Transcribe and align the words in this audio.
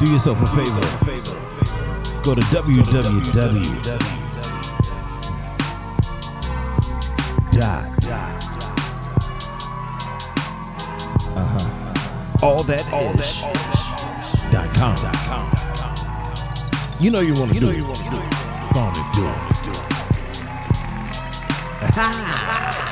Do 0.00 0.10
yourself 0.10 0.40
a 0.40 0.46
favor. 0.46 0.80
Go 2.24 2.34
to 2.34 2.40
www. 2.40 3.82
Dot. 7.52 8.04
Uh 11.36 11.44
huh. 11.44 12.46
All 12.46 12.62
that 12.62 12.86
ish. 13.20 13.42
Dot 14.50 14.74
com. 14.74 14.96
You 16.98 17.10
know 17.10 17.20
you 17.20 17.34
want 17.34 17.52
to 17.52 17.60
do 17.60 17.68
it. 17.68 17.76
Go 17.78 17.86
on 18.80 18.96
and 18.96 19.14
do 19.14 19.26
it. 19.26 19.36
Yeah. 21.96 22.86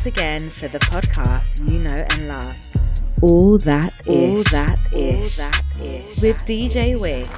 once 0.00 0.16
again 0.16 0.48
for 0.48 0.66
the 0.66 0.78
podcast 0.78 1.70
you 1.70 1.78
know 1.78 2.06
and 2.08 2.26
love. 2.26 2.56
All 3.20 3.58
that 3.58 3.92
ish. 4.06 4.16
All 4.16 4.42
that 4.44 4.78
ish. 4.94 5.36
that 5.36 5.62
ish. 5.82 6.22
With 6.22 6.38
DJ 6.46 6.98
Wig 6.98 7.28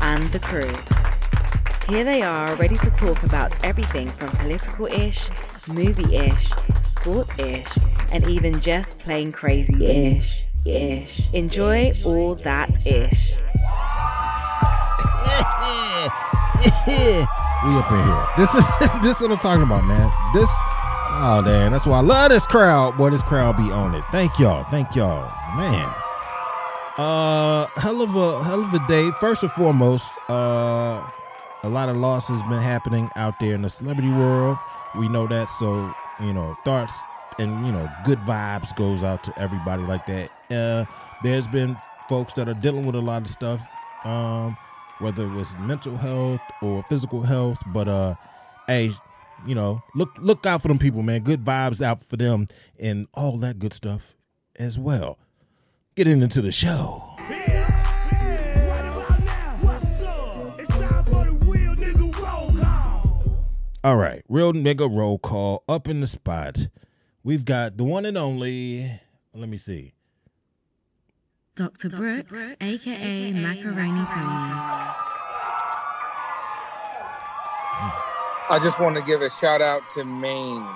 and 0.00 0.26
the 0.32 0.40
crew. 0.40 0.74
Here 1.88 2.02
they 2.02 2.22
are, 2.22 2.56
ready 2.56 2.76
to 2.78 2.90
talk 2.90 3.22
about 3.22 3.64
everything 3.64 4.08
from 4.08 4.30
political 4.30 4.86
ish, 4.86 5.28
movie 5.68 6.16
ish, 6.16 6.50
sports 6.82 7.32
ish, 7.38 7.78
and 8.10 8.28
even 8.28 8.60
just 8.60 8.98
plain 8.98 9.30
crazy 9.30 9.86
ish. 9.86 10.46
Ish. 10.64 11.32
Enjoy 11.32 11.92
all 12.04 12.34
that 12.34 12.84
ish. 12.84 13.36
we 17.62 17.76
up 17.76 17.92
in 17.92 18.02
here. 18.04 18.26
This 18.36 18.52
is 18.52 18.64
this 19.02 19.16
is 19.16 19.22
what 19.22 19.30
I'm 19.30 19.38
talking 19.38 19.62
about, 19.62 19.84
man. 19.84 20.10
This 20.34 20.50
oh 21.20 21.42
damn, 21.44 21.72
that's 21.72 21.86
why 21.86 21.98
I 21.98 22.02
love 22.02 22.30
this 22.30 22.46
crowd. 22.46 22.96
Boy, 22.96 23.10
this 23.10 23.22
crowd 23.22 23.56
be 23.56 23.70
on 23.70 23.94
it. 23.94 24.04
Thank 24.10 24.38
y'all. 24.38 24.64
Thank 24.64 24.94
y'all. 24.94 25.30
Man. 25.56 25.94
Uh 26.96 27.66
hell 27.76 28.02
of 28.02 28.14
a 28.14 28.44
hell 28.44 28.64
of 28.64 28.74
a 28.74 28.86
day. 28.88 29.10
First 29.20 29.42
and 29.42 29.52
foremost, 29.52 30.06
uh 30.28 31.02
a 31.62 31.68
lot 31.68 31.88
of 31.88 31.96
losses 31.96 32.40
been 32.48 32.60
happening 32.60 33.10
out 33.16 33.38
there 33.38 33.54
in 33.54 33.62
the 33.62 33.70
celebrity 33.70 34.10
world. 34.10 34.58
We 34.98 35.08
know 35.08 35.26
that. 35.26 35.50
So, 35.50 35.94
you 36.20 36.32
know, 36.32 36.56
thoughts 36.64 36.98
and 37.38 37.64
you 37.66 37.72
know, 37.72 37.88
good 38.04 38.18
vibes 38.20 38.74
goes 38.76 39.02
out 39.02 39.22
to 39.24 39.38
everybody 39.38 39.82
like 39.82 40.06
that. 40.06 40.30
Uh 40.50 40.84
there's 41.22 41.46
been 41.48 41.76
folks 42.08 42.32
that 42.34 42.48
are 42.48 42.54
dealing 42.54 42.84
with 42.84 42.94
a 42.96 43.00
lot 43.00 43.22
of 43.22 43.30
stuff. 43.30 43.68
Um 44.04 44.56
whether 45.00 45.24
it 45.24 45.32
was 45.32 45.54
mental 45.58 45.96
health 45.96 46.40
or 46.62 46.84
physical 46.88 47.22
health. 47.22 47.58
But 47.66 47.88
uh, 47.88 48.14
hey, 48.66 48.92
you 49.46 49.54
know, 49.54 49.82
look 49.94 50.10
look 50.18 50.46
out 50.46 50.62
for 50.62 50.68
them 50.68 50.78
people, 50.78 51.02
man. 51.02 51.22
Good 51.22 51.44
vibes 51.44 51.80
out 51.82 52.02
for 52.02 52.16
them 52.16 52.48
and 52.78 53.06
all 53.14 53.36
that 53.38 53.58
good 53.58 53.72
stuff 53.72 54.14
as 54.56 54.78
well. 54.78 55.18
Getting 55.96 56.22
into 56.22 56.40
the 56.42 56.52
show. 56.52 57.04
All 63.82 63.96
right, 63.96 64.22
real 64.28 64.52
nigga 64.52 64.94
roll 64.94 65.18
call 65.18 65.64
up 65.66 65.88
in 65.88 66.00
the 66.00 66.06
spot. 66.06 66.68
We've 67.24 67.46
got 67.46 67.78
the 67.78 67.84
one 67.84 68.04
and 68.04 68.18
only. 68.18 69.00
Let 69.34 69.48
me 69.48 69.56
see. 69.56 69.94
Dr. 71.54 71.88
Brooks, 71.88 72.52
aka 72.60 73.32
Macaroni 73.32 74.04
Tony. 74.12 75.09
I 78.50 78.58
just 78.58 78.80
want 78.80 78.96
to 78.96 79.02
give 79.04 79.22
a 79.22 79.30
shout 79.30 79.62
out 79.62 79.82
to 79.94 80.04
Maine. 80.04 80.66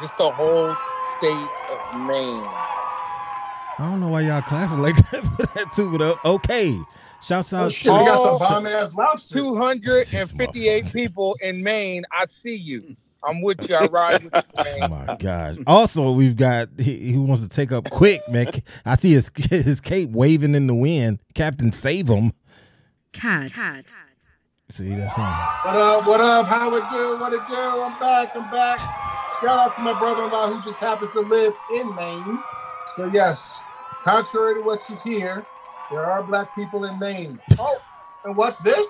Just 0.00 0.16
the 0.16 0.30
whole 0.30 0.74
state 1.18 1.48
of 1.70 2.00
Maine. 2.06 2.42
I 3.76 3.90
don't 3.90 4.00
know 4.00 4.08
why 4.08 4.22
y'all 4.22 4.40
clapping 4.42 4.80
like 4.80 4.96
that 5.10 5.24
for 5.24 5.46
that 5.54 5.72
too, 5.74 5.96
but 5.96 6.00
uh, 6.24 6.34
okay. 6.36 6.78
Shouts 7.22 7.52
out 7.52 7.66
Oh, 7.66 7.68
shit, 7.68 7.92
we 7.92 7.98
got 7.98 8.16
some 8.16 8.34
Oh, 8.34 8.38
bomb 8.38 8.66
ass 8.66 8.94
lobsters. 8.94 9.42
258 9.42 10.92
people 10.92 11.36
in 11.42 11.62
Maine. 11.62 12.04
I 12.12 12.26
see 12.26 12.56
you. 12.56 12.96
I'm 13.22 13.40
with 13.40 13.68
you. 13.68 13.74
I 13.74 13.86
ride 13.86 14.24
with 14.24 14.34
you, 14.34 14.42
Oh 14.82 14.88
my 14.88 15.16
gosh. 15.18 15.56
Also, 15.66 16.12
we've 16.12 16.36
got 16.36 16.68
he, 16.78 17.12
he 17.12 17.16
wants 17.16 17.42
to 17.42 17.48
take 17.48 17.72
up 17.72 17.88
quick, 17.90 18.20
man. 18.28 18.48
I 18.84 18.96
see 18.96 19.12
his 19.12 19.30
his 19.50 19.80
cape 19.80 20.10
waving 20.10 20.54
in 20.54 20.66
the 20.66 20.74
wind. 20.74 21.18
Captain 21.34 21.72
Save 21.72 22.08
him. 22.08 22.32
Cad. 23.12 23.54
Cad. 23.54 23.86
See 24.74 24.92
that's 24.96 25.14
him. 25.14 25.22
What 25.22 25.76
up? 25.76 26.04
What 26.04 26.20
up? 26.20 26.46
How 26.48 26.74
it 26.74 26.82
do? 26.90 27.16
What 27.20 27.32
it 27.32 27.46
do? 27.48 27.54
I'm 27.54 27.96
back. 28.00 28.34
I'm 28.34 28.50
back. 28.50 28.80
Shout 29.40 29.56
out 29.56 29.76
to 29.76 29.82
my 29.82 29.96
brother-in-law 30.00 30.48
who 30.52 30.60
just 30.62 30.78
happens 30.78 31.12
to 31.12 31.20
live 31.20 31.54
in 31.76 31.94
Maine. 31.94 32.40
So 32.96 33.06
yes, 33.06 33.56
contrary 34.02 34.56
to 34.56 34.62
what 34.62 34.82
you 34.90 34.96
hear, 35.04 35.46
there 35.92 36.04
are 36.04 36.24
black 36.24 36.52
people 36.56 36.86
in 36.86 36.98
Maine. 36.98 37.38
Oh, 37.56 37.78
and 38.24 38.36
what's 38.36 38.56
this? 38.64 38.88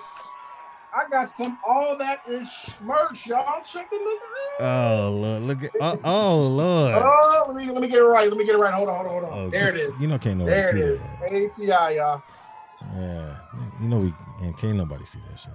I 0.95 1.07
got 1.07 1.37
some 1.37 1.59
all 1.63 1.95
that 1.99 2.21
ish 2.27 2.73
merch, 2.81 3.27
y'all. 3.27 3.61
Check 3.63 3.87
it 3.91 4.01
look 4.01 4.65
out. 4.65 5.05
Oh 5.05 5.11
Lord, 5.11 5.43
look 5.43 5.63
at 5.65 5.71
oh, 5.79 5.99
oh 6.03 6.47
Lord. 6.47 6.95
Oh, 6.97 7.43
let 7.49 7.55
me 7.55 7.71
let 7.71 7.79
me 7.83 7.87
get 7.87 7.99
it 7.99 8.03
right. 8.03 8.27
Let 8.27 8.39
me 8.39 8.43
get 8.43 8.55
it 8.55 8.57
right. 8.57 8.73
Hold 8.73 8.89
on, 8.89 9.05
hold 9.05 9.07
on, 9.07 9.21
hold 9.21 9.33
on. 9.33 9.47
Oh, 9.49 9.49
there 9.51 9.69
it 9.69 9.79
is. 9.79 10.01
You 10.01 10.07
know 10.07 10.17
can't 10.17 10.39
nobody 10.39 10.63
There 10.63 10.71
see 10.71 10.79
it 10.79 10.85
is. 10.93 11.01
that. 11.03 11.31
ACI, 11.31 11.95
y'all. 11.97 12.23
Yeah. 12.95 13.35
You 13.79 13.87
know 13.87 13.97
we 13.99 14.13
and 14.41 14.57
can't 14.57 14.77
nobody 14.77 15.05
see 15.05 15.19
that 15.29 15.39
shit. 15.39 15.51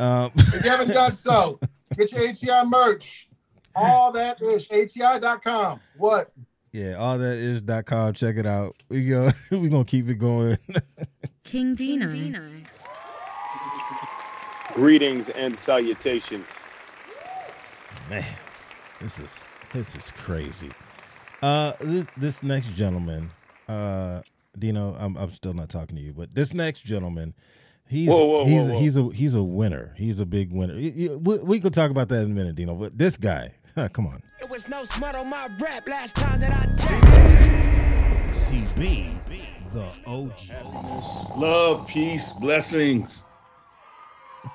Um 0.00 0.30
If 0.36 0.64
you 0.64 0.70
haven't 0.70 0.88
done 0.88 1.14
so, 1.14 1.60
get 1.96 2.12
your 2.12 2.28
ATI 2.28 2.68
merch. 2.68 3.28
All 3.76 4.12
that 4.12 4.40
ish 4.40 4.70
ATI.com. 4.70 5.80
What? 5.96 6.32
yeah, 6.72 6.94
all 6.94 7.18
that 7.18 7.36
ish 7.38 7.60
dot 7.62 7.86
com. 7.86 8.12
Check 8.12 8.36
it 8.36 8.46
out. 8.46 8.74
We 8.88 9.08
go 9.08 9.30
we 9.50 9.68
gonna 9.68 9.84
keep 9.84 10.08
it 10.08 10.16
going. 10.16 10.58
King 11.44 11.74
Dino. 11.74 12.10
Greetings 14.74 15.28
and 15.30 15.58
salutations. 15.60 16.46
Man, 18.10 18.24
this 19.00 19.18
is 19.18 19.44
this 19.72 19.94
is 19.94 20.10
crazy. 20.12 20.70
Uh, 21.42 21.72
this 21.80 22.06
this 22.16 22.42
next 22.42 22.68
gentleman, 22.74 23.30
uh, 23.68 24.22
Dino, 24.58 24.96
I'm 24.98 25.16
I'm 25.16 25.30
still 25.30 25.54
not 25.54 25.68
talking 25.68 25.96
to 25.96 26.02
you, 26.02 26.12
but 26.12 26.34
this 26.34 26.52
next 26.54 26.80
gentleman, 26.80 27.34
he's 27.88 28.08
Whoa, 28.08 28.24
whoa, 28.24 28.44
he's 28.44 28.62
whoa, 28.62 28.68
whoa. 28.74 28.78
he's 28.80 28.96
a 28.96 29.08
he's 29.12 29.34
a 29.34 29.42
winner. 29.42 29.92
He's 29.96 30.20
a 30.20 30.26
big 30.26 30.52
winner. 30.52 30.74
Y- 30.74 30.92
y- 30.96 31.14
We, 31.16 31.38
we 31.38 31.60
could 31.60 31.74
talk 31.74 31.90
about 31.90 32.08
that 32.08 32.20
in 32.24 32.32
a 32.32 32.34
minute, 32.34 32.54
Dino. 32.56 32.74
But 32.74 32.96
this 32.98 33.16
guy, 33.16 33.52
come 33.92 34.06
on, 34.06 34.22
There 34.38 34.48
was 34.48 34.68
no 34.68 34.84
smut 34.84 35.14
on 35.14 35.28
my 35.30 35.48
rap 35.60 35.86
last 35.88 36.16
time 36.16 36.40
that 36.40 36.52
I 36.52 36.64
checked. 36.76 37.04
CB, 38.50 39.14
the 39.72 39.86
OG. 40.06 41.38
Love, 41.38 41.86
peace, 41.88 42.32
blessings. 42.32 43.24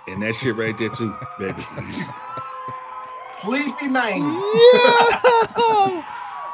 And 0.07 0.21
that 0.21 0.35
shit 0.35 0.55
right 0.55 0.77
there 0.77 0.89
too, 0.89 1.15
baby. 1.39 1.63
Sleepy 3.41 3.87
Maine. 3.87 4.23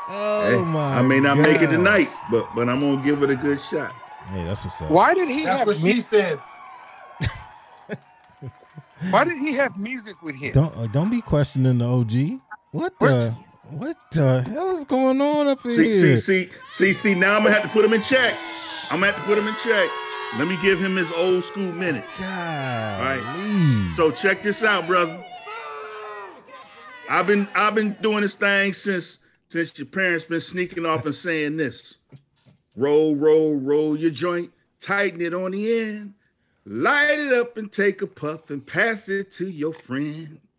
Oh 0.07 0.47
Hey, 0.51 0.63
my! 0.63 0.99
I 0.99 1.01
may 1.01 1.19
not 1.19 1.39
make 1.39 1.59
it 1.63 1.67
tonight, 1.71 2.09
but 2.29 2.47
but 2.53 2.69
I'm 2.69 2.79
gonna 2.79 3.01
give 3.03 3.23
it 3.23 3.31
a 3.31 3.35
good 3.35 3.59
shot. 3.59 3.91
Hey, 4.27 4.43
that's 4.43 4.63
what's 4.63 4.79
up. 4.79 4.91
Why 4.91 5.15
did 5.15 5.27
he 5.29 5.45
That's 5.45 5.57
have 5.57 5.67
what 5.67 5.77
she 5.77 5.83
music? 5.83 6.07
said. 6.07 6.39
Why 9.11 9.23
did 9.23 9.37
he 9.37 9.53
have 9.53 9.77
music 9.77 10.21
with 10.21 10.35
him? 10.35 10.53
Don't 10.53 10.77
uh, 10.77 10.87
don't 10.87 11.09
be 11.09 11.21
questioning 11.21 11.77
the 11.79 11.85
OG. 11.85 12.39
What 12.71 12.93
the? 12.99 13.35
What 13.71 13.97
the 14.11 14.43
hell 14.51 14.77
is 14.77 14.85
going 14.85 15.19
on 15.21 15.47
up 15.47 15.61
See, 15.61 15.85
here? 15.85 15.93
see, 15.93 16.17
see, 16.17 16.49
see, 16.69 16.93
see. 16.93 17.15
Now 17.15 17.35
I'm 17.35 17.41
gonna 17.43 17.55
have 17.55 17.63
to 17.63 17.69
put 17.69 17.83
him 17.83 17.93
in 17.93 18.01
check. 18.01 18.35
I'm 18.91 18.99
gonna 18.99 19.11
have 19.11 19.21
to 19.21 19.27
put 19.27 19.37
him 19.39 19.47
in 19.47 19.55
check. 19.55 19.89
Let 20.37 20.47
me 20.47 20.57
give 20.61 20.79
him 20.79 20.95
his 20.95 21.11
old 21.13 21.43
school 21.43 21.71
minute. 21.71 22.03
God. 22.19 22.99
right. 22.99 23.93
So 23.95 24.11
check 24.11 24.43
this 24.43 24.63
out, 24.63 24.85
brother. 24.85 25.23
I've 27.09 27.27
been 27.27 27.47
I've 27.55 27.73
been 27.73 27.93
doing 28.01 28.21
this 28.21 28.35
thing 28.35 28.73
since 28.73 29.19
since 29.47 29.77
your 29.79 29.87
parents 29.87 30.25
been 30.25 30.39
sneaking 30.41 30.85
off 30.85 31.05
and 31.05 31.15
saying 31.15 31.57
this. 31.57 31.97
Roll, 32.75 33.15
roll, 33.15 33.59
roll 33.59 33.95
your 33.97 34.11
joint, 34.11 34.51
tighten 34.79 35.21
it 35.21 35.33
on 35.33 35.51
the 35.51 35.81
end, 35.81 36.13
light 36.65 37.19
it 37.19 37.33
up 37.33 37.57
and 37.57 37.71
take 37.71 38.01
a 38.01 38.07
puff 38.07 38.49
and 38.49 38.65
pass 38.65 39.07
it 39.09 39.31
to 39.31 39.49
your 39.49 39.73
friend. 39.73 40.39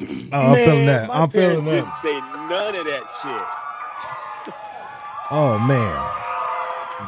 Oh, 0.00 0.52
I'm 0.52 0.54
feeling 0.56 0.86
that. 0.86 1.08
my 1.08 1.14
I'm 1.14 1.30
feeling 1.30 1.64
that. 1.66 1.72
didn't 1.72 1.92
say 2.02 2.20
none 2.48 2.74
of 2.76 2.84
that 2.86 3.04
shit. 3.22 4.54
Oh 5.30 5.58
man. 5.58 6.14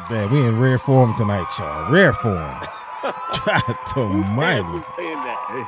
Man, 0.09 0.31
we 0.31 0.45
in 0.47 0.59
rare 0.59 0.77
form 0.77 1.13
tonight, 1.17 1.47
y'all. 1.59 1.91
Rare 1.91 2.13
form. 2.13 2.35
God 3.03 3.43
Parents 3.43 3.93
almighty. 3.97 4.61
was 4.63 4.83
saying 4.97 5.15
that. 5.15 5.37
Hey, 5.49 5.65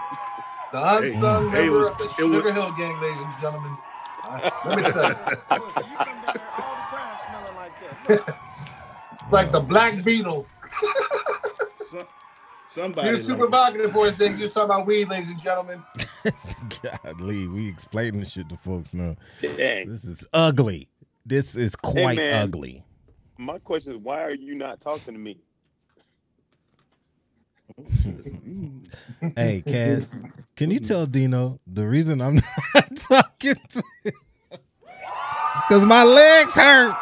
The 0.71 0.97
unsung 0.97 1.49
Hey, 1.51 1.57
it 1.57 1.61
member 1.63 1.77
was- 1.79 1.89
of 1.89 1.97
the 1.97 2.07
Sugar 2.13 2.41
was- 2.43 2.51
Hill 2.53 2.71
Gang, 2.77 3.01
ladies 3.01 3.21
and 3.21 3.33
gentlemen. 3.39 3.77
Uh, 4.23 4.49
let 4.65 4.77
me 4.77 4.83
tell 4.83 5.09
you, 5.09 5.15
Listen, 5.65 5.83
you 5.89 5.97
come 5.97 6.21
down 6.21 6.39
all 6.57 6.75
the 6.75 6.95
time 6.95 7.17
smelling 7.27 7.55
like 7.55 7.79
that. 7.79 8.35
it's 9.23 9.31
like 9.31 9.51
the 9.51 9.59
Black 9.59 10.03
Beetle. 10.03 10.45
some, 11.93 12.07
somebody. 12.69 13.07
You're 13.07 13.15
like- 13.17 13.25
super 13.25 13.37
provocative 13.47 13.91
for 13.91 14.07
us, 14.07 14.15
then. 14.15 14.37
Just 14.37 14.53
talking 14.53 14.65
about 14.65 14.85
weed, 14.85 15.09
ladies 15.09 15.31
and 15.31 15.41
gentlemen. 15.41 15.81
God, 16.83 17.21
Lee, 17.21 17.47
we 17.47 17.67
explaining 17.69 18.19
this 18.19 18.31
shit 18.31 18.49
to 18.49 18.57
folks 18.57 18.93
now. 18.93 19.15
Dang. 19.41 19.89
This 19.89 20.03
is 20.05 20.27
ugly. 20.33 20.89
This 21.25 21.55
is 21.55 21.75
quite 21.75 22.17
man. 22.17 22.43
ugly. 22.43 22.83
My 23.37 23.59
question 23.59 23.93
is, 23.93 23.97
why 23.99 24.23
are 24.23 24.33
you 24.33 24.55
not 24.55 24.81
talking 24.81 25.13
to 25.13 25.19
me? 25.19 25.37
Hey, 29.37 29.63
Cat, 29.65 30.03
can 30.57 30.69
you 30.69 30.79
tell 30.79 31.05
Dino 31.05 31.59
the 31.65 31.87
reason 31.87 32.21
I'm 32.21 32.35
not 32.75 32.95
talking 32.97 33.55
to 33.69 33.83
because 35.67 35.85
my 35.85 36.03
legs 36.03 36.53
hurt. 36.53 36.95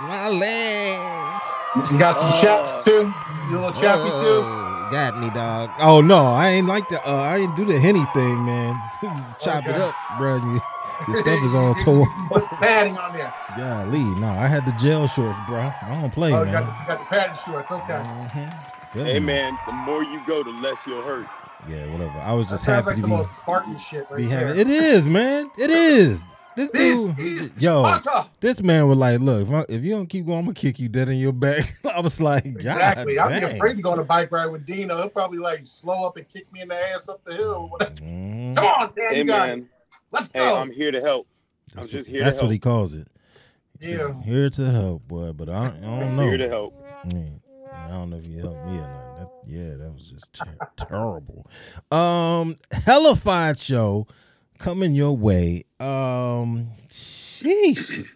My 0.00 0.28
legs. 0.30 1.90
You 1.92 1.98
got 1.98 2.16
some 2.16 2.40
chaps 2.42 2.84
too. 2.84 3.12
You 3.50 3.58
a 3.58 3.60
little 3.60 3.72
chappy 3.72 4.08
too. 4.10 4.46
Oh, 4.46 4.88
Got 4.90 5.16
me, 5.16 5.30
dog. 5.30 5.70
Oh 5.78 6.00
no, 6.00 6.26
I 6.26 6.50
ain't 6.50 6.66
like 6.66 6.88
the. 6.88 7.06
Uh, 7.08 7.14
I 7.14 7.38
ain't 7.38 7.56
do 7.56 7.64
the 7.64 7.78
henny 7.80 8.06
thing, 8.06 8.44
man. 8.44 8.80
Chop 9.40 9.66
it 9.66 9.76
up, 9.76 9.94
bro. 10.18 10.36
You, 10.36 10.60
your 11.08 11.16
stuff 11.16 11.42
is 11.42 11.54
on 11.54 11.76
tour. 11.76 12.06
What's 12.28 12.48
the 12.48 12.56
padding 12.56 12.96
on 12.98 13.12
there? 13.12 13.34
Golly, 13.56 14.04
no, 14.04 14.28
I 14.28 14.46
had 14.48 14.64
the 14.66 14.72
gel 14.72 15.06
shorts, 15.08 15.40
bro. 15.40 15.72
I 15.82 16.00
don't 16.00 16.12
play, 16.12 16.32
Oh, 16.32 16.40
you 16.40 16.46
man. 16.46 16.52
got, 16.52 16.66
the, 16.66 16.72
you 16.80 16.86
got 16.86 16.98
the 17.00 17.06
padding 17.06 17.36
shorts. 17.36 17.70
Okay. 17.70 18.02
Mhm. 18.02 18.52
Hey 19.04 19.18
me. 19.20 19.26
man, 19.26 19.58
the 19.66 19.72
more 19.72 20.02
you 20.04 20.20
go, 20.26 20.42
the 20.44 20.50
less 20.50 20.86
you'll 20.86 21.02
hurt. 21.02 21.30
Yeah, 21.68 21.86
whatever. 21.86 22.20
I 22.20 22.32
was 22.34 22.46
just 22.46 22.64
sounds 22.64 22.86
happy 22.86 22.86
like 22.86 22.96
to 22.96 23.02
some 23.02 23.10
be, 23.10 23.16
old 23.16 23.26
Spartan 23.26 23.78
shit 23.78 24.06
right 24.10 24.18
be 24.18 24.28
there. 24.28 24.48
having. 24.48 24.60
It 24.60 24.70
is, 24.70 25.08
man. 25.08 25.50
It 25.56 25.70
is. 25.70 26.24
This 26.56 26.70
This 26.70 27.08
dude, 27.10 27.18
is 27.56 27.62
yo, 27.62 27.82
Sparta. 27.98 28.28
this 28.40 28.60
man 28.62 28.88
was 28.88 28.96
like, 28.98 29.20
"Look, 29.20 29.48
if, 29.48 29.52
I, 29.54 29.64
if 29.68 29.82
you 29.82 29.90
don't 29.92 30.06
keep 30.06 30.26
going, 30.26 30.38
I'm 30.38 30.44
gonna 30.44 30.54
kick 30.54 30.78
you 30.78 30.88
dead 30.88 31.08
in 31.08 31.16
your 31.18 31.32
back." 31.32 31.76
I 31.94 32.00
was 32.00 32.20
like, 32.20 32.44
"God 32.44 32.56
Exactly. 32.56 33.18
I'd 33.18 33.40
be 33.40 33.46
afraid 33.56 33.74
to 33.76 33.82
go 33.82 33.92
on 33.92 33.98
a 33.98 34.04
bike 34.04 34.30
ride 34.32 34.46
with 34.46 34.64
Dino. 34.66 34.96
He'll 34.98 35.08
probably 35.10 35.38
like 35.38 35.66
slow 35.66 36.04
up 36.04 36.16
and 36.16 36.28
kick 36.28 36.50
me 36.52 36.60
in 36.62 36.68
the 36.68 36.76
ass 36.92 37.08
up 37.08 37.22
the 37.24 37.34
hill. 37.34 37.70
Mhm. 37.80 38.56
Come 38.56 38.64
on, 38.66 38.90
man. 38.96 39.10
Hey 39.10 39.18
you 39.18 39.24
man, 39.24 39.68
Let's 40.12 40.30
hey, 40.32 40.38
go. 40.38 40.56
I'm 40.56 40.70
here 40.70 40.90
to 40.92 41.00
help. 41.00 41.26
I'm 41.76 41.80
That's, 41.80 41.90
just 41.90 42.06
what, 42.06 42.10
here 42.10 42.18
to 42.18 42.24
that's 42.24 42.42
what 42.42 42.50
he 42.52 42.58
calls 42.58 42.94
it. 42.94 43.08
He 43.80 43.86
said, 43.88 43.98
Yeah. 43.98 44.22
here 44.22 44.50
to 44.50 44.70
help, 44.70 45.08
boy. 45.08 45.32
But 45.32 45.48
I, 45.48 45.64
I 45.64 45.68
don't 45.80 45.84
I'm 45.84 46.16
know. 46.16 46.22
here 46.22 46.36
to 46.36 46.48
help. 46.48 46.74
Yeah, 47.08 47.20
I 47.74 47.88
don't 47.88 48.10
know 48.10 48.16
if 48.18 48.26
you 48.28 48.38
helped 48.38 48.64
me 48.66 48.76
or 48.78 48.80
not. 48.82 49.18
That, 49.18 49.28
yeah, 49.46 49.74
that 49.76 49.92
was 49.92 50.06
just 50.06 50.32
ter- 50.32 50.56
terrible. 50.76 51.46
Um, 51.90 52.56
hellified 52.70 53.58
show 53.58 54.06
coming 54.58 54.92
your 54.92 55.16
way. 55.16 55.64
Um, 55.80 56.68
sheesh, 56.90 58.06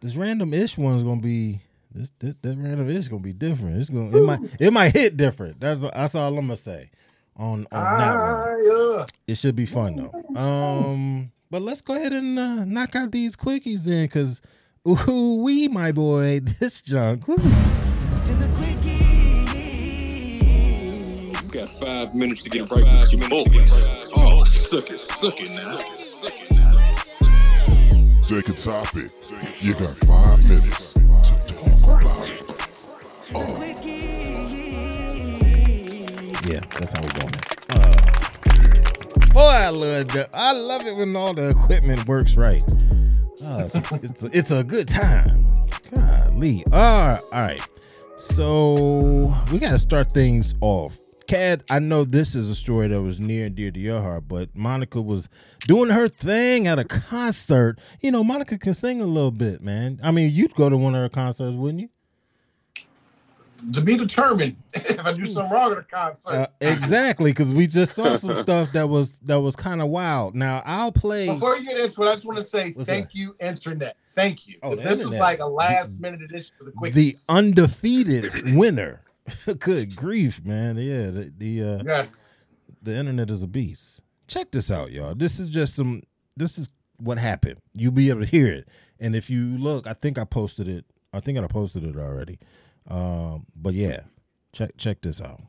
this 0.00 0.16
random 0.16 0.52
ish 0.54 0.76
one's 0.78 1.02
gonna 1.02 1.20
be 1.20 1.60
this, 1.92 2.10
this 2.18 2.34
that 2.42 2.56
random 2.58 2.90
ish 2.90 3.08
gonna 3.08 3.22
be 3.22 3.32
different. 3.32 3.78
It's 3.78 3.90
gonna 3.90 4.16
it 4.16 4.22
might 4.22 4.40
it 4.60 4.72
might 4.72 4.92
hit 4.92 5.16
different. 5.16 5.60
That's 5.60 5.80
that's 5.80 6.14
all 6.14 6.28
I'm 6.28 6.46
gonna 6.46 6.56
say 6.56 6.90
on 7.36 7.66
on 7.72 7.98
that 7.98 8.14
one. 8.16 8.34
Ah, 8.34 8.96
yeah. 8.98 9.06
It 9.26 9.36
should 9.36 9.56
be 9.56 9.66
fun 9.66 9.96
though. 9.96 10.40
Um, 10.40 11.32
but 11.50 11.62
let's 11.62 11.80
go 11.80 11.94
ahead 11.94 12.12
and 12.12 12.38
uh, 12.38 12.64
knock 12.64 12.96
out 12.96 13.12
these 13.12 13.36
quickies 13.36 13.84
then, 13.84 14.06
because 14.06 14.40
ooh 14.86 15.42
wee, 15.42 15.68
my 15.68 15.92
boy, 15.92 16.40
this 16.60 16.82
junk. 16.82 17.26
woo. 17.28 17.36
Got 21.52 21.68
five 21.68 22.14
minutes 22.14 22.42
to 22.42 22.50
get 22.50 22.70
right 22.70 22.82
with 22.82 23.12
your 23.12 23.28
boys. 23.30 24.05
Suck 24.66 24.90
it, 24.90 25.00
suck 25.00 25.40
it 25.40 25.52
now. 25.52 25.78
Take 28.26 28.48
a 28.48 28.52
topic. 28.52 29.12
You 29.60 29.74
got 29.74 29.96
five 29.98 30.42
minutes 30.44 30.92
to 30.92 31.00
talk 31.46 31.82
about 31.84 32.28
it. 32.28 32.42
Yeah, 36.44 36.60
that's 36.80 36.92
how 36.92 37.00
we're 37.00 37.20
going. 37.20 37.34
Uh, 37.70 39.32
boy, 39.32 39.40
I 39.40 39.68
love 39.68 40.08
that. 40.08 40.30
I 40.34 40.50
love 40.50 40.84
it 40.84 40.96
when 40.96 41.14
all 41.14 41.32
the 41.32 41.50
equipment 41.50 42.08
works 42.08 42.34
right. 42.34 42.64
Uh, 43.44 43.68
it's, 43.72 43.92
it's, 43.92 44.22
a, 44.24 44.38
it's 44.38 44.50
a 44.50 44.64
good 44.64 44.88
time. 44.88 45.46
Golly. 45.94 46.64
All 46.72 46.72
right, 46.72 47.20
all 47.32 47.40
right. 47.40 47.62
So 48.16 49.32
we 49.52 49.60
got 49.60 49.70
to 49.70 49.78
start 49.78 50.10
things 50.10 50.56
off. 50.60 51.05
Cad, 51.26 51.64
I 51.68 51.78
know 51.78 52.04
this 52.04 52.34
is 52.34 52.48
a 52.50 52.54
story 52.54 52.88
that 52.88 53.02
was 53.02 53.18
near 53.18 53.46
and 53.46 53.54
dear 53.54 53.70
to 53.70 53.80
your 53.80 54.00
heart, 54.00 54.28
but 54.28 54.54
Monica 54.54 55.00
was 55.00 55.28
doing 55.60 55.90
her 55.90 56.08
thing 56.08 56.66
at 56.66 56.78
a 56.78 56.84
concert. 56.84 57.78
You 58.00 58.12
know, 58.12 58.22
Monica 58.22 58.58
can 58.58 58.74
sing 58.74 59.00
a 59.00 59.06
little 59.06 59.30
bit, 59.30 59.60
man. 59.60 59.98
I 60.02 60.10
mean, 60.10 60.30
you'd 60.30 60.54
go 60.54 60.68
to 60.68 60.76
one 60.76 60.94
of 60.94 61.00
her 61.00 61.08
concerts, 61.08 61.56
wouldn't 61.56 61.80
you? 61.80 61.88
To 63.72 63.80
be 63.80 63.96
determined 63.96 64.56
if 64.74 65.04
I 65.04 65.12
do 65.12 65.24
something 65.24 65.50
wrong 65.50 65.72
at 65.72 65.78
a 65.78 65.82
concert. 65.82 66.30
Uh, 66.30 66.46
exactly, 66.60 67.32
because 67.32 67.52
we 67.52 67.66
just 67.66 67.94
saw 67.94 68.16
some 68.16 68.34
stuff 68.42 68.70
that 68.74 68.88
was 68.88 69.18
that 69.20 69.40
was 69.40 69.56
kind 69.56 69.80
of 69.80 69.88
wild. 69.88 70.34
Now 70.34 70.62
I'll 70.66 70.92
play. 70.92 71.26
Before 71.26 71.56
you 71.56 71.64
get 71.64 71.78
into 71.78 72.02
it, 72.02 72.06
I 72.08 72.12
just 72.12 72.26
want 72.26 72.38
to 72.38 72.44
say 72.44 72.72
What's 72.72 72.88
thank 72.88 73.14
you, 73.14 73.34
internet. 73.40 73.96
Thank 74.14 74.46
you. 74.46 74.58
Oh, 74.62 74.74
this 74.76 75.02
was 75.02 75.14
like 75.14 75.40
a 75.40 75.46
last 75.46 76.00
minute 76.00 76.22
addition 76.22 76.54
to 76.58 76.66
the 76.66 76.70
quick. 76.70 76.92
the 76.94 77.14
undefeated 77.28 78.54
winner. 78.56 79.00
Good 79.58 79.96
grief, 79.96 80.44
man! 80.44 80.76
Yeah, 80.76 81.10
the 81.10 81.32
the, 81.36 81.62
uh, 81.62 81.82
yes. 81.84 82.48
the 82.82 82.96
internet 82.96 83.30
is 83.30 83.42
a 83.42 83.46
beast. 83.46 84.00
Check 84.28 84.50
this 84.50 84.70
out, 84.70 84.92
y'all. 84.92 85.14
This 85.14 85.38
is 85.38 85.50
just 85.50 85.74
some. 85.74 86.02
This 86.36 86.58
is 86.58 86.68
what 86.98 87.18
happened. 87.18 87.58
You'll 87.74 87.92
be 87.92 88.10
able 88.10 88.20
to 88.20 88.26
hear 88.26 88.46
it, 88.46 88.68
and 89.00 89.14
if 89.16 89.30
you 89.30 89.56
look, 89.58 89.86
I 89.86 89.94
think 89.94 90.18
I 90.18 90.24
posted 90.24 90.68
it. 90.68 90.84
I 91.12 91.20
think 91.20 91.38
I 91.38 91.46
posted 91.46 91.84
it 91.84 91.96
already. 91.96 92.38
Um, 92.88 93.46
but 93.54 93.74
yeah, 93.74 94.00
check 94.52 94.76
check 94.76 95.00
this 95.02 95.20
out. 95.20 95.40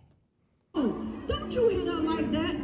Don't 0.74 1.52
you 1.52 1.70
hit 1.70 1.88
her 1.88 1.94
like 2.02 2.32
that. 2.32 2.56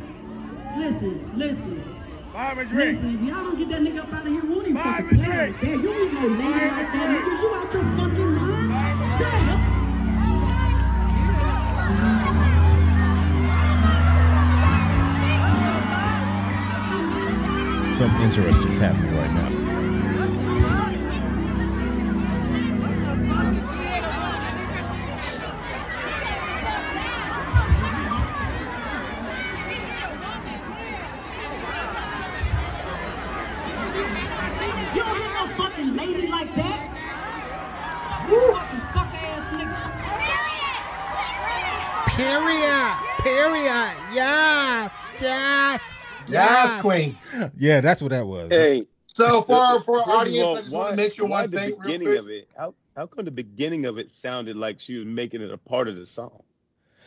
Listen, 0.78 1.32
listen. 1.36 2.04
Listen, 2.34 3.16
if 3.16 3.30
y'all 3.30 3.44
don't 3.44 3.58
get 3.60 3.70
that 3.70 3.82
nigga 3.82 4.00
up 4.00 4.12
out 4.12 4.26
of 4.26 4.28
here, 4.28 4.42
we 4.42 4.50
won't 4.50 4.68
even 4.68 4.82
fucking 4.82 5.08
play 5.10 5.18
like 5.18 5.62
that. 5.62 5.68
You 5.68 5.94
ain't 5.94 6.14
no 6.14 6.28
lady 6.30 6.42
like 6.42 6.92
that, 6.92 7.22
niggas. 7.22 7.42
You 7.42 7.54
out 7.54 7.74
your 7.74 7.84
fucking 7.84 8.32
mind? 8.34 8.53
Interesting 18.24 18.72
is 18.72 18.78
happening 18.78 19.14
right 19.18 19.34
now. 19.34 19.63
Yeah, 47.64 47.80
that's 47.80 48.02
what 48.02 48.12
that 48.12 48.28
was. 48.28 48.50
Hey, 48.50 48.88
So 49.08 49.42
for 49.44 49.82
for 49.84 50.02
our 50.02 50.20
audience, 50.20 50.46
all, 50.46 50.58
I 50.58 50.62
just 50.62 50.74
why, 50.74 50.80
want 50.80 50.92
to 50.92 50.96
make 50.98 51.14
sure 51.16 51.26
why 51.26 51.42
one 51.44 51.52
the 51.52 51.58
thing 51.58 51.70
real 51.78 51.80
beginning 51.80 52.08
quick. 52.10 52.20
of 52.20 52.30
it? 52.30 52.50
How 52.58 52.76
how 52.98 53.08
come 53.08 53.24
the 53.24 53.32
beginning 53.32 53.86
of 53.86 53.98
it 53.98 54.12
sounded 54.12 54.58
like 54.58 54.82
she 54.82 54.98
was 54.98 55.08
making 55.08 55.42
it 55.42 55.50
a 55.50 55.58
part 55.58 55.88
of 55.88 55.96
the 55.96 56.06
song? 56.06 56.44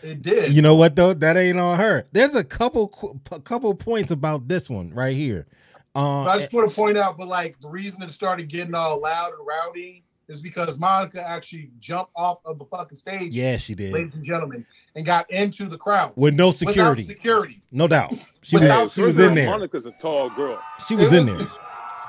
It 0.03 0.23
did. 0.23 0.55
You 0.55 0.63
know 0.63 0.75
what 0.75 0.97
though? 0.97 1.13
That 1.13 1.37
ain't 1.37 1.59
on 1.59 1.77
her. 1.79 2.09
There's 2.13 2.35
a 2.35 2.43
couple 2.43 3.21
a 3.31 3.41
couple 3.41 3.75
points 3.75 4.11
about 4.11 4.49
this 4.49 4.71
one 4.71 4.95
right 4.95 5.15
here. 5.15 5.47
Uh, 5.95 6.25
but 6.25 6.31
I 6.31 6.39
just 6.39 6.55
eh, 6.55 6.57
want 6.57 6.71
to 6.71 6.75
point 6.75 6.97
out, 6.97 7.19
but 7.19 7.29
like 7.29 7.61
the 7.61 7.69
reason 7.69 8.03
it 8.03 8.11
started 8.11 8.49
getting 8.49 8.75
all 8.75 8.99
loud 8.99 9.33
and 9.35 9.47
rowdy 9.47 10.06
is 10.29 10.41
because 10.41 10.79
Monica 10.79 11.27
actually 11.27 11.71
jumped 11.79 12.11
off 12.17 12.39
of 12.45 12.59
the 12.59 12.65
fucking 12.67 12.97
stage, 12.97 13.35
yeah, 13.35 13.57
she 13.57 13.75
did 13.75 13.93
ladies 13.93 14.15
and 14.15 14.25
gentlemen, 14.25 14.67
and 14.95 15.05
got 15.07 15.31
into 15.31 15.67
the 15.67 15.79
crowd 15.79 16.13
with 16.17 16.35
no 16.35 16.49
without 16.49 16.59
security, 16.69 17.05
security. 17.05 17.61
no 17.73 17.87
doubt. 17.89 18.13
She 18.43 18.57
Without 18.57 18.85
was 18.85 18.93
she 18.93 19.03
was 19.03 19.19
in 19.19 19.35
there. 19.35 19.47
Monica's 19.51 19.87
a 19.87 19.93
tall 20.03 20.31
girl. 20.31 20.61
She 20.87 20.95
was 20.97 21.13
It 21.13 21.27
in 21.29 21.37
was- 21.37 21.49
there. 21.49 21.59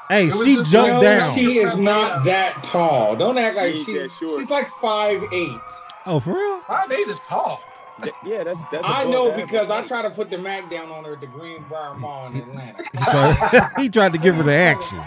Hey, 0.10 0.30
she 0.30 0.56
jumped 0.72 0.72
no, 0.74 1.02
down. 1.02 1.36
She 1.36 1.58
is 1.58 1.76
not 1.76 2.24
that 2.24 2.64
tall. 2.64 3.18
Don't 3.18 3.38
act 3.38 3.58
like 3.58 3.76
She 3.76 3.98
ain't 3.98 4.10
she, 4.12 4.26
she's 4.38 4.50
like 4.50 4.70
five 4.70 5.22
eight. 5.34 5.60
Oh, 6.06 6.22
for 6.22 6.34
real? 6.34 6.62
Five 6.62 6.90
eight 6.94 7.08
is 7.10 7.18
tall. 7.28 7.62
Yeah, 8.26 8.46
that's 8.46 8.60
that's. 8.72 8.84
I 8.88 9.04
know 9.04 9.36
because 9.36 9.70
I 9.70 9.80
height. 9.80 9.88
try 9.90 10.02
to 10.04 10.10
put 10.10 10.30
the 10.30 10.38
Mac 10.38 10.70
down 10.70 10.90
on 10.92 11.04
her 11.04 11.14
at 11.14 11.20
the 11.20 11.28
Greenbrier 11.28 11.94
Mall 11.96 12.28
in 12.28 12.38
Atlanta. 12.38 13.70
He 13.78 13.90
tried 13.90 14.14
to 14.14 14.20
give 14.20 14.36
her 14.36 14.44
the 14.44 14.54
action. 14.54 15.02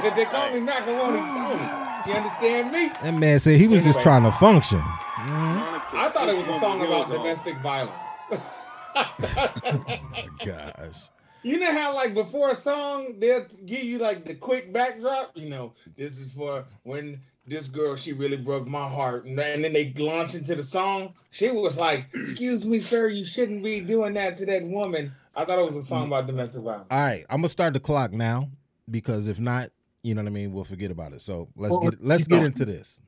They 0.00 0.24
call 0.24 0.52
me 0.52 0.60
Macaroni 0.60 1.18
Tony. 1.18 1.82
You 2.06 2.12
understand 2.14 2.72
me? 2.72 2.88
That 3.02 3.14
man 3.14 3.38
said 3.38 3.58
he 3.58 3.68
was 3.68 3.84
just 3.84 4.00
trying 4.00 4.24
to 4.24 4.32
function. 4.32 4.78
Monica 4.78 5.96
I 5.96 6.08
thought 6.08 6.28
it 6.28 6.36
was 6.36 6.48
a 6.48 6.58
song 6.58 6.80
about 6.80 7.10
domestic 7.10 7.56
violence. 7.58 7.94
Oh 8.30 9.14
my 10.10 10.28
gosh. 10.44 10.96
You 11.42 11.58
know 11.58 11.72
how 11.72 11.94
like 11.94 12.14
before 12.14 12.50
a 12.50 12.54
song 12.54 13.18
they'll 13.18 13.46
give 13.66 13.82
you 13.82 13.98
like 13.98 14.24
the 14.24 14.34
quick 14.34 14.72
backdrop. 14.72 15.32
You 15.34 15.48
know, 15.48 15.74
this 15.96 16.18
is 16.18 16.32
for 16.32 16.64
when 16.82 17.20
this 17.46 17.68
girl 17.68 17.96
she 17.96 18.12
really 18.12 18.36
broke 18.36 18.66
my 18.68 18.88
heart, 18.88 19.24
and 19.24 19.38
then, 19.38 19.54
and 19.54 19.64
then 19.64 19.72
they 19.72 19.92
launch 19.96 20.34
into 20.34 20.54
the 20.54 20.64
song. 20.64 21.14
She 21.30 21.50
was 21.50 21.76
like, 21.76 22.06
"Excuse 22.14 22.64
me, 22.64 22.78
sir, 22.78 23.08
you 23.08 23.24
shouldn't 23.24 23.62
be 23.62 23.80
doing 23.80 24.14
that 24.14 24.36
to 24.38 24.46
that 24.46 24.62
woman." 24.62 25.12
I 25.34 25.44
thought 25.44 25.58
it 25.58 25.64
was 25.64 25.74
a 25.74 25.82
song 25.82 26.06
about 26.08 26.26
domestic 26.26 26.62
violence. 26.62 26.86
All 26.90 27.00
right, 27.00 27.24
I'm 27.28 27.38
gonna 27.38 27.48
start 27.48 27.74
the 27.74 27.80
clock 27.80 28.12
now 28.12 28.48
because 28.90 29.28
if 29.28 29.40
not, 29.40 29.70
you 30.02 30.14
know 30.14 30.22
what 30.22 30.28
I 30.28 30.32
mean, 30.32 30.52
we'll 30.52 30.64
forget 30.64 30.90
about 30.90 31.12
it. 31.12 31.20
So 31.22 31.48
let's 31.56 31.72
Well, 31.72 31.90
get 31.90 32.04
let's 32.04 32.22
get 32.26 32.30
going. 32.36 32.46
into 32.46 32.64
this. 32.64 33.00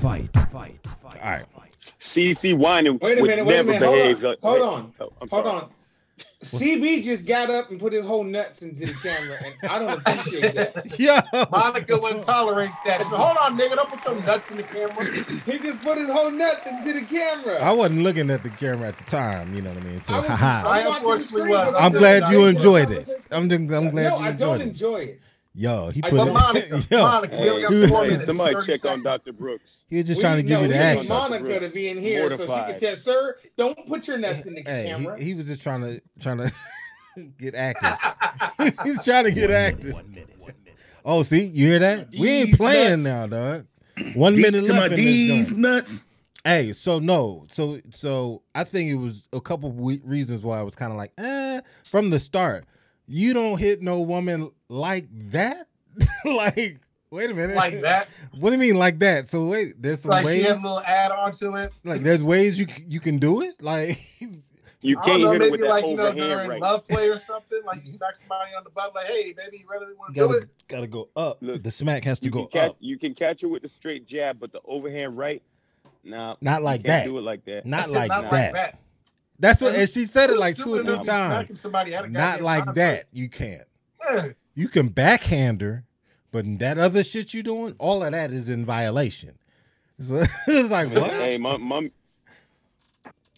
Fight, 0.00 0.30
fight, 0.50 0.78
fight. 1.02 1.22
All 1.22 1.30
right. 1.30 1.44
CC 2.00 2.54
whining 2.56 2.98
Wait 2.98 3.18
a 3.18 3.20
would 3.22 3.28
minute, 3.28 3.44
wait 3.46 3.54
a 3.54 3.56
never 3.64 3.72
minute, 3.72 3.82
hold 3.82 3.98
on, 3.98 4.22
like- 4.22 4.38
hold 4.40 4.62
on, 4.62 4.92
Oh, 5.00 5.12
hold 5.30 5.46
on. 5.46 5.70
CB 6.42 7.02
just 7.04 7.24
got 7.26 7.50
up 7.50 7.70
and 7.70 7.78
put 7.78 7.92
his 7.92 8.04
whole 8.04 8.24
nuts 8.24 8.62
into 8.62 8.84
the 8.86 8.92
camera, 8.94 9.38
and 9.44 9.70
I 9.70 9.78
don't 9.78 9.90
appreciate 9.98 10.54
that. 10.54 10.98
Yeah. 10.98 11.20
Monica 11.50 11.96
wouldn't 11.98 12.24
tolerate 12.24 12.70
that. 12.84 13.00
Hold 13.02 13.36
on, 13.38 13.56
nigga, 13.58 13.76
don't 13.76 13.88
put 13.90 14.04
your 14.04 14.20
nuts 14.26 14.50
in 14.50 14.56
the 14.56 14.62
camera. 14.64 15.04
He 15.46 15.58
just 15.58 15.80
put 15.82 15.98
his 15.98 16.08
whole 16.08 16.30
nuts 16.32 16.66
into 16.66 16.92
the 16.94 17.02
camera. 17.02 17.60
I 17.62 17.72
wasn't 17.72 18.02
looking 18.02 18.30
at 18.30 18.42
the 18.42 18.50
camera 18.50 18.88
at 18.88 18.96
the 18.98 19.04
time, 19.04 19.54
you 19.54 19.62
know 19.62 19.72
what 19.72 19.82
I 19.84 19.86
mean? 19.86 20.02
So 20.02 20.14
I 20.14 20.18
was- 20.18 20.28
haha. 20.30 20.68
I 20.68 20.80
I'm 20.80 20.84
watching 20.86 20.92
the 20.92 20.96
unfortunately 20.96 21.26
screen, 21.26 21.48
was. 21.50 21.72
but 21.72 21.82
I'm 21.82 21.92
glad 21.92 22.28
you 22.28 22.44
enjoyed 22.46 22.90
it. 22.90 23.08
I'm 23.30 23.50
I'm 23.50 23.66
glad 23.68 23.92
no, 23.94 24.18
you 24.18 24.24
I 24.24 24.32
don't 24.32 24.60
it. 24.60 24.68
enjoy 24.68 24.96
it. 24.96 25.20
Yo, 25.54 25.90
he 25.90 26.00
I 26.02 26.08
put 26.10 26.16
don't- 26.16 26.26
But 26.28 26.40
Monica, 26.54 26.82
Yo, 26.90 27.02
Monica, 27.02 27.36
we 27.36 27.48
only 27.50 27.60
Hey, 27.60 27.62
got 27.62 27.72
Hey, 27.72 27.86
four 27.88 28.02
hey, 28.04 28.08
minutes. 28.10 28.26
somebody 28.26 28.54
30 28.54 28.66
check 28.66 28.84
on. 28.86 29.02
Dr. 29.02 29.32
Brooks. 29.34 29.84
he 29.90 29.96
was 29.96 30.06
just 30.06 30.18
We- 30.18 30.22
trying 30.22 30.36
to 30.38 30.42
give 30.42 30.50
no, 30.58 30.62
you 30.62 30.68
the 30.68 30.76
action. 30.76 31.08
Monica 31.08 31.60
to 31.60 31.68
be 31.68 31.88
in 31.88 31.98
here 31.98 32.28
so 32.30 32.36
she 32.44 32.46
Mortified. 32.48 32.70
can 32.70 32.80
tell, 32.80 32.96
sir, 32.96 33.36
don't 33.58 33.86
put 33.86 34.08
your 34.08 34.16
nuts 34.18 34.46
in 34.46 34.54
the 34.54 34.62
Hey, 34.62 34.86
camera. 34.88 35.18
he, 35.18 35.24
he 35.26 35.34
was 35.34 35.46
just 35.46 35.62
trying 35.62 35.82
to 35.82 36.00
trying 36.20 36.38
to 36.38 36.52
get 37.38 37.54
active. 37.54 37.90
He's 38.84 39.04
trying 39.04 39.24
to 39.24 39.32
get 39.32 39.50
One 39.50 39.50
minute, 39.50 39.74
active. 39.74 39.92
one 39.94 40.10
minute, 40.10 40.38
one 40.38 40.52
minute. 40.64 40.78
Oh, 41.04 41.22
see, 41.22 41.44
you 41.44 41.66
hear 41.66 41.78
that? 41.80 42.08
We 42.18 42.28
ain't 42.30 42.56
playing 42.56 43.02
nuts. 43.02 43.04
now, 43.04 43.26
dog. 43.26 43.66
One 44.14 44.34
D- 44.34 44.40
minute 44.42 44.64
to 44.64 44.72
my 44.72 44.78
left 44.88 44.92
in 44.92 45.04
this 45.04 45.48
D's 45.50 45.52
nuts. 45.54 46.02
Hey, 46.44 46.72
so 46.72 46.98
no, 46.98 47.44
so 47.52 47.78
so 47.92 48.42
I 48.54 48.64
think 48.64 48.90
it 48.90 48.94
was 48.96 49.28
a 49.34 49.40
couple 49.40 49.68
of 49.68 49.76
reasons 50.08 50.42
why 50.42 50.58
I 50.58 50.62
was 50.62 50.74
kind 50.74 50.90
of 50.90 50.96
like, 50.96 51.12
eh, 51.18 51.60
from 51.84 52.08
the 52.10 52.18
start. 52.18 52.64
You 53.14 53.34
don't 53.34 53.58
hit 53.58 53.82
no 53.82 54.00
woman 54.00 54.50
like 54.70 55.06
that. 55.32 55.66
like, 56.24 56.78
wait 57.10 57.30
a 57.30 57.34
minute, 57.34 57.54
Like 57.56 57.82
that. 57.82 58.08
What 58.38 58.48
do 58.50 58.56
you 58.56 58.60
mean 58.62 58.76
like 58.78 58.98
that? 59.00 59.28
So 59.28 59.44
wait, 59.48 59.80
there's 59.82 60.00
some 60.00 60.12
Like 60.12 60.24
ways. 60.24 60.38
she 60.42 60.48
had 60.48 60.56
a 60.56 60.62
little 60.62 60.80
add 60.80 61.10
on 61.12 61.30
to 61.32 61.54
it. 61.56 61.72
like, 61.84 62.00
there's 62.00 62.22
ways 62.24 62.58
you 62.58 62.66
you 62.88 63.00
can 63.00 63.18
do 63.18 63.42
it. 63.42 63.60
Like, 63.62 64.00
You 64.80 64.98
I 64.98 65.06
don't 65.06 65.20
can't 65.20 65.22
know, 65.22 65.32
hit 65.32 65.36
it 65.36 65.38
maybe 65.44 65.50
with 65.52 65.60
that 65.60 65.68
like 65.68 65.84
you 65.84 65.94
know 65.96 66.02
overhand 66.08 66.30
during 66.30 66.48
right. 66.48 66.60
love 66.60 66.88
play 66.88 67.08
or 67.10 67.18
something. 67.18 67.60
Like 67.66 67.82
you 67.84 67.92
smack 67.92 68.16
somebody 68.16 68.54
on 68.56 68.64
the 68.64 68.70
butt, 68.70 68.94
like, 68.94 69.06
hey, 69.06 69.32
baby, 69.34 69.58
you 69.58 69.64
really 69.70 69.92
want 69.94 70.14
to 70.14 70.20
do 70.20 70.26
gotta 70.28 70.38
it? 70.44 70.48
gotta 70.68 70.86
go 70.88 71.08
up. 71.14 71.36
Look, 71.42 71.62
the 71.62 71.70
smack 71.70 72.04
has 72.04 72.18
to 72.20 72.30
go 72.30 72.46
catch 72.46 72.70
up, 72.70 72.76
you 72.80 72.98
can 72.98 73.14
catch 73.14 73.42
it 73.42 73.46
with 73.46 73.60
the 73.62 73.68
straight 73.68 74.06
jab, 74.06 74.40
but 74.40 74.50
the 74.52 74.60
overhand 74.64 75.16
right, 75.18 75.40
nah, 76.02 76.34
not 76.40 76.60
you 76.60 76.64
like 76.64 76.76
can't 76.82 76.86
that. 76.86 77.04
Do 77.04 77.18
it 77.18 77.20
like 77.20 77.44
that. 77.44 77.64
Not 77.66 77.90
like 77.90 78.08
Not 78.08 78.22
that. 78.22 78.32
like 78.32 78.52
that. 78.54 78.78
That's 79.42 79.60
what, 79.60 79.74
and 79.74 79.90
she 79.90 80.06
said 80.06 80.30
it 80.30 80.38
like 80.38 80.56
two 80.56 80.72
or 80.72 80.76
three 80.76 80.94
enough 80.94 81.00
to 81.00 81.02
be 81.02 81.08
times. 81.08 81.34
smacking 81.34 81.56
Somebody 81.56 81.94
at 81.96 82.04
a 82.04 82.08
Not 82.08 82.42
like 82.42 82.74
that. 82.74 83.06
You 83.12 83.28
can't. 83.28 83.64
You 84.54 84.68
can 84.68 84.88
backhand 84.88 85.60
her, 85.62 85.84
but 86.30 86.44
that 86.60 86.78
other 86.78 87.02
shit 87.02 87.34
you 87.34 87.42
doing, 87.42 87.74
all 87.78 88.04
of 88.04 88.12
that 88.12 88.30
is 88.30 88.48
in 88.48 88.64
violation. 88.64 89.36
So 90.00 90.24
it's 90.48 90.70
like 90.70 90.88
what? 90.88 91.12
Hey, 91.12 91.38
my 91.38 91.58
my 91.58 91.90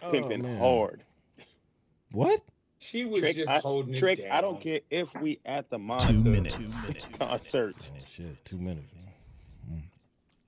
Oh, 0.02 0.10
pimping 0.12 0.42
man. 0.42 0.58
hard. 0.58 1.02
What? 2.12 2.42
she 2.78 3.04
was 3.04 3.20
Trick, 3.20 3.36
just 3.36 3.50
I, 3.50 3.58
holding 3.58 3.94
Trick, 3.96 4.18
it 4.20 4.30
I 4.30 4.40
don't 4.40 4.60
care 4.60 4.80
if 4.90 5.14
we 5.16 5.40
at 5.44 5.68
the 5.68 5.78
Monica 5.78 6.12
Two 6.12 6.22
minutes. 6.22 6.54
Two 6.54 6.62
minutes. 6.62 7.08
concert. 7.18 7.74
Oh, 7.82 8.04
shit, 8.06 8.44
two 8.44 8.58
minutes. 8.58 8.86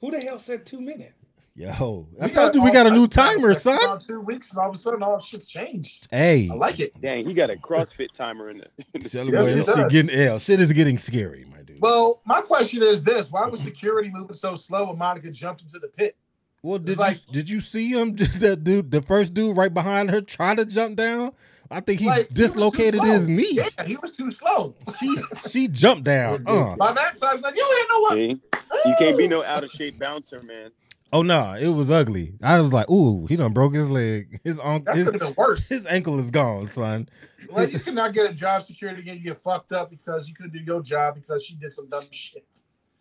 Who 0.00 0.10
the 0.10 0.20
hell 0.20 0.38
said 0.38 0.64
two 0.64 0.80
minutes? 0.80 1.14
Yo, 1.58 2.06
I 2.20 2.26
We 2.26 2.32
told 2.32 2.54
you 2.54 2.62
we 2.62 2.70
got 2.70 2.86
a 2.86 2.90
new 2.90 3.08
timer, 3.08 3.54
son. 3.54 3.98
Two 3.98 4.20
weeks, 4.20 4.50
and 4.50 4.58
all 4.58 4.68
of 4.68 4.74
a 4.74 4.78
sudden, 4.78 5.02
all 5.02 5.18
shit's 5.18 5.46
changed. 5.46 6.06
Hey, 6.10 6.50
I 6.52 6.54
like 6.54 6.80
it. 6.80 7.00
Dang, 7.00 7.24
he 7.24 7.32
got 7.32 7.48
a 7.48 7.54
CrossFit 7.54 8.12
timer 8.12 8.50
in 8.50 8.58
the. 8.58 8.66
In 8.94 9.00
the 9.00 9.08
celebrate. 9.08 9.38
Yes, 9.38 9.46
it 9.46 9.66
this 9.66 9.74
shit 9.74 9.88
getting 9.88 10.18
yeah, 10.18 10.38
shit 10.38 10.60
is 10.60 10.70
getting 10.74 10.98
scary, 10.98 11.46
my 11.50 11.62
dude. 11.62 11.80
Well, 11.80 12.20
my 12.26 12.42
question 12.42 12.82
is 12.82 13.02
this: 13.02 13.30
Why 13.30 13.46
was 13.46 13.62
security 13.62 14.10
moving 14.10 14.36
so 14.36 14.54
slow 14.54 14.88
when 14.88 14.98
Monica 14.98 15.30
jumped 15.30 15.62
into 15.62 15.78
the 15.78 15.88
pit? 15.88 16.16
Well, 16.62 16.78
did 16.78 16.98
like- 16.98 17.16
you 17.28 17.32
did 17.32 17.48
you 17.48 17.62
see 17.62 17.88
him? 17.90 18.16
that 18.16 18.62
dude, 18.62 18.90
the 18.90 19.00
first 19.00 19.32
dude 19.32 19.56
right 19.56 19.72
behind 19.72 20.10
her, 20.10 20.20
trying 20.20 20.56
to 20.56 20.66
jump 20.66 20.96
down. 20.96 21.32
I 21.70 21.80
think 21.80 22.00
he 22.00 22.06
Like, 22.06 22.16
he 22.16 22.20
was 22.20 22.28
too 22.28 22.34
dislocated 22.34 23.00
slow. 23.00 23.12
his 23.12 23.28
knee. 23.28 23.48
Yeah, 23.52 23.84
he 23.86 23.96
was 23.96 24.14
too 24.14 24.28
slow. 24.30 24.74
She 25.00 25.16
she 25.48 25.68
jumped 25.68 26.04
down. 26.04 26.44
Uh. 26.46 26.76
By 26.76 26.92
that 26.92 27.18
time, 27.18 27.30
I 27.30 27.34
was 27.34 27.42
like, 27.42 27.56
"You 27.56 27.78
ain't 27.78 27.88
know 27.90 28.00
what." 28.00 28.14
See? 28.14 28.90
You 28.90 28.94
can't 28.98 29.16
be 29.16 29.26
no 29.26 29.42
out 29.42 29.64
of 29.64 29.70
shape 29.70 29.98
bouncer, 29.98 30.42
man. 30.42 30.70
Oh 31.12 31.22
no, 31.22 31.54
it 31.54 31.68
was 31.68 31.90
ugly. 31.90 32.34
I 32.42 32.60
was 32.60 32.72
like, 32.72 32.90
ooh, 32.90 33.26
he 33.26 33.36
done 33.36 33.52
broke 33.52 33.74
his 33.74 33.88
leg. 33.88 34.40
His 34.44 34.58
uncle, 34.60 34.92
That 34.92 34.96
his, 34.96 35.04
could 35.06 35.14
have 35.14 35.22
been 35.22 35.34
worse. 35.36 35.68
his 35.68 35.86
ankle 35.86 36.18
is 36.18 36.30
gone, 36.30 36.66
son. 36.68 37.08
Like, 37.48 37.72
you 37.72 37.78
cannot 37.78 38.12
get 38.12 38.28
a 38.30 38.34
job 38.34 38.64
security 38.64 39.00
again. 39.02 39.16
You 39.18 39.22
get 39.22 39.40
fucked 39.40 39.72
up 39.72 39.88
because 39.90 40.28
you 40.28 40.34
couldn't 40.34 40.52
do 40.52 40.58
your 40.58 40.82
job 40.82 41.14
because 41.14 41.44
she 41.44 41.54
did 41.54 41.70
some 41.72 41.88
dumb 41.88 42.04
shit. 42.10 42.44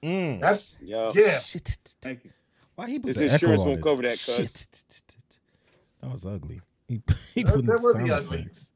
Mm. 0.03 0.39
That's 0.39 0.83
Yo, 0.83 1.11
yeah. 1.15 1.39
Shit. 1.39 1.77
Thank 2.01 2.25
you. 2.25 2.31
Why 2.75 2.87
he 2.89 2.99
put 2.99 3.07
His 3.07 3.17
the 3.17 3.23
insurance 3.33 3.41
echo 3.41 3.61
on 3.61 3.67
won't 3.69 3.79
it? 3.79 3.83
cover 3.83 4.01
that, 4.03 4.19
cuz. 4.23 4.35
Shit. 4.35 4.77
That 6.01 6.11
was 6.11 6.25
ugly. 6.27 6.61
He, 6.87 7.01
he 7.33 7.41
That- 7.43 7.55
put 7.55 7.65
that 7.65 7.81
would 7.81 7.93
sound 7.93 8.05
be 8.05 8.11
ugly. 8.11 8.39
effects. 8.41 8.71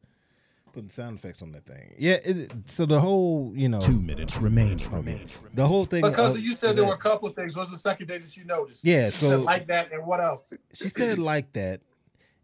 Putting 0.73 0.89
sound 0.89 1.17
effects 1.17 1.41
on 1.41 1.51
that 1.53 1.65
thing. 1.65 1.93
Yeah. 1.97 2.17
It, 2.23 2.51
so 2.65 2.85
the 2.85 2.99
whole, 2.99 3.51
you 3.55 3.69
know, 3.69 3.79
Two 3.81 3.99
minutes 3.99 4.37
remaining. 4.37 4.79
Remaining. 4.91 5.27
the 5.53 5.65
whole 5.67 5.85
thing. 5.85 6.01
Because 6.01 6.35
of 6.35 6.39
you 6.41 6.51
said 6.51 6.75
there 6.75 6.83
that- 6.83 6.85
were 6.85 6.93
a 6.93 6.97
couple 6.97 7.27
of 7.27 7.35
things. 7.35 7.55
What's 7.55 7.71
the 7.71 7.77
second 7.77 8.07
thing 8.07 8.21
that 8.21 8.35
you 8.37 8.45
noticed? 8.45 8.83
Yeah, 8.85 9.09
She 9.09 9.17
said 9.17 9.29
so- 9.29 9.41
like 9.41 9.67
that, 9.67 9.91
and 9.91 10.05
what 10.05 10.21
else? 10.21 10.53
she 10.73 10.89
said 10.89 11.17
like 11.19 11.53
that, 11.53 11.81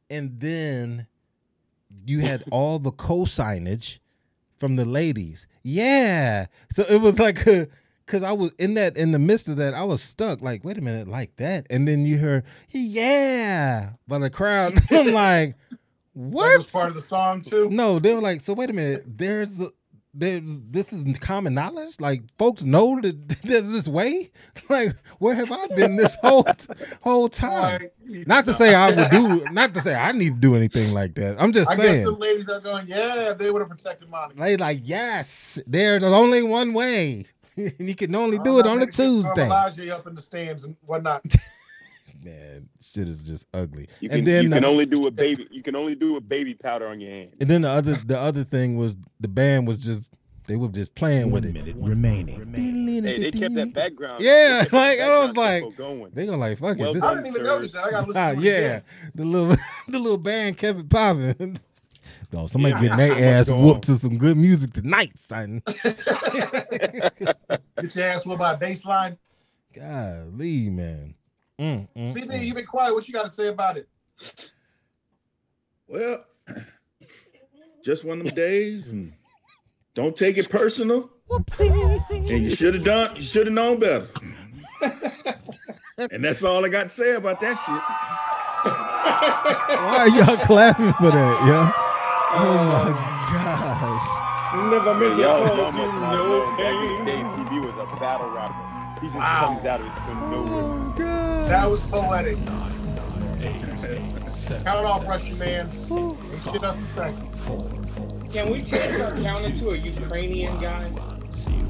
and 0.09 0.39
then 0.39 1.07
you 2.05 2.19
had 2.21 2.43
all 2.51 2.79
the 2.79 2.91
co-signage 2.91 3.99
from 4.57 4.75
the 4.75 4.85
ladies. 4.85 5.47
Yeah, 5.63 6.47
so 6.71 6.83
it 6.89 7.01
was 7.01 7.19
like, 7.19 7.47
uh, 7.47 7.51
A, 7.51 7.67
because 8.05 8.21
I 8.23 8.31
was 8.33 8.51
in 8.59 8.75
that 8.75 8.97
in 8.97 9.11
the 9.11 9.19
midst 9.19 9.47
of 9.47 9.57
that, 9.57 9.73
I 9.73 9.83
was 9.83 10.01
stuck. 10.01 10.41
Like, 10.41 10.63
wait 10.63 10.77
a 10.77 10.81
minute, 10.81 11.07
like 11.07 11.35
that, 11.37 11.65
and 11.69 11.87
then 11.87 12.05
you 12.05 12.17
heard 12.19 12.43
yeah 12.69 13.91
by 14.07 14.19
the 14.19 14.29
crowd. 14.29 14.79
I'm 14.91 15.11
like, 15.13 15.55
That 16.15 16.21
what? 16.29 16.57
was 16.57 16.71
part 16.71 16.87
of 16.89 16.95
the 16.95 17.01
song 17.01 17.41
too. 17.41 17.69
No, 17.69 17.99
they 17.99 18.13
were 18.13 18.21
like, 18.21 18.41
so 18.41 18.53
wait 18.53 18.69
a 18.69 18.73
minute, 18.73 19.03
there's. 19.05 19.59
a- 19.61 19.71
There's 20.17 20.61
this 20.71 20.93
is 20.93 21.03
common 21.19 21.53
knowledge. 21.53 21.99
Like 21.99 22.21
folks 22.39 22.63
know 22.63 23.01
that 23.01 23.17
there's 23.43 23.69
this 23.69 23.85
way. 23.85 24.31
Like 24.69 24.95
where 25.19 25.35
have 25.35 25.51
I 25.51 25.67
been 25.75 25.97
this 25.97 26.15
whole 26.23 26.47
whole 27.01 27.27
time? 27.27 27.81
Like, 28.07 28.27
Not 28.27 28.45
to 28.45 28.51
know. 28.51 28.57
say 28.57 28.73
I 28.73 28.95
would 28.95 29.09
do, 29.11 29.43
not 29.51 29.73
to 29.73 29.81
say 29.81 29.93
I 29.93 30.13
need 30.13 30.35
to 30.35 30.39
do 30.47 30.55
anything 30.55 30.93
like 30.93 31.15
that. 31.15 31.35
I'm 31.37 31.51
just 31.51 31.69
I 31.69 31.75
guess 31.75 31.85
saying, 31.85 32.05
some 32.05 32.17
ladies 32.19 32.47
are 32.47 32.61
going, 32.61 32.87
yeah, 32.87 33.33
they 33.33 33.51
would 33.51 33.59
have 33.61 33.67
protected 33.69 34.07
Monica. 34.09 34.39
they 34.39 34.55
like 34.55 34.79
yes, 34.83 35.59
there's 35.67 36.01
only 36.01 36.41
one 36.43 36.71
way, 36.73 37.25
and 37.57 37.75
you 37.89 37.93
can 37.95 38.15
only 38.15 38.39
do 38.39 38.57
it 38.59 38.65
on 38.65 38.81
a 38.81 38.85
Tuesday. 38.87 39.47
Elijah 39.47 39.93
up 39.97 40.07
in 40.07 40.15
the 40.15 40.21
stands 40.21 40.63
and 40.63 40.77
whatnot. 40.85 41.25
Man, 42.25 42.67
shit 42.81 43.07
is 43.07 43.21
just 43.21 43.45
ugly. 43.53 43.87
You 43.99 44.09
can, 44.09 44.19
and 44.19 44.27
then, 44.27 44.43
you 44.45 44.49
can 44.49 44.63
the, 44.63 44.67
only 44.67 44.87
do 44.87 45.05
a 45.05 45.11
baby. 45.11 45.45
You 45.51 45.61
can 45.61 45.75
only 45.75 45.93
do 45.93 46.17
a 46.17 46.21
baby 46.21 46.55
powder 46.55 46.87
on 46.87 46.99
your 46.99 47.11
hand. 47.11 47.33
and 47.39 47.47
then 47.47 47.61
the 47.61 47.69
other, 47.69 47.93
the 47.93 48.19
other 48.19 48.43
thing 48.43 48.77
was 48.77 48.97
the 49.19 49.27
band 49.27 49.67
was 49.67 49.77
just 49.77 50.09
they 50.47 50.55
were 50.55 50.69
just 50.69 50.95
playing 50.95 51.29
with 51.29 51.45
One 51.45 51.55
it. 51.55 51.63
minute 51.63 51.75
remaining. 51.79 53.03
Hey, 53.03 53.19
they 53.19 53.31
kept 53.31 53.53
that 53.53 53.73
background. 53.73 54.23
Yeah, 54.23 54.63
they 54.63 54.69
kept 54.69 54.71
that 54.71 54.77
like, 54.77 54.99
I 54.99 55.19
was 55.19 55.37
like- 55.37 55.61
tempo 55.63 55.77
going. 55.77 56.11
They 56.15 56.25
gonna 56.25 56.37
like 56.39 56.57
fuck 56.57 56.79
Well 56.79 56.91
it. 56.91 56.93
This, 56.95 57.03
I 57.03 57.13
done. 57.13 57.23
didn't 57.23 57.35
even 57.35 57.45
sirs. 57.45 57.57
notice 57.57 57.71
that. 57.73 57.85
I 57.85 57.91
got 57.91 58.01
to 58.01 58.07
listen 58.07 58.21
ah, 58.21 58.31
to 58.31 58.37
it 58.39 58.43
yeah, 58.43 58.79
the 59.13 59.25
little 59.25 59.55
the 59.87 59.99
little 59.99 60.17
band 60.17 60.57
kept 60.57 60.79
it 60.79 60.89
popping. 60.89 61.59
though. 62.31 62.47
Somebody 62.47 62.73
Yeah, 62.73 62.81
getting 62.81 62.97
their 62.97 63.35
ass 63.39 63.49
whooped 63.51 63.87
on. 63.89 63.95
to 63.95 63.99
some 63.99 64.17
good 64.17 64.35
music 64.35 64.73
tonight, 64.73 65.15
son. 65.17 65.61
Get 65.83 65.99
your 67.95 68.05
ass 68.05 68.25
whooped 68.25 68.39
by 68.39 68.53
a 68.53 68.57
baseline. 68.57 69.17
Golly, 69.73 70.69
man. 70.71 71.13
Mm, 71.59 71.87
mm, 71.95 72.13
CB, 72.13 72.27
mm. 72.27 72.45
you 72.45 72.53
been 72.53 72.65
quiet. 72.65 72.93
What 72.93 73.07
you 73.07 73.13
got 73.13 73.27
to 73.27 73.33
say 73.33 73.47
about 73.47 73.77
it? 73.77 73.87
Well, 75.87 76.25
just 77.83 78.03
one 78.03 78.19
of 78.19 78.25
them 78.25 78.35
days, 78.35 78.89
and 78.89 79.13
don't 79.93 80.15
take 80.15 80.37
it 80.37 80.49
personal. 80.49 81.11
And 81.29 82.43
you 82.43 82.49
should 82.55 82.75
have 82.75 82.83
done. 82.83 83.15
You 83.15 83.21
should 83.21 83.47
have 83.47 83.53
known 83.53 83.79
better. 83.79 84.07
and 86.11 86.23
that's 86.23 86.43
all 86.43 86.65
I 86.65 86.69
got 86.69 86.83
to 86.83 86.89
say 86.89 87.15
about 87.15 87.39
that 87.39 87.55
shit. 87.55 87.81
Why 88.65 89.97
are 89.99 90.09
y'all 90.09 90.37
clapping 90.45 90.91
for 90.93 91.11
that, 91.11 91.47
yo? 91.47 91.71
Oh 92.37 92.57
my 92.67 92.89
gosh. 93.31 94.07
Never 94.71 94.93
meant 94.95 95.15
to 95.15 95.21
Y'all, 95.21 95.45
cause 95.45 95.57
y'all 95.57 95.71
you 95.71 95.77
must 95.77 95.93
not 96.01 96.13
no 96.13 96.23
know 96.27 96.57
back 96.57 96.59
in 96.59 97.05
the 97.05 97.05
pain. 97.05 97.05
day, 97.05 97.21
CB 97.21 97.65
was 97.65 97.73
a 97.73 97.99
battle 97.99 98.29
rapper. 98.31 98.99
He 99.01 99.07
just 99.07 99.17
Wow. 99.17 99.45
comes 99.47 99.65
out 99.65 99.81
of 99.81 99.87
from 100.05 100.31
nowhere. 100.31 101.24
That 101.47 101.69
was 101.69 101.79
poetic. 101.81 102.37
Count 104.63 104.85
off, 104.85 105.07
Russian 105.07 105.37
man. 105.39 105.69
And 105.91 106.17
shit 106.43 106.63
us 106.63 106.77
a 106.79 106.83
second. 106.83 108.31
Can 108.31 108.51
we 108.51 108.63
change 108.63 108.99
our 108.99 109.11
counter 109.21 109.55
to 109.57 109.69
a 109.71 109.77
Ukrainian 109.77 110.59
guy? 110.59 110.91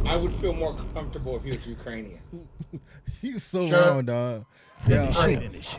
I 0.05 0.15
would 0.15 0.34
feel 0.34 0.53
more 0.53 0.75
comfortable 0.94 1.36
if 1.38 1.44
he 1.44 1.50
was 1.51 1.67
Ukrainian. 1.67 2.20
You 3.22 3.39
so 3.39 3.67
Sure. 3.67 3.82
wrong, 3.82 4.05
dog. 4.05 4.46
Yeah. 4.88 5.12
Finish, 5.12 5.77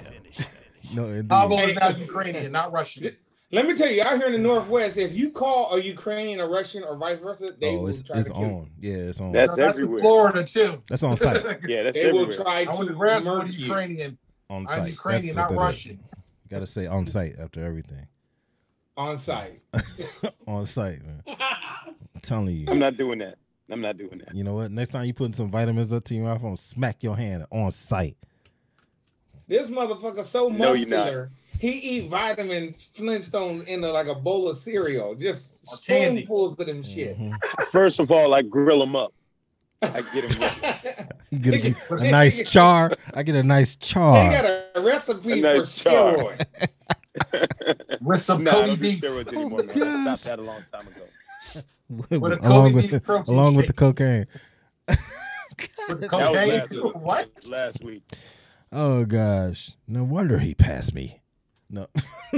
No, 0.94 1.04
indeed. 1.06 1.28
Pablo 1.28 1.58
is 1.58 1.74
now 1.76 1.90
Ukrainian, 1.90 2.50
not 2.50 2.72
Russian. 2.72 3.16
Let 3.52 3.66
me 3.66 3.74
tell 3.74 3.88
you, 3.90 4.02
out 4.02 4.16
here 4.16 4.26
in 4.26 4.32
the 4.32 4.38
Northwest, 4.38 4.96
if 4.96 5.14
you 5.14 5.30
call 5.30 5.72
a 5.74 5.80
Ukrainian 5.80 6.40
a 6.40 6.46
Russian 6.48 6.82
or 6.82 6.96
vice 6.96 7.20
versa, 7.20 7.54
they 7.60 7.76
Oh, 7.76 7.80
will 7.82 7.86
it's, 7.88 8.02
try 8.02 8.18
it's 8.18 8.28
to 8.28 8.34
kill 8.34 8.42
you. 8.42 8.48
on. 8.48 8.70
Yeah, 8.80 8.92
it's 8.94 9.20
on. 9.20 9.30
That's 9.32 9.54
That's 9.54 9.78
in 9.78 9.84
everywhere. 9.84 10.00
Florida 10.00 10.44
too. 10.44 10.82
That's 10.88 11.02
on 11.04 11.16
site. 11.16 11.44
Yeah, 11.68 11.84
that's 11.84 11.94
They 11.94 12.10
will 12.10 12.32
try 12.32 12.62
I 12.62 12.64
to 12.64 12.84
to 12.86 12.92
grad 12.92 13.24
murder 13.24 13.46
you. 13.48 13.66
Ukrainian. 13.66 14.18
On 14.50 14.66
I'm 14.68 14.78
site. 14.78 14.90
Ukrainian, 14.90 15.34
That's 15.36 15.50
not 15.50 15.56
what 15.56 15.62
that 15.62 15.68
is. 15.68 15.74
Russian. 15.86 16.00
Got 16.50 16.58
to 16.60 16.66
say 16.66 16.86
on 16.86 17.06
site 17.06 17.36
after 17.38 17.64
everything. 17.64 18.06
on 18.96 19.16
site. 19.16 19.60
on 20.48 20.66
site, 20.66 21.04
man. 21.04 21.22
I'm 21.28 22.20
telling 22.22 22.56
you. 22.56 22.66
I'm 22.68 22.78
not 22.80 22.96
doing 22.96 23.18
that. 23.20 23.36
I'm 23.70 23.80
not 23.80 23.96
doing 23.96 24.18
that. 24.24 24.34
You 24.34 24.42
know 24.44 24.54
what? 24.54 24.70
Next 24.72 24.90
time 24.90 25.04
you 25.06 25.14
putting 25.14 25.34
some 25.34 25.50
vitamins 25.50 25.92
up 25.92 26.04
to 26.04 26.14
your 26.14 26.24
mouth, 26.24 26.38
I'm 26.38 26.42
gonna 26.42 26.56
smack 26.56 27.02
your 27.02 27.16
hand 27.16 27.46
on 27.50 27.70
site. 27.72 28.16
This 29.48 29.70
motherfucker 29.70 30.24
so 30.24 30.48
No, 30.48 30.72
you're 30.72 30.88
not. 30.88 30.98
muscular. 31.04 31.30
He 31.60 31.70
eat 31.72 32.08
vitamin 32.10 32.74
Flintstones 32.94 33.66
in 33.66 33.82
a, 33.84 33.88
like 33.90 34.06
a 34.08 34.14
bowl 34.14 34.48
of 34.48 34.56
cereal, 34.56 35.14
just 35.14 35.60
Or 35.68 35.76
candy. 35.78 36.24
spoonfuls 36.24 36.58
of 36.60 36.66
them 36.66 36.82
shit. 36.82 37.18
Mhm. 37.18 37.32
First 37.72 37.98
of 38.00 38.10
all, 38.10 38.34
I 38.34 38.42
grill 38.42 38.80
them 38.80 38.94
up. 38.96 39.12
I 39.82 40.00
get 40.12 40.28
them 40.28 40.40
ready. 40.40 41.08
You 41.30 41.38
get 41.40 41.76
a, 41.90 41.94
a 41.94 42.10
nice 42.10 42.50
char. 42.50 42.92
I 43.14 43.22
get 43.22 43.34
a 43.36 43.42
nice 43.42 43.76
char. 43.76 44.24
He 44.24 44.30
got 44.30 44.44
a 44.44 44.80
recipe 44.80 45.32
A 45.32 45.42
nice 45.42 45.76
for 45.78 45.84
char. 45.90 46.14
steroids. 46.16 46.76
With 48.02 48.22
some 48.22 48.44
nah, 48.44 48.50
I 48.50 48.54
Cody 48.54 48.66
don't 48.68 48.76
do 48.76 48.82
beef. 48.82 49.00
steroids 49.00 49.32
Oh 49.34 49.40
anymore, 49.40 49.60
my 49.66 49.74
man. 49.74 50.08
I 50.08 50.14
stopped 50.14 50.24
that 50.24 50.38
a 50.38 50.42
long 50.42 50.62
time 50.72 50.86
ago. 50.88 51.02
With 51.88 52.32
a 52.32 52.48
along 52.48 52.72
with 52.72 52.84
beef 52.84 52.90
the, 52.92 53.00
protein 53.00 53.34
along 53.34 53.54
with 53.54 53.66
the 53.68 53.72
cocaine. 53.72 54.26
With 54.88 56.00
the 56.00 56.08
cocaine. 56.08 56.48
last. 56.48 56.96
What? 56.96 57.30
Last 57.48 57.84
week. 57.84 58.02
Oh 58.72 59.04
gosh, 59.04 59.72
no 59.86 60.04
wonder 60.04 60.38
he 60.40 60.54
passed 60.54 60.92
me. 60.94 61.20
No. 61.68 61.86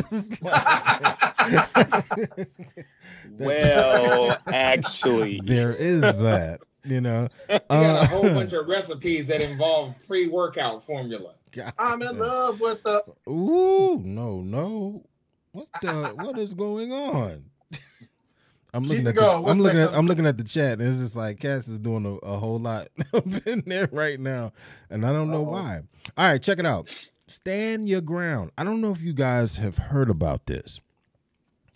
Well, 3.38 4.38
actually, 4.47 5.40
there 5.44 5.73
is 5.73 6.00
that. 6.00 6.61
You 6.85 7.00
know. 7.00 7.28
He 7.49 7.58
got 7.58 7.70
a 7.70 7.75
Uh, 8.00 8.06
whole 8.06 8.23
bunch 8.35 8.52
of 8.52 8.66
recipes 8.66 9.26
that 9.26 9.42
involve 9.44 9.94
pre-workout 10.06 10.85
formula. 10.85 11.35
God 11.52 11.72
I'm 11.79 12.00
in 12.02 12.09
damn. 12.09 12.18
love 12.18 12.61
with 12.61 12.83
the. 12.83 13.02
Ooh, 13.29 14.00
no, 14.05 14.40
no. 14.40 15.05
What 15.52 15.68
the? 15.83 16.12
what 16.16 16.38
is 16.38 16.55
going 16.55 16.92
on? 16.92 17.44
I'm 18.74 18.85
looking 18.85 19.07
it 19.07 19.11
at 19.11 19.14
the, 19.16 19.20
going. 19.20 19.42
What's 19.42 19.57
I'm 19.57 19.62
looking 19.62 19.81
at 19.81 19.94
I'm 19.94 20.07
looking 20.07 20.26
at 20.26 20.37
the 20.38 20.44
chat 20.44 20.79
and 20.79 20.88
it's 20.88 20.98
just 21.02 21.16
like 21.16 21.40
Cass 21.40 21.68
is 21.68 21.79
doing 21.79 22.05
a, 22.07 22.14
a 22.26 22.38
whole 22.38 22.59
lot 22.59 22.88
up 23.14 23.26
in 23.46 23.62
there 23.66 23.88
right 23.92 24.20
now, 24.20 24.52
and 24.90 25.05
I 25.07 25.12
don't 25.12 25.31
know 25.31 25.42
Uh-oh. 25.42 25.52
why. 25.52 25.81
All 26.16 26.24
right, 26.26 26.42
check 26.42 26.59
it 26.59 26.66
out. 26.66 26.88
Stand 27.30 27.88
your 27.88 28.00
ground. 28.00 28.50
I 28.58 28.64
don't 28.64 28.80
know 28.80 28.90
if 28.92 29.02
you 29.02 29.12
guys 29.12 29.56
have 29.56 29.76
heard 29.78 30.10
about 30.10 30.46
this. 30.46 30.80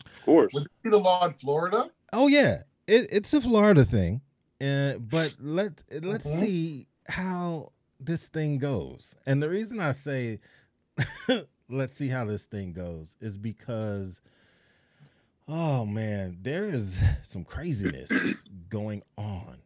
of 0.05 0.25
course. 0.25 0.53
Would 0.55 0.65
it 0.65 0.71
be 0.83 0.91
the 0.91 0.99
law 0.99 1.25
in 1.27 1.33
Florida? 1.33 1.91
Oh 2.13 2.27
yeah, 2.29 2.63
it, 2.87 3.09
it's 3.11 3.33
a 3.35 3.41
Florida 3.41 3.85
thing, 3.85 4.21
uh, 4.61 4.95
but 4.99 5.35
let 5.41 5.83
let's 6.03 6.27
Mhm. 6.27 6.41
see 6.41 6.87
how 7.09 7.73
this 8.01 8.29
thing 8.29 8.59
goes. 8.59 9.15
And 9.27 9.43
the 9.43 9.49
reason 9.51 9.81
I 9.81 9.93
say 9.93 10.41
let's 11.69 11.95
see 11.95 12.09
how 12.09 12.25
this 12.25 12.45
thing 12.47 12.73
goes 12.73 13.17
is 13.21 13.37
because 13.37 14.21
oh 15.49 15.85
man, 15.85 16.39
there 16.43 16.71
is 16.73 17.01
some 17.23 17.45
craziness 17.45 18.11
going 18.69 19.03
on. 19.17 19.59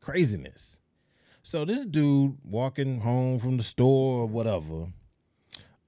Craziness. 0.00 0.78
So 1.42 1.64
this 1.64 1.84
dude 1.84 2.36
walking 2.44 3.00
home 3.00 3.38
from 3.38 3.56
the 3.56 3.62
store 3.62 4.22
or 4.22 4.26
whatever. 4.26 4.88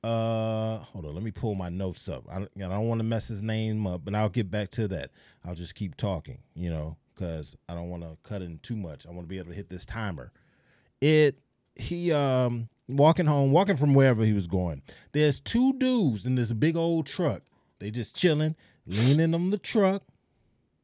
Uh, 0.04 0.78
hold 0.78 1.06
on. 1.06 1.14
Let 1.14 1.24
me 1.24 1.30
pull 1.30 1.54
my 1.54 1.68
notes 1.68 2.08
up. 2.08 2.24
I, 2.30 2.34
don't- 2.38 2.50
you 2.54 2.62
know, 2.62 2.70
I 2.70 2.74
don't 2.74 2.88
want 2.88 3.00
to 3.00 3.04
mess 3.04 3.28
his 3.28 3.42
name 3.42 3.86
up, 3.86 4.02
but 4.04 4.14
I'll 4.14 4.28
get 4.28 4.50
back 4.50 4.70
to 4.72 4.88
that. 4.88 5.10
I'll 5.44 5.54
just 5.54 5.74
keep 5.74 5.96
talking, 5.96 6.38
you 6.54 6.70
know, 6.70 6.96
because 7.14 7.56
I 7.68 7.74
don't 7.74 7.90
want 7.90 8.02
to 8.04 8.16
cut 8.22 8.42
in 8.42 8.58
too 8.60 8.76
much. 8.76 9.06
I 9.06 9.10
want 9.10 9.22
to 9.22 9.28
be 9.28 9.38
able 9.38 9.50
to 9.50 9.56
hit 9.56 9.68
this 9.68 9.84
timer. 9.84 10.30
It 11.00 11.38
he 11.74 12.12
um 12.12 12.68
walking 12.88 13.26
home, 13.26 13.52
walking 13.52 13.76
from 13.76 13.94
wherever 13.94 14.24
he 14.24 14.32
was 14.32 14.46
going. 14.46 14.82
There's 15.12 15.40
two 15.40 15.72
dudes 15.74 16.26
in 16.26 16.34
this 16.34 16.52
big 16.52 16.76
old 16.76 17.06
truck. 17.06 17.42
They 17.78 17.90
just 17.90 18.16
chilling, 18.16 18.56
leaning 18.86 19.34
on 19.34 19.50
the 19.50 19.58
truck. 19.58 20.02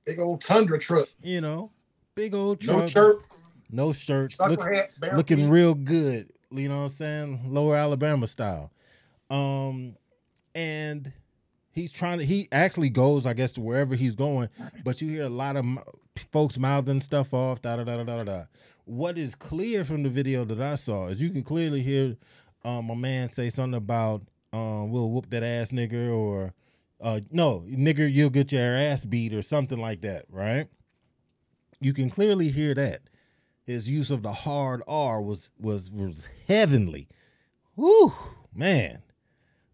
Big 0.05 0.19
old 0.21 0.41
tundra 0.41 0.79
truck. 0.79 1.09
You 1.23 1.41
know, 1.41 1.71
big 2.15 2.35
old 2.35 2.61
truck. 2.61 2.79
No 2.81 2.87
shirts. 2.87 3.55
no 3.71 3.93
shirts. 3.93 4.39
Look- 4.39 4.63
hats. 4.63 5.01
looking 5.01 5.39
feet. 5.39 5.49
real 5.49 5.75
good. 5.75 6.31
You 6.51 6.69
know 6.69 6.77
what 6.77 6.83
I'm 6.83 6.89
saying? 6.91 7.41
Lower 7.47 7.75
Alabama 7.75 8.27
style. 8.29 8.71
Um, 9.31 9.97
and 10.55 11.13
he's 11.73 11.91
trying 11.91 12.19
to. 12.19 12.27
He 12.27 12.49
actually 12.53 12.91
goes, 12.91 13.27
I 13.27 13.35
guess, 13.35 13.53
to 13.53 13.61
wherever 13.61 13.95
he's 13.95 14.15
going. 14.15 14.49
But 14.85 15.01
you 15.01 15.09
hear 15.09 15.25
a 15.25 15.29
lot 15.29 15.57
of 15.57 15.65
folks 16.33 16.59
mouthing 16.59 17.01
stuff 17.01 17.35
off. 17.35 17.63
Da 17.63 17.77
da 17.77 17.85
da 17.85 18.03
da 18.03 18.05
da 18.05 18.25
da. 18.25 18.43
What 18.85 19.19
is 19.19 19.35
clear 19.35 19.85
from 19.85 20.03
the 20.03 20.11
video 20.11 20.45
that 20.45 20.61
I 20.61 20.75
saw 20.75 21.07
is 21.09 21.21
you 21.21 21.31
can 21.31 21.43
clearly 21.43 21.83
hear 21.83 22.17
um, 22.65 22.91
a 22.91 22.97
man 22.97 23.31
say 23.31 23.51
something 23.51 23.77
about 23.79 24.23
um, 24.53 24.91
"We'll 24.91 25.11
whoop 25.11 25.31
that 25.31 25.43
ass 25.43 25.71
nigger" 25.71 26.15
or 26.15 26.55
uh, 27.01 27.21
"No, 27.31 27.65
nigger, 27.69 28.11
you'll 28.11 28.31
get 28.31 28.53
your 28.53 28.77
ass 28.77 29.05
beat" 29.05 29.35
or 29.35 29.43
something 29.43 29.79
like 29.79 30.03
that. 30.03 30.27
Right? 30.29 30.69
You 31.81 31.93
can 31.93 32.11
clearly 32.11 32.51
hear 32.51 32.75
that 32.75 33.03
his 33.67 33.89
use 33.89 34.11
of 34.11 34.23
the 34.23 34.33
hard 34.33 34.83
R 34.87 35.21
was 35.21 35.49
was 35.59 35.91
was 35.91 36.27
heavenly. 36.47 37.09
Whew, 37.75 38.13
man. 38.55 39.03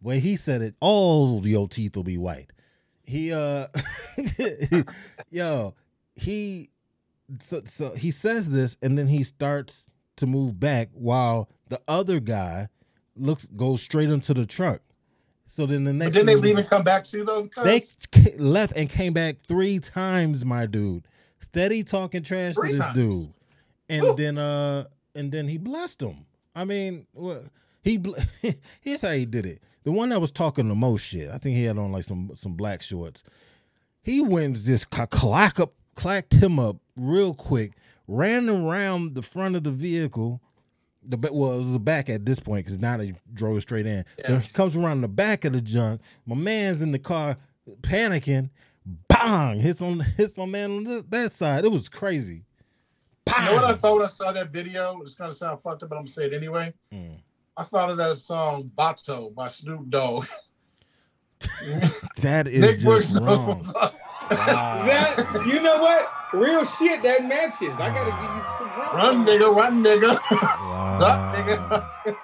Way 0.03 0.21
he 0.21 0.37
said 0.37 0.63
it, 0.63 0.75
all 0.81 1.47
your 1.47 1.69
teeth 1.69 1.97
will 1.97 2.05
be 2.05 2.17
white. 2.19 2.53
He 3.03 3.33
uh 3.33 3.67
yo, 5.31 5.75
he 6.15 6.71
so, 7.41 7.63
so 7.65 7.91
he 7.95 8.11
says 8.11 8.51
this 8.51 8.77
and 8.83 8.97
then 8.99 9.07
he 9.09 9.23
starts 9.23 9.87
to 10.17 10.27
move 10.27 10.59
back 10.59 10.89
while 10.93 11.49
the 11.69 11.81
other 11.89 12.21
guy 12.21 12.69
looks 13.17 13.47
goes 13.57 13.83
straight 13.83 14.11
into 14.11 14.35
the 14.35 14.47
truck. 14.47 14.81
So 15.47 15.67
then 15.67 15.85
the 15.85 15.93
next 15.93 16.11
But 16.15 16.15
then 16.15 16.27
they 16.27 16.37
leave 16.37 16.59
and 16.59 16.69
come 16.69 16.85
back 16.85 17.05
to 17.07 17.25
those. 17.25 17.49
they 17.65 17.83
left 18.39 18.73
and 18.77 18.89
came 18.89 19.13
back 19.13 19.39
three 19.39 19.81
times, 19.81 20.45
my 20.45 20.67
dude. 20.67 21.07
Steady 21.41 21.83
talking 21.83 22.23
trash 22.23 22.55
Three 22.55 22.73
to 22.73 22.77
this 22.77 22.85
times. 22.85 22.95
dude, 22.97 23.33
and 23.89 24.03
Whew. 24.03 24.15
then 24.17 24.39
uh, 24.39 24.85
and 25.15 25.33
then 25.33 25.49
he 25.49 25.59
blessed 25.59 26.03
him. 26.03 26.25
I 26.55 26.65
mean, 26.65 27.07
what 27.13 27.45
he 27.83 28.01
here's 28.81 29.03
how 29.03 29.11
he 29.13 29.25
did 29.25 29.47
it. 29.47 29.63
The 29.85 29.93
one 29.93 30.11
that 30.11 30.21
was 30.21 30.31
talking 30.31 30.69
the 30.69 30.75
most 30.75 31.03
shit, 31.03 31.31
I 31.31 31.39
think 31.39 31.57
he 31.57 31.65
had 31.65 31.79
on 31.79 31.93
like 31.93 32.05
some 32.05 32.31
some 32.37 32.55
black 32.55 32.83
shorts. 32.83 33.23
He 34.03 34.21
went 34.21 34.57
and 34.57 34.65
just 34.65 34.91
clack 34.91 35.61
up, 35.61 35.75
clacked 35.95 36.35
him 36.35 36.59
up 36.59 36.77
real 36.97 37.35
quick, 37.35 37.73
ran 38.07 38.49
around 38.49 39.15
the 39.15 39.23
front 39.23 39.57
of 39.57 39.65
the 39.65 39.71
vehicle. 39.71 40.41
The 41.03 41.17
well, 41.33 41.55
it 41.55 41.59
was 41.59 41.73
the 41.73 41.81
back 41.81 42.11
at 42.11 42.27
this 42.27 42.41
point 42.41 42.67
because 42.67 42.79
now 42.79 42.99
they 42.99 43.15
drove 43.33 43.63
straight 43.63 43.87
in. 43.87 44.05
Yeah. 44.19 44.29
Then 44.29 44.41
he 44.43 44.49
comes 44.51 44.77
around 44.77 45.01
the 45.01 45.09
back 45.09 45.45
of 45.45 45.55
the 45.55 45.61
junk. 45.63 46.03
My 46.27 46.35
man's 46.35 46.83
in 46.83 46.93
the 46.93 46.99
car 46.99 47.37
panicking. 47.81 48.51
Bang! 49.09 49.61
Hits 49.61 49.81
on 49.81 50.01
hits 50.17 50.37
my 50.37 50.47
man 50.47 50.71
on 50.71 50.85
this, 50.85 51.05
that 51.09 51.33
side. 51.33 51.65
It 51.65 51.71
was 51.71 51.89
crazy. 51.89 52.45
You 53.39 53.45
know 53.45 53.55
what 53.55 53.65
I 53.65 53.73
thought 53.75 53.97
when 53.97 54.05
I 54.05 54.09
saw 54.09 54.33
that 54.33 54.51
video? 54.51 55.01
It's 55.03 55.15
gonna 55.15 55.33
sound 55.33 55.63
fucked 55.63 55.83
up, 55.83 55.89
but 55.89 55.97
I'm 55.97 56.03
gonna 56.03 56.13
say 56.13 56.27
it 56.27 56.35
anyway. 56.35 56.75
Mm. 56.93 57.21
I 57.61 57.63
thought 57.63 57.91
of 57.91 57.99
that 57.99 58.17
song 58.17 58.71
"Vato" 58.75 59.35
by 59.35 59.49
Snoop 59.49 59.91
Dogg. 59.91 60.25
That 62.21 62.49
is 62.49 62.61
Nick 62.61 62.79
just 62.81 63.13
Bush 63.13 63.21
wrong. 63.23 63.59
what's 63.59 63.75
up. 63.75 63.95
That 64.29 65.43
you 65.47 65.63
know 65.63 65.79
what? 65.79 66.11
Real 66.33 66.65
shit 66.65 67.03
that 67.03 67.25
matches. 67.25 67.73
I 67.75 67.89
gotta 67.93 68.11
give 68.11 68.37
you 68.37 68.59
some 68.59 68.69
props. 68.71 68.95
Run, 68.95 69.27
nigga, 69.27 69.55
run, 69.55 69.85
nigga. 69.85 70.19
Wow. 70.43 70.97
Duck, 70.99 71.37
nigga. 71.37 72.17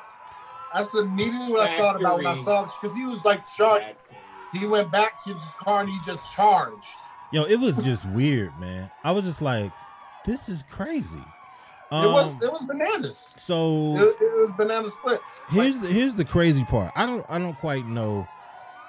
That's 0.73 0.95
immediately 0.95 1.51
what 1.51 1.69
I 1.69 1.79
thought 1.79 2.01
about 2.01 2.17
when 2.19 2.27
I 2.27 2.43
saw 2.43 2.65
this 2.65 2.73
because 2.81 2.97
he 2.97 3.05
was 3.05 3.25
like 3.25 3.47
charged. 3.47 3.89
He 4.53 4.67
went 4.67 4.91
back 4.91 5.23
to 5.25 5.35
his 5.35 5.43
car 5.59 5.81
and 5.81 5.89
he 5.91 5.99
just 6.05 6.33
charged. 6.33 6.85
Yo, 7.33 7.45
it 7.45 7.61
was 7.61 7.77
just 7.85 8.07
weird, 8.11 8.59
man. 8.59 8.91
I 9.05 9.13
was 9.13 9.25
just 9.25 9.43
like, 9.43 9.73
this 10.25 10.49
is 10.49 10.63
crazy. 10.71 11.25
It 11.93 11.95
was 11.95 12.33
Um, 12.35 12.41
it 12.43 12.53
was 12.53 12.65
bananas. 12.65 13.35
so 13.39 13.97
It, 13.97 14.17
it 14.21 14.37
was 14.41 14.53
banana 14.53 14.89
splits. 14.89 15.45
here's 15.51 15.81
the, 15.81 15.89
here's 15.89 16.17
the 16.17 16.25
crazy 16.25 16.65
part. 16.65 16.93
I 16.97 17.07
don't 17.07 17.25
I 17.29 17.39
don't 17.39 17.55
quite 17.55 17.87
know 17.87 18.27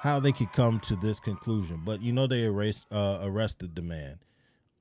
how 0.01 0.19
they 0.19 0.31
could 0.31 0.51
come 0.53 0.79
to 0.81 0.95
this 0.95 1.19
conclusion, 1.19 1.81
but 1.85 2.01
you 2.01 2.13
know 2.13 2.27
they 2.27 2.43
erased 2.43 2.85
uh, 2.91 3.19
arrested 3.21 3.75
the 3.75 3.81
man. 3.81 4.19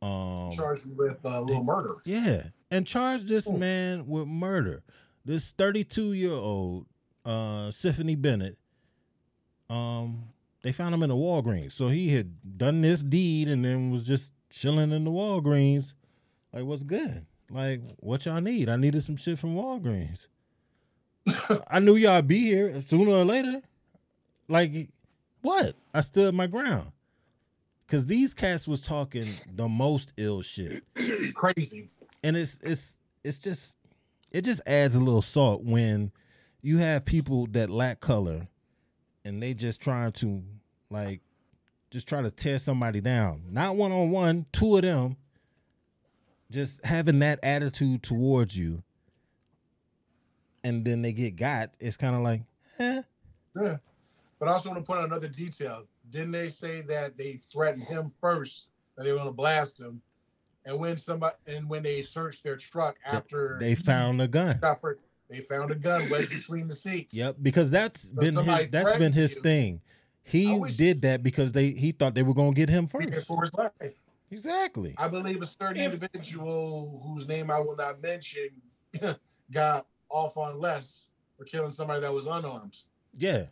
Um, 0.02 0.52
charged 0.52 0.84
with 0.96 1.24
a 1.24 1.28
uh, 1.28 1.40
little 1.40 1.64
murder. 1.64 1.96
yeah, 2.04 2.44
and 2.70 2.86
charged 2.86 3.28
this 3.28 3.48
man 3.48 4.06
with 4.06 4.26
murder. 4.26 4.82
This 5.24 5.50
32 5.52 6.12
year 6.12 6.32
old 6.32 6.86
uh, 7.24 7.70
Symphony 7.70 8.14
Bennett. 8.14 8.56
Um, 9.68 10.28
they 10.62 10.72
found 10.72 10.94
him 10.94 11.02
in 11.02 11.08
the 11.10 11.16
Walgreens, 11.16 11.72
so 11.72 11.88
he 11.88 12.10
had 12.10 12.58
done 12.58 12.80
this 12.80 13.02
deed 13.02 13.48
and 13.48 13.64
then 13.64 13.90
was 13.90 14.04
just 14.06 14.30
chilling 14.50 14.92
in 14.92 15.04
the 15.04 15.10
Walgreens. 15.10 15.94
Like, 16.52 16.64
what's 16.64 16.84
good? 16.84 17.26
Like, 17.50 17.80
what 17.98 18.24
y'all 18.24 18.40
need? 18.40 18.68
I 18.68 18.76
needed 18.76 19.02
some 19.02 19.16
shit 19.16 19.38
from 19.38 19.54
Walgreens. 19.54 20.26
I 21.68 21.80
knew 21.80 21.96
y'all 21.96 22.22
be 22.22 22.40
here 22.40 22.82
sooner 22.86 23.12
or 23.12 23.24
later. 23.24 23.62
Like, 24.48 24.88
what? 25.42 25.74
I 25.94 26.00
stood 26.00 26.34
my 26.34 26.46
ground. 26.46 26.92
Cause 27.88 28.06
these 28.06 28.34
cats 28.34 28.66
was 28.66 28.80
talking 28.80 29.26
the 29.54 29.68
most 29.68 30.12
ill 30.16 30.42
shit. 30.42 30.82
Crazy. 31.34 31.88
And 32.24 32.36
it's 32.36 32.58
it's 32.64 32.96
it's 33.22 33.38
just 33.38 33.76
it 34.32 34.42
just 34.42 34.60
adds 34.66 34.96
a 34.96 35.00
little 35.00 35.22
salt 35.22 35.62
when 35.62 36.10
you 36.62 36.78
have 36.78 37.04
people 37.04 37.46
that 37.52 37.70
lack 37.70 38.00
color 38.00 38.48
and 39.24 39.40
they 39.40 39.54
just 39.54 39.80
trying 39.80 40.10
to 40.12 40.42
like 40.90 41.20
just 41.92 42.08
try 42.08 42.22
to 42.22 42.30
tear 42.32 42.58
somebody 42.58 43.00
down. 43.00 43.44
Not 43.50 43.76
one 43.76 43.92
on 43.92 44.10
one, 44.10 44.46
two 44.52 44.76
of 44.76 44.82
them 44.82 45.16
just 46.50 46.84
having 46.84 47.18
that 47.20 47.40
attitude 47.42 48.02
towards 48.02 48.56
you 48.56 48.82
and 50.64 50.84
then 50.84 51.02
they 51.02 51.12
get 51.12 51.36
got, 51.36 51.70
it's 51.78 51.96
kind 51.96 52.14
of 52.16 52.22
like, 52.22 52.42
eh. 52.78 53.02
Yeah. 53.60 53.76
But 54.38 54.48
I 54.48 54.52
also 54.52 54.68
want 54.70 54.80
to 54.80 54.86
point 54.86 55.00
out 55.00 55.06
another 55.06 55.28
detail. 55.28 55.84
Didn't 56.10 56.32
they 56.32 56.48
say 56.48 56.82
that 56.82 57.16
they 57.16 57.40
threatened 57.52 57.84
him 57.84 58.12
first, 58.20 58.66
that 58.96 59.04
they 59.04 59.12
were 59.12 59.18
going 59.18 59.28
to 59.28 59.34
blast 59.34 59.80
him? 59.80 60.02
And 60.64 60.78
when 60.78 60.96
somebody 60.96 61.36
and 61.46 61.68
when 61.68 61.84
they 61.84 62.02
searched 62.02 62.42
their 62.42 62.56
truck 62.56 62.96
after 63.06 63.56
They 63.60 63.76
found 63.76 64.20
a 64.20 64.26
gun. 64.26 64.58
suffered, 64.58 64.98
they 65.30 65.40
found 65.40 65.70
a 65.70 65.76
gun 65.76 66.08
wedged 66.10 66.30
between 66.30 66.66
the 66.66 66.74
seats. 66.74 67.14
Yep, 67.14 67.36
because 67.42 67.70
that's 67.70 68.08
So 68.08 68.16
been 68.16 68.36
his 68.36 68.70
that's 68.70 68.98
been 68.98 69.12
his 69.12 69.36
you. 69.36 69.42
thing. 69.42 69.80
He 70.24 70.60
did 70.76 71.02
that 71.02 71.22
because 71.22 71.52
they 71.52 71.70
he 71.70 71.92
thought 71.92 72.14
they 72.16 72.24
were 72.24 72.34
gonna 72.34 72.52
get 72.52 72.68
him 72.68 72.88
first. 72.88 73.26
for 73.26 73.42
his 73.42 73.54
life. 73.54 73.70
Exactly. 74.30 74.94
I 74.98 75.08
believe 75.08 75.40
a 75.42 75.46
certain 75.46 75.76
individual 75.82 77.02
whose 77.06 77.28
name 77.28 77.50
I 77.50 77.58
will 77.60 77.76
not 77.76 78.02
mention 78.02 78.48
got 79.52 79.86
off 80.08 80.36
on 80.36 80.58
less 80.58 81.10
for 81.38 81.44
killing 81.44 81.70
somebody 81.70 82.00
that 82.00 82.12
was 82.12 82.26
unarmed. 82.26 82.76
Yeah. 83.14 83.44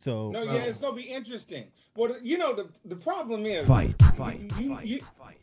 So 0.00 0.30
No, 0.30 0.42
yeah, 0.42 0.52
it's 0.64 0.78
gonna 0.78 0.96
be 0.96 1.02
interesting. 1.02 1.68
Well, 1.96 2.16
you 2.22 2.38
know 2.38 2.54
the 2.54 2.68
the 2.84 2.96
problem 2.96 3.46
is 3.46 3.66
Fight, 3.66 3.94
you- 4.00 4.08
fight, 4.16 4.40
you, 4.58 4.76
fight, 5.18 5.38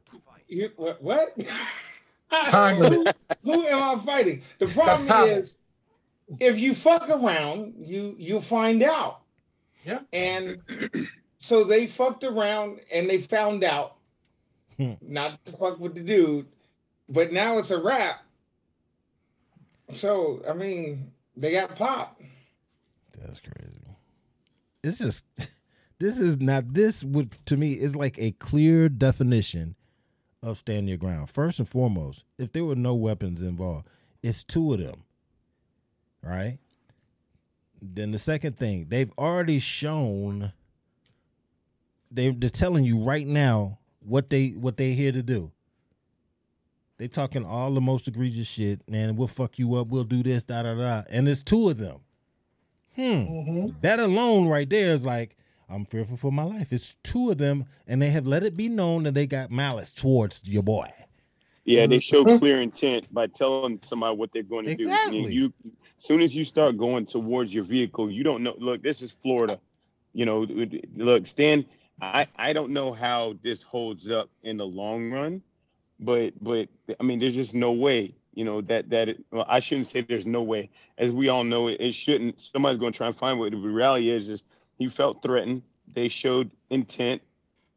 you, 0.48 0.58
you- 0.62 0.72
what? 0.78 1.02
what? 1.02 1.38
Time 2.32 2.78
who, 2.78 2.84
limit. 2.84 3.16
who 3.44 3.68
am 3.68 3.84
I 3.84 4.02
fighting? 4.02 4.42
The 4.60 4.68
problem 4.68 5.28
is 5.30 5.58
if 6.40 6.58
you 6.60 6.74
fuck 6.74 7.10
around, 7.10 7.76
you 7.78 8.16
you 8.18 8.42
find 8.42 8.82
out. 8.84 9.22
Yeah. 9.86 10.00
And 10.12 10.58
so 11.46 11.64
they 11.64 11.86
fucked 11.86 12.24
around 12.24 12.80
and 12.92 13.08
they 13.08 13.20
found 13.20 13.64
out 13.64 13.98
Hmm. 14.78 14.94
not 15.00 15.46
to 15.46 15.52
fuck 15.54 15.80
with 15.80 15.94
the 15.94 16.02
dude, 16.02 16.48
but 17.08 17.32
now 17.32 17.60
it's 17.60 17.70
a 17.72 17.82
wrap. 17.82 18.26
So 19.94 20.42
I 20.50 20.54
mean, 20.54 21.12
they 21.38 21.52
got 21.52 21.76
popped. 21.76 22.22
That's 23.18 23.40
crazy. 23.40 23.72
It's 24.84 24.98
just 24.98 25.24
this 26.00 26.18
is 26.18 26.40
not 26.40 26.74
this 26.74 27.04
would 27.04 27.36
to 27.46 27.56
me 27.56 27.74
is 27.74 27.96
like 27.96 28.18
a 28.18 28.32
clear 28.32 28.90
definition 28.90 29.76
of 30.42 30.58
stand 30.58 30.90
your 30.90 30.98
ground. 30.98 31.30
First 31.30 31.60
and 31.60 31.70
foremost, 31.70 32.26
if 32.38 32.52
there 32.52 32.66
were 32.66 32.76
no 32.76 32.96
weapons 32.96 33.42
involved, 33.42 33.88
it's 34.24 34.44
two 34.44 34.74
of 34.74 34.80
them. 34.80 35.04
Right? 36.24 36.58
Then 37.82 38.12
the 38.12 38.18
second 38.18 38.58
thing, 38.58 38.88
they've 38.90 39.14
already 39.18 39.60
shown 39.60 40.52
they 42.12 42.30
they're 42.30 42.50
telling 42.50 42.84
you 42.84 43.04
right 43.04 43.26
now 43.28 43.80
what 44.00 44.30
they 44.30 44.50
what 44.50 44.78
they 44.78 44.94
here 44.94 45.12
to 45.12 45.24
do. 45.24 45.52
They 46.98 47.08
talking 47.10 47.46
all 47.46 47.74
the 47.74 47.82
most 47.82 48.08
egregious 48.08 48.48
shit, 48.48 48.90
man. 48.90 49.18
We'll 49.18 49.28
fuck 49.28 49.60
you 49.60 49.76
up. 49.76 49.88
We'll 49.88 50.06
do 50.06 50.24
this, 50.24 50.44
da 50.44 50.64
da 50.64 50.76
da. 50.76 51.04
And 51.10 51.28
it's 51.28 51.44
two 51.44 51.70
of 51.70 51.78
them. 51.78 52.00
Hmm. 52.96 53.02
Mm-hmm. 53.02 53.68
That 53.82 54.00
alone 54.00 54.48
right 54.48 54.70
there 54.70 54.92
is 54.92 55.04
like, 55.04 55.36
I'm 55.70 55.84
fearful 55.84 56.16
for 56.16 56.32
my 56.32 56.44
life. 56.44 56.72
It's 56.72 56.96
two 57.04 57.32
of 57.32 57.38
them, 57.38 57.66
and 57.86 58.02
they 58.02 58.12
have 58.12 58.26
let 58.26 58.44
it 58.44 58.56
be 58.56 58.70
known 58.70 59.04
that 59.04 59.14
they 59.14 59.28
got 59.28 59.52
malice 59.52 59.92
towards 59.92 60.48
your 60.48 60.64
boy. 60.64 60.90
Yeah, 61.66 61.88
they 61.88 62.00
show 62.00 62.24
Mhm. 62.24 62.40
clear 62.40 62.62
intent 62.62 63.12
by 63.14 63.28
telling 63.28 63.82
somebody 63.90 64.16
what 64.16 64.32
they're 64.32 64.44
going 64.44 64.66
to 64.66 64.76
do. 64.76 64.84
Exactly. 64.84 65.24
And 65.26 65.34
you, 65.34 65.54
as 65.66 66.06
soon 66.06 66.22
as 66.22 66.34
you 66.34 66.46
start 66.46 66.78
going 66.78 67.08
towards 67.08 67.54
your 67.54 67.64
vehicle, 67.66 68.10
you 68.10 68.24
don't 68.24 68.44
know. 68.44 68.56
Look, 68.58 68.84
this 68.84 69.02
is 69.02 69.16
Florida. 69.22 69.60
You 70.14 70.26
know, 70.26 70.46
look, 70.96 71.28
Stan. 71.28 71.66
I 72.02 72.28
I 72.36 72.54
don't 72.54 72.72
know 72.72 72.94
how 72.94 73.36
this 73.42 73.62
holds 73.62 74.12
up 74.12 74.30
in 74.44 74.58
the 74.58 74.66
long 74.66 75.12
run, 75.12 75.42
but 76.00 76.34
but 76.42 76.68
I 77.00 77.04
mean, 77.04 77.20
there's 77.20 77.36
just 77.36 77.54
no 77.54 77.72
way. 77.72 78.16
You 78.34 78.44
know 78.44 78.62
that 78.62 78.90
that 78.90 79.10
it, 79.10 79.26
well, 79.32 79.46
I 79.48 79.60
shouldn't 79.60 79.88
say 79.88 80.02
there's 80.02 80.26
no 80.26 80.44
way. 80.44 80.70
As 80.98 81.12
we 81.12 81.30
all 81.30 81.44
know, 81.44 81.68
it, 81.68 81.78
it 81.80 81.94
shouldn't. 81.94 82.42
Somebody's 82.54 82.80
going 82.80 82.92
to 82.92 82.98
try 82.98 83.08
and 83.08 83.18
find 83.18 83.40
what 83.40 83.52
the 83.52 83.58
reality 83.58 84.10
is. 84.10 84.30
Is 84.30 84.44
he 84.78 84.90
felt 84.90 85.24
threatened? 85.24 85.62
They 85.94 86.10
showed 86.10 86.52
intent, 86.70 87.22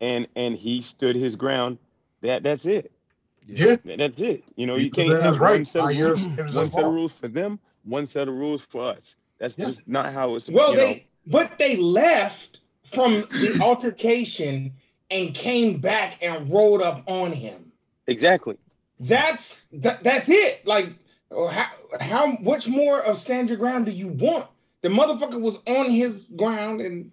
and 0.00 0.26
and 0.34 0.56
he 0.56 0.82
stood 0.82 1.14
his 1.14 1.36
ground. 1.36 1.78
That 2.22 2.42
that's 2.42 2.64
it. 2.64 2.90
Yeah. 3.46 3.76
That's 3.84 4.20
it. 4.20 4.44
You 4.56 4.66
know, 4.66 4.76
He 4.76 4.84
you 4.84 4.90
can't 4.90 5.12
have 5.12 5.32
his 5.32 5.40
one 5.40 5.64
set 5.64 5.90
of 5.90 5.96
rules, 5.96 6.26
one 6.54 6.70
set 6.70 6.84
of 6.84 6.92
rules 6.92 7.12
for 7.12 7.28
them, 7.28 7.58
one 7.84 8.08
set 8.08 8.28
of 8.28 8.34
rules 8.34 8.62
for 8.62 8.90
us. 8.90 9.16
That's 9.38 9.54
just 9.54 9.80
not 9.86 10.12
how 10.12 10.34
it's. 10.34 10.48
Well, 10.48 10.72
you 10.72 10.76
know. 10.76 10.86
they 10.86 11.06
but 11.26 11.58
they 11.58 11.76
left 11.76 12.60
from 12.90 13.22
the 13.30 13.58
altercation 13.60 14.72
and 15.10 15.34
came 15.34 15.80
back 15.80 16.18
and 16.22 16.50
rolled 16.50 16.82
up 16.82 17.02
on 17.06 17.32
him. 17.32 17.72
exactly. 18.06 18.56
That's 19.00 19.64
that, 19.72 20.02
that's 20.02 20.28
it. 20.28 20.66
Like 20.66 20.88
how 21.30 21.68
how 22.00 22.26
much 22.40 22.66
more 22.66 23.00
of 23.00 23.16
stand 23.16 23.48
your 23.48 23.56
ground 23.58 23.86
do 23.86 23.92
you 23.92 24.08
want? 24.08 24.46
The 24.82 24.88
motherfucker 24.88 25.40
was 25.40 25.62
on 25.66 25.88
his 25.90 26.26
ground 26.36 26.80
and 26.80 27.12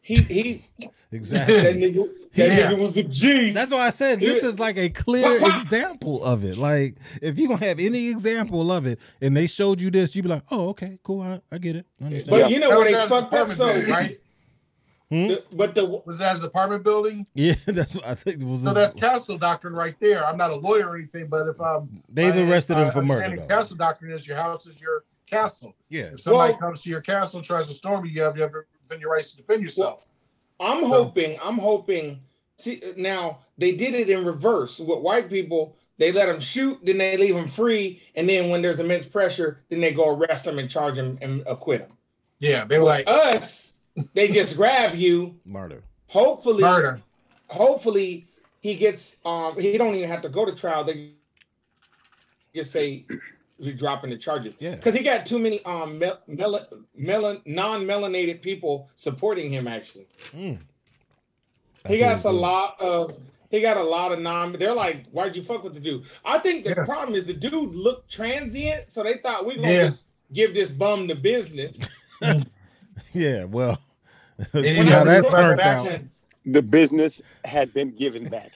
he 0.00 0.16
he 0.22 0.64
Exactly. 1.10 1.60
that 1.60 1.76
nigga 1.76 2.08
that 2.34 2.48
Yeah. 2.48 2.72
nigga 2.72 2.78
was 2.80 2.96
a 2.96 3.02
G. 3.02 3.50
That's 3.50 3.70
why 3.70 3.86
I 3.86 3.90
said 3.90 4.20
this 4.20 4.42
Yeah. 4.42 4.48
is 4.48 4.58
like 4.58 4.78
a 4.78 4.88
clear 4.88 5.38
Pop, 5.38 5.50
pop. 5.52 5.62
example 5.62 6.24
of 6.24 6.44
it. 6.44 6.56
Like, 6.56 6.94
if 7.20 7.38
you 7.38 7.46
gonna 7.46 7.62
have 7.66 7.78
any 7.78 8.08
example 8.08 8.72
of 8.72 8.86
it, 8.86 8.98
and 9.20 9.36
they 9.36 9.46
showed 9.46 9.82
you 9.82 9.90
this, 9.90 10.16
you'd 10.16 10.22
be 10.22 10.30
like, 10.30 10.44
"Oh, 10.50 10.70
okay, 10.70 10.98
cool, 11.02 11.20
I, 11.20 11.42
I 11.52 11.58
get 11.58 11.76
it." 11.76 11.84
I 12.00 12.06
understand. 12.06 12.30
But 12.30 12.50
you 12.50 12.58
know 12.58 12.70
That 12.70 12.78
where 12.78 13.02
they 13.02 13.06
fucked 13.08 13.34
up 13.34 13.52
so 13.52 13.66
right? 13.66 14.18
Hmm? 15.12 15.28
the- 15.28 15.44
but 15.52 15.74
the 15.74 15.84
Was 15.84 16.16
that 16.18 16.32
his 16.32 16.42
apartment 16.42 16.84
building? 16.84 17.26
yeah, 17.34 17.54
that's 17.66 17.94
what 17.94 18.06
I 18.06 18.14
think 18.14 18.40
it 18.40 18.44
was. 18.46 18.62
So 18.62 18.72
that's 18.72 18.94
castle 18.94 19.36
doctrine 19.36 19.74
right 19.74 19.94
there. 20.00 20.24
I'm 20.26 20.38
not 20.38 20.50
a 20.50 20.54
lawyer 20.56 20.88
or 20.88 20.96
anything, 20.96 21.26
but 21.26 21.46
if 21.48 21.60
I'm 21.60 22.02
They've 22.08 22.34
I- 22.34 22.50
arrested 22.50 22.78
him 22.78 22.88
I 22.88 22.90
for 22.90 23.02
murder, 23.02 23.22
understanding 23.24 23.40
though. 23.40 23.54
Castle 23.54 23.76
doctrine 23.76 24.12
is 24.12 24.26
your 24.26 24.38
house 24.38 24.66
is 24.66 24.80
your 24.80 25.04
castle. 25.26 25.74
yeah, 25.90 26.04
If 26.14 26.20
somebody 26.20 26.52
Well- 26.52 26.60
comes 26.60 26.82
to 26.82 26.88
your 26.90 27.02
castle 27.02 27.38
and 27.38 27.46
tries 27.46 27.66
to 27.66 27.74
storm 27.74 28.06
you, 28.06 28.12
you 28.12 28.22
have, 28.22 28.36
you 28.36 28.42
have 28.42 28.52
within 28.80 29.00
your 29.00 29.10
rights 29.12 29.32
to 29.32 29.36
defend 29.36 29.60
yourself. 29.62 30.06
I'm 30.58 30.82
hoping, 30.84 31.36
I'm 31.42 31.58
hoping. 31.58 32.20
See, 32.56 32.80
now 32.96 33.40
they 33.58 33.72
did 33.74 33.94
it 33.94 34.08
in 34.08 34.24
reverse. 34.24 34.78
With 34.78 35.00
white 35.00 35.28
people, 35.28 35.76
they 35.98 36.10
let 36.12 36.26
them 36.26 36.40
shoot, 36.40 36.78
then 36.82 36.98
they 36.98 37.16
leave 37.18 37.34
them 37.34 37.48
free, 37.48 38.00
and 38.14 38.28
then 38.28 38.48
when 38.50 38.62
there's 38.62 38.80
immense 38.80 39.04
pressure, 39.04 39.60
then 39.68 39.80
they 39.80 39.92
go 39.92 40.08
arrest 40.16 40.44
them 40.46 40.58
and 40.58 40.70
charge 40.70 40.94
them 40.94 41.18
and 41.20 41.42
acquit 41.46 41.80
them. 41.88 41.96
Yeah, 42.38 42.64
they 42.64 42.78
were 42.78 42.84
like 42.84 43.08
Us, 43.08 43.71
they 44.14 44.28
just 44.28 44.56
grab 44.56 44.94
you. 44.94 45.36
murder. 45.44 45.82
Hopefully, 46.08 46.62
murder. 46.62 47.00
hopefully 47.48 48.26
he 48.60 48.74
gets. 48.74 49.16
Um, 49.24 49.58
he 49.58 49.76
don't 49.78 49.94
even 49.94 50.08
have 50.08 50.22
to 50.22 50.28
go 50.28 50.44
to 50.44 50.52
trial. 50.54 50.84
They 50.84 51.12
just 52.54 52.70
say 52.72 53.06
be 53.62 53.72
dropping 53.72 54.10
the 54.10 54.16
charges. 54.18 54.54
Yeah. 54.58 54.74
because 54.74 54.94
he 54.94 55.02
got 55.04 55.24
too 55.24 55.38
many 55.38 55.64
um 55.64 55.98
mel- 55.98 56.20
mel- 56.26 56.66
melan- 56.98 57.40
non-melanated 57.46 58.42
people 58.42 58.90
supporting 58.96 59.50
him. 59.50 59.66
Actually, 59.68 60.06
Mm. 60.32 60.58
he 61.86 61.98
got 61.98 62.18
a 62.18 62.22
good. 62.22 62.32
lot 62.32 62.80
of 62.80 63.14
he 63.50 63.60
got 63.60 63.76
a 63.76 63.82
lot 63.82 64.12
of 64.12 64.18
non. 64.18 64.52
They're 64.52 64.74
like, 64.74 65.06
why'd 65.10 65.36
you 65.36 65.42
fuck 65.42 65.62
with 65.62 65.74
the 65.74 65.80
dude? 65.80 66.04
I 66.24 66.38
think 66.38 66.64
the 66.64 66.70
Yeah. 66.76 66.84
problem 66.84 67.14
is 67.14 67.24
the 67.24 67.34
dude 67.34 67.74
looked 67.74 68.10
transient, 68.10 68.90
so 68.90 69.02
they 69.02 69.14
thought 69.18 69.46
we 69.46 69.56
gonna 69.56 69.68
Yeah. 69.72 69.86
just 69.88 70.06
give 70.32 70.54
this 70.54 70.70
bum 70.70 71.06
the 71.06 71.14
business. 71.14 71.78
Yeah, 73.12 73.44
well, 73.44 73.78
And 74.54 74.88
how 74.88 75.04
that 75.04 75.28
turned 75.28 75.60
out. 75.60 76.00
The 76.46 76.62
business 76.62 77.20
had 77.44 77.72
been 77.72 77.90
given 77.94 78.28
back. 78.28 78.52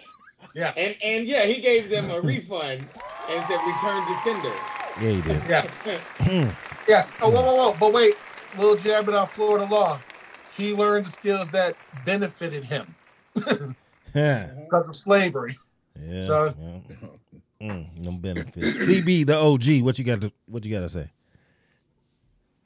Yeah. 0.54 0.72
And 0.76 0.96
and 1.04 1.26
yeah, 1.26 1.44
he 1.44 1.60
gave 1.60 1.88
them 1.90 2.10
a 2.10 2.20
refund 2.20 2.86
and 3.30 3.44
said 3.46 3.58
return 3.66 4.06
to 4.06 4.14
sender. 4.24 4.52
Yeah, 5.00 5.10
he 5.10 5.22
did. 5.22 5.42
Yes. 5.48 5.86
Yes. 6.88 7.12
Oh, 7.20 7.28
whoa, 7.30 7.42
whoa, 7.42 7.54
whoa. 7.56 7.76
But 7.80 7.92
wait, 7.92 8.14
little 8.56 8.76
jab 8.76 9.08
about 9.08 9.28
Florida 9.30 9.64
law. 9.68 10.00
He 10.56 10.72
learned 10.72 11.06
the 11.06 11.10
skills 11.10 11.50
that 11.50 11.74
benefited 12.04 12.62
him 12.64 12.94
Yeah, 14.14 14.50
because 14.64 14.88
of 14.88 14.96
slavery. 14.96 15.56
yeah. 16.00 16.20
So- 16.22 16.54
yeah. 16.58 17.08
Mm, 17.72 17.98
no 18.04 18.12
benefits. 18.12 18.76
CB, 18.86 19.26
the 19.26 19.36
OG. 19.36 19.82
What 19.84 19.98
you 19.98 20.04
got 20.04 20.20
to 20.20 20.30
What 20.46 20.64
you 20.64 20.70
got 20.72 20.80
to 20.82 20.88
say? 20.90 21.10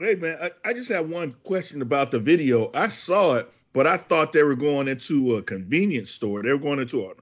Hey 0.01 0.15
man, 0.15 0.39
I, 0.41 0.51
I 0.71 0.73
just 0.73 0.89
have 0.89 1.11
one 1.11 1.37
question 1.45 1.83
about 1.83 2.11
the 2.11 2.19
video. 2.19 2.71
I 2.73 2.89
saw 2.89 3.35
it, 3.35 3.51
but 3.75 3.87
I 3.87 3.99
thought 3.99 4.33
they 4.33 4.43
were 4.43 4.55
going 4.57 4.89
into 4.89 5.37
a 5.37 5.43
convenience 5.43 6.11
store. 6.11 6.43
They 6.43 6.51
were 6.53 6.59
going 6.59 6.79
into 6.79 7.05
an 7.07 7.17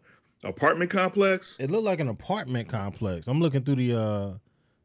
apartment 0.44 0.88
complex. 0.88 1.56
It 1.58 1.72
looked 1.72 1.82
like 1.84 1.98
an 1.98 2.08
apartment 2.08 2.68
complex. 2.68 3.26
I'm 3.26 3.40
looking 3.40 3.62
through 3.64 3.74
the 3.76 3.98
uh 3.98 4.34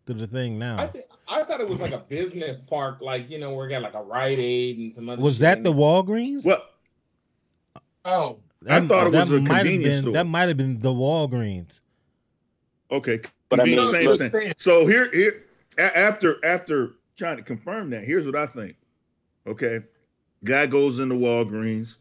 through 0.07 0.15
the 0.15 0.27
thing 0.27 0.55
I 0.55 0.57
now. 0.57 0.91
I 1.27 1.43
thought 1.43 1.61
it 1.61 1.69
was 1.69 1.79
like 1.79 1.91
a 1.93 1.99
business 1.99 2.61
park, 2.61 2.97
like 2.99 3.29
you 3.29 3.37
know, 3.37 3.53
where 3.53 3.67
we 3.67 3.71
got 3.71 3.83
like 3.83 3.93
a 3.93 4.01
Rite 4.01 4.39
Aid 4.39 4.79
and 4.79 4.91
some 4.91 5.07
other. 5.07 5.21
Was 5.21 5.37
that 5.39 5.63
the 5.63 5.71
it. 5.71 5.75
Walgreens? 5.77 6.43
Well, 6.43 6.65
Oh, 8.05 8.39
I 8.67 8.81
thought 8.81 9.07
it 9.07 9.13
was 9.13 9.31
a 9.31 9.39
might 9.39 9.49
have 9.49 9.57
convenience 9.61 9.93
been, 9.95 10.01
store. 10.01 10.13
That 10.13 10.25
might 10.25 10.47
have 10.49 10.57
been 10.57 10.79
the 10.79 10.89
Walgreens. 10.89 11.79
Okay, 12.91 13.21
But 13.49 13.59
I 13.61 13.63
convenience, 13.63 13.91
mean, 13.93 14.01
same 14.01 14.09
look- 14.09 14.31
thing. 14.31 14.53
So 14.57 14.87
here, 14.87 15.09
here, 15.13 15.43
after 15.77 16.43
after 16.43 16.93
trying 17.15 17.37
to 17.37 17.43
confirm 17.43 17.89
that, 17.91 18.03
here's 18.03 18.25
what 18.25 18.35
I 18.35 18.45
think. 18.45 18.75
Okay, 19.45 19.81
guy 20.43 20.65
goes 20.65 20.99
into 20.99 21.15
Walgreens. 21.15 21.97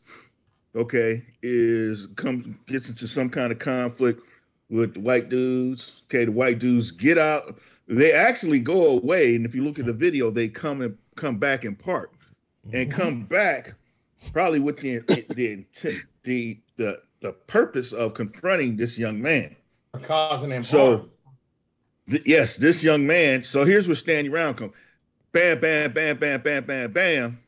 Okay, 0.75 1.23
is 1.43 2.07
comes 2.17 2.47
gets 2.67 2.89
into 2.89 3.07
some 3.07 3.29
kind 3.29 3.53
of 3.53 3.59
conflict 3.59 4.23
with 4.71 4.95
the 4.95 5.01
white 5.01 5.29
dudes. 5.29 6.03
Okay, 6.07 6.25
the 6.25 6.33
white 6.33 6.59
dudes 6.59 6.91
get 6.91 7.19
out. 7.19 7.59
They 7.89 8.13
actually 8.13 8.61
go 8.61 8.87
away, 8.87 9.35
and 9.35 9.45
if 9.45 9.55
you 9.55 9.65
look 9.65 9.79
at 9.79 9.87
the 9.87 9.93
video, 9.93 10.31
they 10.31 10.49
come 10.49 10.81
and 10.81 10.97
come 11.17 11.37
back 11.39 11.65
and 11.65 11.79
park, 11.79 12.13
and 12.73 12.91
come 12.91 13.25
back 13.25 13.75
probably 14.33 14.61
with 14.61 14.79
the 14.79 15.01
the 15.35 15.53
intent, 15.53 15.99
the 16.23 16.59
the 16.77 17.03
the 17.21 17.33
purpose 17.33 17.93
of 17.93 18.15
confronting 18.15 18.77
this 18.77 18.99
young 18.99 19.21
man. 19.21 19.55
causing 20.03 20.51
him 20.51 20.63
So, 20.63 20.97
harm. 20.97 21.11
th- 22.09 22.23
yes, 22.25 22.57
this 22.57 22.83
young 22.83 23.07
man. 23.07 23.43
So 23.43 23.65
here's 23.65 23.87
where 23.89 23.95
stand 23.95 24.25
your 24.27 24.33
ground 24.33 24.57
come. 24.57 24.73
Bam, 25.33 25.61
bam, 25.61 25.93
bam, 25.93 26.17
bam, 26.19 26.41
bam, 26.41 26.65
bam, 26.65 26.93
bam. 26.93 27.41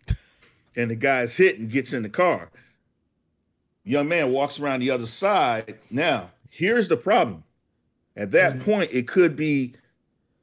And 0.76 0.90
the 0.90 0.94
guy's 0.94 1.36
hit 1.36 1.58
and 1.58 1.70
gets 1.70 1.92
in 1.92 2.02
the 2.02 2.08
car. 2.08 2.50
Young 3.84 4.08
man 4.08 4.32
walks 4.32 4.58
around 4.58 4.80
the 4.80 4.90
other 4.90 5.06
side. 5.06 5.78
Now, 5.90 6.30
here's 6.50 6.88
the 6.88 6.96
problem. 6.96 7.44
At 8.16 8.30
that 8.30 8.54
mm-hmm. 8.54 8.70
point, 8.70 8.90
it 8.92 9.06
could 9.06 9.36
be 9.36 9.74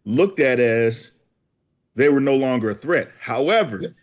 looked 0.05 0.39
at 0.39 0.59
as 0.59 1.11
they 1.95 2.09
were 2.09 2.19
no 2.19 2.35
longer 2.35 2.69
a 2.69 2.75
threat. 2.75 3.09
However, 3.19 3.95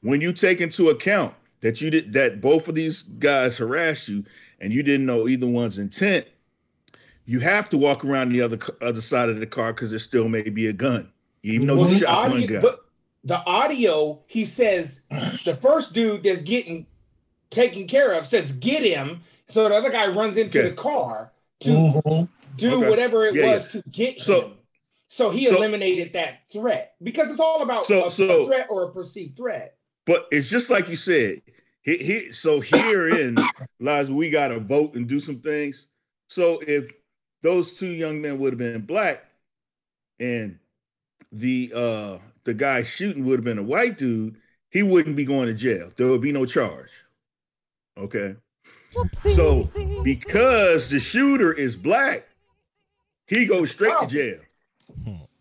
when 0.00 0.20
you 0.20 0.32
take 0.32 0.60
into 0.60 0.88
account 0.88 1.34
that 1.60 1.80
you 1.80 1.90
did 1.90 2.12
that 2.12 2.40
both 2.40 2.68
of 2.68 2.74
these 2.74 3.02
guys 3.02 3.58
harassed 3.58 4.08
you 4.08 4.24
and 4.60 4.72
you 4.72 4.82
didn't 4.82 5.06
know 5.06 5.28
either 5.28 5.46
one's 5.46 5.78
intent, 5.78 6.26
you 7.24 7.40
have 7.40 7.70
to 7.70 7.78
walk 7.78 8.04
around 8.04 8.30
the 8.30 8.40
other 8.40 8.58
other 8.80 9.00
side 9.00 9.28
of 9.28 9.38
the 9.38 9.46
car 9.46 9.72
because 9.72 9.90
there 9.90 9.98
still 9.98 10.28
may 10.28 10.42
be 10.42 10.66
a 10.66 10.72
gun, 10.72 11.12
even 11.42 11.66
though 11.66 11.76
Well, 11.76 11.88
you 11.88 11.94
the 11.98 12.06
shot 12.06 12.30
one 12.30 12.42
audio, 12.42 12.60
guy. 12.60 12.60
but 12.62 12.80
the 13.24 13.38
audio, 13.44 14.20
he 14.26 14.44
says 14.44 15.02
the 15.44 15.54
first 15.60 15.92
dude 15.94 16.22
that's 16.22 16.40
getting 16.42 16.86
taken 17.50 17.86
care 17.86 18.12
of 18.12 18.26
says 18.26 18.52
get 18.52 18.82
him. 18.82 19.22
So 19.48 19.68
the 19.68 19.74
other 19.74 19.90
guy 19.90 20.06
runs 20.08 20.36
into 20.36 20.60
Okay. 20.60 20.70
the 20.70 20.74
car 20.76 21.32
to 21.60 21.70
Mhm. 21.70 22.28
do 22.56 22.74
Okay. 22.78 22.88
whatever 22.88 23.26
it 23.26 23.34
Yeah, 23.34 23.52
was 23.54 23.68
to 23.72 23.82
get 23.90 24.20
So- 24.20 24.40
him. 24.42 24.52
So 25.08 25.28
he 25.30 25.44
so- 25.44 25.56
eliminated 25.56 26.14
that 26.14 26.50
threat 26.50 26.94
because 27.02 27.30
it's 27.30 27.38
all 27.40 27.62
about 27.62 27.84
So- 27.86 28.06
a, 28.06 28.10
so- 28.10 28.42
a 28.42 28.46
threat 28.46 28.66
or 28.70 28.84
a 28.84 28.92
perceived 28.92 29.36
threat. 29.36 29.76
But 30.06 30.26
it's 30.32 30.48
just 30.48 30.70
like 30.70 30.88
you 30.88 30.96
said. 30.96 31.42
He, 31.82 31.96
he, 31.98 32.32
so 32.32 32.60
herein 32.60 33.36
lies 33.80 34.10
we 34.10 34.30
got 34.30 34.48
to 34.48 34.60
vote 34.60 34.94
and 34.94 35.06
do 35.08 35.18
some 35.20 35.40
things. 35.40 35.88
So 36.28 36.60
if 36.66 36.90
those 37.42 37.76
two 37.76 37.88
young 37.90 38.22
men 38.22 38.38
would 38.38 38.52
have 38.52 38.58
been 38.58 38.82
black, 38.82 39.24
and 40.20 40.58
the 41.32 41.72
uh 41.74 42.18
the 42.44 42.54
guy 42.54 42.82
shooting 42.82 43.24
would 43.24 43.38
have 43.38 43.44
been 43.44 43.58
a 43.58 43.62
white 43.62 43.96
dude, 43.96 44.36
he 44.70 44.82
wouldn't 44.82 45.16
be 45.16 45.24
going 45.24 45.46
to 45.46 45.54
jail. 45.54 45.90
There 45.96 46.08
would 46.08 46.20
be 46.20 46.32
no 46.32 46.44
charge. 46.44 47.04
Okay. 47.96 48.36
So 49.30 49.68
because 50.02 50.90
the 50.90 51.00
shooter 51.00 51.52
is 51.52 51.76
black, 51.76 52.28
he 53.26 53.46
goes 53.46 53.70
straight 53.70 53.98
to 54.00 54.06
jail. 54.06 54.40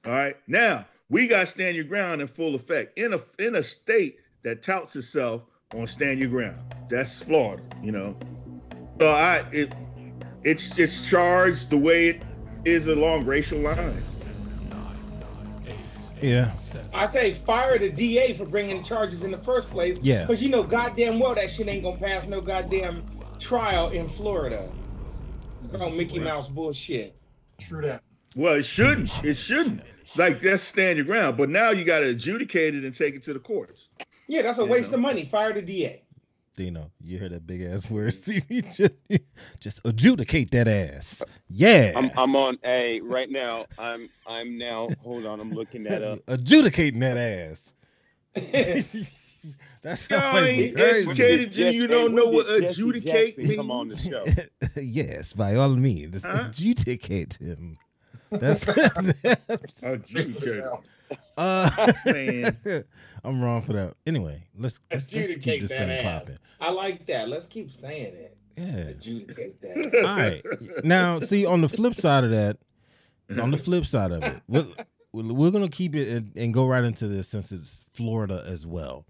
All 0.05 0.11
right. 0.11 0.37
Now 0.47 0.85
we 1.09 1.27
got 1.27 1.47
stand 1.47 1.75
your 1.75 1.85
ground 1.85 2.21
in 2.21 2.27
full 2.27 2.55
effect 2.55 2.97
in 2.97 3.13
a 3.13 3.19
in 3.37 3.55
a 3.55 3.63
state 3.63 4.19
that 4.43 4.63
touts 4.63 4.95
itself 4.95 5.43
on 5.75 5.87
stand 5.87 6.19
your 6.19 6.29
ground. 6.29 6.59
That's 6.89 7.21
Florida, 7.21 7.63
you 7.83 7.91
know. 7.91 8.17
So 8.99 9.11
I 9.11 9.45
it 9.51 9.73
it's 10.43 10.77
it's 10.79 11.09
charged 11.09 11.69
the 11.69 11.77
way 11.77 12.07
it 12.07 12.23
is 12.65 12.87
along 12.87 13.25
racial 13.25 13.59
lines. 13.59 14.10
Yeah. 16.21 16.51
I 16.93 17.05
say 17.07 17.33
fire 17.33 17.77
the 17.77 17.89
DA 17.89 18.33
for 18.33 18.45
bringing 18.45 18.83
charges 18.83 19.23
in 19.23 19.31
the 19.31 19.37
first 19.37 19.69
place. 19.69 19.99
Yeah. 20.01 20.21
Because 20.21 20.41
you 20.41 20.49
know 20.49 20.63
goddamn 20.63 21.19
well 21.19 21.35
that 21.35 21.49
shit 21.49 21.67
ain't 21.67 21.83
gonna 21.83 21.97
pass 21.97 22.27
no 22.27 22.41
goddamn 22.41 23.03
trial 23.39 23.89
in 23.89 24.07
Florida. 24.07 24.71
No 25.71 25.89
Mickey 25.89 26.19
Mouse 26.19 26.49
bullshit. 26.49 27.15
True 27.59 27.81
that. 27.81 28.03
Well, 28.35 28.55
it 28.55 28.63
shouldn't. 28.65 29.23
It 29.23 29.35
shouldn't. 29.35 29.81
Like 30.15 30.41
that's 30.41 30.63
stand 30.63 30.97
your 30.97 31.05
ground. 31.05 31.37
But 31.37 31.49
now 31.49 31.71
you 31.71 31.83
got 31.83 31.99
to 31.99 32.07
adjudicate 32.09 32.75
it 32.75 32.83
and 32.83 32.93
take 32.93 33.15
it 33.15 33.23
to 33.23 33.33
the 33.33 33.39
courts. 33.39 33.89
Yeah, 34.27 34.41
that's 34.41 34.59
a 34.59 34.63
You 34.63 34.67
waste 34.67 34.91
know. 34.91 34.95
of 34.95 35.01
money. 35.01 35.25
Fire 35.25 35.53
the 35.53 35.61
DA. 35.61 36.03
Dino, 36.55 36.91
you 37.01 37.17
heard 37.17 37.31
that 37.31 37.47
big 37.47 37.61
ass 37.61 37.89
word. 37.89 38.15
See 38.15 38.41
me 38.49 38.61
just, 38.61 38.91
just 39.59 39.81
adjudicate 39.85 40.51
that 40.51 40.67
ass. 40.67 41.21
Yeah. 41.49 41.93
I'm 41.95 42.11
I'm 42.17 42.35
on 42.35 42.57
a 42.63 42.99
right 43.01 43.29
now. 43.29 43.65
I'm 43.77 44.09
I'm 44.27 44.57
now. 44.57 44.89
Hold 45.03 45.25
on, 45.25 45.39
I'm 45.39 45.51
looking 45.51 45.83
that 45.83 46.03
up. 46.03 46.19
Adjudicating 46.27 46.99
that 47.01 47.17
ass. 47.17 47.73
That's 49.81 50.07
Y'all 50.11 50.19
how 50.19 50.37
ain't 50.37 50.75
crazy. 50.75 51.09
educated 51.09 51.57
and 51.57 51.73
you 51.75 51.87
don't 51.87 52.13
know 52.13 52.25
what 52.25 52.47
adjudicate 52.61 53.37
Jackson 53.37 53.55
come 53.55 53.71
on 53.71 53.87
the 53.87 53.95
means. 53.95 54.07
show? 54.07 54.25
yes, 54.81 55.33
by 55.33 55.55
all 55.55 55.69
means, 55.69 56.23
Huh? 56.23 56.45
adjudicate 56.49 57.35
him. 57.41 57.79
That's 58.29 58.63
Adjudicate. 59.81 60.63
Uh, 61.37 61.93
Man. 62.05 62.57
I'm 63.23 63.41
wrong 63.41 63.61
for 63.61 63.73
that. 63.73 63.93
Anyway, 64.05 64.43
let's 64.57 64.79
let's, 64.91 65.13
let's 65.13 65.37
keep 65.37 65.61
this 65.61 65.69
thing 65.69 66.03
popping. 66.03 66.37
I 66.59 66.71
like 66.71 67.05
that. 67.07 67.29
Let's 67.29 67.47
keep 67.47 67.69
saying 67.69 68.15
it. 68.15 68.37
Yeah. 68.57 68.89
Adjudicate 68.89 69.61
that. 69.61 70.05
All 70.07 70.15
right. 70.17 70.83
Now, 70.83 71.19
see, 71.19 71.45
on 71.45 71.61
the 71.61 71.69
flip 71.69 71.99
side 71.99 72.23
of 72.23 72.31
that, 72.31 72.57
on 73.39 73.51
the 73.51 73.57
flip 73.57 73.85
side 73.85 74.11
of 74.11 74.23
it, 74.23 74.41
we're, 74.47 74.65
we're 75.13 75.51
gonna 75.51 75.69
keep 75.69 75.95
it 75.95 76.07
and, 76.09 76.31
and 76.35 76.53
go 76.53 76.67
right 76.67 76.83
into 76.83 77.07
this 77.07 77.29
since 77.29 77.51
it's 77.51 77.85
Florida 77.93 78.43
as 78.47 78.65
well. 78.65 79.05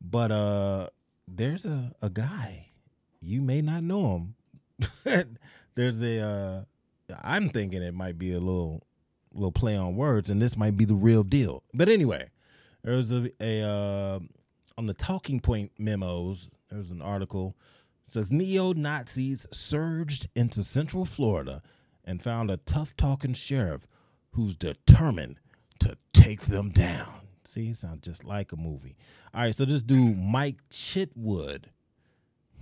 But 0.00 0.30
uh, 0.30 0.88
there's 1.28 1.64
a 1.64 1.92
a 2.02 2.10
guy 2.10 2.68
you 3.20 3.40
may 3.40 3.62
not 3.62 3.82
know 3.82 4.34
him. 5.06 5.24
there's 5.74 6.02
a 6.02 6.20
uh, 6.20 6.64
I'm 7.22 7.48
thinking 7.48 7.82
it 7.82 7.94
might 7.94 8.18
be 8.18 8.32
a 8.32 8.40
little 8.40 8.82
little 9.36 9.52
play 9.52 9.76
on 9.76 9.96
words, 9.96 10.30
and 10.30 10.40
this 10.40 10.56
might 10.56 10.76
be 10.76 10.84
the 10.84 10.94
real 10.94 11.22
deal. 11.22 11.62
But 11.72 11.88
anyway, 11.88 12.30
there's 12.82 13.10
a, 13.12 13.30
a 13.40 13.62
uh, 13.62 14.18
on 14.76 14.86
the 14.86 14.94
talking 14.94 15.40
point 15.40 15.72
memos. 15.78 16.50
There's 16.70 16.90
an 16.90 17.02
article 17.02 17.56
says 18.06 18.30
neo 18.30 18.72
Nazis 18.72 19.46
surged 19.52 20.28
into 20.34 20.62
Central 20.62 21.04
Florida 21.04 21.62
and 22.04 22.22
found 22.22 22.50
a 22.50 22.56
tough 22.58 22.96
talking 22.96 23.34
sheriff 23.34 23.86
who's 24.32 24.56
determined 24.56 25.40
to 25.80 25.96
take 26.12 26.42
them 26.42 26.70
down. 26.70 27.12
See, 27.48 27.72
sounds 27.74 28.02
just 28.02 28.24
like 28.24 28.52
a 28.52 28.56
movie. 28.56 28.96
All 29.34 29.42
right, 29.42 29.54
so 29.54 29.64
this 29.64 29.82
dude, 29.82 30.18
Mike 30.18 30.56
Chitwood, 30.70 31.64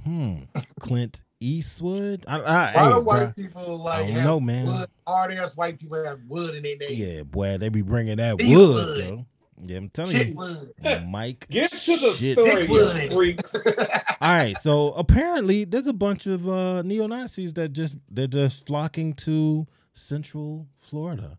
hmm, 0.05 0.43
Clint 0.81 1.25
Eastwood. 1.45 2.25
I, 2.27 2.39
I, 2.39 2.41
Why 2.41 2.73
hey, 2.73 2.89
do 2.93 3.01
white 3.01 3.21
bruh. 3.29 3.37
people 3.37 3.79
like 3.79 4.07
don't 4.07 4.25
know, 4.25 4.41
man. 4.41 4.67
wood? 4.67 4.89
Hard 5.07 5.33
ass 5.35 5.57
white 5.57 5.79
people 5.79 6.03
have 6.05 6.21
wood 6.29 6.55
in 6.55 6.63
their 6.63 6.77
name. 6.77 6.91
Yeah, 6.99 7.23
boy, 7.23 7.59
they 7.59 7.69
be 7.69 7.83
bringing 7.83 8.17
that 8.17 8.37
Big 8.39 8.57
wood, 8.57 8.75
wood. 8.75 8.99
though. 8.99 9.27
Yeah, 9.67 9.77
I'm 9.79 9.89
telling 9.91 10.17
Shit 10.17 10.29
you, 10.29 10.35
wood. 10.35 10.75
Mike. 11.07 11.47
Get 11.51 11.71
to 11.71 11.97
the 11.97 12.13
Shit 12.13 12.33
story, 12.37 12.63
you 12.65 12.69
wood. 12.71 13.13
freaks. 13.13 13.55
All 13.79 13.89
right, 14.21 14.57
so 14.59 14.93
apparently 14.95 15.65
there's 15.65 15.87
a 15.87 15.93
bunch 15.93 16.27
of 16.27 16.49
uh, 16.49 16.83
neo 16.83 17.07
Nazis 17.07 17.53
that 17.55 17.69
just 17.73 17.95
they're 18.11 18.27
just 18.27 18.67
flocking 18.67 19.15
to 19.15 19.67
Central 19.93 20.67
Florida, 20.81 21.39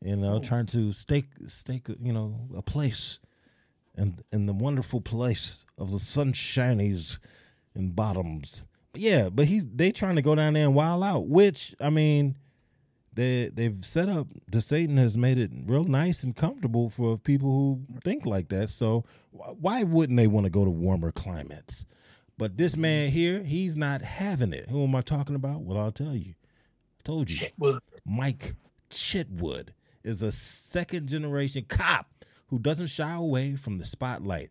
you 0.00 0.14
know, 0.16 0.38
trying 0.38 0.66
to 0.66 0.92
stake 0.92 1.26
stake 1.48 1.88
you 2.00 2.12
know 2.12 2.38
a 2.56 2.62
place, 2.62 3.18
in 3.96 4.20
in 4.32 4.46
the 4.46 4.52
wonderful 4.52 5.00
place 5.00 5.64
of 5.76 5.90
the 5.90 5.98
sunshinies 5.98 7.18
and 7.74 7.96
bottoms. 7.96 8.64
Yeah, 8.98 9.28
but 9.28 9.46
he's 9.46 9.66
they 9.66 9.92
trying 9.92 10.16
to 10.16 10.22
go 10.22 10.34
down 10.34 10.54
there 10.54 10.64
and 10.64 10.74
wild 10.74 11.02
out, 11.02 11.26
which 11.26 11.74
I 11.80 11.90
mean, 11.90 12.36
they 13.12 13.50
they've 13.52 13.76
set 13.82 14.08
up 14.08 14.28
the 14.48 14.60
Satan 14.60 14.96
has 14.96 15.16
made 15.16 15.38
it 15.38 15.50
real 15.66 15.84
nice 15.84 16.22
and 16.22 16.36
comfortable 16.36 16.90
for 16.90 17.16
people 17.18 17.50
who 17.50 18.00
think 18.04 18.26
like 18.26 18.48
that. 18.48 18.70
So 18.70 19.04
why 19.30 19.82
wouldn't 19.82 20.16
they 20.16 20.26
want 20.26 20.44
to 20.44 20.50
go 20.50 20.64
to 20.64 20.70
warmer 20.70 21.12
climates? 21.12 21.84
But 22.38 22.58
this 22.58 22.76
man 22.76 23.10
here, 23.10 23.42
he's 23.42 23.76
not 23.76 24.02
having 24.02 24.52
it. 24.52 24.68
Who 24.68 24.84
am 24.84 24.94
I 24.94 25.00
talking 25.00 25.34
about? 25.34 25.62
Well, 25.62 25.78
I'll 25.78 25.92
tell 25.92 26.14
you. 26.14 26.34
I 27.00 27.02
told 27.02 27.30
you. 27.30 27.46
Wood. 27.58 27.80
Mike 28.04 28.54
Chitwood 28.90 29.70
is 30.04 30.22
a 30.22 30.30
second 30.30 31.08
generation 31.08 31.64
cop 31.68 32.06
who 32.48 32.58
doesn't 32.58 32.88
shy 32.88 33.12
away 33.12 33.56
from 33.56 33.78
the 33.78 33.84
spotlight 33.84 34.50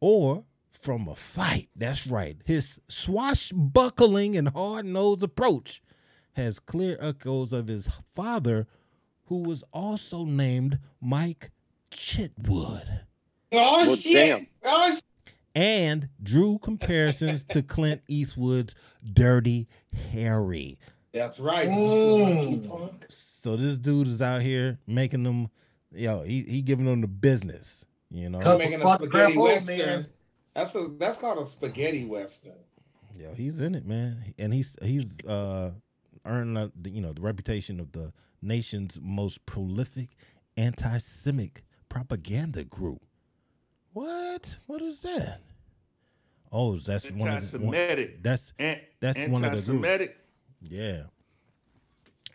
or 0.00 0.44
from 0.82 1.06
a 1.08 1.14
fight. 1.14 1.68
That's 1.76 2.06
right. 2.06 2.36
His 2.44 2.80
swashbuckling 2.88 4.36
and 4.36 4.48
hard 4.48 4.84
nosed 4.84 5.22
approach 5.22 5.82
has 6.34 6.58
clear 6.58 6.98
echoes 7.00 7.52
of 7.52 7.68
his 7.68 7.88
father, 8.14 8.66
who 9.26 9.38
was 9.42 9.62
also 9.72 10.24
named 10.24 10.78
Mike 11.00 11.50
Chitwood, 11.90 13.00
Oh 13.52 13.82
Well, 13.86 13.96
shit! 13.96 14.12
damn. 14.14 14.46
Oh 14.64 14.90
shit! 14.92 15.02
and 15.54 16.08
drew 16.22 16.58
comparisons 16.58 17.44
to 17.44 17.62
Clint 17.62 18.00
Eastwood's 18.08 18.74
Dirty 19.12 19.68
Harry. 20.10 20.78
That's 21.12 21.38
right. 21.38 21.68
Mm. 21.68 22.90
So 23.10 23.56
this 23.56 23.76
dude 23.76 24.06
is 24.08 24.22
out 24.22 24.40
here 24.40 24.78
making 24.86 25.22
them, 25.24 25.50
yo, 25.94 26.22
he 26.22 26.42
he 26.42 26.62
giving 26.62 26.86
them 26.86 27.02
the 27.02 27.06
business, 27.06 27.84
you 28.10 28.30
know. 28.30 28.38
Couple 28.38 28.58
Making 28.60 28.76
a 28.82 28.94
spaghetti 28.94 29.06
grab 29.08 29.36
western. 29.36 29.78
man. 29.78 30.06
That's 30.54 30.74
a 30.74 30.88
that's 30.98 31.18
called 31.18 31.38
a 31.38 31.46
spaghetti 31.46 32.04
western. 32.04 32.52
Yo, 33.18 33.32
he's 33.34 33.60
in 33.60 33.74
it, 33.74 33.86
man, 33.86 34.34
and 34.38 34.52
he's 34.52 34.76
he's 34.82 35.06
uh 35.26 35.70
earned 36.24 36.56
uh, 36.58 36.68
the, 36.80 36.90
you 36.90 37.00
know 37.00 37.12
the 37.12 37.20
reputation 37.20 37.80
of 37.80 37.92
the 37.92 38.12
nation's 38.42 38.98
most 39.02 39.44
prolific 39.46 40.10
anti-Semitic 40.56 41.64
propaganda 41.88 42.64
group. 42.64 43.00
What? 43.92 44.56
What 44.66 44.82
is 44.82 45.00
that? 45.00 45.40
Oh, 46.50 46.76
that's 46.76 47.10
one 47.10 47.28
of 47.28 47.50
the, 47.50 47.58
one, 47.58 47.74
Anti-Semitic. 47.74 48.22
that's 48.22 48.52
An- 48.58 48.80
that's 49.00 49.18
one 49.18 49.28
of 49.36 49.40
the 49.42 49.46
anti-Semitic. 49.48 50.16
Yeah. 50.68 51.02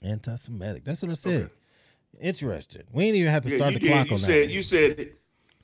Anti-Semitic. 0.04 0.84
That's 0.84 1.02
what 1.02 1.12
I 1.12 1.16
said. 1.16 1.50
Interesting. 2.20 2.84
We 2.92 3.06
ain't 3.06 3.16
even 3.16 3.32
have 3.32 3.44
to 3.44 3.50
Yeah, 3.50 3.58
start 3.58 3.74
the 3.74 3.80
did. 3.80 3.90
clock 3.90 4.08
You 4.08 4.14
on 4.14 4.20
said 4.20 4.48
that. 4.50 4.54
you 4.54 4.62
said 4.64 5.00
it. 5.00 5.20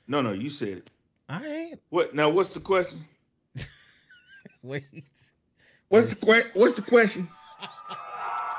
No, 0.06 0.22
no, 0.22 0.32
you 0.32 0.50
said 0.50 0.68
it. 0.78 0.90
I 1.28 1.46
ain't. 1.46 1.80
What 1.90 2.14
now? 2.14 2.28
What's 2.28 2.54
the 2.54 2.60
question? 2.60 3.00
Wait. 4.62 4.84
What's 5.88 6.12
the 6.14 6.16
que- 6.26 6.50
What's 6.54 6.74
the 6.76 6.82
question? 6.82 7.28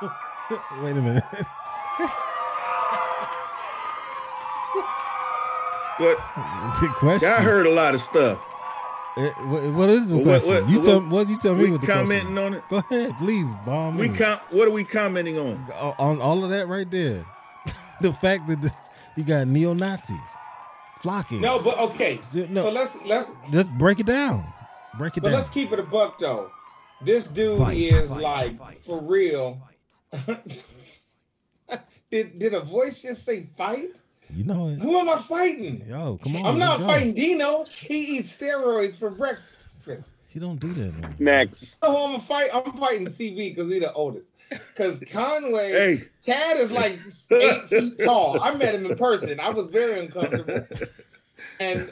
Wait 0.82 0.90
a 0.96 1.00
minute. 1.02 1.24
What? 5.98 6.18
Good 6.78 6.90
question. 6.92 7.28
I 7.30 7.36
heard 7.40 7.66
a 7.66 7.70
lot 7.70 7.94
of 7.94 8.00
stuff. 8.02 8.38
Eh, 9.16 9.30
what, 9.46 9.62
what 9.72 9.88
is 9.88 10.08
the 10.08 10.22
question? 10.22 10.48
what- 10.54 10.68
you 10.68 10.76
what- 10.80 10.84
tell 10.84 11.00
what 11.00 11.28
you 11.28 11.38
tell 11.40 11.54
me 11.54 11.64
we 11.64 11.70
what 11.70 11.80
the 11.80 11.86
commenting 11.86 12.34
question. 12.34 12.38
on 12.38 12.54
it. 12.54 12.62
Go 12.68 12.76
ahead, 12.76 13.16
please, 13.18 13.46
bomb 13.64 13.96
We 13.96 14.10
me. 14.10 14.14
com- 14.16 14.38
What 14.50 14.68
are 14.68 14.72
we 14.72 14.84
commenting 14.84 15.38
on? 15.38 15.64
on, 15.72 15.94
on 15.98 16.20
all 16.20 16.44
of 16.44 16.50
that 16.50 16.68
right 16.68 16.90
there. 16.90 17.24
the 18.02 18.12
fact 18.12 18.46
that 18.48 18.60
the, 18.60 18.70
you 19.16 19.24
got 19.24 19.46
neo 19.48 19.72
Nazis 19.72 20.18
flocking. 21.06 21.40
No, 21.40 21.60
but 21.60 21.78
okay. 21.78 22.20
No. 22.32 22.64
So 22.64 22.70
let's 22.70 23.00
let's 23.06 23.32
Just 23.52 23.70
break 23.78 24.00
it 24.00 24.06
down. 24.06 24.44
Break 24.98 25.16
it 25.16 25.20
but 25.20 25.28
down. 25.28 25.36
let's 25.36 25.50
keep 25.50 25.72
it 25.72 25.78
a 25.78 25.84
buck 25.84 26.18
though. 26.18 26.50
This 27.00 27.28
dude 27.28 27.58
Fight, 27.60 27.76
is 27.76 28.10
fight, 28.10 28.58
like 28.58 28.82
for 28.82 29.00
real. 29.00 29.60
did 32.10 32.38
did 32.38 32.54
a 32.54 32.60
voice 32.60 33.02
just 33.02 33.24
say 33.24 33.44
fight? 33.44 34.00
You 34.30 34.42
know 34.44 34.68
it. 34.68 34.80
Who 34.80 34.98
am 34.98 35.08
I 35.08 35.16
fighting? 35.16 35.84
Yo, 35.88 36.18
come 36.22 36.36
on. 36.36 36.46
I'm 36.46 36.58
not 36.58 36.80
fighting 36.80 37.14
Dino. 37.14 37.64
He 37.64 38.18
eats 38.18 38.36
steroids 38.36 38.96
for 38.96 39.10
breakfast. 39.10 40.14
He 40.28 40.40
don't 40.40 40.58
do 40.58 40.72
that. 40.74 40.92
Man. 41.00 41.14
Next. 41.20 41.76
Oh, 41.82 42.08
I'm 42.08 42.16
a 42.16 42.20
fight. 42.20 42.50
I'm 42.52 42.72
fighting 42.72 43.06
CB 43.06 43.54
because 43.54 43.68
he's 43.68 43.80
the 43.80 43.92
oldest. 43.92 44.35
Because 44.50 45.02
Conway, 45.10 45.72
Hey. 45.72 46.04
Cat 46.24 46.56
is 46.56 46.70
like 46.72 47.00
eight 47.32 47.68
feet 47.68 47.98
tall. 48.04 48.40
I 48.40 48.54
met 48.54 48.74
him 48.74 48.86
in 48.86 48.96
person. 48.96 49.40
I 49.40 49.50
was 49.50 49.68
very 49.68 50.00
uncomfortable. 50.00 50.66
And 51.60 51.90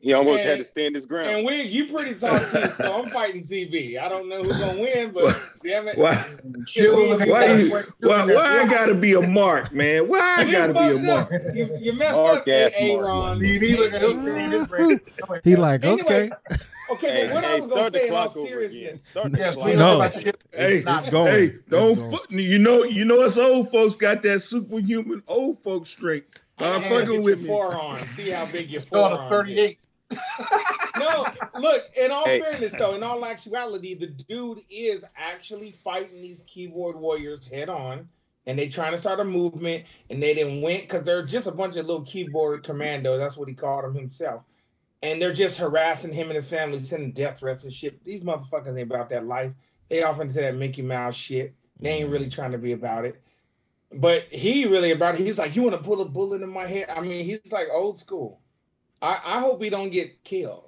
He 0.00 0.12
almost 0.12 0.42
had 0.42 0.58
to 0.58 0.64
stand 0.64 0.94
his 0.94 1.06
ground. 1.06 1.28
and 1.28 1.44
we, 1.44 1.62
you 1.62 1.92
pretty 1.92 2.14
tall 2.14 2.38
too, 2.38 2.68
so 2.68 3.02
I'm 3.02 3.10
fighting 3.10 3.40
CB. 3.40 3.98
I 4.00 4.08
don't 4.08 4.28
know 4.28 4.42
who's 4.42 4.56
gonna 4.56 4.78
win, 4.80 5.10
but 5.10 5.36
damn 5.64 5.88
it, 5.88 5.98
Why? 5.98 6.24
Chill, 6.68 6.96
look 7.08 7.18
Why? 7.26 7.48
that. 7.48 7.60
You, 7.64 7.70
why? 8.08 8.24
Why 8.26 8.60
I 8.62 8.66
gotta 8.70 8.94
be 8.94 9.14
a 9.14 9.20
mark, 9.22 9.72
man? 9.72 10.06
Why 10.06 10.36
I 10.38 10.42
You 10.42 10.52
gotta 10.52 10.72
be 10.72 10.78
a 10.78 10.94
fucked 10.94 11.32
mark? 11.32 11.42
You, 11.52 11.76
you 11.80 11.92
messed 11.94 12.14
Mark 12.14 12.38
up, 12.42 12.48
ass 12.48 12.70
A- 12.78 12.92
Aaron. 12.92 13.38
Look 13.40 13.92
at 13.92 14.00
this. 14.00 15.40
He 15.42 15.56
like 15.56 15.82
Anyway, 15.82 16.30
okay. 16.48 16.56
Okay, 16.90 17.08
Hey, 17.10 17.26
but 17.26 17.34
what 17.34 17.44
I 17.44 17.48
hey, 17.48 17.60
was 17.60 17.68
gonna 17.68 17.80
start 17.80 17.92
say 17.92 18.08
in 18.08 18.14
all 18.14 18.22
clock 18.24 18.36
over 18.36 18.46
seriousness. 18.48 19.00
Start 19.10 19.32
the 19.32 19.38
Yes, 19.38 19.56
No. 19.56 19.74
know 19.74 19.96
about 19.96 20.14
your 20.14 20.22
shit. 20.22 20.40
Hey, 20.52 20.84
It's 20.86 21.10
going. 21.10 21.26
hey, 21.32 21.54
don't. 21.68 21.94
going. 21.98 22.16
Fu- 22.16 22.36
you 22.38 22.58
know, 22.58 22.84
you 22.84 23.04
know, 23.04 23.20
us 23.22 23.36
old 23.38 23.70
folks 23.70 23.96
got 23.96 24.22
that 24.22 24.40
superhuman 24.40 25.22
old 25.28 25.62
folks 25.62 25.90
strength. 25.90 26.38
Stop 26.58 26.82
Yeah, 26.82 26.88
fucking 26.88 27.10
get 27.10 27.22
with 27.24 27.26
your 27.26 27.36
me. 27.36 27.46
forearm. 27.46 27.96
See 28.08 28.30
how 28.30 28.46
big 28.46 28.70
your 28.70 28.80
It's 28.80 28.90
called 28.90 29.12
forearm 29.12 29.26
a 29.26 29.28
38. 29.28 29.78
No, 30.98 31.26
look, 31.60 31.84
in 32.00 32.10
all 32.10 32.24
Hey. 32.24 32.40
fairness, 32.40 32.74
though, 32.76 32.94
in 32.94 33.02
all 33.02 33.24
actuality, 33.24 33.94
the 33.94 34.06
dude 34.08 34.60
is 34.70 35.04
actually 35.16 35.70
fighting 35.70 36.20
these 36.22 36.42
keyboard 36.46 36.96
warriors 36.96 37.46
head 37.48 37.68
on, 37.68 38.08
and 38.46 38.58
they 38.58 38.68
trying 38.68 38.92
to 38.92 38.98
start 38.98 39.20
a 39.20 39.24
movement, 39.24 39.84
and 40.10 40.20
they 40.22 40.34
didn't 40.34 40.62
win 40.62 40.80
because 40.80 41.04
they're 41.04 41.24
just 41.24 41.46
a 41.46 41.52
bunch 41.52 41.76
of 41.76 41.86
little 41.86 42.02
keyboard 42.02 42.64
commandos. 42.64 43.18
That's 43.20 43.36
what 43.36 43.48
he 43.48 43.54
called 43.54 43.84
them 43.84 43.94
himself. 43.94 44.42
And 45.02 45.22
they're 45.22 45.32
just 45.32 45.58
harassing 45.58 46.12
him 46.12 46.26
and 46.26 46.36
his 46.36 46.50
family, 46.50 46.80
sending 46.80 47.12
death 47.12 47.38
threats 47.38 47.64
and 47.64 47.72
shit. 47.72 48.04
These 48.04 48.22
motherfuckers 48.22 48.76
ain't 48.76 48.90
about 48.90 49.08
that 49.10 49.26
life. 49.26 49.52
They 49.88 50.02
off 50.02 50.20
into 50.20 50.34
that 50.34 50.56
Mickey 50.56 50.82
Mouse 50.82 51.14
shit. 51.14 51.54
They 51.80 51.90
ain't 51.90 52.10
really 52.10 52.26
mm-hmm. 52.26 52.30
trying 52.34 52.52
to 52.52 52.58
be 52.58 52.72
about 52.72 53.04
it. 53.04 53.22
But 53.92 54.24
he 54.24 54.66
really 54.66 54.90
about 54.90 55.18
it. 55.18 55.24
He's 55.24 55.38
like, 55.38 55.56
you 55.56 55.62
want 55.62 55.76
to 55.76 55.82
pull 55.82 56.00
a 56.02 56.04
bullet 56.04 56.42
in 56.42 56.50
my 56.50 56.66
head? 56.66 56.90
I 56.90 57.00
mean, 57.00 57.24
he's 57.24 57.52
like 57.52 57.68
old 57.72 57.96
school. 57.96 58.40
I, 59.00 59.20
I 59.24 59.40
hope 59.40 59.62
he 59.62 59.70
don't 59.70 59.90
get 59.90 60.24
killed. 60.24 60.64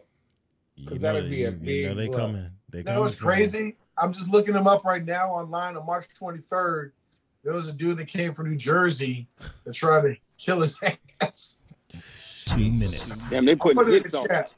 Because 0.76 1.00
that'd 1.00 1.24
they- 1.26 1.28
be 1.28 1.44
a 1.44 1.50
you- 1.50 1.56
you 1.56 1.62
big 1.64 1.86
know 1.86 1.94
they 1.94 2.06
blow. 2.06 2.18
coming. 2.18 2.50
They 2.70 2.78
You 2.78 2.84
know 2.84 2.90
coming 2.92 3.02
what's 3.02 3.14
for 3.16 3.24
crazy? 3.24 3.76
I'm 3.98 4.12
just 4.12 4.30
looking 4.30 4.54
him 4.54 4.66
up 4.66 4.84
right 4.84 5.04
now 5.04 5.30
online 5.30 5.76
on 5.76 5.84
March 5.84 6.06
23rd. 6.18 6.92
There 7.42 7.52
was 7.52 7.68
a 7.68 7.72
dude 7.72 7.98
that 7.98 8.06
came 8.08 8.32
from 8.32 8.48
New 8.50 8.56
Jersey 8.56 9.28
that 9.64 9.74
tried 9.74 10.02
to 10.02 10.16
kill 10.38 10.60
his 10.60 10.78
ass. 11.20 11.58
Two 12.50 12.70
minutes. 12.70 13.04
Damn, 13.30 13.44
they 13.44 13.54
putting 13.56 13.76
put 13.76 13.88
it 13.88 13.94
in 13.96 14.02
hits 14.02 14.12
the 14.12 14.18
on. 14.20 14.26
chat. 14.28 14.52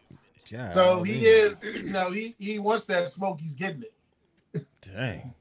God, 0.51 0.75
So 0.75 1.03
he 1.03 1.15
damn. 1.15 1.25
is, 1.25 1.65
you 1.77 1.91
know, 1.91 2.11
he 2.11 2.35
he 2.39 2.59
wants 2.59 2.87
that 2.87 3.09
smoke. 3.09 3.41
He's 3.41 3.55
getting 3.55 3.83
it. 3.83 4.65
Dang. 4.83 5.33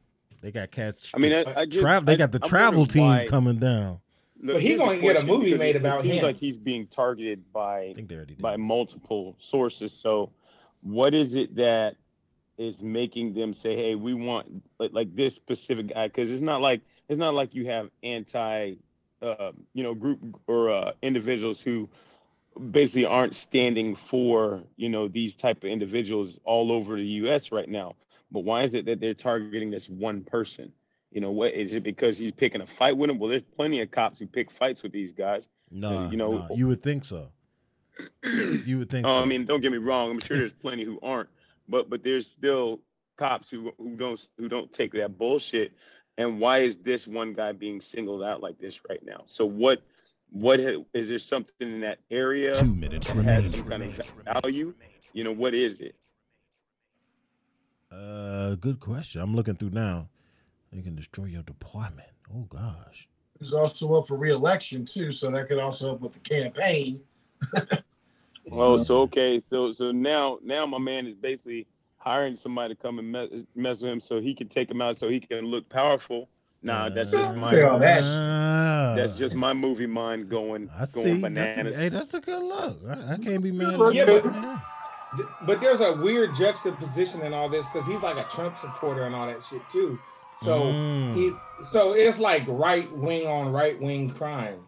They 0.42 0.52
got 0.52 0.72
cats. 0.72 1.12
I 1.14 1.20
mean, 1.20 1.34
I, 1.34 1.62
I 1.62 1.66
just, 1.66 1.84
Trav- 1.84 2.06
they 2.06 2.14
I- 2.14 2.18
got 2.18 2.32
the 2.32 2.40
I'm 2.42 2.50
travel 2.50 2.86
teams 2.86 3.24
why- 3.24 3.28
coming 3.28 3.58
down. 3.60 4.00
Look, 4.44 4.56
But 4.56 4.62
he 4.64 4.76
gonna 4.76 4.98
get 4.98 5.18
a 5.18 5.24
movie 5.24 5.56
made 5.56 5.76
about 5.76 6.00
it 6.00 6.04
seems 6.08 6.18
him. 6.20 6.24
Like 6.26 6.38
he's 6.38 6.58
being 6.58 6.88
targeted 6.88 7.44
by 7.54 7.94
think 7.96 8.08
they 8.10 8.16
already 8.16 8.34
by 8.36 8.58
multiple 8.58 9.36
sources. 9.40 9.94
So, 10.02 10.32
what 10.82 11.14
is 11.14 11.36
it 11.36 11.56
that 11.58 11.96
is 12.58 12.82
making 12.82 13.36
them 13.36 13.54
say, 13.54 13.76
"Hey, 13.76 13.94
we 13.94 14.16
want 14.16 14.48
like, 14.80 14.94
like 14.94 15.16
this 15.16 15.36
specific 15.36 15.94
guy"? 15.94 16.08
Because 16.08 16.32
it's 16.32 16.42
not 16.42 16.60
like 16.60 16.82
it's 17.08 17.20
not 17.20 17.36
like 17.36 17.54
you 17.54 17.68
have 17.68 17.92
anti, 18.02 18.74
uh, 19.22 19.52
you 19.76 19.84
know, 19.84 19.94
group 19.94 20.20
or 20.48 20.72
uh, 20.72 20.94
individuals 21.04 21.62
who 21.62 21.88
basically 22.72 23.06
aren't 23.06 23.36
standing 23.36 23.96
for 23.96 24.62
you 24.76 24.90
know 24.90 25.08
these 25.08 25.34
type 25.36 25.64
of 25.64 25.70
individuals 25.70 26.38
all 26.44 26.72
over 26.72 26.96
the 26.96 27.06
U.S. 27.24 27.52
right 27.52 27.70
now. 27.70 27.96
But 28.32 28.42
why 28.42 28.64
is 28.64 28.74
it 28.74 28.86
that 28.86 29.00
they're 29.00 29.14
targeting 29.14 29.72
this 29.72 29.90
one 29.90 30.24
person? 30.24 30.72
You 31.12 31.20
know, 31.22 31.32
what 31.32 31.54
is 31.54 31.74
it 31.76 31.84
because 31.84 32.18
he's 32.18 32.32
picking 32.32 32.62
a 32.62 32.68
fight 32.68 32.96
with 32.98 33.10
him? 33.10 33.20
Well, 33.20 33.30
there's 33.30 33.42
plenty 33.58 33.82
of 33.82 33.92
cops 33.92 34.20
who 34.20 34.28
pick 34.28 34.50
fights 34.52 34.82
with 34.84 34.94
these 34.94 35.12
guys. 35.12 35.48
No, 35.70 36.10
you 36.10 36.18
know- 36.18 36.48
you 36.54 36.68
would 36.68 36.82
think 36.84 37.06
so. 37.06 37.30
You 38.24 38.80
would 38.80 38.90
think 38.90 39.06
Oh, 39.06 39.10
so. 39.18 39.22
I 39.22 39.26
mean, 39.26 39.46
don't 39.46 39.62
get 39.62 39.72
me 39.72 39.78
wrong. 39.78 40.10
I'm 40.10 40.20
sure 40.20 40.38
there's 40.38 40.54
plenty 40.62 40.84
who 40.86 41.00
aren't, 41.04 41.30
but 41.68 41.90
but 41.90 42.04
there's 42.04 42.26
still 42.28 42.80
cops 43.18 43.50
who 43.50 43.72
who 43.78 43.96
don't 43.96 44.28
who 44.38 44.48
don't 44.50 44.72
take 44.74 44.94
that 44.94 45.18
bullshit? 45.18 45.74
And 46.18 46.40
why 46.40 46.60
is 46.60 46.78
this 46.78 47.08
one 47.08 47.34
guy 47.34 47.52
being 47.52 47.82
singled 47.82 48.24
out 48.24 48.42
like 48.42 48.60
this 48.60 48.80
right 48.90 49.04
now? 49.06 49.24
So 49.28 49.46
what 49.46 49.82
what 50.32 50.60
ha- 50.60 50.84
is 50.94 51.10
there 51.10 51.20
something 51.20 51.54
in 51.60 51.82
that 51.82 52.00
area 52.10 52.56
Two 52.56 52.74
minutes 52.74 53.08
that 53.08 53.16
has 53.26 53.44
remaining. 53.44 53.52
some 53.54 53.70
kind 53.70 53.84
of 53.84 54.44
value? 54.44 54.74
You 55.14 55.24
know 55.24 55.32
what 55.34 55.54
is 55.54 55.80
it? 55.80 55.96
Uh, 57.92 58.56
good 58.56 58.80
question. 58.80 59.22
I'm 59.22 59.36
looking 59.36 59.56
through 59.56 59.72
now. 59.72 60.08
They 60.72 60.82
can 60.82 60.96
destroy 60.96 61.26
your 61.26 61.44
department. 61.44 62.08
Oh 62.34 62.44
gosh. 62.50 63.08
He's 63.40 63.54
also 63.54 63.96
up 63.96 64.08
for 64.08 64.16
re-election 64.16 64.86
too, 64.86 65.12
so 65.12 65.30
that 65.32 65.48
could 65.50 65.60
also 65.60 65.88
help 65.88 66.02
with 66.02 66.14
the 66.14 66.20
campaign. 66.20 67.02
Oh, 68.54 68.84
so 68.84 68.98
okay, 69.04 69.42
so 69.50 69.72
so 69.72 69.92
now 69.92 70.40
now 70.44 70.66
my 70.66 70.80
man 70.80 71.08
is 71.08 71.16
basically 71.16 71.68
hiring 71.98 72.36
somebody 72.36 72.74
to 72.76 72.82
come 72.82 73.00
and 73.00 73.10
mess, 73.10 73.30
mess 73.56 73.80
with 73.80 73.92
him 73.92 74.02
so 74.02 74.20
he 74.20 74.34
can 74.36 74.50
take 74.50 74.70
him 74.70 74.82
out 74.82 75.00
so 75.00 75.08
he 75.08 75.20
can 75.22 75.46
look 75.46 75.70
powerful. 75.70 76.28
Nah, 76.64 76.90
that's 76.90 77.10
just 77.10 77.36
my 77.38 77.52
Say 77.52 77.62
all. 77.64 77.80
Ah, 77.84 78.94
that's 78.96 79.14
just 79.14 79.34
my 79.34 79.54
movie 79.54 79.88
mind 79.88 80.30
going 80.30 80.70
I 80.78 80.86
going 80.86 80.88
see. 80.92 81.12
That's 81.14 81.22
bananas. 81.22 81.74
a, 81.74 81.78
hey, 81.78 81.90
that's 81.90 82.14
a 82.14 82.20
good 82.22 82.44
look. 82.44 82.78
I, 82.88 83.14
I 83.14 83.18
can't 83.18 83.44
be 83.44 83.52
mad. 83.52 83.82
at 83.82 83.94
Yeah, 83.94 84.06
that. 84.06 84.24
but, 84.24 85.18
th- 85.18 85.30
but 85.48 85.60
there's 85.62 85.82
a 85.82 85.94
weird 85.94 86.36
juxtaposition 86.36 87.22
in 87.24 87.34
all 87.34 87.50
this 87.50 87.66
because 87.68 87.88
he's 87.88 88.02
like 88.04 88.18
a 88.18 88.30
Trump 88.30 88.58
supporter 88.58 89.04
and 89.04 89.16
all 89.16 89.26
that 89.26 89.44
shit 89.44 89.68
too. 89.70 89.98
So 90.38 90.60
Mm. 90.66 91.16
he's 91.16 91.40
so 91.62 91.94
it's 91.94 92.20
like 92.20 92.44
right 92.48 92.92
wing 92.96 93.28
on 93.28 93.52
right 93.52 93.80
wing 93.82 94.10
crime 94.12 94.60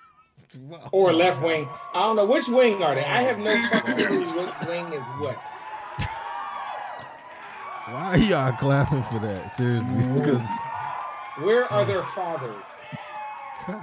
or 0.92 1.12
left 1.12 1.42
wing. 1.42 1.66
I 1.94 2.02
don't 2.02 2.16
know 2.16 2.26
which 2.26 2.48
wing 2.48 2.82
are 2.82 2.94
they. 2.94 3.04
I 3.04 3.22
have 3.22 3.38
no 3.38 3.56
fucking 3.68 3.94
clue 3.96 4.44
which 4.46 4.68
wing 4.68 4.92
is 4.92 5.02
what. 5.20 5.36
Why 7.90 8.10
are 8.12 8.18
y'all 8.18 8.52
clapping 8.52 9.02
for 9.04 9.18
that? 9.20 9.56
Seriously, 9.56 9.88
because 10.14 10.46
Where 11.42 11.70
are 11.72 11.84
their 11.84 12.02
fathers? 12.02 12.64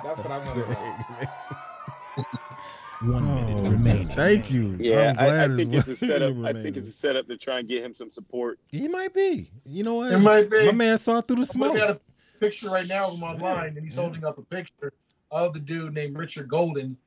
That's 0.03 0.23
what 0.23 0.31
I 0.31 0.37
want 0.39 0.53
to 0.53 0.69
know. 0.69 2.25
One 3.13 3.35
minute 3.35 3.55
Oh, 3.67 3.71
remaining. 3.71 4.07
Thank 4.09 4.49
you. 4.49 4.77
Yeah, 4.79 5.09
I'm 5.09 5.15
glad 5.15 5.51
I, 5.51 5.53
I 5.53 5.55
think 5.57 5.73
it's 5.73 5.87
a 5.87 5.95
setup. 5.97 6.35
minute 6.35 6.55
I 6.57 6.61
think 6.63 6.77
it's 6.77 6.89
a 6.89 6.93
setup 6.93 7.27
to 7.27 7.37
try 7.37 7.59
and 7.59 7.67
get 7.67 7.83
him 7.83 7.93
some 7.93 8.09
support. 8.09 8.59
He 8.71 8.87
might 8.87 9.13
be. 9.13 9.51
You 9.65 9.83
know 9.83 9.95
what? 9.95 10.11
It 10.11 10.19
might 10.19 10.49
be. 10.49 10.65
My 10.65 10.71
man 10.71 10.97
saw 10.97 11.21
through 11.21 11.37
the 11.37 11.45
smoke. 11.45 11.75
I 11.75 11.77
got 11.77 11.89
a 11.91 11.99
picture 12.39 12.69
right 12.69 12.87
now 12.87 13.07
of 13.07 13.15
him 13.15 13.23
online, 13.23 13.75
and 13.77 13.83
he's 13.83 13.95
holding 13.95 14.23
up 14.23 14.37
a 14.37 14.41
picture 14.43 14.93
of 15.31 15.53
the 15.53 15.59
dude 15.59 15.93
named 15.93 16.17
Richard 16.17 16.47
Golden 16.47 16.97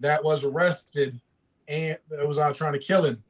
that 0.00 0.22
was 0.22 0.44
arrested 0.44 1.20
and 1.68 1.96
that 2.10 2.26
was 2.26 2.38
out 2.38 2.54
trying 2.54 2.72
to 2.74 2.78
kill 2.78 3.04
him. 3.04 3.22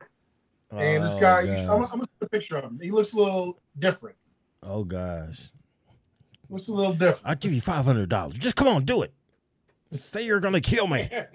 And 0.71 1.05
this 1.05 1.11
Oh, 1.13 1.21
guy, 1.21 1.47
gosh. 1.47 1.59
I'm, 1.61 1.71
I'm 1.83 1.89
gonna 1.91 2.05
see 2.05 2.11
a 2.23 2.29
picture 2.29 2.57
of 2.57 2.65
him. 2.65 2.81
He 2.83 2.91
looks 2.91 3.13
a 3.13 3.17
little 3.19 3.61
different. 3.79 4.17
Oh 4.63 4.85
gosh. 4.85 5.51
Looks 6.53 6.68
a 6.68 6.74
little 6.74 6.92
different. 6.92 7.22
I'll 7.24 7.34
give 7.34 7.53
you 7.53 7.62
five 7.62 7.84
hundred 7.86 8.09
dollars. 8.11 8.34
Just 8.38 8.57
come 8.57 8.68
on, 8.68 8.84
do 8.84 9.00
it. 9.03 9.12
Say 9.92 10.26
you're 10.26 10.38
gonna 10.40 10.61
kill 10.61 10.86
me. 10.86 11.09
It 11.11 11.30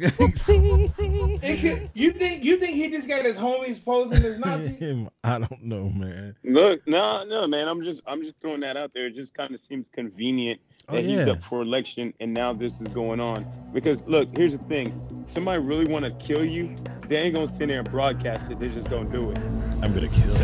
could- 1.60 1.90
you 1.94 2.12
think 2.12 2.44
you 2.44 2.56
think 2.58 2.74
he 2.76 2.88
just 2.90 3.08
got 3.08 3.24
his 3.24 3.36
homies 3.36 3.82
posing 3.82 4.22
as 4.24 4.38
Nazi? 4.38 4.68
Him, 4.78 5.08
I 5.24 5.38
don't 5.38 5.62
know, 5.62 5.88
man. 5.88 6.36
Look, 6.44 6.86
no, 6.86 7.24
no, 7.24 7.46
man. 7.46 7.66
I'm 7.66 7.82
just 7.82 8.02
I'm 8.06 8.22
just 8.22 8.34
throwing 8.42 8.60
that 8.60 8.76
out 8.76 8.92
there. 8.94 9.06
It 9.06 9.16
just 9.16 9.32
kind 9.34 9.54
of 9.54 9.60
seems 9.60 9.86
convenient 9.92 10.60
Oh, 10.88 10.94
that 10.96 11.04
he's 11.04 11.28
up 11.28 11.42
for 11.44 11.62
election 11.62 12.12
and 12.20 12.34
now 12.34 12.52
this 12.52 12.72
is 12.80 12.92
going 12.92 13.20
on. 13.20 13.46
Because 13.72 13.98
look, 14.06 14.28
here's 14.36 14.52
the 14.52 14.58
thing: 14.64 15.26
somebody 15.32 15.62
really 15.62 15.86
want 15.86 16.04
to 16.04 16.10
kill 16.24 16.44
you, 16.44 16.76
they 17.08 17.16
ain't 17.16 17.34
gonna 17.34 17.54
sit 17.56 17.68
there 17.68 17.78
and 17.80 17.90
broadcast 17.90 18.50
it. 18.50 18.58
They're 18.60 18.68
just 18.68 18.90
gonna 18.90 19.08
do 19.10 19.30
it. 19.30 19.38
I'm 19.82 19.94
gonna 19.94 20.08
kill. 20.08 20.36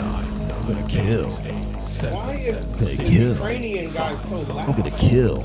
I'm 0.00 0.66
gonna 0.74 0.88
kill. 0.88 1.30
Why 2.02 2.34
is 2.34 2.60
Gonna 2.64 2.84
these 2.86 3.08
kill. 3.08 3.34
Ukrainian 3.34 3.92
guys 3.92 4.28
so 4.28 4.36
I'm 4.58 4.72
gonna 4.72 4.90
kill. 4.90 5.44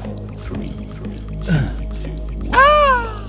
Ah! 2.53 3.27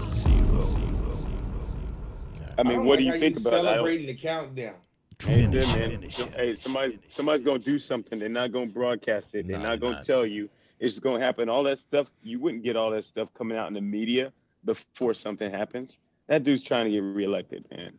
I 2.59 2.63
mean, 2.65 2.77
don't 2.79 2.87
what 2.87 2.99
do 2.99 3.05
you 3.05 3.13
how 3.13 3.19
think 3.19 3.39
about 3.41 3.53
it? 3.53 3.57
I 3.57 3.63
don't- 3.63 3.65
celebrating 3.75 4.07
the 4.07 4.15
countdown? 4.15 4.75
Hey, 5.21 5.43
Finish 5.47 5.75
man. 5.75 5.91
finish 5.91 6.17
So- 6.17 6.25
it. 6.25 6.35
Hey, 6.35 6.55
somebody, 6.57 6.99
somebody's 7.11 7.45
gonna 7.45 7.59
do 7.61 7.79
something. 7.79 8.19
They're 8.19 8.29
not 8.29 8.51
gonna 8.53 8.67
broadcast 8.67 9.35
it. 9.35 9.47
They're 9.47 9.57
Nah, 9.59 9.71
not 9.71 9.81
gonna 9.81 9.97
not. 9.97 10.05
tell 10.05 10.27
you. 10.27 10.49
It's 10.81 10.99
gonna 10.99 11.21
happen. 11.25 11.49
All 11.49 11.63
that 11.63 11.79
stuff. 11.79 12.09
You 12.25 12.41
wouldn't 12.41 12.65
get 12.65 12.75
all 12.77 12.91
that 12.91 13.05
stuff 13.05 13.29
coming 13.35 13.57
out 13.57 13.69
in 13.69 13.75
the 13.75 13.81
media 13.81 14.33
before 14.65 15.15
something 15.15 15.49
happens. 15.51 15.93
That 16.27 16.43
dude's 16.43 16.63
trying 16.65 16.87
to 16.87 16.91
get 16.91 16.99
reelected, 17.03 17.65
man. 17.71 17.93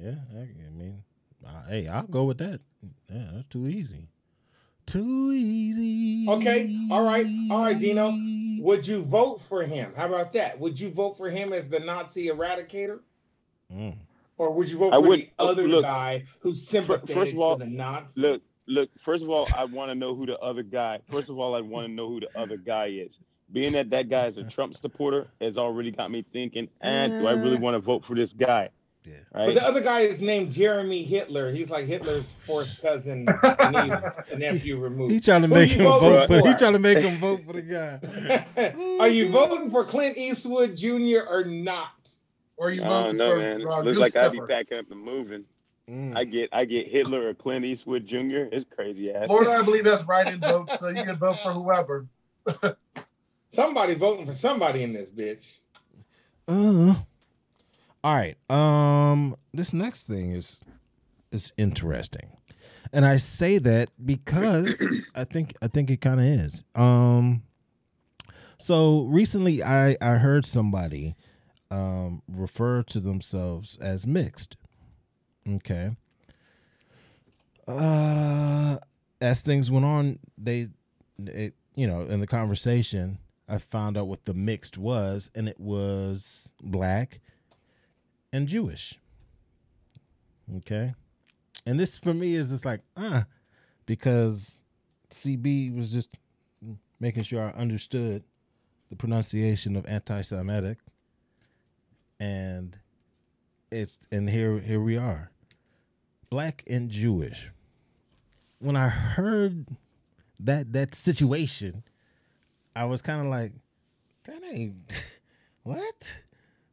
Yeah, 0.00 0.16
I, 0.36 0.40
I 0.40 0.70
mean, 0.76 1.02
uh, 1.44 1.66
hey, 1.68 1.88
I'll 1.88 2.06
go 2.06 2.24
with 2.24 2.38
that. 2.38 2.60
Yeah, 3.10 3.30
that's 3.32 3.48
too 3.48 3.66
easy. 3.66 4.08
Too 4.88 5.32
easy. 5.32 6.26
Okay, 6.28 6.74
all 6.90 7.04
right, 7.04 7.26
all 7.50 7.62
right, 7.62 7.78
Dino. 7.78 8.12
Would 8.60 8.86
you 8.86 9.02
vote 9.02 9.40
for 9.40 9.62
him? 9.62 9.92
How 9.94 10.06
about 10.06 10.32
that? 10.32 10.58
Would 10.58 10.80
you 10.80 10.90
vote 10.90 11.16
for 11.16 11.28
him 11.28 11.52
as 11.52 11.68
the 11.68 11.78
Nazi 11.80 12.28
eradicator? 12.28 13.00
Mm. 13.72 13.96
Or 14.38 14.50
would 14.52 14.70
you 14.70 14.78
vote 14.78 14.94
I 14.94 14.96
for 14.96 15.08
would- 15.08 15.20
the 15.20 15.30
other 15.38 15.68
look, 15.68 15.82
guy 15.82 16.24
who's 16.40 16.58
First 16.60 16.70
sympathetic 16.70 17.34
of 17.34 17.40
all, 17.40 17.58
to 17.58 17.64
the 17.64 17.70
Nazis? 17.70 18.16
look, 18.18 18.40
look. 18.66 18.90
First 19.04 19.22
of 19.22 19.28
all, 19.30 19.46
I 19.56 19.64
want 19.64 19.90
to 19.90 19.94
know 19.94 20.14
who 20.14 20.24
the 20.26 20.38
other 20.38 20.62
guy. 20.62 21.00
First 21.10 21.28
of 21.28 21.38
all, 21.38 21.54
I 21.54 21.60
want 21.60 21.86
to 21.86 21.92
know 21.92 22.08
who 22.08 22.20
the 22.20 22.30
other 22.38 22.56
guy 22.56 22.86
is. 22.86 23.10
Being 23.52 23.72
that 23.72 23.90
that 23.90 24.08
guy 24.08 24.26
is 24.28 24.36
a 24.38 24.44
Trump 24.44 24.76
supporter 24.78 25.26
has 25.40 25.56
already 25.58 25.90
got 25.90 26.10
me 26.10 26.24
thinking. 26.32 26.68
And 26.80 27.20
do 27.20 27.26
I 27.26 27.32
really 27.32 27.58
want 27.58 27.74
to 27.74 27.78
vote 27.80 28.04
for 28.04 28.14
this 28.14 28.32
guy? 28.32 28.70
Yeah. 29.08 29.46
But 29.46 29.54
the 29.54 29.64
other 29.64 29.80
guy 29.80 30.00
is 30.00 30.20
named 30.20 30.52
Jeremy 30.52 31.04
Hitler. 31.04 31.50
He's 31.52 31.70
like 31.70 31.86
Hitler's 31.86 32.26
fourth 32.26 32.78
cousin, 32.82 33.26
niece, 33.72 34.08
nephew 34.36 34.78
removed. 34.78 35.12
He 35.12 35.20
trying 35.20 35.42
to 35.42 35.48
make 35.48 35.70
him 35.70 35.84
vote 35.84 36.26
for. 36.26 36.46
He 36.46 36.54
trying 36.54 36.72
to 36.74 36.78
make 36.78 36.98
him 36.98 37.18
vote 37.18 37.42
for 37.46 37.52
the 37.52 37.62
guy. 37.62 38.74
Are 39.00 39.08
you 39.08 39.30
voting 39.30 39.70
for 39.70 39.84
Clint 39.84 40.16
Eastwood 40.18 40.76
Jr. 40.76 41.20
or 41.28 41.44
not? 41.44 42.12
Or 42.56 42.70
you 42.70 42.82
Oh 42.82 42.88
voting 42.88 43.16
no, 43.18 43.30
for 43.30 43.36
man. 43.38 43.66
uh, 43.66 43.80
Looks 43.82 43.98
like 43.98 44.16
I'd 44.16 44.32
be 44.32 44.40
packing 44.40 44.78
up 44.78 44.90
and 44.90 45.00
moving. 45.00 45.44
Mm. 45.88 46.16
I 46.16 46.24
get 46.24 46.50
I 46.52 46.64
get 46.64 46.88
Hitler 46.88 47.28
or 47.28 47.34
Clint 47.34 47.64
Eastwood 47.64 48.04
Jr. 48.06 48.48
It's 48.52 48.66
crazy 48.68 49.10
ass. 49.12 49.26
Florida, 49.26 49.52
I 49.52 49.62
believe 49.62 49.84
that's 49.84 50.04
write-in 50.04 50.40
votes, 50.40 50.78
so 50.80 50.88
you 50.88 51.02
can 51.04 51.16
vote 51.16 51.38
for 51.42 51.52
whoever. 51.52 52.06
Somebody 53.48 53.94
voting 53.94 54.26
for 54.26 54.34
somebody 54.34 54.82
in 54.82 54.92
this 54.92 55.08
bitch. 55.08 55.58
Uh, 56.46 56.94
all 58.08 58.14
right. 58.14 58.38
Um, 58.48 59.36
this 59.52 59.74
next 59.74 60.06
thing 60.06 60.32
is 60.32 60.60
is 61.30 61.52
interesting, 61.58 62.38
and 62.90 63.04
I 63.04 63.18
say 63.18 63.58
that 63.58 63.90
because 64.02 64.82
I 65.14 65.24
think 65.24 65.54
I 65.60 65.68
think 65.68 65.90
it 65.90 66.00
kind 66.00 66.18
of 66.18 66.24
is. 66.24 66.64
Um, 66.74 67.42
so 68.58 69.02
recently 69.02 69.62
I 69.62 69.98
I 70.00 70.14
heard 70.14 70.46
somebody 70.46 71.16
um 71.70 72.22
refer 72.26 72.82
to 72.84 72.98
themselves 72.98 73.76
as 73.76 74.06
mixed. 74.06 74.56
Okay. 75.46 75.94
Uh, 77.66 78.78
as 79.20 79.42
things 79.42 79.70
went 79.70 79.84
on, 79.84 80.18
they, 80.38 80.68
it, 81.26 81.52
you 81.74 81.86
know, 81.86 82.00
in 82.06 82.20
the 82.20 82.26
conversation, 82.26 83.18
I 83.46 83.58
found 83.58 83.98
out 83.98 84.08
what 84.08 84.24
the 84.24 84.32
mixed 84.32 84.78
was, 84.78 85.30
and 85.34 85.46
it 85.46 85.60
was 85.60 86.54
black 86.62 87.20
and 88.32 88.48
Jewish. 88.48 88.94
Okay. 90.58 90.94
And 91.66 91.78
this 91.78 91.98
for 91.98 92.14
me 92.14 92.34
is 92.34 92.50
just 92.50 92.64
like, 92.64 92.80
uh, 92.96 93.22
because 93.86 94.56
CB 95.10 95.76
was 95.76 95.92
just 95.92 96.16
making 97.00 97.22
sure 97.24 97.42
I 97.42 97.58
understood 97.58 98.24
the 98.90 98.96
pronunciation 98.96 99.76
of 99.76 99.86
anti 99.86 100.20
Semitic. 100.22 100.78
And 102.20 102.78
it's 103.70 103.98
and 104.10 104.28
here 104.28 104.58
here 104.58 104.80
we 104.80 104.96
are. 104.96 105.30
Black 106.30 106.64
and 106.66 106.90
Jewish. 106.90 107.50
When 108.58 108.76
I 108.76 108.88
heard 108.88 109.68
that 110.40 110.72
that 110.72 110.94
situation, 110.94 111.84
I 112.74 112.84
was 112.86 113.02
kind 113.02 113.20
of 113.20 113.26
like, 113.26 113.52
that 114.24 114.40
ain't 114.50 115.04
what? 115.62 116.18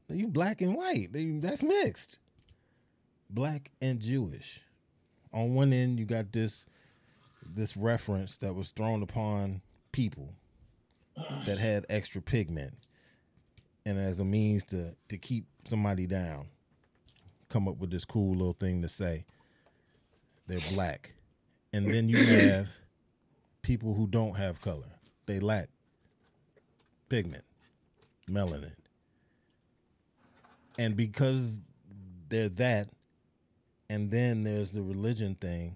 You 0.10 0.28
black 0.28 0.62
and 0.62 0.76
white. 0.76 1.10
That's 1.14 1.64
mixed. 1.64 2.20
Black 3.30 3.72
and 3.82 4.00
Jewish. 4.00 4.62
On 5.34 5.56
one 5.56 5.74
end, 5.74 6.00
you 6.00 6.06
got 6.06 6.32
this 6.32 6.66
this 7.48 7.78
reference 7.78 8.38
that 8.38 8.54
was 8.56 8.70
thrown 8.70 9.04
upon 9.04 9.62
people 9.92 10.34
that 11.46 11.58
had 11.58 11.86
extra 11.90 12.22
pigment, 12.22 12.74
and 13.86 14.00
as 14.00 14.20
a 14.20 14.26
means 14.26 14.64
to 14.66 14.96
to 15.10 15.18
keep 15.18 15.46
somebody 15.66 16.06
down, 16.06 16.48
come 17.50 17.68
up 17.68 17.78
with 17.78 17.92
this 17.92 18.06
cool 18.06 18.34
little 18.34 18.54
thing 18.54 18.82
to 18.82 18.90
say 18.90 19.26
they're 20.48 20.60
black, 20.74 21.14
and 21.74 21.92
then 21.92 22.08
you 22.08 22.18
have 22.26 22.70
people 23.62 23.94
who 23.94 24.08
don't 24.08 24.36
have 24.36 24.62
color. 24.62 24.92
They 25.26 25.40
lack 25.40 25.70
pigment, 27.10 27.44
melanin. 28.30 28.74
And 30.78 30.96
because 30.96 31.62
they're 32.30 32.50
that, 32.50 32.90
and 33.90 34.12
then 34.12 34.44
there's 34.44 34.72
the 34.72 34.82
religion 34.82 35.36
thing 35.36 35.76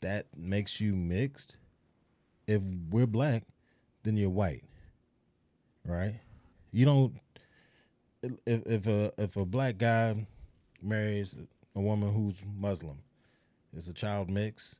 that 0.00 0.26
makes 0.36 0.80
you 0.80 0.94
mixed. 0.94 1.56
If 2.46 2.62
we're 2.90 3.06
black, 3.06 3.42
then 4.02 4.16
you're 4.16 4.30
white, 4.30 4.64
right? 5.84 6.14
You 6.72 6.86
don't. 6.86 7.14
If 8.22 8.66
if 8.66 8.86
a 8.86 9.12
if 9.18 9.36
a 9.36 9.44
black 9.44 9.78
guy 9.78 10.26
marries 10.82 11.36
a 11.74 11.80
woman 11.80 12.12
who's 12.12 12.36
Muslim, 12.56 12.98
is 13.76 13.88
a 13.88 13.92
child 13.92 14.30
mix, 14.30 14.76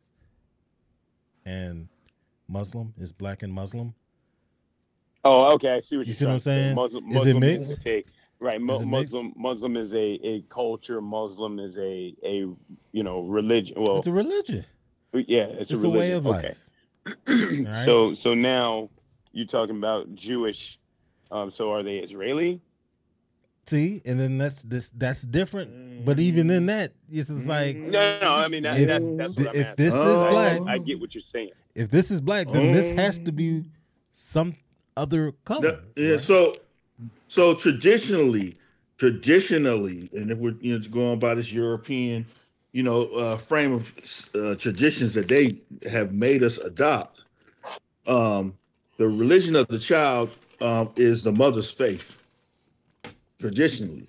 and 1.45 1.89
Muslim 2.49 2.95
is 2.99 3.12
black 3.12 3.43
and 3.43 3.53
Muslim. 3.53 3.95
Oh, 5.25 5.53
okay. 5.55 5.71
I 5.71 5.81
see 5.81 5.97
what 5.99 6.07
You 6.07 6.14
see 6.14 6.25
what 6.25 6.35
I'm 6.35 6.41
saying? 6.41 6.75
Muslim, 6.75 7.05
Is 7.11 7.27
it 7.27 7.35
Muslim 7.35 7.41
mixed? 7.41 7.71
A- 8.41 8.45
right. 8.45 8.61
Mu- 8.61 8.76
Is 8.76 8.82
it? 8.82 8.86
Muslim 8.86 9.32
Muslim 9.36 9.76
is 9.76 9.93
a, 9.93 9.97
a 10.26 10.43
culture. 10.51 11.01
Muslim 11.01 11.59
is 11.59 11.76
a 11.78 12.14
a 12.24 12.47
you 12.93 13.03
know 13.03 13.22
religion. 13.22 13.76
Well, 13.78 13.99
It's 13.99 14.07
a 14.07 14.12
religion. 14.12 14.64
yeah, 15.12 15.45
it's, 15.45 15.70
It's 15.70 15.82
a 15.84 15.86
a 15.86 15.91
way 15.91 16.12
of 16.12 16.26
okay. 16.26 16.55
life. 17.07 17.18
Right? 17.66 17.84
So 17.86 18.14
so 18.14 18.34
now 18.34 18.91
you're 19.32 19.47
talking 19.47 19.76
about 19.76 20.14
Jewish. 20.14 20.78
Um, 21.30 21.51
so 21.51 21.72
are 21.72 21.82
they 21.82 21.99
Israeli? 21.99 22.61
See, 23.66 24.01
and 24.07 24.18
then 24.18 24.39
that's 24.39 24.62
this 24.62 24.91
that's 24.97 25.20
different. 25.22 26.05
But 26.07 26.18
even 26.18 26.49
in 26.51 26.66
that, 26.66 26.93
it's 27.11 27.28
just 27.28 27.47
like 27.47 27.76
No, 27.76 27.91
no, 27.91 28.20
no. 28.20 28.34
I 28.34 28.49
mean 28.49 28.62
that, 28.62 28.78
If- 28.78 28.89
that, 28.89 29.16
that's 29.18 29.36
what 29.36 29.49
I'm 29.49 29.55
if 29.61 29.66
asking. 29.66 29.84
this 29.84 29.95
is 29.95 30.01
I- 30.01 30.30
black- 30.30 30.61
I, 30.62 30.72
I 30.74 30.78
get 30.78 31.01
what 31.01 31.14
you're 31.14 31.22
saying. 31.32 31.51
if 31.74 31.91
this 31.91 32.11
is 32.11 32.20
black, 32.22 32.49
then 32.49 32.72
this 32.72 32.91
has 32.93 33.18
to 33.20 33.32
be 33.32 33.64
some 34.12 34.55
other 34.97 35.32
color. 35.45 35.80
Yeah, 35.97 36.16
so 36.16 36.55
so 37.28 37.55
traditionally, 37.55 38.57
traditionally, 38.99 40.09
and 40.12 40.30
if 40.30 40.38
we're 40.38 40.55
you 40.61 40.78
know 40.78 40.84
going 40.88 41.18
by 41.18 41.34
this 41.34 41.53
European, 41.53 42.26
you 42.72 42.82
know, 42.82 43.07
uh, 43.09 43.36
frame 43.38 43.72
of 43.72 43.94
uh, 44.34 44.55
traditions 44.57 45.14
that 45.14 45.28
they 45.28 45.59
have 45.90 46.12
made 46.12 46.42
us 46.42 46.59
adopt, 46.59 47.22
um, 48.07 48.57
the 48.96 49.07
religion 49.07 49.57
of 49.57 49.68
the 49.68 49.78
child 49.78 50.30
um, 50.61 50.90
is 50.96 51.22
the 51.22 51.32
mother's 51.32 51.70
faith. 51.70 52.22
Traditionally, 53.38 54.07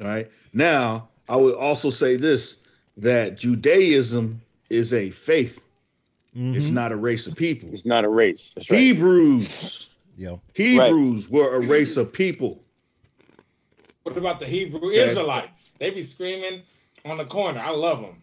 right 0.00 0.30
Now, 0.52 1.08
I 1.28 1.36
would 1.36 1.54
also 1.54 1.90
say 1.90 2.16
this: 2.16 2.56
that 2.96 3.38
Judaism 3.38 4.40
is 4.70 4.92
a 4.92 5.10
faith. 5.10 5.62
It's 6.34 6.66
Mm-hmm. 6.66 6.74
not 6.74 6.92
a 6.92 6.96
race 6.96 7.26
of 7.26 7.36
people. 7.36 7.68
It's 7.74 7.84
not 7.84 8.04
a 8.04 8.08
race. 8.08 8.50
That's 8.54 8.70
right. 8.70 8.80
Hebrews. 8.80 9.90
Yo. 10.16 10.40
Hebrews 10.54 11.28
were 11.28 11.54
a 11.54 11.60
race 11.60 11.96
of 11.96 12.12
people. 12.12 12.62
What 14.02 14.16
about 14.16 14.40
the 14.40 14.46
Hebrew 14.46 14.80
Okay. 14.90 15.10
Israelites? 15.10 15.72
They 15.78 15.90
be 15.90 16.02
screaming 16.02 16.62
on 17.04 17.18
the 17.18 17.24
corner. 17.24 17.60
I 17.60 17.70
love 17.70 18.00
them. 18.00 18.20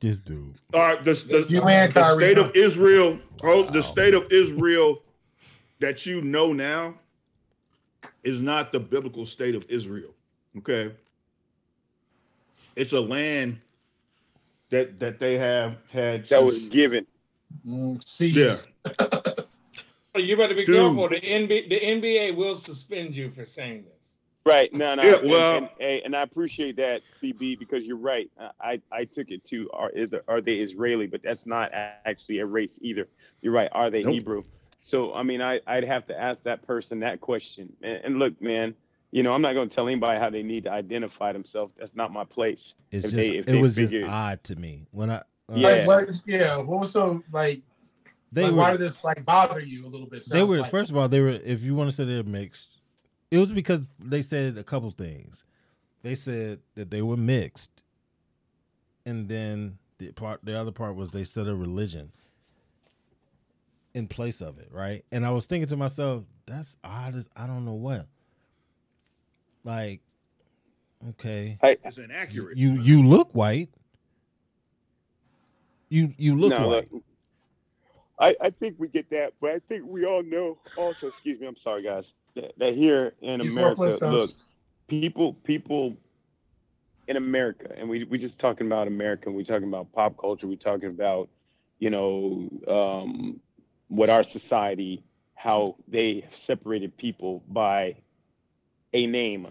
This 0.00 0.20
dude. 0.20 0.54
All 0.74 0.80
right, 0.80 1.02
the, 1.02 1.14
the, 1.14 1.46
You 1.48 1.60
the 1.60 1.66
and 1.66 1.92
Kyrie. 1.94 2.16
state 2.22 2.38
of 2.38 2.54
Israel, 2.54 3.18
oh, 3.42 3.70
the 3.70 3.82
state 3.82 4.12
of 4.14 4.30
Israel 4.30 5.02
that 5.80 6.04
you 6.06 6.20
know 6.20 6.52
now 6.52 6.94
is 8.22 8.40
not 8.40 8.70
the 8.72 8.80
biblical 8.80 9.24
state 9.26 9.54
of 9.54 9.66
Israel. 9.68 10.14
Okay. 10.58 10.92
It's 12.76 12.92
a 12.92 13.00
land 13.00 13.60
that 14.70 14.98
that 15.00 15.18
they 15.20 15.38
have 15.38 15.76
had 15.90 16.26
That 16.26 16.42
was 16.44 16.56
since- 16.60 16.68
given. 16.68 17.06
Mm, 17.66 17.98
yeah. 18.36 19.20
Oh, 20.14 20.18
You 20.20 20.36
better 20.36 20.54
be 20.54 20.64
Dude. 20.64 20.76
careful. 20.76 21.08
The 21.08 21.20
NBA, 21.20 21.68
the 21.68 21.80
NBA 21.80 22.36
will 22.36 22.56
suspend 22.56 23.14
you 23.16 23.30
for 23.30 23.46
saying 23.46 23.84
this. 23.84 23.90
Right. 24.46 24.72
No, 24.74 24.94
no. 24.94 25.02
Yeah, 25.02 25.16
and, 25.16 25.30
well- 25.30 25.56
and, 25.56 25.68
and, 25.80 26.02
and 26.06 26.16
I 26.16 26.22
appreciate 26.22 26.76
that, 26.76 27.02
CB, 27.22 27.58
because 27.58 27.84
you're 27.84 27.96
right. 27.96 28.30
I, 28.60 28.80
I 28.92 29.04
took 29.06 29.30
it 29.30 29.44
to 29.48 29.70
are 29.72 29.90
is 29.90 30.10
are 30.28 30.40
they 30.40 30.54
Israeli, 30.56 31.06
but 31.06 31.22
that's 31.22 31.46
not 31.46 31.70
actually 31.72 32.38
a 32.40 32.46
race 32.46 32.72
either. 32.80 33.08
You're 33.40 33.54
right. 33.54 33.68
Are 33.72 33.90
they 33.90 34.02
Nope. 34.02 34.12
Hebrew? 34.14 34.42
So 34.86 35.14
I 35.14 35.22
mean, 35.22 35.40
I 35.40 35.60
I'd 35.66 35.84
have 35.84 36.06
to 36.08 36.20
ask 36.20 36.42
that 36.42 36.66
person 36.66 37.00
that 37.00 37.20
question. 37.22 37.72
And, 37.82 38.00
and 38.04 38.18
look, 38.18 38.40
man, 38.42 38.74
you 39.12 39.22
know, 39.22 39.32
I'm 39.32 39.40
not 39.42 39.54
going 39.54 39.68
to 39.70 39.74
tell 39.74 39.88
anybody 39.88 40.20
how 40.20 40.28
they 40.28 40.42
need 40.42 40.64
to 40.64 40.70
identify 40.72 41.32
themselves. 41.32 41.72
That's 41.78 41.94
not 41.96 42.12
my 42.12 42.24
place. 42.24 42.74
It's 42.92 43.06
If 43.06 43.10
just 43.12 43.16
they- 43.30 43.38
if 43.38 43.48
it 43.48 43.60
was 43.60 43.76
figure- 43.76 44.02
just 44.02 44.12
odd 44.12 44.44
to 44.44 44.56
me 44.56 44.86
when 44.90 45.10
I 45.10 45.16
uh, 45.16 45.22
Yeah. 45.54 45.68
Like, 45.68 45.86
what, 45.86 46.20
yeah. 46.26 46.56
What 46.58 46.80
was 46.80 46.92
so 46.92 47.22
like? 47.32 47.62
They 48.34 48.44
like, 48.44 48.52
were 48.52 48.58
why 48.58 48.70
did 48.72 48.80
this 48.80 49.04
like 49.04 49.24
bother 49.24 49.60
you 49.60 49.86
a 49.86 49.88
little 49.88 50.06
bit? 50.06 50.24
they 50.28 50.42
were 50.42 50.58
like. 50.58 50.70
first 50.70 50.90
of 50.90 50.96
all 50.96 51.08
they 51.08 51.20
were 51.20 51.30
if 51.44 51.62
you 51.62 51.74
want 51.74 51.90
to 51.90 51.96
say 51.96 52.04
they're 52.04 52.22
mixed, 52.22 52.80
it 53.30 53.38
was 53.38 53.52
because 53.52 53.86
they 53.98 54.22
said 54.22 54.58
a 54.58 54.64
couple 54.64 54.90
things. 54.90 55.44
They 56.02 56.14
said 56.14 56.60
that 56.74 56.90
they 56.90 57.02
were 57.02 57.16
mixed, 57.16 57.82
and 59.06 59.28
then 59.28 59.78
the 59.98 60.12
part 60.12 60.40
the 60.44 60.58
other 60.58 60.72
part 60.72 60.96
was 60.96 61.10
they 61.10 61.24
said 61.24 61.48
a 61.48 61.54
religion 61.54 62.12
in 63.94 64.08
place 64.08 64.40
of 64.40 64.58
it, 64.58 64.68
right? 64.72 65.04
And 65.12 65.24
I 65.24 65.30
was 65.30 65.46
thinking 65.46 65.68
to 65.68 65.76
myself, 65.76 66.24
that's 66.46 66.76
odd 66.84 67.14
as 67.14 67.28
I 67.36 67.46
don't 67.46 67.64
know 67.64 67.74
what. 67.74 68.06
Like, 69.64 70.00
okay, 71.10 71.58
It's 71.62 71.98
inaccurate. 71.98 72.58
you 72.58 72.72
you 72.72 73.02
look 73.06 73.30
white. 73.34 73.70
You 75.88 76.12
you 76.18 76.34
look 76.36 76.58
No, 76.58 76.68
white. 76.68 76.88
look, 76.92 77.02
I, 78.24 78.36
I 78.40 78.50
think 78.50 78.76
we 78.78 78.88
get 78.88 79.10
that, 79.10 79.34
but 79.38 79.50
I 79.50 79.58
think 79.58 79.84
we 79.86 80.06
all 80.06 80.22
know 80.22 80.56
also, 80.76 81.08
excuse 81.08 81.38
me, 81.40 81.46
I'm 81.46 81.58
sorry 81.58 81.82
guys, 81.82 82.10
that, 82.34 82.52
that 82.58 82.74
here 82.74 83.12
in 83.20 83.40
These 83.40 83.54
more 83.54 83.72
America, 83.72 84.06
look, 84.08 84.30
people 84.88 85.34
people 85.44 85.94
in 87.06 87.16
America, 87.18 87.70
and 87.76 87.86
we 87.86 88.04
we 88.04 88.16
just 88.16 88.38
talking 88.38 88.66
about 88.66 88.86
America, 88.86 89.30
we 89.30 89.44
talking 89.44 89.68
about 89.68 89.92
pop 89.92 90.16
culture, 90.16 90.46
we 90.46 90.56
talking 90.56 90.88
about, 90.88 91.28
you 91.78 91.90
know, 91.90 92.48
um, 92.66 93.40
what 93.88 94.08
our 94.08 94.24
society, 94.24 95.04
how 95.34 95.76
they 95.86 96.26
separated 96.46 96.96
people 96.96 97.42
by 97.48 97.96
a 98.94 99.06
name. 99.06 99.48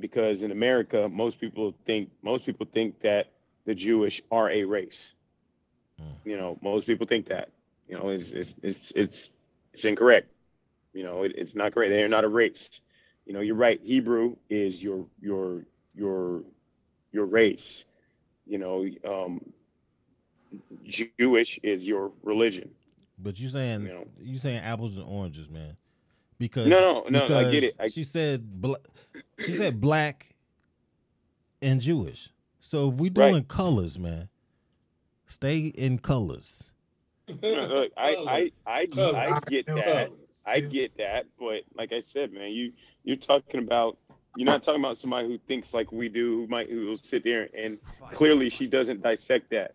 Because 0.00 0.42
in 0.42 0.50
America, 0.50 1.08
most 1.08 1.40
people 1.40 1.74
think 1.86 2.10
most 2.22 2.44
people 2.44 2.66
think 2.72 3.00
that 3.02 3.30
the 3.66 3.74
Jewish 3.74 4.20
are 4.32 4.50
a 4.50 4.64
race. 4.64 5.12
You 6.24 6.36
know, 6.36 6.58
most 6.60 6.86
people 6.86 7.06
think 7.06 7.28
that. 7.28 7.50
You 7.88 7.96
know, 7.98 8.08
it's 8.10 8.30
it's 8.32 8.54
it's 8.62 8.92
it's, 8.94 9.30
it's 9.72 9.84
incorrect. 9.84 10.30
You 10.92 11.04
know, 11.04 11.22
it, 11.22 11.32
it's 11.36 11.54
not 11.54 11.72
correct. 11.74 11.90
They 11.90 12.02
are 12.02 12.08
not 12.08 12.24
a 12.24 12.28
race. 12.28 12.80
You 13.26 13.32
know, 13.32 13.40
you're 13.40 13.54
right. 13.54 13.80
Hebrew 13.82 14.36
is 14.50 14.82
your 14.82 15.06
your 15.20 15.64
your 15.94 16.42
your 17.12 17.26
race. 17.26 17.84
You 18.46 18.58
know, 18.58 18.86
um, 19.06 19.40
Jewish 20.84 21.58
is 21.62 21.82
your 21.82 22.12
religion. 22.22 22.70
But 23.18 23.38
you 23.38 23.48
saying 23.48 23.82
You 23.82 23.88
know. 23.88 24.06
you 24.20 24.38
saying 24.38 24.58
apples 24.58 24.96
and 24.96 25.06
oranges, 25.06 25.48
man? 25.50 25.76
Because 26.38 26.68
No, 26.68 27.04
no, 27.10 27.26
no, 27.26 27.38
I 27.38 27.50
get 27.50 27.64
it. 27.64 27.74
I- 27.80 27.88
she 27.88 28.04
said 28.04 28.60
bla- 28.60 28.78
she 29.38 29.56
said 29.56 29.80
black 29.80 30.34
and 31.60 31.80
Jewish. 31.80 32.30
So 32.60 32.90
if 32.90 32.94
we 32.94 33.10
doing 33.10 33.34
Right. 33.34 33.48
colors, 33.48 33.98
man, 33.98 34.28
stay 35.26 35.58
in 35.66 35.98
colors. 35.98 36.70
No, 37.42 37.66
look, 37.66 37.92
I, 37.96 38.50
I, 38.66 38.80
I, 38.80 38.86
Colors. 38.86 39.14
I 39.14 39.40
get 39.48 39.66
that. 39.66 40.10
I 40.46 40.60
get 40.60 40.96
that. 40.96 41.26
But 41.38 41.62
like 41.76 41.92
I 41.92 42.02
said, 42.12 42.32
man, 42.32 42.50
you 42.52 42.72
you're 43.04 43.16
talking 43.16 43.60
about 43.60 43.98
you're 44.36 44.46
not 44.46 44.64
talking 44.64 44.80
about 44.80 45.00
somebody 45.00 45.28
who 45.28 45.38
thinks 45.46 45.72
like 45.74 45.90
we 45.92 46.08
do, 46.08 46.42
who 46.42 46.46
might 46.46 46.70
who 46.70 46.86
will 46.86 46.98
sit 46.98 47.24
there 47.24 47.48
and 47.56 47.78
clearly 48.12 48.48
she 48.50 48.66
doesn't 48.66 49.02
dissect 49.02 49.50
that. 49.50 49.74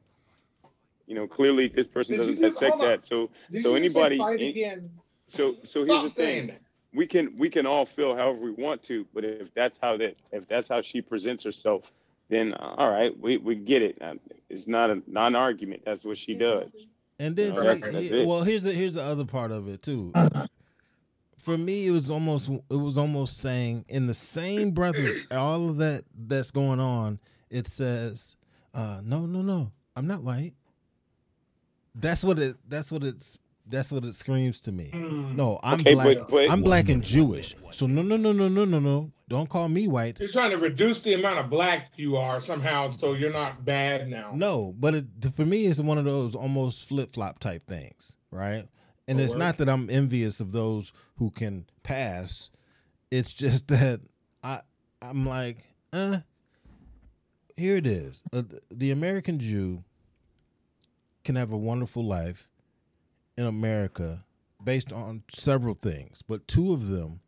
You 1.06 1.16
know, 1.16 1.28
clearly 1.28 1.68
this 1.68 1.86
person 1.86 2.14
Did 2.14 2.18
doesn't 2.20 2.40
just- 2.40 2.60
dissect 2.60 2.80
that. 2.80 3.02
So 3.08 3.30
Did 3.52 3.64
so 3.64 3.76
you 3.76 3.84
just 3.84 3.96
say 3.96 4.06
anybody 4.06 4.22
any- 4.44 4.50
again? 4.50 4.90
so 5.30 5.56
so 5.68 5.86
Stop 5.86 6.02
here's 6.02 6.16
the 6.16 6.24
thing. 6.24 6.48
that. 6.48 6.62
We 6.94 7.08
can 7.08 7.38
we 7.38 7.50
can 7.50 7.66
all 7.66 7.86
feel 7.86 8.16
however 8.16 8.38
we 8.40 8.52
want 8.52 8.84
to, 8.84 9.06
but 9.14 9.24
if 9.26 9.54
that's 9.54 9.78
how 9.82 9.98
that 9.98 10.16
if 10.32 10.48
that's 10.48 10.68
how 10.70 10.82
she 10.82 11.02
presents 11.02 11.44
herself, 11.44 11.92
then 12.30 12.54
uh, 12.54 12.76
all 12.78 12.92
right, 12.92 13.18
we, 13.20 13.38
we 13.38 13.56
get 13.56 13.82
it. 13.82 13.98
Uh, 14.02 14.14
It's 14.50 14.68
not 14.68 14.90
a 14.92 15.02
non 15.08 15.36
argument. 15.36 15.84
That's 15.86 16.04
what 16.04 16.18
she 16.18 16.36
does. 16.36 16.70
And 17.20 17.36
then 17.36 17.56
see, 17.92 18.10
he- 18.10 18.26
well, 18.26 18.44
here's 18.44 18.64
the 18.64 18.74
here's 18.74 18.96
the 18.96 19.04
other 19.04 19.26
part 19.26 19.52
of 19.52 19.68
it 19.68 19.82
too. 19.82 20.12
For 21.38 21.58
me, 21.58 21.88
it 21.88 21.92
was 21.92 22.10
almost 22.10 22.50
it 22.50 22.76
was 22.76 22.98
almost 22.98 23.38
saying 23.38 23.86
in 23.90 24.08
the 24.08 24.14
same 24.14 24.72
breath 24.72 24.96
as 24.96 25.20
all 25.32 25.70
of 25.70 25.78
that 25.78 26.06
that's 26.16 26.52
going 26.52 26.80
on, 26.80 27.20
it 27.50 27.68
says, 27.68 28.38
uh, 28.74 29.02
"No, 29.04 29.26
no, 29.26 29.42
no, 29.42 29.72
I'm 29.96 30.08
not 30.08 30.24
white." 30.24 30.54
That's 31.96 32.24
what 32.24 32.40
it. 32.40 32.56
That's 32.68 32.92
what 32.92 33.04
it's. 33.04 33.38
That's 33.66 33.92
what 33.92 34.04
it 34.04 34.16
screams 34.16 34.60
to 34.62 34.72
me. 34.72 34.92
No, 34.94 35.60
I'm 35.64 35.80
Okay, 35.82 35.94
black. 35.94 36.06
but- 36.18 36.30
but- 36.30 36.50
I'm 36.52 36.62
black 36.62 36.90
and 36.90 37.02
Jewish. 37.04 37.56
So 37.72 37.88
no, 37.88 38.02
no, 38.02 38.18
no, 38.18 38.32
no, 38.34 38.48
no, 38.50 38.66
no, 38.66 38.80
no. 38.80 39.12
Don't 39.30 39.50
call 39.50 39.70
me 39.70 39.88
white. 39.88 40.20
You're 40.20 40.28
trying 40.28 40.52
to 40.52 40.58
reduce 40.58 41.02
the 41.02 41.14
amount 41.14 41.40
of 41.40 41.50
black 41.50 41.92
you 41.96 42.18
are 42.18 42.40
somehow, 42.42 42.92
so 42.92 43.14
you're 43.14 43.32
not 43.32 43.64
bad 43.66 44.10
now. 44.10 44.32
No, 44.36 44.76
but 44.78 44.94
it, 44.96 45.06
for 45.36 45.46
me, 45.46 45.66
it's 45.66 45.80
one 45.80 45.98
of 45.98 46.04
those 46.06 46.36
almost 46.36 46.86
flip 46.88 47.14
flop 47.14 47.40
type 47.40 47.66
things, 47.66 48.16
right? 48.32 48.68
And 49.08 49.20
Oh, 49.20 49.24
it's 49.24 49.32
word. 49.34 49.40
not 49.40 49.58
that 49.58 49.70
I'm 49.70 49.90
envious 49.90 50.40
of 50.40 50.52
those 50.52 50.92
who 51.18 51.32
can 51.32 51.66
pass. 51.84 52.50
It's 53.12 53.32
just 53.34 53.68
that 53.70 54.02
I 54.44 54.62
I'm 55.02 55.26
like, 55.26 55.58
uh, 55.94 56.20
here 57.58 57.78
it 57.78 57.88
is. 57.88 58.22
Uh, 58.32 58.44
the 58.72 58.92
American 58.92 59.40
Jew 59.40 59.84
can 61.24 61.36
have 61.38 61.52
a 61.52 61.58
wonderful 61.58 62.04
life 62.06 62.50
in 63.38 63.46
America 63.46 64.24
based 64.64 64.92
on 64.92 65.24
several 65.30 65.76
things, 65.76 66.24
but 66.28 66.48
two 66.48 66.74
of 66.74 66.88
them 66.88 67.20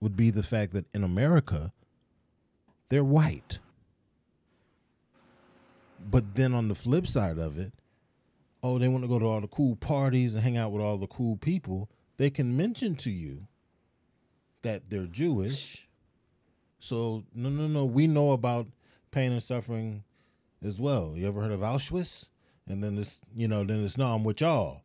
would 0.00 0.16
be 0.16 0.30
the 0.30 0.42
fact 0.42 0.72
that 0.72 0.86
in 0.94 1.04
America 1.04 1.72
they're 2.88 3.04
white. 3.04 3.58
But 6.10 6.34
then 6.34 6.54
on 6.54 6.68
the 6.68 6.74
flip 6.74 7.06
side 7.06 7.38
of 7.38 7.58
it, 7.58 7.72
oh, 8.62 8.78
they 8.78 8.88
want 8.88 9.04
to 9.04 9.08
go 9.08 9.18
to 9.18 9.26
all 9.26 9.40
the 9.40 9.46
cool 9.48 9.76
parties 9.76 10.34
and 10.34 10.42
hang 10.42 10.56
out 10.56 10.72
with 10.72 10.82
all 10.82 10.96
the 10.96 11.06
cool 11.06 11.36
people. 11.36 11.90
They 12.16 12.30
can 12.30 12.56
mention 12.56 12.96
to 12.96 13.10
you 13.10 13.46
that 14.62 14.88
they're 14.88 15.06
Jewish. 15.06 15.86
So 16.78 17.24
no, 17.34 17.48
no, 17.50 17.66
no. 17.66 17.84
We 17.84 18.06
know 18.06 18.32
about 18.32 18.66
pain 19.10 19.32
and 19.32 19.42
suffering 19.42 20.04
as 20.64 20.78
well. 20.80 21.14
You 21.16 21.28
ever 21.28 21.42
heard 21.42 21.52
of 21.52 21.60
Auschwitz? 21.60 22.26
And 22.66 22.82
then 22.82 22.98
it's 22.98 23.20
you 23.34 23.48
know 23.48 23.64
then 23.64 23.84
it's 23.84 23.98
no, 23.98 24.14
I'm 24.14 24.24
with 24.24 24.40
y'all. 24.40 24.82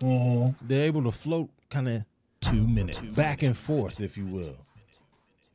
Mm-hmm. 0.00 0.66
They're 0.66 0.84
able 0.84 1.02
to 1.04 1.12
float 1.12 1.48
kind 1.70 1.88
of 1.88 2.02
two 2.40 2.66
minutes 2.66 2.98
back 2.98 3.42
and 3.42 3.56
forth, 3.56 4.00
if 4.00 4.16
you 4.16 4.26
will. 4.26 4.56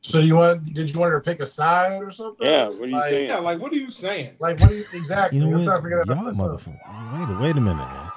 So 0.04 0.18
you 0.18 0.34
want? 0.34 0.74
Did 0.74 0.92
you 0.92 0.98
want 0.98 1.12
her 1.12 1.20
to 1.20 1.24
pick 1.24 1.40
a 1.40 1.46
side 1.46 2.02
or 2.02 2.10
something? 2.10 2.44
Yeah, 2.46 2.66
what 2.68 2.80
are 2.80 2.86
you 2.86 2.92
Like- 2.92 3.10
saying? 3.10 3.28
Yeah, 3.28 3.38
like 3.38 3.60
what 3.60 3.72
are 3.72 3.76
you 3.76 3.90
saying? 3.90 4.34
Like 4.40 4.58
what? 4.60 4.72
Are 4.72 4.74
you, 4.74 4.84
exactly. 4.92 5.38
You 5.38 5.44
know 5.44 5.50
I'm 5.52 5.58
what? 5.58 5.64
trying 5.64 5.76
to 5.78 5.82
figure 5.82 6.00
out 6.00 6.06
Y'all 6.06 6.16
myself. 6.16 6.64
motherfucker. 6.64 7.28
Wait 7.28 7.36
a 7.36 7.40
wait 7.40 7.56
a 7.56 7.60
minute, 7.60 7.76
man. 7.76 8.10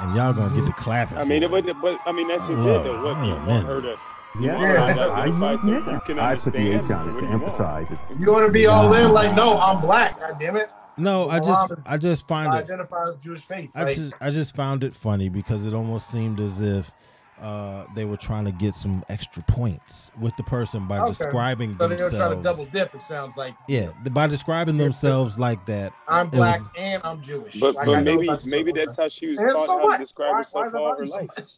And 0.00 0.16
y'all 0.16 0.32
gonna 0.32 0.48
get 0.54 0.64
to 0.66 0.72
mm-hmm. 0.72 0.82
clapping. 0.82 1.18
I 1.18 1.24
mean, 1.24 1.48
but, 1.50 1.64
but 1.82 1.98
I 2.06 2.12
mean 2.12 2.28
that's 2.28 2.40
just 2.42 2.52
Lord, 2.52 2.80
it. 2.80 2.84
Though. 2.84 3.04
What 3.04 3.18
wait 3.20 3.26
you 3.26 3.32
a 3.32 3.36
want 3.36 3.46
minute. 3.46 3.64
her 3.66 3.80
to? 3.82 3.98
You 4.40 4.46
Yeah, 4.46 4.54
want 4.54 4.66
her 4.66 4.78
I- 4.78 5.22
identify 5.22 5.54
something 5.56 5.68
you 5.94 6.00
can 6.06 6.18
I 6.20 6.34
put 6.36 6.52
the 6.52 6.58
H 6.58 6.90
on 6.90 7.08
it 7.08 7.12
to 7.14 7.20
do 7.20 7.26
you 7.26 7.30
want? 7.30 7.42
emphasize 7.44 7.86
it. 7.90 7.98
You 8.20 8.32
want 8.32 8.46
to 8.46 8.52
be 8.52 8.66
all 8.66 8.94
in? 8.94 9.12
Like, 9.12 9.34
no, 9.34 9.58
I'm 9.58 9.80
black. 9.80 10.18
God 10.20 10.36
damn 10.38 10.56
it. 10.56 10.70
No, 10.96 11.28
I 11.28 11.40
just 11.40 11.72
I 11.86 11.96
just 11.98 12.28
find 12.28 12.52
it 12.54 12.56
identify 12.58 13.08
as 13.08 13.16
Jewish 13.16 13.40
faith. 13.42 13.70
I 13.74 13.84
Like, 13.84 13.96
just 13.96 14.14
I 14.20 14.30
just 14.30 14.54
found 14.54 14.84
it 14.84 14.94
funny 14.94 15.28
because 15.28 15.66
it 15.66 15.74
almost 15.74 16.10
seemed 16.10 16.38
as 16.40 16.60
if 16.60 16.90
uh, 17.42 17.84
they 17.96 18.04
were 18.04 18.16
trying 18.16 18.44
to 18.44 18.52
get 18.52 18.76
some 18.76 19.04
extra 19.08 19.42
points 19.42 20.12
with 20.20 20.34
the 20.36 20.44
person 20.44 20.86
by 20.86 20.98
okay. 21.00 21.08
describing 21.08 21.76
So 21.78 21.88
they 21.88 21.96
were 22.02 22.08
trying 22.10 22.36
to 22.36 22.42
double 22.42 22.42
themselves. 22.42 22.68
dip. 22.68 22.94
It 22.94 23.02
sounds 23.02 23.36
like. 23.36 23.54
Yeah, 23.68 23.88
th- 24.04 24.14
by 24.14 24.28
describing 24.28 24.76
themselves 24.76 25.36
like 25.36 25.66
that. 25.66 25.92
I'm 26.06 26.30
black 26.30 26.60
was- 26.60 26.68
and 26.78 27.02
I'm 27.04 27.20
Jewish. 27.20 27.58
But 27.58 27.74
Like, 27.74 27.86
but 27.86 28.02
maybe 28.04 28.30
maybe 28.46 28.70
that's 28.72 28.96
how 28.96 29.08
she 29.08 29.26
was 29.30 29.38
And 29.38 29.50
taught 29.50 29.66
so 29.66 29.78
how 29.78 29.96
to 29.96 30.02
describe 30.04 30.30
Why- 30.30 30.44
why 30.52 30.64
herself 30.64 30.64
does 30.64 30.72
that 30.72 30.80
all 30.80 30.96
her 30.96 31.02
you 31.04 31.06
so 31.10 31.16
life. 31.16 31.48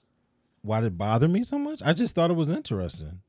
why 0.63 0.81
did 0.81 0.87
it 0.87 0.99
bother 0.99 1.29
me 1.29 1.45
so 1.45 1.59
much? 1.59 1.83
I 1.85 1.93
just 1.93 2.15
thought 2.15 2.31
it 2.31 2.35
was 2.35 2.49
interesting. 2.49 3.21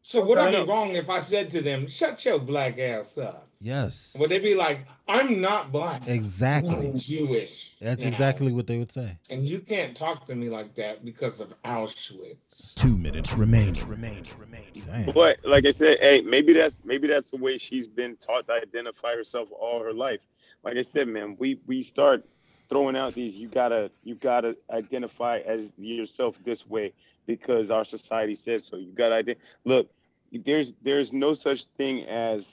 So 0.00 0.24
would 0.24 0.38
I 0.38 0.50
No, 0.50 0.64
be 0.64 0.70
wrong 0.70 0.90
if 0.92 1.08
I 1.10 1.20
said 1.20 1.50
to 1.52 1.60
them, 1.60 1.86
"Shut 1.86 2.24
your 2.24 2.38
black 2.38 2.78
ass 2.78 3.16
up"? 3.18 3.48
Yes, 3.64 4.14
Would 4.20 4.28
they 4.28 4.40
be 4.40 4.54
like, 4.54 4.86
"I'm 5.08 5.40
not 5.40 5.72
black, 5.72 6.06
exactly. 6.06 6.90
I'm 6.90 6.98
Jewish"? 6.98 7.74
That's 7.80 8.04
you 8.04 8.10
know? 8.10 8.12
exactly 8.12 8.52
what 8.52 8.66
they 8.66 8.76
would 8.76 8.92
say. 8.92 9.16
And 9.30 9.48
you 9.48 9.58
can't 9.58 9.96
talk 9.96 10.26
to 10.26 10.34
me 10.34 10.50
like 10.50 10.74
that 10.74 11.02
because 11.02 11.40
of 11.40 11.54
Auschwitz. 11.62 12.74
Two 12.74 12.98
minutes 12.98 13.32
remain. 13.32 13.72
Remain. 13.86 14.22
Remain. 14.38 14.70
Damn. 14.84 15.14
But 15.14 15.38
like 15.44 15.64
I 15.64 15.70
said, 15.70 15.98
hey, 16.00 16.20
maybe 16.20 16.52
that's 16.52 16.76
maybe 16.84 17.08
that's 17.08 17.30
the 17.30 17.38
way 17.38 17.56
she's 17.56 17.86
been 17.86 18.18
taught 18.18 18.46
to 18.48 18.52
identify 18.52 19.16
herself 19.16 19.48
all 19.58 19.82
her 19.82 19.94
life. 19.94 20.20
Like 20.62 20.76
I 20.76 20.82
said, 20.82 21.08
man, 21.08 21.34
we 21.38 21.58
we 21.66 21.84
start 21.84 22.22
throwing 22.68 22.96
out 22.96 23.14
these. 23.14 23.34
You 23.34 23.48
gotta 23.48 23.90
you 24.02 24.14
gotta 24.16 24.58
identify 24.70 25.38
as 25.38 25.70
yourself 25.78 26.36
this 26.44 26.66
way 26.66 26.92
because 27.26 27.70
our 27.70 27.86
society 27.86 28.38
says 28.44 28.64
so. 28.70 28.76
You 28.76 28.92
gotta 28.92 29.24
ident- 29.24 29.38
look. 29.64 29.90
There's 30.32 30.72
there's 30.82 31.14
no 31.14 31.32
such 31.32 31.64
thing 31.78 32.04
as 32.04 32.44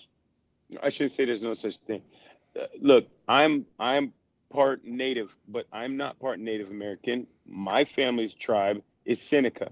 I 0.82 0.90
shouldn't 0.90 1.16
say 1.16 1.26
there's 1.26 1.42
no 1.42 1.54
such 1.54 1.78
thing. 1.88 2.02
Uh, 2.60 2.66
look, 2.82 3.08
I'm 3.28 3.66
I'm 3.80 4.14
part 4.52 4.84
Native, 4.86 5.34
but 5.48 5.66
I'm 5.72 5.98
not 5.98 6.20
part 6.20 6.40
Native 6.40 6.70
American. 6.70 7.28
My 7.48 7.86
family's 7.86 8.34
tribe 8.34 8.82
is 9.06 9.22
Seneca, 9.22 9.72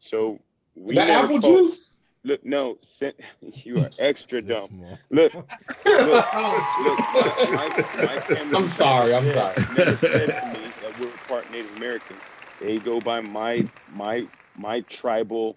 so 0.00 0.40
we 0.74 0.94
the 0.94 1.02
apple 1.02 1.40
call- 1.40 1.50
juice. 1.58 1.98
Look, 2.24 2.44
no, 2.44 2.78
Sen- 2.82 3.14
you 3.40 3.80
are 3.80 3.90
extra 3.98 4.40
dumb. 4.40 4.80
Look, 5.10 5.34
look, 5.34 5.44
look. 5.84 6.34
My, 6.34 7.84
my, 7.96 8.04
my 8.04 8.20
family 8.20 8.56
I'm 8.56 8.66
sorry, 8.68 9.12
I'm 9.12 9.28
sorry. 9.28 9.56
Never 9.76 9.96
said 9.96 10.26
to 10.26 10.60
me 10.60 10.68
that 10.82 11.00
we're 11.00 11.10
part 11.26 11.50
Native 11.50 11.76
American. 11.76 12.16
They 12.60 12.78
go 12.78 13.00
by 13.00 13.20
my 13.20 13.68
my 13.92 14.26
my 14.56 14.80
tribal 14.82 15.56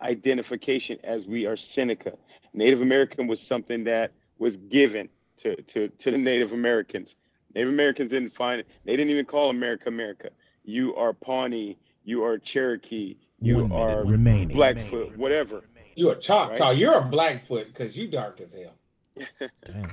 identification 0.00 0.98
as 1.04 1.26
we 1.26 1.46
are 1.46 1.56
Seneca. 1.56 2.12
Native 2.56 2.80
American 2.80 3.26
was 3.26 3.40
something 3.40 3.84
that 3.84 4.12
was 4.38 4.56
given 4.56 5.08
to 5.42 5.60
to 5.62 5.88
to 5.88 6.10
the 6.10 6.18
Native 6.18 6.52
Americans. 6.52 7.14
Native 7.54 7.68
Americans 7.68 8.10
didn't 8.10 8.34
find 8.34 8.60
it. 8.60 8.66
They 8.84 8.96
didn't 8.96 9.10
even 9.10 9.26
call 9.26 9.50
America 9.50 9.88
America. 9.88 10.30
You 10.64 10.96
are 10.96 11.12
Pawnee. 11.12 11.78
You 12.04 12.24
are 12.24 12.38
Cherokee. 12.38 13.16
You 13.40 13.64
One 13.64 13.72
are 13.72 14.04
remaining. 14.04 14.48
Blackfoot. 14.48 15.16
Whatever. 15.16 15.62
You 15.94 16.10
a 16.10 16.16
Choctaw. 16.16 16.68
Right. 16.68 16.78
You're 16.78 16.98
a 16.98 17.04
Blackfoot 17.04 17.68
because 17.68 17.96
you 17.96 18.08
dark 18.08 18.40
as 18.40 18.54
hell. 18.54 18.74
Damn. 19.64 19.90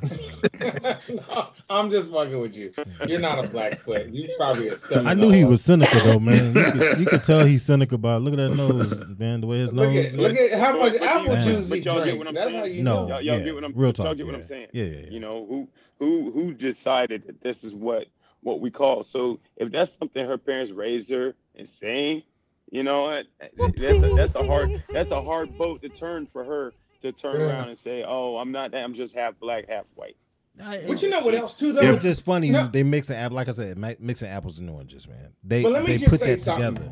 no, 1.10 1.48
I'm 1.70 1.90
just 1.90 2.12
fucking 2.12 2.40
with 2.40 2.56
you. 2.56 2.74
You're 3.08 3.20
not 3.20 3.44
a 3.44 3.48
black 3.50 3.84
Blackfoot. 3.86 4.08
You 4.14 4.30
probably 4.38 4.68
a 4.70 4.78
Seminole. 4.78 5.12
I 5.12 5.14
knew 5.14 5.30
he 5.32 5.44
was 5.46 5.64
cynical 5.64 6.00
though, 6.02 6.20
man. 6.20 6.54
You 6.56 6.64
could, 6.72 7.00
you 7.00 7.06
could 7.06 7.24
tell 7.24 7.46
he's 7.46 7.64
cynical 7.64 7.96
about. 7.96 8.22
Look 8.22 8.34
at 8.34 8.38
that 8.38 8.56
nose, 8.56 9.18
man. 9.18 9.42
The 9.42 9.48
way 9.48 9.60
his 9.60 9.72
Look 9.74 9.90
nose. 9.94 10.06
at 10.06 10.14
look 10.14 10.36
at 10.38 10.60
how 10.60 10.78
much 10.78 10.94
but 10.94 11.02
apple 11.04 11.34
Damn. 11.36 11.44
juice 11.48 11.70
he 11.72 11.82
but 11.82 12.04
drank. 12.04 12.28
I'm 12.28 12.34
That's 12.36 12.48
saying? 12.50 12.60
how 12.60 12.66
you 12.66 12.84
No. 12.84 12.94
know. 12.94 13.08
Y'all, 13.08 13.22
y'all 13.22 13.38
yeah, 13.40 13.44
get 13.44 13.56
what 13.56 13.64
I'm 13.64 13.74
real 13.76 13.94
talk. 13.94 14.04
y'all 14.06 14.12
talk, 14.14 14.18
get 14.18 14.26
what. 14.26 14.36
I'm 14.36 14.48
saying. 14.48 14.68
Yeah, 14.74 14.84
yeah, 14.84 14.98
yeah. 15.00 15.10
You 15.10 15.20
know 15.20 15.46
who 15.46 15.68
who 16.00 16.32
who 16.32 16.54
decided 16.54 17.26
that 17.28 17.42
this 17.42 17.64
is 17.64 17.74
what 17.74 18.08
what 18.42 18.60
we 18.60 18.70
call. 18.72 19.06
So 19.06 19.40
if 19.58 19.72
that's 19.72 19.92
something 19.98 20.26
her 20.26 20.38
parents 20.38 20.72
raised 20.72 21.10
her 21.10 21.34
and 21.56 21.70
saying, 21.82 22.24
you 22.72 22.84
know, 22.84 23.24
that's 23.58 23.80
a, 24.04 24.14
that's 24.16 24.36
a 24.36 24.46
hard 24.46 24.84
that's 24.92 25.12
a 25.12 25.22
hard 25.22 25.58
boat 25.58 25.82
to 25.84 25.90
turn 25.90 26.28
for 26.34 26.44
her 26.44 26.74
to 27.04 27.12
turn 27.12 27.40
Yeah. 27.40 27.48
around 27.48 27.70
and 27.70 27.78
say, 27.78 28.04
oh, 28.08 28.38
I'm 28.38 28.52
not 28.52 28.72
that. 28.72 28.84
I'm 28.84 28.94
just 28.94 29.14
half 29.14 29.40
black, 29.40 29.70
half 29.70 29.86
white. 29.96 30.18
But 30.58 31.02
you 31.02 31.10
know 31.10 31.22
what 31.22 31.34
else 31.34 31.58
too 31.60 31.74
though? 31.74 31.82
It's 31.82 32.04
just 32.04 32.22
funny. 32.24 32.50
No. 32.50 32.70
They 32.72 32.84
mixing 32.84 33.16
app 33.16 33.32
like 33.32 33.48
I 33.50 33.52
said, 33.54 33.78
mixing 34.00 34.30
apples 34.30 34.60
and 34.60 34.70
oranges, 34.70 35.08
man. 35.08 35.34
They 35.44 35.64
But 35.64 35.72
let 35.72 35.82
me 35.84 35.94
they 35.94 35.98
just 35.98 36.12
put 36.12 36.20
say 36.20 36.32
that 36.36 36.40
something. 36.40 36.76
together. 36.76 36.92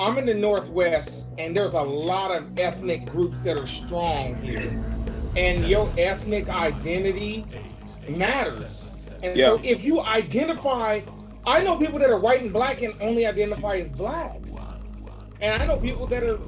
I'm 0.00 0.18
in 0.18 0.26
the 0.26 0.34
Northwest, 0.34 1.28
and 1.38 1.56
there's 1.56 1.74
a 1.74 1.80
lot 1.82 2.32
of 2.36 2.58
ethnic 2.58 3.06
groups 3.06 3.42
that 3.44 3.56
are 3.56 3.66
strong 3.68 4.34
here, 4.42 4.76
and 5.36 5.64
your 5.68 5.88
ethnic 5.96 6.48
identity 6.48 7.46
matters. 8.08 8.84
And 9.22 9.38
so, 9.38 9.60
if 9.62 9.84
you 9.84 10.00
identify, 10.00 11.00
I 11.46 11.62
know 11.62 11.76
people 11.76 12.00
that 12.00 12.10
are 12.10 12.18
white 12.18 12.42
and 12.42 12.52
black 12.52 12.82
and 12.82 12.92
only 13.00 13.24
identify 13.24 13.76
as 13.76 13.92
black, 13.92 14.40
and 15.40 15.62
I 15.62 15.64
know 15.66 15.76
people 15.76 16.08
that 16.08 16.24
are 16.24 16.40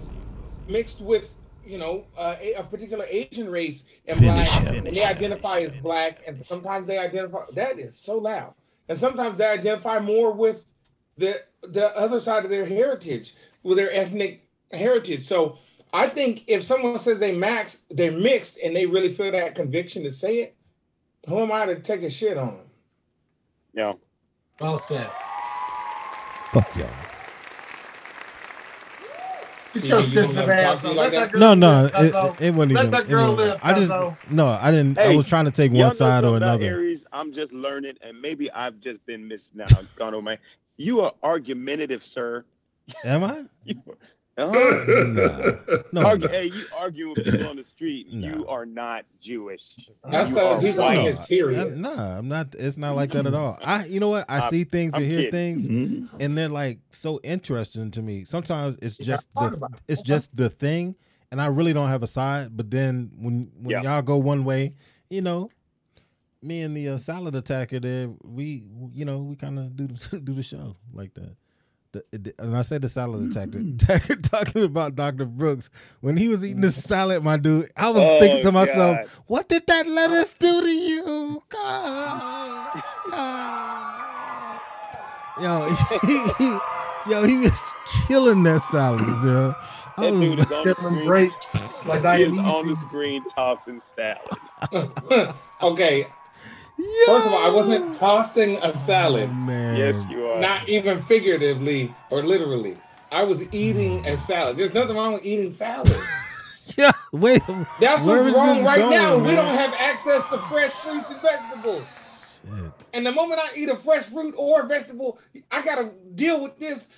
mixed 0.69 1.01
with, 1.01 1.37
you 1.67 1.79
know, 1.79 2.07
uh, 2.17 2.37
a, 2.41 2.55
a 2.55 2.63
particular 2.63 3.05
Asian 3.09 3.51
race 3.51 3.85
and 4.07 4.19
Finish 4.19 4.49
black, 4.51 4.63
him, 4.63 4.67
and 4.67 4.85
finish 4.85 4.95
they 4.95 5.05
him, 5.05 5.17
identify 5.17 5.59
as 5.61 5.77
black, 5.83 6.21
and 6.27 6.37
sometimes 6.37 6.87
they 6.87 6.99
identify. 6.99 7.41
That 7.55 7.79
is 7.79 7.99
so 7.99 8.19
loud, 8.19 8.55
and 8.89 8.99
sometimes 8.99 9.39
they 9.39 9.47
identify 9.47 9.99
more 9.99 10.33
with 10.33 10.67
the 11.19 11.43
the 11.63 11.97
other 11.97 12.21
side 12.21 12.45
of 12.45 12.51
their 12.51 12.67
heritage, 12.67 13.35
with 13.63 13.79
their 13.79 13.93
ethnic 13.93 14.47
heritage. 14.71 15.23
So 15.23 15.59
I 15.93 16.09
think 16.09 16.45
if 16.47 16.63
someone 16.63 16.99
says 16.99 17.19
they 17.19 17.35
max, 17.35 17.85
they're 17.91 18.13
mixed, 18.13 18.59
and 18.63 18.75
they 18.75 18.87
really 18.87 19.13
feel 19.13 19.33
that 19.33 19.55
conviction 19.55 20.03
to 20.05 20.11
say 20.11 20.41
it, 20.41 20.57
who 21.27 21.39
am 21.39 21.53
I 21.53 21.67
to 21.67 21.81
take 21.81 22.03
a 22.03 22.11
shit 22.11 22.37
on 22.37 22.55
them? 22.55 22.67
Yeah. 23.75 23.93
Well 24.61 24.79
said. 24.79 25.11
Fuck 26.53 26.75
y'all. 26.77 27.06
Get 29.83 29.91
your 29.91 30.03
sister 30.03 30.35
gonna 30.35 30.53
ass 30.53 30.75
talk 30.77 30.81
to 30.83 30.87
you 30.87 30.91
on. 30.91 30.97
like 30.97 31.13
Let 31.13 31.13
that? 31.13 31.21
that 31.21 31.33
girl 31.33 31.41
No, 31.41 31.55
no, 31.55 31.87
it, 31.87 32.43
it 32.43 32.55
wasn't 32.55 32.73
Let 32.75 32.81
even. 32.81 32.91
that 32.91 33.03
it 33.03 33.09
girl 33.09 33.33
wasn't- 33.33 33.39
live, 33.39 33.61
I 33.63 33.75
just 33.81 34.31
no, 34.31 34.47
I 34.49 34.71
didn't. 34.71 34.99
I 34.99 35.15
was 35.17 35.27
trying 35.27 35.45
to 35.47 35.51
take 35.51 35.73
one 35.73 35.95
side 35.95 36.25
or 36.25 36.37
another. 36.37 36.65
Aries, 36.65 37.07
I'm 37.13 37.33
just 37.33 37.53
learning, 37.53 37.97
and 38.03 38.21
maybe 38.21 38.51
I've 38.53 38.81
just 38.81 39.05
been 39.07 39.27
missed 39.29 39.55
now. 39.55 39.67
Gone 39.97 40.15
over 40.15 40.23
my. 40.23 40.39
You 40.77 41.01
are 41.01 41.13
argumentative, 41.23 42.05
sir. 42.05 42.45
Am 43.05 43.25
I? 43.25 43.45
You, 43.65 43.77
uh-huh. 44.39 45.05
Nah. 45.07 45.81
No, 45.93 46.03
Argue, 46.07 46.27
no. 46.29 46.33
hey, 46.33 46.45
you 46.47 46.65
argue 46.77 47.09
with 47.11 47.25
people 47.25 47.49
on 47.49 47.57
the 47.57 47.65
street. 47.65 48.09
No. 48.13 48.29
You 48.29 48.47
are 48.49 48.67
not 48.67 49.05
Jewish. 49.21 49.63
That's 50.11 50.31
because 50.31 50.63
are 50.63 50.67
he's 50.67 50.79
on 50.79 50.97
his 50.97 51.19
I- 51.19 51.25
period. 51.27 51.77
nah, 51.79 52.19
I'm 52.19 52.29
not. 52.29 52.55
It's 52.59 52.77
not 52.77 52.97
like 52.97 53.11
that 53.11 53.27
at 53.27 53.35
all. 53.35 53.59
I, 53.65 53.87
you 53.87 54.01
know 54.01 54.09
what? 54.11 54.27
I 54.29 54.39
I'm- 54.41 54.51
see 54.51 54.65
things 54.65 54.93
I'm 54.95 55.03
hear 55.03 55.31
kidding. 55.31 55.61
things, 55.67 56.11
and 56.21 56.37
they're 56.37 56.49
like 56.49 56.79
so 56.91 57.21
interesting 57.23 57.91
to 57.93 58.03
me. 58.03 58.25
Sometimes 58.25 58.77
it's 58.83 58.97
just 58.97 59.27
gotta 59.37 59.57
the, 59.57 59.67
it. 59.67 59.73
it's 59.89 60.03
just 60.03 60.35
the 60.37 60.51
thing, 60.51 60.97
and 61.31 61.41
I 61.41 61.47
really 61.47 61.73
don't 61.73 61.89
have 61.89 62.03
a 62.03 62.07
side. 62.07 62.57
But 62.57 62.71
then 62.71 63.11
when 63.17 63.51
when 63.61 63.71
Yeah. 63.71 63.83
y'all 63.95 64.03
go 64.03 64.17
one 64.19 64.45
way, 64.45 64.75
you 65.11 65.23
know, 65.23 65.51
me 66.43 66.61
and 66.63 66.77
the 66.77 66.91
uh, 66.91 66.97
salad 66.99 67.35
attacker 67.35 67.81
there, 67.81 68.11
we 68.23 68.65
you 68.93 69.05
know 69.05 69.19
we 69.19 69.37
kind 69.37 69.59
of 69.59 69.77
do 69.77 69.89
do 70.19 70.35
the 70.35 70.43
show 70.43 70.77
like 70.93 71.15
that. 71.15 71.37
The, 71.93 72.05
the- 72.13 72.35
and 72.39 72.57
I 72.57 72.63
said 72.63 72.83
the 72.83 72.89
salad 72.89 73.31
mm-hmm. 73.31 73.77
detector, 73.77 74.17
talking 74.23 74.63
about 74.65 74.97
Dr. 74.97 75.25
Brooks 75.25 75.71
when 76.01 76.17
he 76.17 76.29
was 76.29 76.45
eating 76.45 76.61
the 76.61 76.69
mm. 76.69 76.73
salad, 76.73 77.23
my 77.25 77.37
dude. 77.39 77.71
I 77.77 77.89
was 77.91 78.03
Oh, 78.03 78.21
thinking 78.21 78.43
to 78.43 78.53
myself, 78.53 78.97
God. 78.99 79.07
"What 79.27 79.49
did 79.49 79.67
that 79.67 79.87
lettuce 79.87 80.35
do 80.39 80.61
to 80.61 80.69
you?" 80.69 81.43
God, 81.49 82.83
God. 83.11 84.61
Yo, 85.41 85.77
he, 86.03 86.45
yo, 87.13 87.25
he 87.25 87.37
was 87.39 87.59
killing 88.09 88.43
that 88.45 88.63
salad, 88.71 89.01
yo. 89.25 89.55
I 89.99 90.07
That 90.07 90.13
was 90.13 90.21
dude 90.21 90.39
is 90.41 90.53
on 90.53 90.65
the 90.65 90.75
Different 90.75 90.97
screen. 90.97 91.07
grapes, 91.07 91.87
like 91.87 92.03
He 92.05 92.23
is 92.25 92.33
on 92.33 92.37
the 92.37 92.77
diabetes. 92.77 92.91
screen 92.91 93.25
tossing 93.35 93.83
salad. 93.95 95.35
okay. 95.63 96.07
First 97.07 97.27
of 97.27 97.33
all, 97.33 97.45
I 97.45 97.49
wasn't 97.49 97.95
tossing 97.95 98.57
a 98.57 98.71
oh, 98.71 98.73
salad. 98.75 99.35
man. 99.35 99.77
Yes, 99.77 99.95
you 100.11 100.27
are. 100.27 100.41
Not 100.41 100.69
even 100.69 101.03
figuratively 101.03 101.95
or 102.11 102.23
literally. 102.23 102.77
I 103.11 103.23
was 103.23 103.43
eating 103.55 104.01
a 104.07 104.11
mm. 104.11 104.19
salad. 104.19 104.57
There's 104.57 104.75
nothing 104.75 104.97
wrong 104.97 105.15
with 105.15 105.25
eating 105.25 105.51
salad. 105.51 105.97
Yeah, 106.77 106.91
wait. 107.13 107.43
That's 107.79 108.05
what's 108.05 108.35
wrong 108.35 108.65
right 108.65 108.81
going, 108.81 108.91
now. 108.91 109.19
We 109.19 109.37
don't 109.37 109.55
have 109.55 109.73
access 109.75 110.29
to 110.31 110.39
fresh 110.39 110.73
fruits 110.73 111.09
and 111.09 111.23
vegetables. 111.23 111.85
Shit. 112.43 112.91
And 112.93 113.07
the 113.07 113.13
moment 113.13 113.41
I 113.41 113.51
eat 113.57 113.69
a 113.69 113.77
fresh 113.77 114.03
fruit 114.03 114.35
or 114.37 114.63
a 114.63 114.67
vegetable, 114.67 115.21
I 115.53 115.65
gotta 115.65 115.93
deal 116.17 116.43
with 116.43 116.59
this 116.59 116.91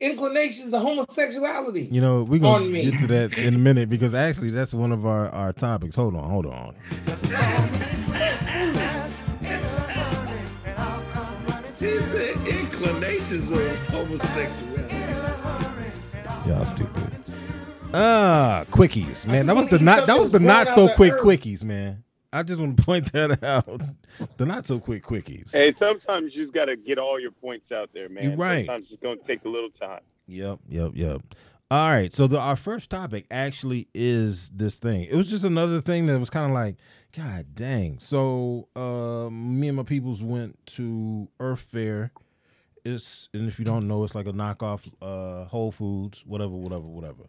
inclinations 0.00 0.74
of 0.74 0.82
homosexuality. 0.82 1.88
You 1.90 2.02
know, 2.02 2.22
we're 2.22 2.38
gonna 2.38 2.64
On 2.64 2.70
me. 2.72 2.90
get 2.90 3.00
to 3.00 3.06
that 3.08 3.38
in 3.38 3.54
a 3.54 3.58
minute 3.58 3.88
because 3.88 4.14
actually 4.14 4.50
that's 4.50 4.74
one 4.74 4.92
of 4.92 5.06
our, 5.06 5.30
our 5.30 5.52
topics. 5.52 5.96
Hold 5.96 6.14
on, 6.14 6.28
hold 6.28 6.46
on. 6.46 6.74
inclinations 13.32 13.50
of 13.52 13.78
homosexuality. 13.88 14.94
Y'all 16.48 16.64
stupid. 16.64 17.12
Ah, 17.92 18.64
quickies, 18.70 19.26
man. 19.26 19.46
That 19.46 19.56
was 19.56 19.68
the 19.68 19.78
not 19.78 20.06
that 20.06 20.18
was 20.18 20.32
the 20.32 20.40
not 20.40 20.68
so 20.68 20.88
quick 20.94 21.14
earth. 21.14 21.20
quickies, 21.22 21.64
man. 21.64 22.04
I 22.32 22.42
just 22.42 22.60
want 22.60 22.76
to 22.76 22.82
point 22.82 23.12
that 23.12 23.42
out. 23.42 23.80
The 24.36 24.44
not 24.44 24.66
so 24.66 24.78
quick 24.78 25.02
quickies. 25.02 25.52
Hey, 25.52 25.72
sometimes 25.72 26.34
you 26.34 26.42
just 26.42 26.52
got 26.52 26.66
to 26.66 26.76
get 26.76 26.98
all 26.98 27.18
your 27.18 27.30
points 27.30 27.72
out 27.72 27.90
there, 27.94 28.10
man. 28.10 28.24
You're 28.24 28.36
right. 28.36 28.66
Sometimes 28.66 28.88
it's 28.90 29.02
going 29.02 29.18
to 29.18 29.24
take 29.24 29.44
a 29.46 29.48
little 29.48 29.70
time. 29.70 30.00
Yep, 30.26 30.58
yep, 30.68 30.90
yep. 30.94 31.22
All 31.70 31.90
right, 31.90 32.14
so 32.14 32.26
the, 32.26 32.38
our 32.38 32.56
first 32.56 32.88
topic 32.90 33.26
actually 33.30 33.88
is 33.94 34.48
this 34.50 34.76
thing. 34.76 35.04
It 35.04 35.14
was 35.14 35.28
just 35.28 35.44
another 35.44 35.82
thing 35.82 36.06
that 36.06 36.18
was 36.18 36.30
kind 36.30 36.46
of 36.46 36.52
like, 36.52 36.76
God 37.14 37.46
dang. 37.54 37.98
So, 37.98 38.68
uh, 38.74 39.28
me 39.30 39.68
and 39.68 39.76
my 39.76 39.82
peoples 39.82 40.22
went 40.22 40.58
to 40.66 41.28
Earth 41.40 41.60
Fare. 41.60 42.12
It's 42.94 43.28
and 43.32 43.48
if 43.48 43.58
you 43.58 43.64
don't 43.64 43.86
know, 43.88 44.04
it's 44.04 44.14
like 44.14 44.26
a 44.26 44.32
knockoff 44.32 44.90
uh, 45.02 45.44
Whole 45.46 45.72
Foods, 45.72 46.22
whatever, 46.26 46.52
whatever, 46.52 46.86
whatever. 46.86 47.24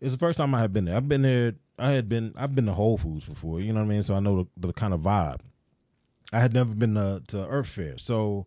It's 0.00 0.12
the 0.12 0.18
first 0.18 0.36
time 0.36 0.54
I 0.54 0.60
had 0.60 0.72
been 0.72 0.84
there. 0.86 0.96
I've 0.96 1.08
been 1.08 1.22
there. 1.22 1.54
I 1.78 1.90
had 1.90 2.08
been. 2.08 2.34
I've 2.36 2.54
been 2.54 2.66
to 2.66 2.72
Whole 2.72 2.98
Foods 2.98 3.24
before. 3.24 3.60
You 3.60 3.72
know 3.72 3.80
what 3.80 3.86
I 3.86 3.90
mean. 3.90 4.02
So 4.02 4.14
I 4.14 4.20
know 4.20 4.48
the, 4.56 4.68
the 4.68 4.72
kind 4.72 4.94
of 4.94 5.00
vibe. 5.00 5.40
I 6.32 6.40
had 6.40 6.52
never 6.52 6.74
been 6.74 6.94
to, 6.94 7.22
to 7.28 7.46
Earth 7.46 7.68
Fare, 7.68 7.98
so 7.98 8.46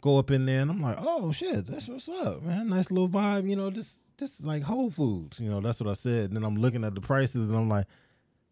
go 0.00 0.18
up 0.18 0.30
in 0.30 0.46
there 0.46 0.60
and 0.60 0.70
I'm 0.70 0.80
like, 0.80 0.96
oh 0.98 1.32
shit, 1.32 1.66
that's 1.66 1.88
what's 1.88 2.08
up, 2.08 2.42
man. 2.42 2.68
Nice 2.68 2.90
little 2.90 3.08
vibe, 3.08 3.48
you 3.48 3.56
know. 3.56 3.70
This 3.70 4.00
this 4.16 4.38
is 4.40 4.46
like 4.46 4.62
Whole 4.62 4.90
Foods, 4.90 5.38
you 5.40 5.50
know. 5.50 5.60
That's 5.60 5.80
what 5.80 5.90
I 5.90 5.94
said. 5.94 6.26
And 6.26 6.36
then 6.36 6.44
I'm 6.44 6.56
looking 6.56 6.84
at 6.84 6.94
the 6.94 7.00
prices 7.00 7.48
and 7.48 7.56
I'm 7.56 7.68
like, 7.68 7.86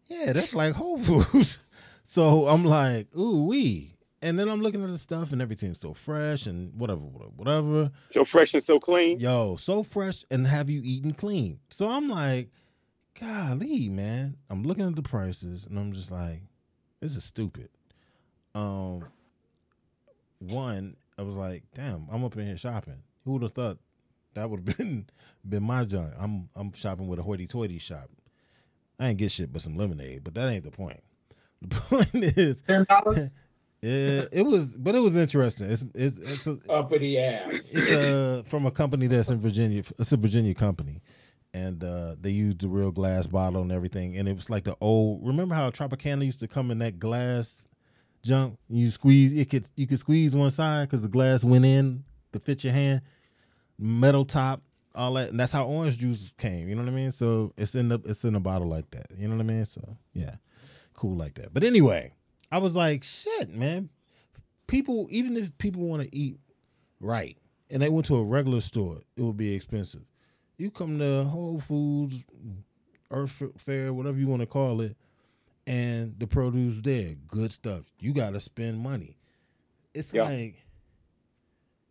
yeah, 0.07 0.33
that's 0.33 0.53
like 0.53 0.73
Whole 0.73 0.99
Foods. 1.03 1.57
so 2.03 2.47
I'm 2.47 2.65
like, 2.65 3.07
ooh 3.17 3.45
wee. 3.45 3.96
And 4.21 4.39
then 4.39 4.49
I'm 4.49 4.61
looking 4.61 4.83
at 4.83 4.89
the 4.89 4.97
stuff 4.97 5.31
and 5.31 5.41
everything's 5.41 5.79
so 5.79 5.93
fresh 5.93 6.47
and 6.47 6.73
whatever, 6.73 7.01
whatever, 7.01 7.31
whatever. 7.35 7.91
So 8.13 8.25
fresh 8.25 8.53
and 8.53 8.63
so 8.65 8.79
clean. 8.79 9.19
Yo, 9.19 9.55
so 9.57 9.83
fresh 9.83 10.23
and 10.31 10.47
have 10.47 10.69
you 10.69 10.81
eaten 10.83 11.13
clean? 11.13 11.59
So 11.69 11.87
I'm 11.87 12.09
like, 12.09 12.49
golly, 13.19 13.89
man. 13.89 14.37
I'm 14.49 14.63
looking 14.63 14.87
at 14.87 14.95
the 14.95 15.03
prices 15.03 15.65
and 15.67 15.77
I'm 15.77 15.93
just 15.93 16.11
like, 16.11 16.41
this 16.99 17.15
is 17.15 17.23
stupid. 17.23 17.69
Um, 18.55 19.05
one, 20.39 20.95
I 21.17 21.21
was 21.21 21.35
like, 21.35 21.63
damn, 21.75 22.07
I'm 22.11 22.23
up 22.23 22.35
in 22.37 22.47
here 22.47 22.57
shopping. 22.57 23.03
Who 23.23 23.33
would 23.33 23.43
have 23.43 23.51
thought 23.53 23.77
that 24.33 24.49
would 24.49 24.67
have 24.67 24.77
been 24.77 25.05
been 25.47 25.63
my 25.63 25.85
joint? 25.85 26.13
I'm 26.19 26.49
I'm 26.55 26.73
shopping 26.73 27.07
with 27.07 27.19
a 27.19 27.23
hoity-toity 27.23 27.77
shop. 27.79 28.09
I 28.99 29.09
ain't 29.09 29.19
get 29.19 29.31
shit 29.31 29.53
but 29.53 29.61
some 29.61 29.77
lemonade, 29.77 30.23
but 30.23 30.33
that 30.33 30.49
ain't 30.49 30.63
the 30.63 30.71
point. 30.71 31.01
The 31.59 31.75
point 31.75 32.09
is, 32.37 32.61
Ten 32.61 32.85
dollars. 32.87 33.33
yeah, 33.81 34.23
it 34.31 34.43
was, 34.45 34.75
but 34.75 34.95
it 34.95 34.99
was 34.99 35.15
interesting. 35.15 35.69
It's 35.69 35.83
it's 35.93 36.17
it's 36.17 36.47
a, 36.47 36.57
Uppity 36.69 37.19
ass. 37.19 37.71
it's 37.73 37.91
uh 37.91 38.41
from 38.45 38.65
a 38.65 38.71
company 38.71 39.07
that's 39.07 39.29
in 39.29 39.39
Virginia. 39.39 39.83
It's 39.99 40.11
a 40.11 40.17
Virginia 40.17 40.55
company, 40.55 41.01
and 41.53 41.83
uh, 41.83 42.15
they 42.19 42.31
used 42.31 42.61
the 42.61 42.69
real 42.69 42.91
glass 42.91 43.27
bottle 43.27 43.61
and 43.61 43.71
everything. 43.71 44.17
And 44.17 44.27
it 44.27 44.35
was 44.35 44.49
like 44.49 44.63
the 44.63 44.75
old. 44.81 45.25
Remember 45.25 45.53
how 45.53 45.69
Tropicana 45.69 46.25
used 46.25 46.39
to 46.39 46.47
come 46.47 46.71
in 46.71 46.79
that 46.79 46.97
glass 46.97 47.67
junk? 48.23 48.57
You 48.67 48.89
squeeze 48.89 49.31
it 49.33 49.49
could 49.49 49.67
you 49.75 49.85
could 49.85 49.99
squeeze 49.99 50.33
one 50.33 50.51
side 50.51 50.89
because 50.89 51.03
the 51.03 51.07
glass 51.07 51.43
went 51.43 51.65
in 51.65 52.03
to 52.33 52.39
fit 52.39 52.63
your 52.63 52.73
hand. 52.73 53.01
Metal 53.77 54.25
top, 54.25 54.63
all 54.95 55.13
that, 55.13 55.29
and 55.29 55.39
that's 55.39 55.51
how 55.51 55.65
orange 55.65 55.99
juice 55.99 56.33
came. 56.39 56.67
You 56.67 56.73
know 56.73 56.81
what 56.81 56.91
I 56.91 56.95
mean? 56.95 57.11
So 57.11 57.53
it's 57.57 57.75
in 57.75 57.89
the 57.89 57.99
it's 58.05 58.25
in 58.25 58.33
a 58.33 58.39
bottle 58.39 58.67
like 58.67 58.89
that. 58.89 59.05
You 59.15 59.27
know 59.27 59.35
what 59.35 59.43
I 59.43 59.45
mean? 59.45 59.65
So 59.67 59.97
yeah, 60.13 60.37
cool 60.95 61.15
like 61.15 61.35
that. 61.35 61.53
But 61.53 61.63
anyway, 61.63 62.11
I 62.51 62.59
was 62.59 62.75
like, 62.75 63.03
shit, 63.03 63.49
man. 63.49 63.89
People, 64.67 65.07
even 65.09 65.37
if 65.37 65.57
people 65.57 65.81
want 65.87 66.03
to 66.03 66.15
eat 66.15 66.39
right, 66.99 67.37
and 67.69 67.81
they 67.81 67.89
went 67.89 68.05
to 68.07 68.15
a 68.15 68.23
regular 68.23 68.61
store, 68.61 68.99
it 69.15 69.21
would 69.21 69.37
be 69.37 69.53
expensive. 69.53 70.01
You 70.57 70.71
come 70.71 70.99
to 70.99 71.23
Whole 71.25 71.59
Foods, 71.59 72.15
Earth 73.11 73.41
Fare, 73.57 73.93
whatever 73.93 74.17
you 74.17 74.27
want 74.27 74.41
to 74.41 74.45
call 74.45 74.81
it, 74.81 74.97
and 75.65 76.15
the 76.17 76.27
produce 76.27 76.79
there, 76.81 77.15
good 77.27 77.51
stuff. 77.51 77.81
You 77.99 78.13
got 78.13 78.31
to 78.33 78.39
spend 78.39 78.79
money. 78.79 79.17
It's 79.93 80.13
Yeah. 80.13 80.23
like, 80.23 80.55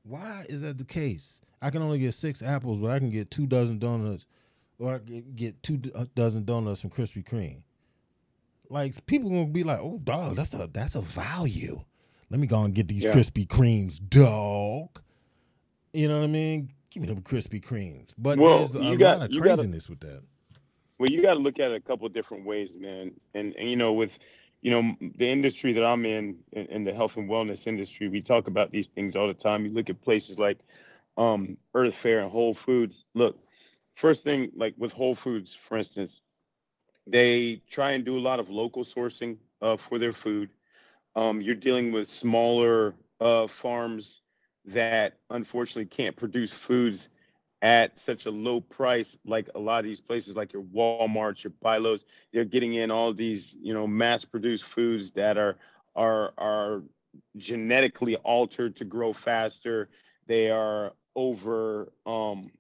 why 0.03 0.47
is 0.49 0.63
that 0.63 0.79
the 0.79 0.85
case? 0.85 1.41
I 1.63 1.71
can 1.71 1.83
only 1.83 1.99
get 1.99 2.15
six 2.15 2.43
apples, 2.43 2.79
but 2.81 2.91
I 2.91 2.99
can 2.99 3.11
get 3.11 3.31
two 3.31 3.47
dozen 3.47 3.79
donuts, 3.79 4.27
or 4.79 4.95
I 4.95 4.99
can 4.99 5.33
get 5.35 5.63
two 5.63 5.81
uh, 5.95 6.07
dozen 6.15 6.45
donuts 6.45 6.81
from 6.81 6.91
Krispy 6.91 7.25
Kreme. 7.25 7.63
Like 8.69 9.05
people 9.07 9.31
gonna 9.31 9.47
be 9.47 9.63
like, 9.65 9.79
"Oh, 9.81 10.01
dog, 10.03 10.37
that's 10.37 10.55
a 10.55 10.69
that's 10.73 10.95
a 10.95 11.01
value." 11.03 11.81
Let 12.31 12.41
me 12.41 12.47
go 12.47 12.61
and 12.63 12.75
get 12.75 12.89
these 12.89 13.05
Yeah. 13.05 13.13
Krispy 13.13 13.47
Kremes, 13.47 14.01
dog. 14.09 15.01
You 15.93 16.09
know 16.09 16.19
what 16.19 16.25
I 16.25 16.29
mean? 16.29 16.71
Give 16.91 17.03
me 17.03 17.09
them 17.09 17.23
Krispy 17.23 17.63
Kremes. 17.65 18.09
But 18.19 18.39
Well, 18.39 18.67
there's 18.67 18.75
a 18.77 18.83
you 18.85 18.97
got- 18.97 19.19
lot 19.19 19.27
of 19.27 19.33
you 19.33 19.41
gotta- 19.41 19.57
craziness 19.63 19.89
with 19.89 20.01
that. 20.01 20.23
Well, 20.99 21.11
you 21.11 21.21
got 21.23 21.35
to 21.35 21.41
look 21.41 21.59
at 21.61 21.71
it 21.71 21.75
a 21.77 21.81
couple 21.81 22.07
of 22.07 22.15
different 22.15 22.47
ways, 22.47 22.71
man. 22.75 23.13
And, 23.35 23.55
and 23.57 23.69
you 23.71 23.77
know, 23.77 23.93
with 23.93 24.11
you 24.63 24.71
know 24.71 24.97
the 25.19 25.29
industry 25.29 25.73
that 25.75 25.85
I'm 25.85 26.05
in, 26.07 26.39
in, 26.53 26.67
in 26.67 26.85
the 26.85 26.93
health 26.95 27.17
and 27.17 27.29
wellness 27.29 27.67
industry, 27.67 28.09
we 28.09 28.23
talk 28.23 28.49
about 28.49 28.73
these 28.73 28.89
things 28.89 29.15
all 29.15 29.29
the 29.29 29.35
time. 29.35 29.65
You 29.67 29.73
look 29.73 29.91
at 29.91 30.01
places 30.03 30.39
like 30.39 30.59
um, 31.19 31.57
Earth 31.75 31.95
Fare 31.95 32.21
and 32.21 32.31
Whole 32.31 32.55
Foods. 32.55 33.05
Look, 33.15 33.39
first 33.95 34.25
thing, 34.25 34.51
like 34.57 34.75
with 34.79 34.93
Whole 34.93 35.15
Foods, 35.15 35.55
for 35.55 35.77
instance, 35.79 36.21
they 37.07 37.63
try 37.71 37.93
and 37.93 38.05
do 38.05 38.19
a 38.19 38.21
lot 38.21 38.41
of 38.41 38.51
local 38.51 38.85
sourcing 38.85 39.37
uh, 39.63 39.77
for 39.77 39.99
their 39.99 40.13
food. 40.13 40.51
Um, 41.15 41.41
you're 41.41 41.55
dealing 41.55 41.93
with 41.93 42.11
smaller 42.13 42.95
uh, 43.21 43.47
farms 43.47 44.23
that 44.67 45.19
unfortunately 45.31 45.87
can't 45.87 46.17
produce 46.17 46.51
foods 46.51 47.09
at 47.63 47.99
such 47.99 48.27
a 48.27 48.31
low 48.31 48.61
price 48.61 49.17
like 49.25 49.49
a 49.55 49.59
lot 49.59 49.79
of 49.79 49.85
these 49.85 50.01
places 50.01 50.37
like 50.37 50.53
your 50.53 50.63
walmarts 50.63 51.43
your 51.43 51.53
BI-LOs, 51.63 52.05
they're 52.33 52.45
getting 52.45 52.75
in 52.75 52.91
all 52.91 53.15
these 53.15 53.55
you 53.61 53.73
know 53.73 53.87
mass 53.87 54.25
produced 54.25 54.65
foods 54.65 55.11
that 55.13 55.39
are 55.39 55.57
are 55.95 56.35
are 56.37 56.83
genetically 57.39 58.17
altered 58.17 58.77
to 58.77 58.85
grow 58.85 59.13
faster 59.13 59.89
they 60.27 60.51
are 60.51 60.93
over 61.15 61.91
um 62.05 62.51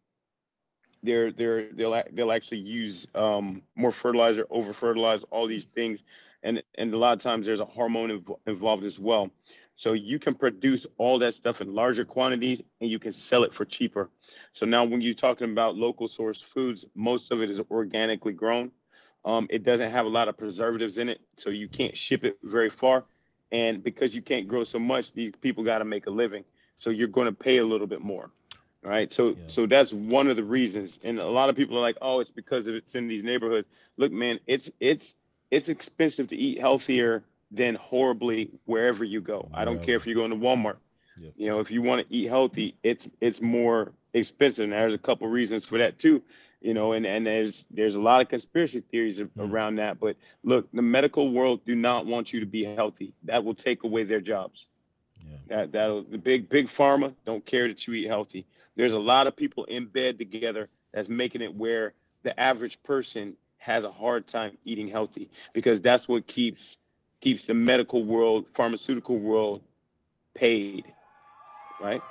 they're 1.02 1.32
they're 1.32 1.72
they'll 1.72 2.02
they'll 2.12 2.32
actually 2.32 2.58
use 2.58 3.06
um 3.14 3.62
more 3.74 3.92
fertilizer 3.92 4.46
over 4.50 4.72
fertilize 4.72 5.22
all 5.30 5.46
these 5.46 5.64
things. 5.64 6.00
And 6.42 6.62
and 6.76 6.92
a 6.92 6.98
lot 6.98 7.16
of 7.16 7.22
times 7.22 7.46
there's 7.46 7.60
a 7.60 7.64
hormone 7.64 8.20
inv- 8.20 8.38
involved 8.46 8.84
as 8.84 8.98
well. 8.98 9.30
So 9.76 9.92
you 9.92 10.18
can 10.18 10.34
produce 10.34 10.86
all 10.96 11.18
that 11.18 11.34
stuff 11.34 11.60
in 11.60 11.74
larger 11.74 12.04
quantities 12.04 12.62
and 12.80 12.90
you 12.90 12.98
can 12.98 13.12
sell 13.12 13.44
it 13.44 13.52
for 13.52 13.64
cheaper. 13.64 14.10
So 14.52 14.64
now 14.64 14.84
when 14.84 15.02
you're 15.02 15.14
talking 15.14 15.50
about 15.50 15.76
local 15.76 16.08
sourced 16.08 16.42
foods 16.42 16.84
most 16.94 17.30
of 17.30 17.42
it 17.42 17.50
is 17.50 17.60
organically 17.70 18.32
grown. 18.32 18.70
Um, 19.24 19.48
it 19.50 19.64
doesn't 19.64 19.90
have 19.90 20.06
a 20.06 20.10
lot 20.10 20.28
of 20.28 20.38
preservatives 20.38 20.98
in 20.98 21.08
it 21.08 21.20
so 21.36 21.50
you 21.50 21.68
can't 21.68 21.96
ship 21.96 22.24
it 22.24 22.38
very 22.42 22.70
far. 22.70 23.04
And 23.52 23.82
because 23.82 24.14
you 24.14 24.22
can't 24.22 24.48
grow 24.48 24.64
so 24.64 24.78
much 24.78 25.12
these 25.12 25.32
people 25.40 25.62
got 25.62 25.78
to 25.78 25.84
make 25.84 26.06
a 26.06 26.10
living. 26.10 26.44
So 26.78 26.90
you're 26.90 27.08
going 27.08 27.26
to 27.26 27.32
pay 27.32 27.58
a 27.58 27.64
little 27.64 27.86
bit 27.86 28.00
more 28.00 28.30
all 28.86 28.92
right 28.92 29.14
so 29.14 29.36
so 29.48 29.66
that's 29.66 29.92
one 29.92 30.28
of 30.28 30.36
the 30.36 30.44
reasons 30.44 30.98
and 31.04 31.18
a 31.20 31.26
lot 31.26 31.50
of 31.50 31.56
people 31.56 31.78
are 31.78 31.82
like 31.82 31.98
oh 32.02 32.20
it's 32.20 32.30
because 32.30 32.68
it's 32.68 32.94
in 32.94 33.08
these 33.08 33.24
neighborhoods 33.24 33.68
look 33.98 34.12
man 34.12 34.40
it's 34.46 34.70
it's 34.80 35.14
it's 35.50 35.68
expensive 35.68 36.28
to 36.28 36.36
eat 36.36 36.60
healthier 36.60 37.24
than 37.52 37.76
horribly 37.76 38.50
wherever 38.66 39.04
you 39.04 39.20
go 39.20 39.48
i 39.54 39.64
don't 39.64 39.82
care 39.82 39.96
if 39.96 40.06
you're 40.06 40.16
going 40.16 40.30
to 40.30 40.36
walmart 40.36 40.78
Yeah. 41.16 41.30
You 41.36 41.48
know, 41.48 41.60
if 41.60 41.70
you 41.70 41.82
want 41.82 42.06
to 42.08 42.14
eat 42.14 42.28
healthy, 42.28 42.76
it's 42.82 43.06
it's 43.20 43.40
more 43.42 43.92
expensive. 44.14 44.64
And 44.64 44.72
there's 44.72 44.94
a 44.94 44.98
couple 45.08 45.28
reasons 45.28 45.64
for 45.64 45.78
that 45.78 45.98
too. 45.98 46.22
You 46.60 46.74
know, 46.74 46.92
and 46.92 47.06
and 47.06 47.26
there's 47.26 47.64
there's 47.70 47.94
a 47.96 48.00
lot 48.00 48.22
of 48.22 48.28
conspiracy 48.28 48.80
theories 48.80 49.20
a- 49.20 49.26
mm. 49.38 49.50
around 49.50 49.76
that. 49.76 50.00
But 50.00 50.16
look, 50.44 50.68
the 50.72 50.82
medical 50.82 51.32
world 51.32 51.64
do 51.64 51.74
not 51.74 52.06
want 52.06 52.32
you 52.32 52.40
to 52.40 52.46
be 52.46 52.64
healthy. 52.64 53.06
That 53.16 53.36
will 53.36 53.48
take 53.48 53.76
away 53.76 53.96
their 53.96 54.14
jobs. 54.14 54.58
That 55.48 55.72
that 55.72 56.06
the 56.10 56.18
big 56.18 56.48
big 56.48 56.68
pharma 56.68 57.14
don't 57.24 57.44
care 57.44 57.68
that 57.68 57.86
you 57.86 57.94
eat 57.94 58.06
healthy. 58.06 58.46
There's 58.76 58.92
a 58.92 58.98
lot 58.98 59.26
of 59.26 59.36
people 59.36 59.64
in 59.64 59.86
bed 59.86 60.18
together 60.18 60.68
that's 60.92 61.08
making 61.08 61.42
it 61.42 61.54
where 61.54 61.94
the 62.22 62.38
average 62.38 62.82
person 62.82 63.36
has 63.58 63.84
a 63.84 63.90
hard 63.90 64.26
time 64.26 64.58
eating 64.64 64.88
healthy 64.88 65.30
because 65.54 65.80
that's 65.80 66.08
what 66.08 66.26
keeps 66.26 66.76
keeps 67.20 67.44
the 67.44 67.54
medical 67.54 68.04
world, 68.04 68.46
pharmaceutical 68.54 69.18
world 69.18 69.62
paid, 70.34 70.92
right? 71.80 72.02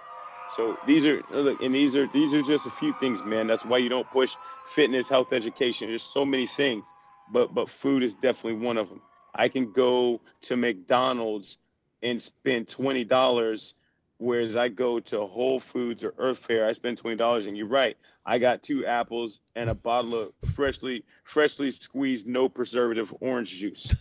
So 0.47 0.77
these 0.85 1.05
are 1.05 1.21
and 1.61 1.75
these 1.75 1.95
are 1.95 2.07
these 2.07 2.33
are 2.33 2.41
just 2.43 2.65
a 2.65 2.71
few 2.71 2.93
things, 2.93 3.23
man. 3.23 3.47
That's 3.47 3.65
why 3.65 3.79
you 3.79 3.89
don't 3.89 4.09
push 4.09 4.37
fitness, 4.63 5.07
health 5.07 5.33
education. 5.33 5.89
There's 5.89 6.03
so 6.03 6.25
many 6.25 6.47
things, 6.47 6.83
but 7.27 7.53
but 7.53 7.69
food 7.69 8.03
is 8.03 8.13
definitely 8.15 8.65
one 8.65 8.77
of 8.77 8.89
them. 8.89 9.01
I 9.33 9.49
can 9.49 9.71
go 9.71 10.21
to 10.43 10.55
McDonald's 10.57 11.57
and 12.03 12.21
spend 12.21 12.69
twenty 12.69 13.03
dollars, 13.03 13.73
whereas 14.17 14.55
I 14.55 14.69
go 14.69 14.99
to 14.99 15.25
Whole 15.25 15.59
Foods 15.59 16.03
or 16.03 16.13
Earth 16.17 16.39
Fare, 16.47 16.67
I 16.67 16.73
spend 16.73 16.97
twenty 16.97 17.17
dollars, 17.17 17.45
and 17.45 17.57
you're 17.57 17.67
right. 17.67 17.97
I 18.25 18.39
got 18.39 18.63
two 18.63 18.85
apples 18.85 19.39
and 19.55 19.69
a 19.69 19.75
bottle 19.75 20.15
of 20.15 20.51
freshly 20.55 21.03
freshly 21.23 21.71
squeezed, 21.71 22.25
no 22.25 22.49
preservative 22.49 23.13
orange 23.19 23.51
juice. 23.51 23.93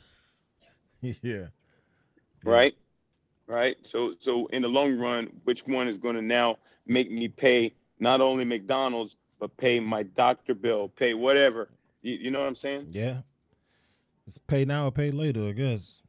yeah. 1.00 1.46
right? 2.44 2.74
Right. 3.46 3.76
So 3.84 4.14
so 4.20 4.46
in 4.46 4.62
the 4.62 4.68
long 4.68 4.98
run, 4.98 5.28
which 5.44 5.66
one 5.66 5.88
is 5.88 5.98
going 5.98 6.16
to 6.16 6.22
now 6.22 6.58
make 6.86 7.10
me 7.10 7.28
pay 7.28 7.74
not 7.98 8.20
only 8.20 8.44
McDonald's 8.44 9.16
but 9.38 9.56
pay 9.56 9.80
my 9.80 10.04
doctor 10.04 10.54
bill, 10.54 10.88
pay 10.88 11.12
whatever? 11.12 11.68
You, 12.02 12.14
you 12.14 12.30
know 12.30 12.40
what 12.40 12.48
I'm 12.48 12.56
saying? 12.56 12.86
Yeah. 12.90 13.20
It's 14.26 14.38
pay 14.38 14.64
now 14.64 14.86
or 14.86 14.92
pay 14.92 15.10
later, 15.10 15.48
I 15.48 15.52
guess. 15.52 16.00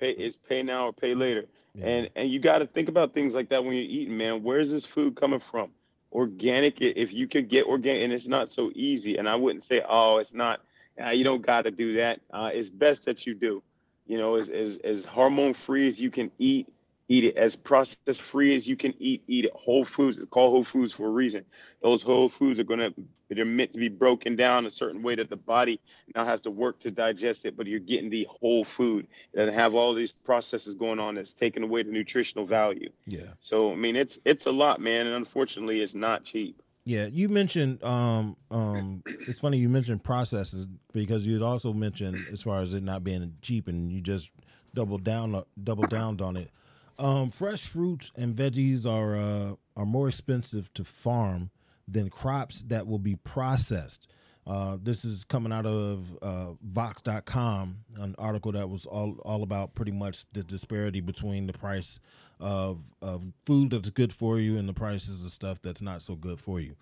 Pay 0.00 0.12
it's 0.12 0.36
pay 0.48 0.62
now 0.62 0.86
or 0.86 0.92
pay 0.92 1.14
later. 1.14 1.44
And 1.82 2.10
and 2.16 2.30
you 2.30 2.40
got 2.40 2.58
to 2.58 2.66
think 2.66 2.88
about 2.88 3.14
things 3.14 3.34
like 3.34 3.50
that 3.50 3.64
when 3.64 3.74
you're 3.74 3.82
eating, 3.82 4.16
man. 4.16 4.42
Where's 4.42 4.70
this 4.70 4.84
food 4.84 5.16
coming 5.16 5.42
from? 5.50 5.70
Organic. 6.12 6.80
If 6.80 7.12
you 7.12 7.28
could 7.28 7.48
get 7.48 7.66
organic, 7.66 8.04
and 8.04 8.12
it's 8.12 8.26
not 8.26 8.52
so 8.54 8.70
easy. 8.74 9.16
And 9.16 9.28
I 9.28 9.36
wouldn't 9.36 9.66
say, 9.66 9.82
oh, 9.88 10.18
it's 10.18 10.32
not. 10.32 10.60
Uh, 11.00 11.10
you 11.10 11.22
don't 11.22 11.44
got 11.44 11.62
to 11.62 11.70
do 11.70 11.96
that. 11.96 12.20
Uh, 12.32 12.50
it's 12.52 12.68
best 12.68 13.04
that 13.04 13.26
you 13.26 13.34
do. 13.34 13.62
You 14.06 14.18
know, 14.18 14.36
as 14.36 14.48
as 14.48 14.78
as 14.82 15.04
hormone 15.04 15.54
free 15.54 15.88
as 15.88 16.00
you 16.00 16.10
can 16.10 16.30
eat, 16.38 16.68
eat 17.08 17.24
it. 17.24 17.36
As 17.36 17.56
process 17.56 18.18
free 18.18 18.54
as 18.54 18.66
you 18.66 18.76
can 18.76 18.94
eat, 18.98 19.24
eat 19.26 19.46
it. 19.46 19.52
Whole 19.54 19.84
foods. 19.84 20.18
It's 20.18 20.30
called 20.30 20.52
whole 20.52 20.64
foods 20.64 20.92
for 20.92 21.06
a 21.06 21.10
reason. 21.10 21.44
Those 21.82 22.02
whole 22.02 22.28
foods 22.28 22.60
are 22.60 22.64
gonna. 22.64 22.92
They're 23.28 23.44
meant 23.44 23.74
to 23.74 23.78
be 23.78 23.88
broken 23.88 24.36
down 24.36 24.64
a 24.64 24.70
certain 24.70 25.02
way 25.02 25.14
that 25.16 25.28
the 25.28 25.36
body 25.36 25.80
now 26.14 26.24
has 26.24 26.40
to 26.42 26.50
work 26.50 26.80
to 26.80 26.90
digest 26.90 27.44
it. 27.44 27.56
But 27.56 27.66
you're 27.66 27.80
getting 27.80 28.10
the 28.10 28.26
whole 28.30 28.64
food. 28.64 29.06
It 29.32 29.38
doesn't 29.38 29.54
have 29.54 29.74
all 29.74 29.94
these 29.94 30.12
processes 30.12 30.74
going 30.74 30.98
on 30.98 31.16
that's 31.16 31.32
taking 31.32 31.62
away 31.62 31.82
the 31.82 31.92
nutritional 31.92 32.46
value. 32.46 32.90
Yeah. 33.06 33.32
So 33.40 33.72
I 33.72 33.76
mean, 33.76 33.96
it's 33.96 34.18
it's 34.24 34.46
a 34.46 34.52
lot, 34.52 34.80
man, 34.80 35.06
and 35.06 35.16
unfortunately, 35.16 35.82
it's 35.82 35.94
not 35.94 36.24
cheap. 36.24 36.62
Yeah, 36.84 37.04
you 37.04 37.28
mentioned 37.28 37.84
um 37.84 38.36
um 38.50 39.02
it's 39.06 39.40
funny 39.40 39.58
you 39.58 39.68
mentioned 39.68 40.02
processes 40.04 40.66
because 40.94 41.26
you 41.26 41.44
also 41.44 41.74
mentioned 41.74 42.26
as 42.32 42.40
far 42.40 42.62
as 42.62 42.72
it 42.72 42.82
not 42.82 43.04
being 43.04 43.34
cheap 43.42 43.68
and 43.68 43.92
you 43.92 44.00
just 44.00 44.30
doubled 44.74 45.04
down 45.04 45.44
double 45.62 45.86
downed 45.86 46.22
on 46.22 46.38
it. 46.38 46.50
Um 46.98 47.30
fresh 47.30 47.62
fruits 47.62 48.10
and 48.16 48.34
veggies 48.34 48.84
are 48.86 49.16
uh 49.16 49.54
are 49.76 49.86
more 49.86 50.08
expensive 50.08 50.72
to 50.74 50.84
farm 50.84 51.50
than 51.86 52.10
crops 52.10 52.62
that 52.68 52.86
will 52.86 52.98
be 52.98 53.16
processed. 53.16 54.08
Uh, 54.46 54.78
this 54.82 55.04
is 55.04 55.24
coming 55.24 55.52
out 55.52 55.66
of 55.66 56.16
uh, 56.22 56.52
Vox.com, 56.62 57.76
an 57.98 58.14
article 58.18 58.50
that 58.52 58.68
was 58.70 58.86
all, 58.86 59.18
all 59.22 59.42
about 59.42 59.74
pretty 59.74 59.92
much 59.92 60.24
the 60.32 60.42
disparity 60.42 61.00
between 61.00 61.46
the 61.46 61.52
price 61.52 62.00
of, 62.40 62.80
of 63.02 63.22
food 63.44 63.70
that's 63.70 63.90
good 63.90 64.10
for 64.10 64.38
you 64.38 64.56
and 64.56 64.66
the 64.66 64.72
prices 64.72 65.22
of 65.22 65.30
stuff 65.32 65.60
that's 65.60 65.82
not 65.82 66.00
so 66.00 66.14
good 66.14 66.40
for 66.40 66.60
you. 66.60 66.76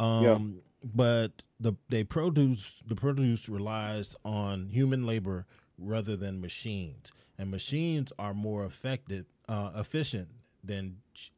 Um, 0.00 0.22
But 0.84 1.42
the 1.60 1.74
they 1.88 2.02
produce 2.02 2.74
the 2.84 2.96
produce 2.96 3.48
relies 3.48 4.16
on 4.24 4.66
human 4.66 5.06
labor 5.06 5.46
rather 5.78 6.16
than 6.16 6.40
machines, 6.40 7.12
and 7.38 7.52
machines 7.52 8.12
are 8.18 8.34
more 8.34 8.64
effective, 8.64 9.26
uh, 9.52 9.70
efficient 9.76 10.28
than 10.64 10.96
ch- 11.14 11.30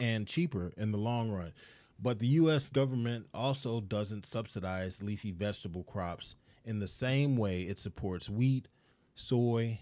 and 0.00 0.26
cheaper 0.26 0.72
in 0.78 0.90
the 0.90 0.98
long 0.98 1.30
run. 1.30 1.52
But 2.00 2.18
the 2.18 2.26
U.S. 2.28 2.68
government 2.68 3.26
also 3.34 3.80
doesn't 3.80 4.24
subsidize 4.26 5.02
leafy 5.02 5.30
vegetable 5.32 5.84
crops 5.84 6.34
in 6.64 6.78
the 6.80 6.88
same 6.88 7.36
way 7.36 7.62
it 7.62 7.78
supports 7.78 8.28
wheat, 8.30 8.68
soy, 9.14 9.78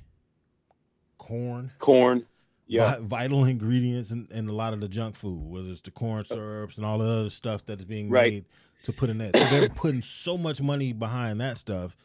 corn, 1.18 1.70
corn, 1.78 2.26
yeah. 2.66 2.96
vital 3.00 3.44
ingredients 3.44 4.10
in, 4.10 4.26
in 4.32 4.48
a 4.48 4.52
lot 4.52 4.72
of 4.72 4.80
the 4.80 4.88
junk 4.88 5.14
food, 5.16 5.48
whether 5.48 5.68
it's 5.70 5.80
the 5.80 5.90
corn 5.90 6.24
syrups 6.24 6.76
and 6.76 6.84
all 6.84 6.98
the 6.98 7.04
other 7.06 7.30
stuff 7.30 7.64
that 7.66 7.78
is 7.78 7.84
being 7.86 8.10
Right. 8.10 8.32
made 8.32 8.44
to 8.84 8.92
put 8.92 9.10
in 9.10 9.18
that. 9.18 9.36
So 9.36 9.44
they're 9.60 9.68
putting 9.68 10.02
so 10.02 10.36
much 10.36 10.60
money 10.60 10.92
behind 10.92 11.40
that 11.40 11.58
stuff 11.58 11.96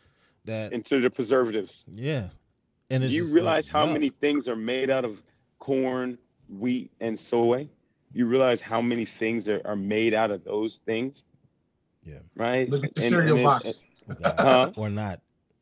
that 0.45 0.73
into 0.73 1.01
the 1.01 1.09
preservatives. 1.09 1.83
yeah, 1.93 2.29
and 2.89 3.03
you 3.05 3.25
realize 3.25 3.65
like, 3.65 3.71
how 3.73 3.85
yuck. 3.87 3.93
many 3.93 4.09
things 4.09 4.47
are 4.47 4.55
made 4.55 4.89
out 4.89 5.03
of 5.05 5.21
corn, 5.59 6.17
wheat, 6.49 6.91
and 6.99 7.19
soy? 7.19 7.67
You 8.13 8.25
realize 8.27 8.61
how 8.61 8.81
many 8.81 9.05
things 9.05 9.47
are, 9.47 9.61
are 9.65 9.75
made 9.75 10.13
out 10.13 10.31
of 10.31 10.43
those 10.43 10.79
things? 10.85 11.23
Yeah. 12.03 12.19
Right. 12.35 12.69
Look 12.69 12.85
at 12.85 12.95
the 12.95 13.03
And- 13.03 13.11
cereal 13.11 13.31
and 13.37 13.39
it- 13.39 13.43
box. 13.43 13.83
Huh? 14.37 14.71
or 14.75 14.89
not? 14.89 15.19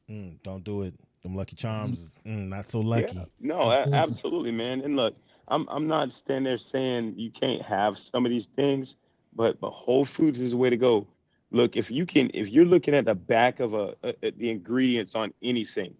Mm, 0.10 0.36
don't 0.44 0.64
do 0.66 0.82
it. 0.82 0.94
Them 1.24 1.34
Lucky 1.36 1.56
Charms, 1.56 2.12
mm, 2.26 2.50
not 2.50 2.66
so 2.68 2.82
lucky. 2.82 3.16
Yeah. 3.16 3.24
No, 3.40 3.62
a- 3.72 3.88
absolutely, 3.94 4.52
man. 4.52 4.82
And 4.82 4.98
look, 4.98 5.16
I'm 5.48 5.66
I'm 5.70 5.88
not 5.88 6.12
standing 6.12 6.44
there 6.44 6.58
saying 6.58 7.14
you 7.16 7.32
can't 7.32 7.62
have 7.62 7.98
some 8.12 8.26
of 8.26 8.30
these 8.30 8.48
things, 8.58 8.96
but 9.34 9.62
but 9.62 9.70
Whole 9.72 10.04
Foods 10.04 10.42
is 10.42 10.52
the 10.52 10.58
way 10.58 10.70
to 10.70 10.76
go. 10.76 11.08
Look, 11.52 11.78
if 11.78 11.90
you 11.90 12.06
can, 12.06 12.30
if 12.34 12.50
you're 12.50 12.66
looking 12.66 12.94
at 12.94 13.06
the 13.06 13.16
back 13.16 13.62
of 13.62 13.74
a, 13.74 13.96
a 14.04 14.14
a- 14.22 14.32
the 14.32 14.50
ingredients 14.50 15.14
on 15.16 15.34
anything, 15.42 15.94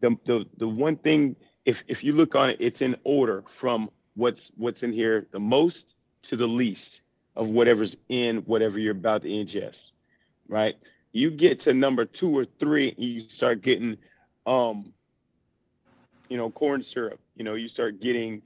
the 0.00 0.16
the 0.26 0.46
the 0.58 0.68
one 0.68 0.94
thing, 0.94 1.34
if 1.64 1.82
if 1.86 2.02
you 2.04 2.12
look 2.12 2.34
on 2.34 2.50
it, 2.50 2.56
it's 2.60 2.80
in 2.80 2.96
order 3.04 3.44
from 3.58 3.90
what's 4.14 4.50
what's 4.56 4.82
in 4.82 4.92
here 4.92 5.26
the 5.32 5.40
most 5.40 5.94
to 6.24 6.36
the 6.36 6.46
least 6.46 7.00
of 7.36 7.48
whatever's 7.48 7.96
in 8.08 8.38
whatever 8.38 8.78
you're 8.78 8.92
about 8.92 9.22
to 9.22 9.28
ingest, 9.28 9.90
right? 10.48 10.76
You 11.12 11.30
get 11.30 11.60
to 11.60 11.74
number 11.74 12.04
two 12.04 12.36
or 12.36 12.44
three, 12.44 12.94
you 12.96 13.20
start 13.28 13.62
getting 13.62 13.98
um 14.46 14.92
you 16.28 16.36
know, 16.36 16.50
corn 16.50 16.82
syrup. 16.82 17.20
You 17.36 17.44
know, 17.44 17.54
you 17.54 17.68
start 17.68 18.00
getting 18.00 18.42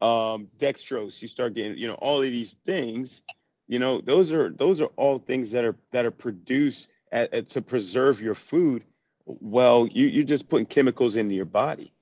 um, 0.00 0.48
dextrose. 0.60 1.20
You 1.22 1.28
start 1.28 1.54
getting, 1.54 1.76
you 1.78 1.86
know, 1.88 1.94
all 1.94 2.18
of 2.18 2.24
these 2.30 2.56
things. 2.66 3.20
You 3.68 3.78
know, 3.78 4.00
those 4.00 4.32
are 4.32 4.50
those 4.50 4.80
are 4.80 4.90
all 4.96 5.18
things 5.18 5.50
that 5.52 5.64
are 5.64 5.76
that 5.92 6.04
are 6.06 6.10
produced 6.10 6.88
at, 7.12 7.32
at- 7.34 7.50
to 7.50 7.62
preserve 7.62 8.20
your 8.20 8.34
food. 8.34 8.84
Well, 9.26 9.86
you 9.90 10.06
you're 10.06 10.24
just 10.24 10.48
putting 10.48 10.66
chemicals 10.66 11.16
into 11.16 11.34
your 11.34 11.44
body, 11.44 11.92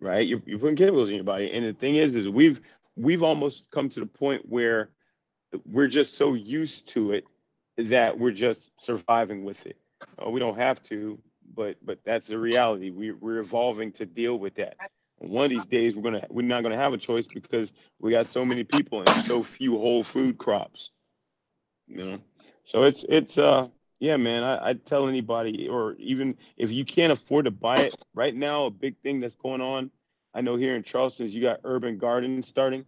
right? 0.00 0.26
You're, 0.26 0.42
you're 0.46 0.58
putting 0.58 0.76
chemicals 0.76 1.10
in 1.10 1.16
your 1.16 1.24
body, 1.24 1.50
and 1.52 1.64
the 1.64 1.72
thing 1.72 1.96
is, 1.96 2.14
is 2.14 2.28
we've 2.28 2.60
we've 2.96 3.22
almost 3.22 3.64
come 3.72 3.90
to 3.90 4.00
the 4.00 4.06
point 4.06 4.48
where 4.48 4.90
we're 5.66 5.88
just 5.88 6.16
so 6.16 6.34
used 6.34 6.88
to 6.90 7.12
it 7.12 7.24
that 7.76 8.18
we're 8.18 8.32
just 8.32 8.60
surviving 8.82 9.44
with 9.44 9.64
it. 9.66 9.76
Uh, 10.24 10.30
we 10.30 10.40
don't 10.40 10.58
have 10.58 10.82
to, 10.84 11.18
but 11.54 11.76
but 11.84 11.98
that's 12.04 12.26
the 12.28 12.38
reality. 12.38 12.90
We 12.90 13.12
we're 13.12 13.40
evolving 13.40 13.92
to 13.92 14.06
deal 14.06 14.38
with 14.38 14.54
that. 14.56 14.76
One 15.18 15.44
of 15.44 15.50
these 15.50 15.66
days, 15.66 15.94
we're 15.94 16.02
gonna 16.02 16.26
we're 16.30 16.42
not 16.46 16.62
gonna 16.62 16.76
have 16.76 16.92
a 16.92 16.98
choice 16.98 17.26
because 17.26 17.72
we 18.00 18.10
got 18.10 18.28
so 18.28 18.44
many 18.44 18.64
people 18.64 19.02
and 19.02 19.16
so 19.18 19.42
few 19.42 19.78
whole 19.78 20.04
food 20.04 20.38
crops. 20.38 20.90
You 21.88 22.04
know, 22.04 22.18
so 22.66 22.84
it's 22.84 23.04
it's 23.08 23.38
uh 23.38 23.68
yeah, 23.98 24.16
man. 24.16 24.42
I, 24.42 24.68
I'd 24.70 24.86
tell 24.86 25.08
anybody, 25.08 25.68
or 25.68 25.94
even 25.98 26.36
if 26.56 26.70
you 26.70 26.84
can't 26.84 27.12
afford 27.12 27.46
to 27.46 27.50
buy 27.50 27.76
it 27.76 27.96
right 28.14 28.34
now, 28.34 28.66
a 28.66 28.70
big 28.70 28.96
thing 29.02 29.20
that's 29.20 29.36
going 29.36 29.60
on. 29.60 29.90
I 30.34 30.40
know 30.40 30.56
here 30.56 30.74
in 30.74 30.82
Charleston, 30.82 31.30
you 31.30 31.40
got 31.42 31.60
urban 31.64 31.98
gardens 31.98 32.48
starting. 32.48 32.86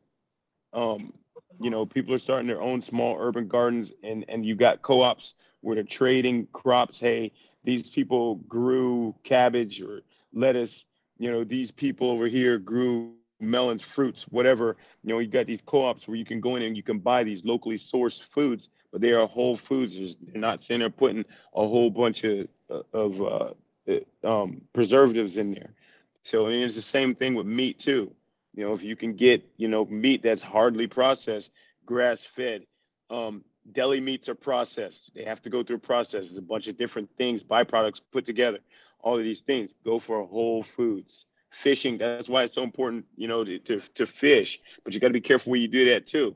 Um, 0.72 1.12
you 1.60 1.70
know, 1.70 1.86
people 1.86 2.12
are 2.14 2.18
starting 2.18 2.46
their 2.46 2.60
own 2.60 2.82
small 2.82 3.16
urban 3.18 3.46
gardens, 3.48 3.92
and 4.02 4.24
and 4.28 4.44
you 4.44 4.54
got 4.54 4.82
co-ops 4.82 5.34
where 5.60 5.74
they're 5.74 5.84
trading 5.84 6.46
crops. 6.52 6.98
Hey, 6.98 7.32
these 7.64 7.88
people 7.88 8.36
grew 8.36 9.14
cabbage 9.24 9.80
or 9.80 10.02
lettuce. 10.32 10.84
You 11.18 11.30
know, 11.30 11.44
these 11.44 11.70
people 11.70 12.10
over 12.10 12.26
here 12.26 12.58
grew 12.58 13.14
melons, 13.40 13.82
fruits, 13.82 14.24
whatever. 14.28 14.76
You 15.02 15.12
know, 15.12 15.18
you 15.18 15.28
got 15.28 15.46
these 15.46 15.62
co-ops 15.64 16.06
where 16.06 16.16
you 16.16 16.24
can 16.24 16.40
go 16.40 16.56
in 16.56 16.62
and 16.62 16.76
you 16.76 16.82
can 16.82 16.98
buy 16.98 17.24
these 17.24 17.44
locally 17.44 17.78
sourced 17.78 18.22
foods, 18.22 18.68
but 18.96 19.02
they 19.02 19.12
are 19.12 19.26
whole 19.26 19.58
foods. 19.58 20.16
They're 20.22 20.40
not 20.40 20.62
sitting 20.62 20.80
there 20.80 20.88
putting 20.88 21.26
a 21.54 21.68
whole 21.68 21.90
bunch 21.90 22.24
of 22.24 22.48
of 22.94 23.20
uh, 23.20 23.92
um, 24.24 24.62
preservatives 24.72 25.36
in 25.36 25.52
there. 25.52 25.74
So 26.22 26.46
it's 26.46 26.74
the 26.74 26.80
same 26.80 27.14
thing 27.14 27.34
with 27.34 27.44
meat 27.44 27.78
too. 27.78 28.14
You 28.54 28.64
know, 28.64 28.72
if 28.72 28.82
you 28.82 28.96
can 28.96 29.12
get, 29.12 29.44
you 29.58 29.68
know, 29.68 29.84
meat 29.84 30.22
that's 30.22 30.40
hardly 30.40 30.86
processed, 30.86 31.50
grass 31.84 32.20
fed, 32.34 32.62
um, 33.10 33.44
deli 33.70 34.00
meats 34.00 34.30
are 34.30 34.34
processed. 34.34 35.10
They 35.14 35.24
have 35.24 35.42
to 35.42 35.50
go 35.50 35.62
through 35.62 35.76
a 35.76 35.80
process. 35.80 36.24
There's 36.24 36.38
a 36.38 36.40
bunch 36.40 36.66
of 36.66 36.78
different 36.78 37.10
things, 37.18 37.42
byproducts 37.42 38.00
put 38.10 38.24
together. 38.24 38.60
All 39.00 39.18
of 39.18 39.24
these 39.24 39.40
things 39.40 39.74
go 39.84 39.98
for 39.98 40.24
whole 40.24 40.62
foods. 40.62 41.26
Fishing, 41.50 41.98
that's 41.98 42.30
why 42.30 42.44
it's 42.44 42.54
so 42.54 42.62
important, 42.62 43.04
you 43.14 43.28
know, 43.28 43.44
to, 43.44 43.58
to, 43.58 43.82
to 43.96 44.06
fish. 44.06 44.58
But 44.84 44.94
you 44.94 45.00
got 45.00 45.08
to 45.08 45.12
be 45.12 45.20
careful 45.20 45.50
where 45.50 45.60
you 45.60 45.68
do 45.68 45.90
that 45.90 46.06
too. 46.06 46.34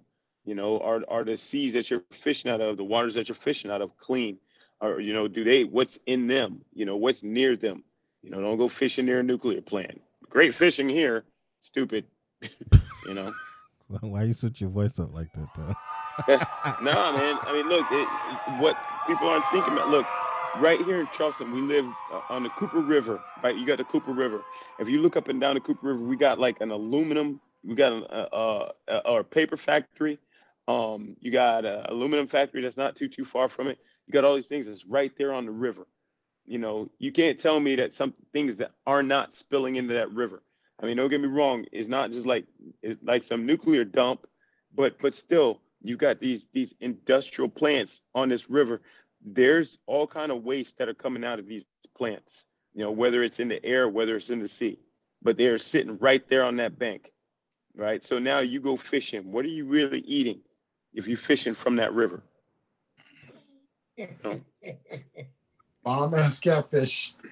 You 0.51 0.57
know, 0.57 0.81
are 0.81 1.05
are 1.07 1.23
the 1.23 1.37
seas 1.37 1.75
that 1.75 1.89
you're 1.93 2.03
fishing 2.25 2.51
out 2.51 2.61
of, 2.61 2.77
the 2.77 2.83
waters 2.83 3.15
that 3.15 3.29
you're 3.29 3.37
fishing 3.37 3.71
out 3.71 3.83
of 3.83 3.97
clean? 3.99 4.37
Or, 4.81 5.01
you 5.01 5.13
know, 5.13 5.29
do 5.29 5.45
they 5.45 5.63
what's 5.63 5.97
in 6.07 6.27
them? 6.27 6.63
You 6.75 6.87
know, 6.87 6.97
what's 6.97 7.23
near 7.23 7.55
them? 7.55 7.85
You 8.25 8.31
know, 8.31 8.41
don't 8.41 8.59
go 8.59 8.69
fishing 8.69 9.07
near 9.07 9.21
a 9.21 9.23
nuclear 9.23 9.61
plant. 9.61 10.01
Great 10.29 10.57
fishing 10.57 10.89
here, 10.89 11.23
stupid. 11.63 12.05
you 13.07 13.15
know. 13.15 13.33
Why 14.01 14.25
you 14.25 14.35
switch 14.35 14.61
your 14.61 14.71
voice 14.71 14.99
up 14.99 15.15
like 15.15 15.33
that, 15.35 15.49
though? 15.57 16.35
nah, 16.83 17.13
man. 17.13 17.39
I 17.43 17.53
mean, 17.53 17.69
look, 17.69 17.87
it, 17.93 18.09
what 18.61 18.77
people 19.07 19.29
aren't 19.29 19.45
thinking 19.53 19.75
about. 19.75 19.89
Look, 19.89 20.07
right 20.59 20.85
here 20.85 20.99
in 20.99 21.09
Charleston, 21.17 21.55
we 21.55 21.61
live 21.61 21.87
uh, 22.13 22.23
on 22.29 22.43
the 22.43 22.51
Cooper 22.51 22.81
River. 22.81 23.21
Right, 23.41 23.57
you 23.57 23.65
got 23.65 23.79
the 23.79 23.85
Cooper 23.85 24.13
River. 24.13 24.43
If 24.81 24.89
you 24.89 25.01
look 25.01 25.17
up 25.17 25.29
and 25.29 25.41
down 25.41 25.55
the 25.55 25.61
Cooper 25.61 25.93
River, 25.93 26.01
we 26.01 26.17
got 26.17 26.41
like 26.41 26.61
an 26.61 26.73
aluminum. 26.73 27.41
We 27.63 27.77
got 27.77 27.93
a, 27.93 28.37
a, 28.37 28.73
a, 28.89 29.15
a 29.19 29.23
paper 29.23 29.57
factory. 29.57 30.19
Um, 30.71 31.17
you 31.21 31.33
got 31.33 31.65
an 31.65 31.87
aluminum 31.89 32.29
factory 32.29 32.63
that's 32.63 32.77
not 32.77 32.95
too 32.95 33.09
too 33.09 33.25
far 33.25 33.49
from 33.49 33.67
it. 33.67 33.79
You 34.07 34.13
got 34.13 34.25
all 34.25 34.37
these 34.37 34.47
things 34.47 34.67
that's 34.67 34.87
right 34.87 35.11
there 35.19 35.33
on 35.33 35.45
the 35.45 35.51
river. 35.51 35.87
You 36.47 36.59
know, 36.59 36.91
you 36.99 37.13
can't 37.13 37.41
tell 37.41 37.59
me 37.59 37.75
that 37.77 37.97
some 37.97 38.15
things 38.33 38.59
that 38.59 38.71
are 38.87 39.03
not 39.03 39.31
spilling 39.41 39.77
into 39.77 39.95
that 39.95 40.13
river. 40.13 40.43
I 40.81 40.87
mean, 40.87 40.97
don't 40.97 41.11
get 41.11 41.21
me 41.21 41.27
wrong. 41.27 41.65
It's 41.73 41.89
not 41.89 42.13
just 42.13 42.25
like 42.25 42.45
it's 42.83 43.03
like 43.03 43.25
some 43.25 43.47
nuclear 43.47 43.85
dump, 43.85 44.27
but 44.73 44.97
but 45.01 45.15
still, 45.15 45.61
you've 45.83 45.99
got 45.99 46.21
these 46.21 46.45
these 46.53 46.73
industrial 46.81 47.49
plants 47.49 47.93
on 48.15 48.29
this 48.29 48.49
river. 48.49 48.81
There's 49.25 49.77
all 49.87 50.07
kind 50.07 50.31
of 50.31 50.45
waste 50.45 50.79
that 50.79 50.89
are 50.89 50.95
coming 50.95 51.25
out 51.25 51.41
of 51.41 51.49
these 51.49 51.65
plants. 51.97 52.45
You 52.75 52.85
know, 52.85 52.93
whether 52.93 53.25
it's 53.25 53.41
in 53.41 53.49
the 53.49 53.65
air, 53.65 53.89
whether 53.89 54.17
it's 54.17 54.31
in 54.31 54.39
the 54.39 54.49
sea, 54.49 54.79
but 55.21 55.37
they're 55.37 55.59
sitting 55.59 55.99
right 55.99 56.23
there 56.29 56.45
on 56.45 56.57
that 56.57 56.79
bank, 56.79 57.11
right? 57.75 58.07
So 58.07 58.21
now 58.21 58.39
you 58.39 58.61
go 58.61 58.77
fishing. 58.77 59.33
What 59.33 59.45
are 59.45 59.49
you 59.49 59.65
really 59.65 59.99
eating 60.01 60.43
if 60.95 61.07
you're 61.07 61.17
fishing 61.19 61.55
from 61.55 61.77
that 61.77 61.93
river? 61.93 62.23
No. 64.25 64.41
Bomb 65.85 66.15
ass 66.15 66.39
catfish. 66.41 67.15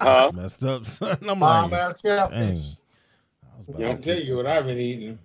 Huh? 0.00 0.30
Messed 0.32 0.62
up, 0.64 0.86
son. 0.86 1.16
I'm 1.28 1.40
Bomb 1.40 1.70
like, 1.72 1.80
ass 1.80 2.00
dang. 2.00 2.18
catfish. 2.18 2.76
I'll 3.84 3.96
tell 3.98 4.18
you 4.18 4.36
what 4.36 4.46
I've 4.46 4.64
been 4.64 4.78
eating. 4.78 5.18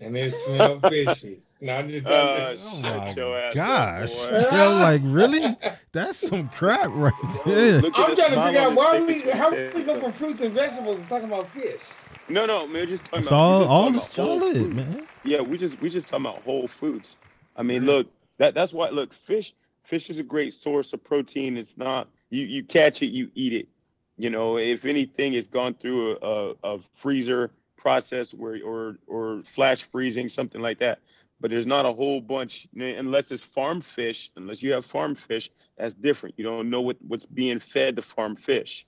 And 0.00 0.16
it 0.16 0.32
smells 0.34 0.82
fishy. 0.88 1.38
No, 1.60 1.74
I'm 1.76 1.88
just 1.88 2.06
Uh, 2.06 2.54
joking. 2.54 2.66
Oh 2.68 2.80
my 2.80 3.06
shut 3.06 3.16
your 3.16 3.38
ass 3.38 3.50
up, 3.50 3.54
gosh. 3.54 4.12
boy. 4.50 4.56
Yo, 4.56 4.74
like, 4.76 5.00
really? 5.04 5.56
That's 5.92 6.18
some 6.28 6.48
crap 6.50 6.88
right 6.90 7.12
there. 7.46 7.76
I'm 7.76 7.82
the 7.82 7.90
trying 7.90 8.16
to 8.16 8.44
figure 8.44 8.60
out 8.60 8.74
why 8.74 9.00
we 9.00 9.20
how 9.22 9.50
we 9.52 9.82
go 9.84 9.98
from 10.00 10.12
fruits 10.12 10.40
and 10.42 10.52
vegetables 10.52 11.02
to 11.02 11.08
talking 11.08 11.28
about 11.28 11.48
fish. 11.48 11.82
No, 12.28 12.46
no, 12.46 12.66
man. 12.66 12.82
We're 12.82 12.86
just 12.86 13.04
talking 13.04 13.20
It's 13.20 13.28
about 13.28 13.40
all, 13.40 13.58
we're 13.58 13.66
just 13.66 13.70
all, 13.70 13.92
talking 13.92 13.96
it's 13.96 14.08
about 14.14 14.28
all 14.28 14.38
whole 14.38 14.44
it, 14.44 14.54
foods. 14.54 14.74
man. 14.74 15.08
Yeah, 15.24 15.40
we 15.40 15.58
just 15.58 15.80
we 15.80 15.90
just 15.90 16.08
talking 16.08 16.26
about 16.26 16.42
whole 16.42 16.68
foods. 16.68 17.16
I 17.56 17.62
mean, 17.62 17.84
look, 17.86 18.08
that 18.38 18.54
that's 18.54 18.72
why 18.72 18.88
look, 18.90 19.12
fish 19.14 19.54
fish 19.84 20.10
is 20.10 20.18
a 20.18 20.22
great 20.22 20.54
source 20.54 20.92
of 20.92 21.02
protein. 21.04 21.56
It's 21.56 21.76
not 21.76 22.08
you 22.30 22.42
you 22.44 22.64
catch 22.64 23.02
it, 23.02 23.06
you 23.08 23.30
eat 23.34 23.52
it. 23.52 23.68
You 24.16 24.30
know, 24.30 24.58
if 24.58 24.84
anything, 24.84 25.34
it's 25.34 25.48
gone 25.48 25.74
through 25.74 26.16
a, 26.18 26.52
a, 26.62 26.74
a 26.76 26.78
freezer 27.00 27.50
process 27.76 28.32
where 28.32 28.60
or 28.64 28.98
or 29.06 29.42
flash 29.54 29.82
freezing, 29.92 30.28
something 30.28 30.60
like 30.60 30.78
that. 30.80 31.00
But 31.40 31.50
there's 31.50 31.66
not 31.66 31.84
a 31.86 31.92
whole 31.92 32.20
bunch 32.20 32.66
unless 32.74 33.30
it's 33.30 33.42
farm 33.42 33.82
fish. 33.82 34.30
Unless 34.36 34.62
you 34.62 34.72
have 34.72 34.86
farm 34.86 35.14
fish, 35.14 35.50
that's 35.76 35.94
different. 35.94 36.34
You 36.38 36.44
don't 36.44 36.70
know 36.70 36.80
what 36.80 36.96
what's 37.06 37.26
being 37.26 37.60
fed 37.60 37.96
the 37.96 38.02
farm 38.02 38.36
fish, 38.36 38.86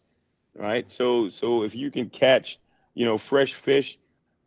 right? 0.54 0.86
So 0.90 1.28
so 1.30 1.62
if 1.62 1.74
you 1.74 1.90
can 1.90 2.08
catch, 2.10 2.58
you 2.98 3.04
know, 3.04 3.16
fresh 3.16 3.54
fish, 3.54 3.96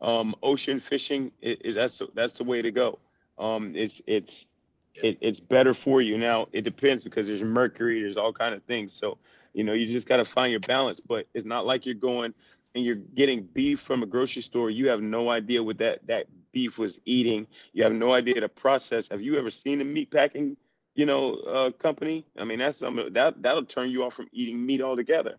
um, 0.02 0.36
ocean 0.44 0.82
fishing, 0.82 1.32
it, 1.42 1.62
it, 1.64 1.74
that's 1.74 1.98
the, 1.98 2.10
that's 2.14 2.34
the 2.34 2.44
way 2.44 2.62
to 2.62 2.70
go. 2.70 3.00
Um, 3.38 3.74
it's 3.78 4.02
it's 4.06 4.46
it, 4.94 5.18
it's 5.22 5.40
better 5.40 5.74
for 5.74 6.02
you. 6.02 6.18
Now 6.18 6.50
it 6.52 6.64
depends 6.64 7.02
because 7.02 7.28
there's 7.28 7.42
mercury, 7.42 8.02
there's 8.02 8.18
all 8.18 8.34
kind 8.34 8.54
of 8.54 8.62
things. 8.64 8.92
So 8.94 9.18
you 9.54 9.64
know 9.64 9.72
you 9.72 9.88
just 9.88 10.06
got 10.06 10.18
to 10.18 10.26
find 10.26 10.52
your 10.52 10.60
balance. 10.60 11.00
But 11.00 11.28
it's 11.34 11.46
not 11.46 11.66
like 11.66 11.86
you're 11.86 11.96
going 11.96 12.34
and 12.76 12.84
you're 12.84 12.96
getting 12.96 13.44
beef 13.44 13.80
from 13.80 14.04
a 14.04 14.06
grocery 14.06 14.42
store. 14.42 14.70
You 14.70 14.90
have 14.90 15.02
no 15.02 15.30
idea 15.30 15.64
what 15.64 15.78
that 15.78 16.06
that 16.08 16.26
beef 16.52 16.78
was 16.78 17.00
eating. 17.06 17.48
You 17.72 17.84
have 17.84 17.94
no 17.94 18.12
idea 18.12 18.42
the 18.42 18.50
process. 18.50 19.08
Have 19.08 19.22
you 19.22 19.38
ever 19.38 19.50
seen 19.50 19.80
a 19.80 19.86
meat 19.86 20.12
packing, 20.12 20.58
you 20.96 21.06
know, 21.06 21.36
uh, 21.36 21.72
company? 21.72 22.26
I 22.38 22.44
mean, 22.44 22.60
that's 22.60 22.80
something 22.80 23.14
that 23.14 23.42
that'll 23.42 23.64
turn 23.64 23.92
you 23.92 24.04
off 24.04 24.14
from 24.14 24.28
eating 24.34 24.66
meat 24.66 24.82
altogether. 24.82 25.38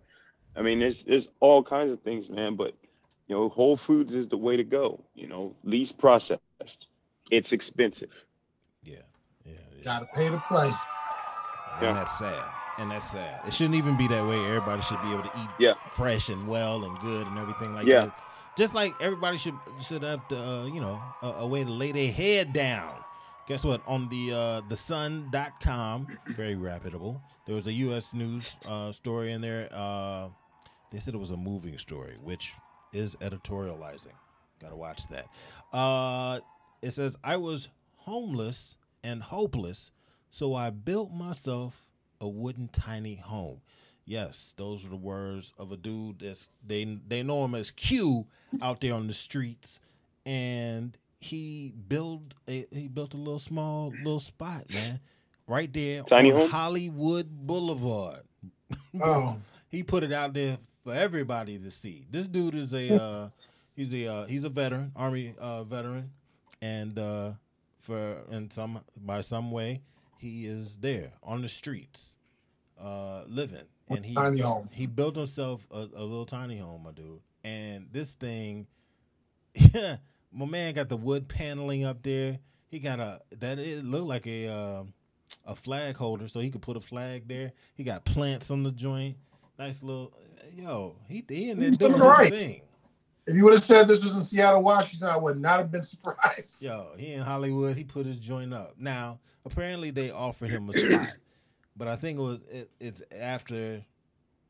I 0.57 0.63
mean, 0.63 0.81
there's 0.81 1.05
there's 1.05 1.29
all 1.41 1.63
kinds 1.63 1.93
of 1.93 2.01
things, 2.01 2.31
man. 2.31 2.57
But 2.57 2.75
you 3.33 3.39
know, 3.39 3.49
Whole 3.49 3.79
Foods 3.79 4.13
is 4.15 4.29
the 4.29 4.37
way 4.37 4.59
to 4.59 4.63
go. 4.65 5.03
You 5.15 5.27
know, 5.27 5.57
least 5.65 5.97
processed. 5.97 6.43
It's 7.31 7.53
expensive. 7.53 8.11
Yeah, 8.85 8.97
yeah. 9.47 9.53
yeah. 9.75 9.83
Gotta 9.83 10.07
pay 10.15 10.29
to 10.29 10.37
play. 10.49 10.67
And 10.67 10.75
Yeah. 11.81 11.93
that's 11.95 12.19
sad. 12.19 12.45
And 12.77 12.91
that's 12.91 13.11
sad. 13.11 13.41
It 13.47 13.55
shouldn't 13.55 13.77
even 13.77 13.97
be 13.97 14.07
that 14.09 14.27
way. 14.27 14.37
Everybody 14.45 14.83
should 14.83 15.01
be 15.01 15.13
able 15.13 15.23
to 15.23 15.31
eat 15.41 15.49
Yeah. 15.59 15.75
fresh 15.93 16.29
and 16.29 16.47
well 16.47 16.85
and 16.85 16.99
good 17.01 17.27
and 17.27 17.39
everything 17.39 17.75
like 17.75 17.87
Yeah. 17.87 18.07
that. 18.07 18.19
Just 18.59 18.75
like 18.75 18.93
everybody 19.01 19.39
should 19.39 19.55
should 19.81 20.03
have 20.03 20.29
to, 20.29 20.37
uh, 20.39 20.65
you 20.67 20.81
know, 20.83 21.01
a, 21.23 21.29
a 21.29 21.47
way 21.47 21.65
to 21.65 21.71
lay 21.71 21.91
their 21.93 22.13
head 22.13 22.53
down. 22.53 22.95
Guess 23.49 23.65
what? 23.65 23.81
On 23.87 24.11
the 24.11 24.35
uh, 24.35 24.61
the 24.69 24.77
sun.com, 24.77 26.07
very 26.37 26.55
reputable, 26.55 27.19
there 27.47 27.55
was 27.55 27.67
a 27.67 27.73
U.S. 27.87 28.13
news 28.13 28.57
uh, 28.67 28.93
story 28.93 29.33
in 29.33 29.41
there. 29.41 29.71
Uh, 29.73 30.29
they 30.91 30.99
said 31.01 31.15
it 31.15 31.19
was 31.19 31.31
a 31.31 31.37
moving 31.39 31.79
story, 31.79 32.17
which 32.23 32.53
is 32.93 33.17
editorializing. 33.17 34.13
Got 34.61 34.71
to 34.71 34.77
watch 34.77 35.03
that. 35.09 35.27
Uh, 35.77 36.41
it 36.83 36.93
says, 36.93 37.17
I 37.25 37.37
was 37.37 37.69
homeless 37.97 38.77
and 39.03 39.23
hopeless, 39.23 39.91
so 40.31 40.55
I 40.55 40.71
built 40.71 41.13
myself 41.13 41.89
a 42.21 42.29
wooden 42.29 42.69
tiny 42.69 43.17
home. 43.17 43.61
Yes, 44.05 44.55
those 44.57 44.85
are 44.85 44.89
the 44.89 44.97
words 44.97 45.53
of 45.59 45.71
a 45.73 45.77
dude 45.77 46.19
that's 46.21 46.49
they 46.67 46.99
they 47.07 47.23
know 47.23 47.45
him 47.45 47.55
as 47.55 47.71
Q 47.71 48.27
out 48.61 48.81
there 48.81 48.95
on 48.95 49.07
the 49.07 49.13
streets, 49.13 49.79
and 50.27 50.97
he 51.21 51.73
built 51.89 52.35
a 52.49 52.67
he 52.73 52.89
built 52.89 53.15
a 53.15 53.17
little 53.17 53.39
small 53.39 53.91
little 53.99 54.19
spot, 54.19 54.65
man, 54.75 54.99
right 55.47 55.73
there 55.73 56.03
Tiny 56.03 56.33
on 56.33 56.39
home? 56.41 56.51
Hollywood 56.51 57.29
Boulevard. 57.31 58.23
Oh. 59.03 59.37
he 59.71 59.83
put 59.83 60.03
it 60.03 60.13
out 60.13 60.33
there 60.35 60.59
for 60.83 60.93
everybody 60.95 61.59
to 61.59 61.71
see. 61.71 62.07
This 62.11 62.27
dude 62.27 62.55
is 62.55 62.73
a 62.73 62.95
uh, 63.03 63.29
he's 63.75 63.93
a 63.93 64.07
uh, 64.07 64.27
he's 64.27 64.45
a 64.45 64.49
veteran, 64.49 64.93
army 64.97 65.35
uh, 65.39 65.65
veteran, 65.65 66.11
and 66.61 66.99
uh, 66.99 67.33
for 67.81 68.17
in 68.31 68.51
some 68.51 68.81
by 68.97 69.21
some 69.21 69.51
way 69.51 69.83
he 70.19 70.47
is 70.47 70.77
there 70.77 71.13
on 71.23 71.43
the 71.43 71.49
streets, 71.49 72.17
uh, 72.81 73.25
living, 73.27 73.67
and 73.89 74.05
he 74.05 74.15
Tiny 74.15 74.41
home. 74.41 74.69
he 74.73 74.87
built 74.87 75.17
himself 75.17 75.67
a, 75.71 75.89
a 75.97 76.05
little 76.05 76.27
tiny 76.27 76.59
home, 76.59 76.85
my 76.85 76.93
dude. 76.93 77.21
And 77.45 77.89
this 77.91 78.13
thing, 78.13 78.69
my 80.33 80.47
man 80.47 80.75
got 80.75 80.89
the 80.89 80.97
wood 80.97 81.29
paneling 81.29 81.85
up 81.85 82.03
there. 82.03 82.39
He 82.69 82.79
got 82.79 83.01
a 83.01 83.21
that 83.39 83.59
it 83.59 83.85
looked 83.85 84.07
like 84.07 84.27
a 84.27 84.49
uh, 84.49 84.83
a 85.45 85.57
flag 85.57 85.97
holder, 85.97 86.29
so 86.29 86.41
he 86.41 86.51
could 86.51 86.63
put 86.63 86.77
a 86.77 86.81
flag 86.81 87.27
there. 87.27 87.53
He 87.75 87.85
got 87.85 88.05
plants 88.05 88.51
on 88.51 88.63
the 88.63 88.71
joint. 88.71 89.17
Nice 89.59 89.83
little 89.83 90.13
yo. 90.55 90.97
He, 91.09 91.25
he 91.29 91.51
in 91.51 91.59
there 91.59 91.69
He's 91.69 91.77
doing 91.77 91.93
doing 91.93 92.05
right. 92.05 92.33
thing. 92.33 92.63
If 93.27 93.37
you 93.37 93.45
would 93.45 93.53
have 93.55 93.63
said 93.63 93.87
this 93.87 94.03
was 94.03 94.17
in 94.17 94.23
Seattle, 94.23 94.63
Washington, 94.63 95.09
I 95.09 95.17
would 95.17 95.41
not 95.41 95.59
have 95.59 95.71
been 95.71 95.85
surprised. 95.85 96.61
Yo, 96.63 96.89
he 96.97 97.13
in 97.13 97.21
Hollywood. 97.21 97.77
He 97.77 97.85
put 97.85 98.05
his 98.05 98.17
joint 98.17 98.53
up. 98.53 98.75
Now, 98.79 99.21
apparently, 99.45 99.91
they 99.91 100.11
offered 100.11 100.51
him 100.51 100.69
a 100.69 100.73
spot, 100.73 101.15
but 101.77 101.87
I 101.87 101.95
think 101.95 102.19
it 102.19 102.23
was 102.23 102.41
it, 102.51 102.71
it's 102.81 103.01
after, 103.17 103.81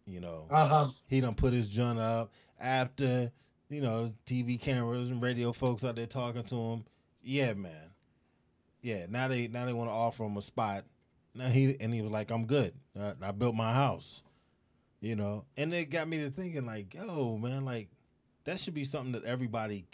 you 0.07 0.20
know, 0.20 0.46
Uh-huh. 0.50 0.88
he 1.07 1.20
done 1.20 1.34
put 1.34 1.53
his 1.53 1.68
joint 1.68 1.98
up 1.98 2.32
after, 2.59 3.30
you 3.68 3.82
know, 3.82 4.11
TV 4.24 4.59
cameras 4.59 5.11
and 5.11 5.20
radio 5.22 5.53
folks 5.53 5.84
out 5.84 5.96
there 5.96 6.07
talking 6.07 6.44
to 6.44 6.55
him. 6.57 6.84
Yeah, 7.22 7.53
man. 7.53 7.90
Yeah, 8.80 9.05
now 9.11 9.28
they 9.28 9.48
now 9.48 9.66
they 9.66 9.74
want 9.74 9.90
to 9.90 9.94
offer 9.94 10.24
him 10.24 10.36
a 10.38 10.42
spot. 10.42 10.84
Now 11.34 11.48
he 11.48 11.76
and 11.78 11.92
he 11.92 12.00
was 12.00 12.11
like, 12.11 12.30
"I'm 12.30 12.46
good. 12.46 12.72
I, 12.98 13.12
I 13.22 13.30
built 13.32 13.55
my 13.55 13.72
house." 13.74 14.22
You 15.03 15.16
know, 15.16 15.44
and 15.57 15.74
it 15.74 15.90
got 15.90 16.07
me 16.07 16.18
to 16.18 16.30
thinking, 16.30 16.64
like, 16.64 16.94
yo, 16.94 17.36
man, 17.36 17.64
like 17.64 17.88
that 18.44 18.61
should 18.61 18.74
be 18.74 18.84
something 18.84 19.12
that 19.12 19.24
everybody 19.24 19.84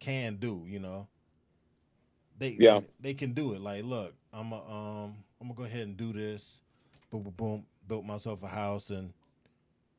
can 0.00 0.36
do. 0.36 0.64
You 0.66 0.78
know, 0.80 1.06
they 2.38 2.56
Yeah. 2.58 2.80
they, 2.98 3.12
can 3.12 3.34
do 3.34 3.52
it. 3.52 3.60
Like, 3.60 3.84
look, 3.84 4.14
I'm 4.32 4.52
a, 4.52 4.56
um 4.56 5.16
I'm 5.40 5.48
gonna 5.48 5.54
go 5.54 5.64
ahead 5.64 5.82
and 5.86 5.98
do 5.98 6.14
this. 6.14 6.62
Boom, 7.10 7.24
boom, 7.24 7.34
boom. 7.36 7.66
Built 7.86 8.06
myself 8.06 8.42
a 8.42 8.48
house, 8.48 8.88
and 8.88 9.12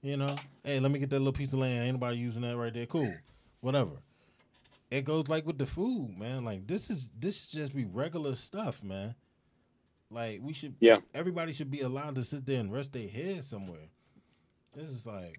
you 0.02 0.18
know, 0.18 0.36
hey, 0.64 0.80
let 0.80 0.92
me 0.92 0.98
get 1.00 1.12
that 1.12 1.20
little 1.20 1.32
piece 1.32 1.54
of 1.54 1.60
land. 1.60 1.86
Ain't 1.86 1.94
nobody 1.94 2.18
using 2.18 2.42
that 2.42 2.58
right 2.58 2.74
there. 2.74 2.88
Cool. 2.88 3.14
whatever. 3.62 3.92
It 4.90 5.06
goes 5.06 5.28
like 5.28 5.46
with 5.46 5.60
the 5.60 5.68
food, 5.68 6.18
man. 6.18 6.44
Like 6.44 6.66
this 6.66 6.90
is 6.90 7.08
this 7.20 7.42
should 7.42 7.60
just 7.60 7.76
be 7.76 7.86
regular 7.86 8.36
stuff, 8.36 8.84
man. 8.84 9.14
Like 10.10 10.40
we 10.42 10.54
should, 10.54 10.74
Yeah. 10.80 11.02
Everybody 11.14 11.54
should 11.54 11.70
be 11.70 11.82
allowed 11.82 12.16
to 12.16 12.24
sit 12.24 12.48
there 12.48 12.60
and 12.60 12.74
rest 12.74 12.94
their 12.94 13.08
head 13.08 13.44
somewhere. 13.44 13.90
This 14.76 14.90
is 14.90 15.06
like, 15.06 15.38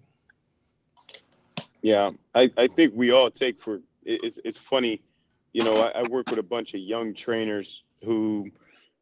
Yeah, 1.81 2.11
I, 2.35 2.51
I 2.57 2.67
think 2.67 2.93
we 2.95 3.11
all 3.11 3.31
take 3.31 3.61
for 3.61 3.75
it, 3.75 3.81
it's 4.23 4.39
it's 4.45 4.59
funny, 4.69 5.01
you 5.53 5.63
know. 5.63 5.79
I, 5.81 5.99
I 5.99 6.03
work 6.03 6.29
with 6.29 6.39
a 6.39 6.43
bunch 6.43 6.73
of 6.73 6.81
young 6.81 7.13
trainers 7.13 7.83
who, 8.03 8.51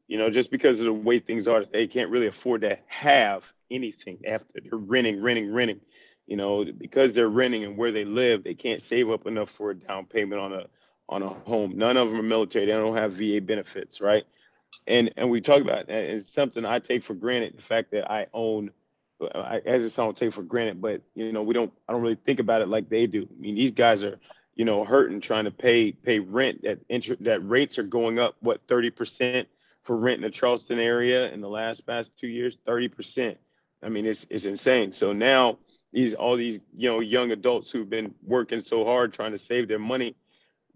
you 0.08 0.18
know, 0.18 0.30
just 0.30 0.52
because 0.52 0.80
of 0.80 0.86
the 0.86 0.94
way 0.94 1.20
things 1.20 1.48
are, 1.48 1.66
they 1.66 1.88
can't 1.88 2.10
really 2.10 2.28
afford 2.28 2.62
to 2.62 2.78
have 2.88 3.44
anything 3.72 4.20
after 4.28 4.62
they're 4.64 4.78
renting, 4.80 5.22
renting, 5.22 5.52
renting. 5.52 5.82
You 6.28 6.38
know, 6.38 6.64
because 6.66 7.14
they're 7.14 7.30
renting 7.30 7.64
and 7.64 7.78
where 7.78 7.92
they 7.92 8.06
live, 8.06 8.44
they 8.44 8.54
can't 8.54 8.84
save 8.84 9.10
up 9.10 9.26
enough 9.28 9.50
for 9.52 9.72
a 9.72 9.76
down 9.76 10.06
payment 10.06 10.40
on 10.42 10.54
a 10.54 10.66
on 11.10 11.24
a 11.24 11.30
home. 11.30 11.74
None 11.76 11.98
of 11.98 12.10
them 12.10 12.20
are 12.20 12.24
military. 12.24 12.66
They 12.68 12.72
don't 12.74 12.96
have 12.96 13.14
VA 13.14 13.42
benefits, 13.42 14.00
right? 14.00 14.24
And 14.88 15.12
and 15.18 15.30
we 15.30 15.42
talk 15.42 15.62
about. 15.62 15.90
It's 15.90 16.34
something 16.36 16.66
I 16.66 16.80
take 16.80 17.04
for 17.04 17.16
granted. 17.16 17.58
The 17.58 17.64
fact 17.64 17.92
that 17.92 18.12
I 18.12 18.28
own 18.34 18.72
I, 19.22 19.62
as 19.66 19.84
it's 19.84 19.96
don't 19.96 20.18
take 20.18 20.34
for 20.34 20.44
granted, 20.44 20.82
but 20.82 21.02
you 21.16 21.32
know, 21.32 21.44
we 21.44 21.54
don't. 21.54 21.72
I 21.88 21.94
don't 21.94 22.02
really 22.02 22.18
think 22.26 22.40
about 22.40 22.62
it 22.62 22.70
like 22.70 22.90
they 22.90 23.08
do. 23.08 23.28
I 23.30 23.42
mean, 23.42 23.56
these 23.56 23.72
guys 23.72 24.04
are, 24.04 24.20
you 24.56 24.66
know, 24.66 24.86
hurting 24.86 25.22
trying 25.22 25.46
to 25.46 25.52
pay 25.52 25.92
pay 25.92 26.20
rent. 26.20 26.64
That 26.64 26.80
interest 26.90 27.24
that 27.24 27.48
rates 27.48 27.78
are 27.78 27.84
going 27.84 28.20
up. 28.20 28.36
What 28.40 28.62
thirty 28.68 28.90
percent 28.90 29.48
for 29.84 29.98
rent 29.98 30.18
in 30.18 30.24
the 30.24 30.30
Charleston 30.30 30.80
area 30.80 31.32
in 31.32 31.42
the 31.42 31.50
last 31.50 31.86
past 31.86 32.12
two 32.20 32.28
years? 32.28 32.58
Thirty 32.66 32.88
percent. 32.88 33.38
I 33.84 33.90
mean, 33.90 34.06
it's 34.06 34.26
it's 34.30 34.46
insane. 34.46 34.92
So 34.94 35.14
now 35.14 35.58
these 35.92 36.14
all 36.14 36.38
these 36.38 36.60
you 36.78 36.90
know 36.90 37.00
young 37.00 37.32
adults 37.32 37.72
who've 37.72 37.90
been 37.90 38.14
working 38.24 38.62
so 38.62 38.86
hard 38.86 39.14
trying 39.14 39.32
to 39.32 39.40
save 39.40 39.68
their 39.68 39.80
money, 39.80 40.16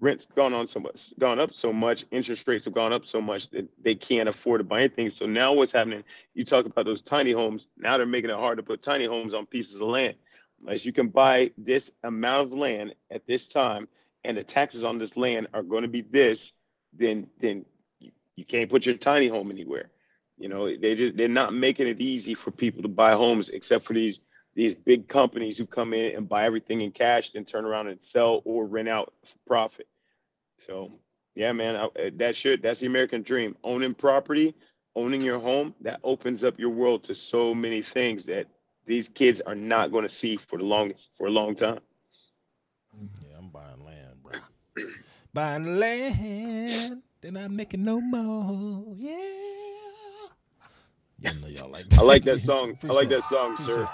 rent's 0.03 0.27
gone 0.35 0.53
on 0.53 0.67
so 0.67 0.79
much, 0.79 1.13
gone 1.17 1.39
up 1.39 1.53
so 1.53 1.71
much, 1.71 2.05
interest 2.11 2.47
rates 2.47 2.65
have 2.65 2.73
gone 2.73 2.91
up 2.91 3.05
so 3.05 3.21
much 3.21 3.49
that 3.51 3.67
they 3.81 3.95
can't 3.95 4.27
afford 4.27 4.59
to 4.59 4.63
buy 4.63 4.79
anything. 4.79 5.09
So 5.09 5.25
now 5.25 5.53
what's 5.53 5.71
happening? 5.71 6.03
You 6.33 6.43
talk 6.43 6.65
about 6.65 6.85
those 6.85 7.01
tiny 7.01 7.31
homes. 7.31 7.67
Now 7.77 7.97
they're 7.97 8.05
making 8.05 8.29
it 8.29 8.35
hard 8.35 8.57
to 8.57 8.63
put 8.63 8.83
tiny 8.83 9.05
homes 9.05 9.33
on 9.33 9.45
pieces 9.45 9.75
of 9.75 9.87
land. 9.87 10.15
Unless 10.61 10.85
you 10.85 10.93
can 10.93 11.07
buy 11.07 11.51
this 11.57 11.89
amount 12.03 12.51
of 12.51 12.57
land 12.57 12.95
at 13.09 13.25
this 13.25 13.45
time, 13.45 13.87
and 14.25 14.37
the 14.37 14.43
taxes 14.43 14.83
on 14.83 14.99
this 14.99 15.15
land 15.17 15.47
are 15.53 15.63
going 15.63 15.81
to 15.83 15.89
be 15.89 16.01
this, 16.01 16.51
then 16.93 17.27
then 17.41 17.65
you, 17.99 18.11
you 18.35 18.45
can't 18.45 18.69
put 18.69 18.85
your 18.85 18.95
tiny 18.95 19.27
home 19.27 19.51
anywhere. 19.51 19.89
You 20.37 20.49
know, 20.49 20.65
they 20.75 20.95
just 20.95 21.17
they're 21.17 21.27
not 21.27 21.53
making 21.53 21.87
it 21.87 21.99
easy 21.99 22.33
for 22.33 22.51
people 22.51 22.81
to 22.83 22.87
buy 22.87 23.13
homes, 23.13 23.49
except 23.49 23.85
for 23.85 23.93
these 23.93 24.19
these 24.55 24.75
big 24.75 25.07
companies 25.07 25.57
who 25.57 25.65
come 25.65 25.93
in 25.93 26.15
and 26.15 26.29
buy 26.29 26.45
everything 26.45 26.81
in 26.81 26.91
cash, 26.91 27.31
then 27.33 27.43
turn 27.43 27.65
around 27.65 27.87
and 27.87 27.99
sell 28.11 28.41
or 28.45 28.65
rent 28.65 28.87
out 28.87 29.13
for 29.23 29.37
profit. 29.47 29.87
So 30.67 30.91
yeah, 31.35 31.51
man, 31.51 31.75
I, 31.75 32.11
that 32.17 32.35
should 32.35 32.61
that's 32.61 32.79
the 32.79 32.87
American 32.87 33.23
dream. 33.23 33.55
Owning 33.63 33.93
property, 33.93 34.55
owning 34.95 35.21
your 35.21 35.39
home, 35.39 35.73
that 35.81 35.99
opens 36.03 36.43
up 36.43 36.59
your 36.59 36.69
world 36.69 37.03
to 37.05 37.15
so 37.15 37.53
many 37.53 37.81
things 37.81 38.25
that 38.25 38.47
these 38.85 39.07
kids 39.07 39.41
are 39.41 39.55
not 39.55 39.91
going 39.91 40.03
to 40.03 40.13
see 40.13 40.37
for 40.37 40.57
the 40.57 40.65
longest 40.65 41.09
for 41.17 41.27
a 41.27 41.31
long 41.31 41.55
time. 41.55 41.79
yeah, 43.21 43.37
I'm 43.37 43.49
buying 43.49 43.83
land, 43.83 44.15
bro. 44.21 44.39
buying 45.33 45.79
land, 45.79 47.01
then 47.21 47.37
I'm 47.37 47.55
making 47.55 47.83
no 47.83 48.01
more. 48.01 48.93
Yeah. 48.97 49.17
You 51.19 51.39
know 51.39 51.47
y'all 51.47 51.69
like. 51.69 51.85
I 51.97 52.01
like 52.01 52.23
that 52.23 52.39
song. 52.45 52.77
I 52.83 52.87
like 52.87 53.09
that 53.09 53.23
song, 53.23 53.55
sir. 53.57 53.87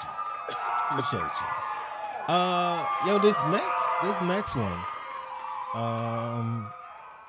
Appreciate 0.91 1.21
you. 1.21 2.33
Uh, 2.33 2.85
yo, 3.05 3.19
this 3.19 3.37
next, 3.49 3.83
this 4.03 4.21
next 4.23 4.55
one, 4.55 4.79
um, 5.73 6.67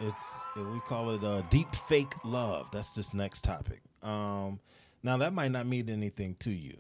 it's 0.01 0.21
we 0.57 0.81
call 0.89 1.11
it 1.11 1.23
uh, 1.23 1.43
deep 1.51 1.75
fake 1.75 2.15
love. 2.25 2.69
That's 2.73 2.95
this 2.95 3.13
next 3.13 3.45
topic. 3.45 3.81
Um, 4.03 4.61
now 5.03 5.17
that 5.19 5.33
might 5.33 5.51
not 5.51 5.67
mean 5.67 5.89
anything 5.89 6.37
to 6.41 6.51
you. 6.51 6.77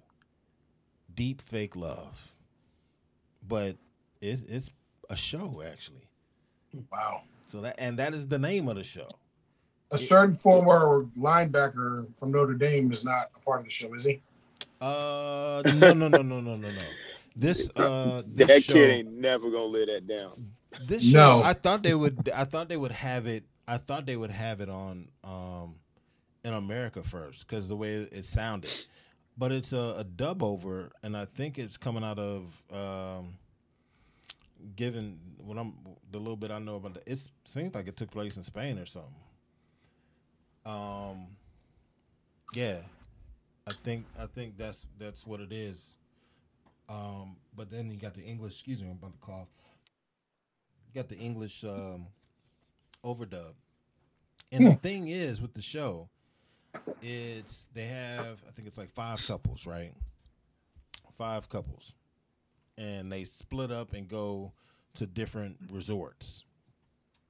Deep 1.15 1.43
fake 1.43 1.77
love, 1.77 2.35
but 3.47 3.77
it, 4.21 4.41
it's 4.49 4.71
a 5.11 5.17
show 5.17 5.63
actually. 5.67 6.09
Wow. 6.91 7.23
So 7.47 7.61
that 7.63 7.77
and 7.79 7.99
that 7.99 8.15
is 8.15 8.29
the 8.29 8.39
name 8.39 8.69
of 8.69 8.77
the 8.77 8.85
show. 8.85 9.09
A 9.93 9.99
certain 9.99 10.37
former 10.37 11.07
linebacker 11.19 12.17
from 12.17 12.31
Notre 12.31 12.55
Dame 12.55 12.93
is 12.93 13.05
not 13.05 13.31
a 13.35 13.41
part 13.41 13.59
of 13.59 13.65
the 13.65 13.73
show, 13.73 13.93
is 13.95 14.05
he? 14.05 14.23
Uh, 14.81 15.63
no, 15.75 15.93
no, 15.93 16.07
no, 16.09 16.23
no, 16.23 16.41
no, 16.41 16.57
no, 16.57 16.57
no. 16.57 16.83
This 17.35 17.69
uh, 17.77 18.23
this 18.27 18.49
that 18.49 18.63
show, 18.63 18.73
kid 18.73 18.91
ain't 18.91 19.13
never 19.13 19.51
gonna 19.51 19.65
lay 19.65 19.85
that 19.87 20.07
down. 20.07 20.53
This 20.79 21.05
show, 21.05 21.43
I 21.43 21.55
thought 21.55 21.83
they 21.83 21.95
would. 21.95 22.31
I 22.35 22.45
thought 22.45 22.69
they 22.69 22.77
would 22.77 22.93
have 22.93 23.27
it. 23.27 23.45
I 23.67 23.79
thought 23.79 24.07
they 24.07 24.17
would 24.17 24.31
have 24.31 24.61
it 24.61 24.69
on 24.69 25.09
um, 25.25 25.77
in 26.45 26.55
America 26.55 27.03
first 27.03 27.47
because 27.47 27.69
the 27.69 27.77
way 27.77 28.09
it 28.11 28.25
sounded. 28.25 28.73
But 29.37 29.53
it's 29.53 29.73
a, 29.73 29.97
a 29.99 30.05
dub 30.05 30.43
over, 30.43 30.91
and 31.03 31.17
I 31.17 31.25
think 31.25 31.59
it's 31.59 31.77
coming 31.77 32.05
out 32.05 32.19
of. 32.19 32.63
Um, 32.73 33.39
given 34.77 35.19
what 35.39 35.59
I'm 35.59 35.75
the 36.11 36.19
little 36.19 36.37
bit 36.37 36.51
I 36.51 36.59
know 36.59 36.77
about 36.77 36.97
it, 36.99 37.03
it 37.07 37.29
seems 37.45 37.75
like 37.75 37.89
it 37.89 37.97
took 37.97 38.11
place 38.11 38.37
in 38.37 38.43
Spain 38.43 38.79
or 38.79 38.87
something. 38.87 39.15
Um, 40.67 41.29
yeah, 42.55 42.79
I 43.67 43.73
think 43.85 44.07
I 44.19 44.27
think 44.27 44.57
that's 44.57 44.87
that's 44.99 45.27
what 45.27 45.41
it 45.41 45.53
is. 45.53 45.97
Um, 46.89 47.37
but 47.57 47.71
then 47.71 47.91
you 47.91 47.97
got 47.97 48.15
the 48.15 48.23
English. 48.23 48.55
Excuse 48.55 48.83
me, 48.83 48.89
I'm 48.89 48.95
about 48.95 49.13
to 49.13 49.19
call. 49.19 49.49
Got 50.95 51.09
the 51.09 51.17
English 51.17 51.63
um, 51.65 52.07
overdub, 53.05 53.55
and 54.51 54.67
the 54.67 54.75
thing 54.75 55.09
is 55.09 55.41
with 55.41 55.55
the 55.55 55.63
show, 55.63 56.09
it's 57.01 57.67
they 57.75 57.85
have 57.87 58.43
I 58.49 58.51
think 58.53 58.67
it's 58.67 58.79
like 58.79 58.91
five 58.91 59.25
couples, 59.27 59.67
right? 59.67 59.93
Five 61.17 61.49
couples, 61.49 61.93
and 62.77 63.13
they 63.13 63.25
split 63.25 63.71
up 63.71 63.93
and 63.93 64.09
go 64.09 64.53
to 64.95 65.07
different 65.07 65.59
resorts, 65.71 66.45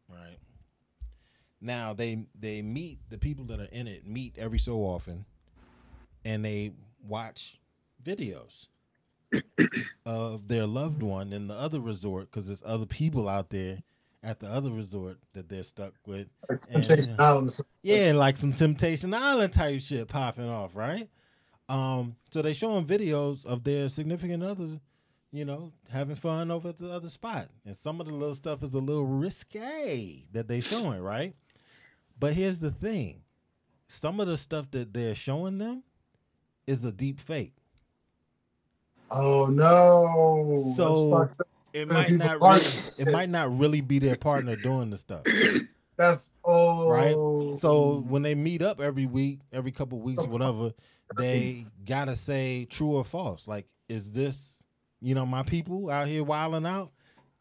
right? 0.09 0.39
Now 1.61 1.93
they 1.93 2.25
they 2.39 2.63
meet 2.63 2.99
the 3.11 3.19
people 3.19 3.45
that 3.47 3.61
are 3.61 3.69
in 3.73 3.87
it 3.87 4.07
meet 4.07 4.39
every 4.39 4.59
so 4.59 4.79
often, 4.79 5.27
and 6.25 6.45
they 6.45 6.73
watch 7.07 7.59
videos 8.03 8.67
of 10.07 10.49
their 10.49 10.67
loved 10.67 11.03
one 11.03 11.33
in 11.33 11.47
the 11.47 11.55
other 11.55 11.81
resort 11.81 12.31
because 12.31 12.47
there's 12.47 12.63
other 12.65 12.87
people 12.87 13.29
out 13.29 13.51
there 13.51 13.79
at 14.23 14.39
the 14.41 14.49
other 14.49 14.71
resort 14.71 15.19
that 15.33 15.49
they're 15.49 15.63
stuck 15.63 15.95
with. 16.07 16.29
Like 16.49 16.61
And, 16.71 16.85
Temptation 16.85 17.15
uh, 17.19 17.23
Island. 17.23 17.59
yeah, 17.83 18.13
like 18.13 18.37
some 18.37 18.53
Temptation 18.53 19.15
Island 19.15 19.53
type 19.53 19.81
shit 19.81 20.09
popping 20.09 20.49
off, 20.49 20.77
right? 20.77 21.09
Um, 21.69 22.17
so 22.31 22.43
they 22.43 22.53
showing 22.53 22.85
videos 22.85 23.47
of 23.47 23.63
their 23.65 23.89
significant 23.89 24.43
other, 24.43 24.81
you 25.33 25.45
know, 25.45 25.73
having 25.89 26.17
fun 26.17 26.51
over 26.51 26.71
at 26.71 26.79
the 26.79 26.91
other 26.93 27.09
spot, 27.09 27.49
and 27.65 27.77
some 27.77 28.01
of 28.01 28.07
the 28.09 28.13
little 28.13 28.35
stuff 28.35 28.63
is 28.65 28.75
a 28.75 28.79
little 28.79 29.07
risque 29.07 30.25
that 30.33 30.49
they 30.49 30.61
showing, 30.61 31.01
right? 31.01 31.35
But 32.19 32.35
here's 32.35 32.59
the 32.59 32.73
thing: 32.73 33.23
some 33.87 34.19
of 34.19 34.27
the 34.27 34.37
stuff 34.37 34.71
that 34.73 34.93
they're 34.93 35.15
showing 35.15 35.59
them 35.59 35.85
is 36.67 36.85
a 36.85 36.93
deep 36.93 37.21
fake. 37.21 37.55
Oh 39.11 39.47
no. 39.47 40.73
So 40.77 41.31
it 41.73 41.89
might 41.89 42.11
not 42.11 42.41
really, 42.41 42.61
it 42.99 43.13
might 43.13 43.29
not 43.29 43.57
really 43.59 43.81
be 43.81 43.99
their 43.99 44.17
partner 44.17 44.57
doing 44.57 44.91
the 44.91 44.99
stuff. 44.99 45.23
That's 45.97 46.33
oh 46.45 46.89
right? 46.89 47.15
So 47.61 48.05
when 48.09 48.23
they 48.23 48.35
meet 48.35 48.63
up 48.63 48.81
every 48.81 49.07
week, 49.07 49.41
every 49.53 49.73
couple 49.73 50.01
weeks, 50.01 50.23
whatever, 50.27 50.73
they 51.17 51.67
gotta 51.85 52.17
say 52.17 52.67
true 52.71 52.97
or 52.97 53.05
false. 53.05 53.47
Like, 53.47 53.67
is 53.89 54.13
this, 54.13 54.59
you 55.01 55.15
know, 55.15 55.27
my 55.27 55.43
people 55.43 55.91
out 55.91 56.07
here 56.07 56.25
wilding 56.25 56.67
out, 56.67 56.93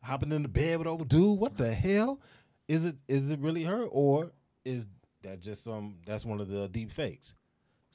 hopping 0.03 0.31
in 0.31 0.41
the 0.41 0.49
bed 0.49 0.79
with 0.79 0.87
old 0.87 1.07
dude? 1.07 1.39
What 1.39 1.55
the 1.55 1.73
hell? 1.73 2.19
Is 2.67 2.85
it 2.85 2.97
is 3.07 3.31
it 3.31 3.39
really 3.39 3.63
her 3.63 3.85
or 3.85 4.31
is 4.65 4.87
that 5.23 5.39
just 5.39 5.63
some? 5.63 5.97
That's 6.05 6.25
one 6.25 6.41
of 6.41 6.49
the 6.49 6.67
deep 6.67 6.91
fakes. 6.91 7.35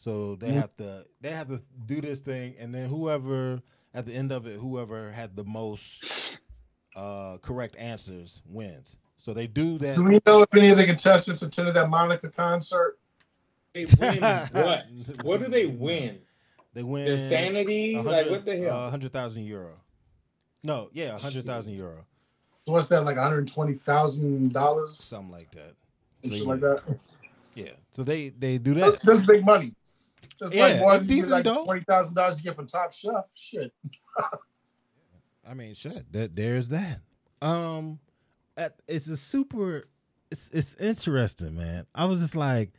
So 0.05 0.37
they 0.37 0.53
have 0.53 0.77
to 0.77 1.07
they 1.23 1.31
have 1.31 1.49
to 1.49 1.63
do 1.87 2.03
this 2.03 2.21
thing, 2.21 2.57
and 2.59 2.75
then 2.75 2.91
whoever 2.91 3.63
at 3.95 4.05
the 4.05 4.13
end 4.13 4.33
of 4.33 4.47
it, 4.47 4.61
whoever 4.61 5.11
had 5.11 5.35
the 5.35 5.45
most 5.45 6.41
uh, 6.95 7.39
correct 7.41 7.75
answers 7.79 8.43
wins. 8.45 8.99
So 9.17 9.33
they 9.33 9.47
do 9.47 9.79
that. 9.79 9.95
Do 9.95 10.05
we 10.05 10.21
know 10.27 10.43
if 10.43 10.55
any 10.55 10.69
of 10.69 10.77
the 10.77 10.85
contestants 10.85 11.41
attended 11.41 11.73
that 11.73 11.89
Monica 11.89 12.29
concert? 12.29 12.99
They 13.73 13.87
win 13.99 14.21
what? 14.53 14.85
what 15.23 15.43
do 15.43 15.49
they 15.49 15.65
win? 15.65 16.19
They 16.75 16.83
win 16.83 17.07
Their 17.07 17.17
sanity? 17.17 17.97
Like 17.97 18.29
what 18.29 18.45
the 18.45 18.59
hell? 18.59 18.89
A 18.89 18.91
hundred 18.91 19.11
thousand 19.11 19.45
euro. 19.45 19.73
No, 20.63 20.91
yeah, 20.93 21.17
a 21.17 21.19
hundred 21.19 21.47
thousand 21.47 21.73
euro, 21.73 22.05
So 22.67 22.75
what's 22.75 22.89
that 22.89 23.07
like? 23.07 23.17
One 23.17 23.25
hundred 23.25 23.49
twenty 23.49 23.73
thousand 23.73 24.53
dollars, 24.53 24.95
something 24.95 25.33
like 25.33 25.51
that. 25.53 25.73
something 26.25 26.41
So, 26.41 26.45
like 26.45 26.61
yeah. 26.61 26.69
that. 26.69 26.99
Yeah, 27.55 27.73
so 27.93 28.05
they 28.05 28.29
they 28.29 28.59
do 28.59 28.75
That's, 28.75 28.97
that. 28.97 29.07
that's 29.07 29.27
big 29.27 29.47
money. 29.47 29.73
That's 30.41 30.53
Yeah, 30.55 30.63
like 30.67 30.79
more 30.81 30.99
than 30.99 31.07
decent 31.07 31.31
like 31.33 31.45
though. 31.45 31.65
twenty 31.65 31.85
thousand 31.85 32.15
dollars 32.15 32.37
you 32.39 32.45
get 32.45 32.57
from 32.57 32.67
Top 32.67 32.93
Chef. 32.93 33.25
Shit. 33.35 33.73
I 35.47 35.55
mean, 35.55 35.75
shit. 35.75 36.11
That 36.13 36.35
there's 36.35 36.69
that. 36.71 37.01
Um, 37.43 37.99
at, 38.57 38.77
it's 38.89 39.09
a 39.09 39.17
super. 39.17 39.89
It's 40.31 40.51
it's 40.53 40.75
interesting, 40.77 41.57
man. 41.57 41.87
I 41.95 42.07
was 42.07 42.21
just 42.21 42.35
like, 42.37 42.73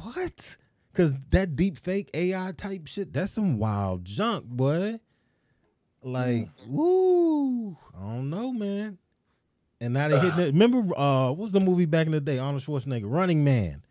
what? 0.00 0.56
Because 0.92 1.12
that 1.30 1.56
deep 1.56 1.78
fake 1.78 2.10
AI 2.14 2.52
type 2.56 2.86
shit, 2.86 3.12
that's 3.12 3.32
some 3.32 3.58
wild 3.58 4.04
junk, 4.04 4.46
boy. 4.46 4.98
Like, 6.02 6.48
woo, 6.68 7.76
I 7.94 8.00
don't 8.00 8.30
know, 8.30 8.52
man. 8.52 8.96
And 9.80 9.92
now 9.92 10.08
they 10.08 10.18
hitting 10.18 10.38
it. 10.38 10.46
Remember, 10.46 10.78
uh, 10.98 11.28
what 11.30 11.38
was 11.38 11.52
the 11.52 11.60
movie 11.60 11.84
back 11.84 12.06
in 12.06 12.12
the 12.12 12.20
day? 12.20 12.38
Arnold 12.38 12.62
Schwarzenegger, 12.62 13.10
Running 13.10 13.44
Man. 13.44 13.82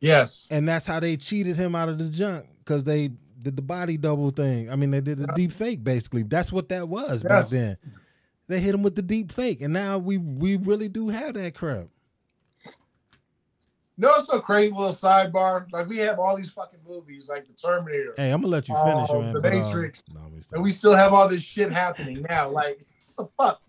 Yes. 0.00 0.48
And 0.50 0.68
that's 0.68 0.86
how 0.86 1.00
they 1.00 1.16
cheated 1.16 1.56
him 1.56 1.74
out 1.74 1.88
of 1.88 1.98
the 1.98 2.08
junk 2.08 2.46
because 2.64 2.84
they 2.84 3.10
did 3.42 3.56
the 3.56 3.62
body 3.62 3.96
double 3.96 4.30
thing. 4.30 4.70
I 4.70 4.76
mean, 4.76 4.90
they 4.90 5.00
did 5.00 5.18
the 5.18 5.26
deep 5.34 5.52
fake 5.52 5.82
basically. 5.82 6.22
That's 6.22 6.52
what 6.52 6.68
that 6.68 6.88
was 6.88 7.22
back 7.22 7.48
then. 7.48 7.76
They 8.48 8.60
hit 8.60 8.74
him 8.74 8.82
with 8.82 8.94
the 8.94 9.02
deep 9.02 9.30
fake, 9.30 9.60
and 9.60 9.74
now 9.74 9.98
we 9.98 10.16
we 10.16 10.56
really 10.56 10.88
do 10.88 11.08
have 11.08 11.34
that 11.34 11.54
crap. 11.54 11.88
No, 14.00 14.14
it's 14.14 14.32
a 14.32 14.40
crazy 14.40 14.72
little 14.72 14.92
sidebar. 14.92 15.66
Like 15.72 15.88
we 15.88 15.98
have 15.98 16.18
all 16.20 16.36
these 16.36 16.50
fucking 16.50 16.78
movies, 16.86 17.28
like 17.28 17.46
the 17.46 17.52
Terminator, 17.52 18.14
Hey, 18.16 18.30
I'm 18.30 18.40
gonna 18.40 18.52
let 18.52 18.68
you 18.68 18.76
finish, 18.76 19.10
uh, 19.10 19.18
man. 19.18 19.34
the 19.34 19.40
but, 19.40 19.52
uh, 19.52 19.56
Matrix, 19.56 20.04
no, 20.14 20.22
me 20.30 20.40
stop. 20.40 20.54
and 20.54 20.62
we 20.62 20.70
still 20.70 20.94
have 20.94 21.12
all 21.12 21.28
this 21.28 21.42
shit 21.42 21.72
happening 21.72 22.24
now. 22.28 22.48
Like 22.48 22.80
what 23.16 23.26
the 23.26 23.42
fuck? 23.44 23.60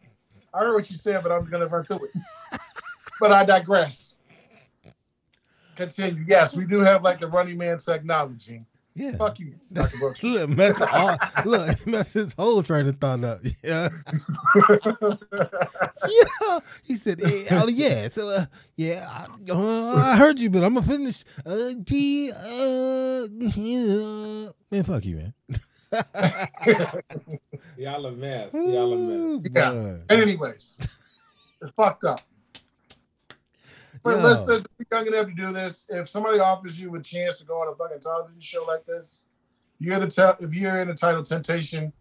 I 0.53 0.60
heard 0.60 0.76
what 0.76 0.89
you 0.89 0.95
said, 0.95 1.23
but 1.23 1.31
I'm 1.31 1.49
gonna 1.49 1.68
run 1.68 1.84
through 1.84 2.06
it. 2.06 2.22
but 3.19 3.31
I 3.31 3.43
digress. 3.43 4.09
Continue. 5.80 6.26
Yes, 6.27 6.53
we 6.53 6.65
do 6.65 6.80
have 6.81 7.03
like 7.03 7.19
the 7.19 7.27
Running 7.27 7.57
Man 7.57 7.77
technology. 7.77 8.65
Yeah. 8.95 9.15
Fuck 9.15 9.39
you, 9.39 9.56
Dr. 9.72 9.97
Brooks. 9.99 10.22
look, 10.22 10.49
mess 10.49 10.81
all, 10.81 11.18
look, 11.45 11.88
mess 11.88 12.11
his 12.11 12.34
whole 12.34 12.61
train 12.61 12.85
of 12.89 12.97
thought 12.97 13.23
up. 13.23 13.39
Yeah. 13.64 13.88
yeah. 16.10 16.60
He 16.84 16.95
said, 16.95 17.22
eh, 17.23 17.45
oh 17.51 17.69
yeah, 17.69 18.10
so 18.10 18.27
uh, 18.27 18.45
yeah, 18.76 19.07
I, 19.10 19.51
uh, 19.51 19.93
I 19.95 20.18
heard 20.18 20.38
you, 20.38 20.49
but 20.49 20.65
I'm 20.65 20.73
gonna 20.73 20.85
finish. 20.85 21.23
Uh, 21.45 21.69
T, 21.85 22.30
uh, 22.30 23.27
yeah. 23.39 24.49
man, 24.72 24.84
fuck 24.84 25.06
you, 25.06 25.15
man. 25.15 25.34
Y'all 27.77 28.06
a 28.06 28.11
mess. 28.11 28.53
Y'all 28.53 28.93
a 28.93 28.97
mess. 28.97 29.49
Yeah. 29.56 29.72
Boy. 29.72 30.01
And 30.10 30.22
anyways, 30.22 30.81
it's 31.61 31.72
fucked 31.72 32.03
up. 32.03 32.19
For 34.03 34.13
Yo. 34.13 34.21
listeners, 34.21 34.61
if 34.61 34.67
you're 34.91 34.99
young 34.99 35.07
enough 35.13 35.27
to 35.27 35.34
do 35.34 35.51
this, 35.53 35.85
if 35.89 36.09
somebody 36.09 36.39
offers 36.39 36.80
you 36.80 36.95
a 36.95 37.01
chance 37.01 37.39
to 37.39 37.45
go 37.45 37.61
on 37.61 37.67
a 37.71 37.76
fucking 37.76 37.99
television 37.99 38.39
show 38.39 38.63
like 38.65 38.85
this, 38.85 39.26
you're 39.80 39.99
the 39.99 40.07
te- 40.07 40.43
if 40.43 40.53
you're 40.55 40.81
in 40.81 40.88
the 40.88 40.93
title 40.93 41.23
Temptation 41.23 41.91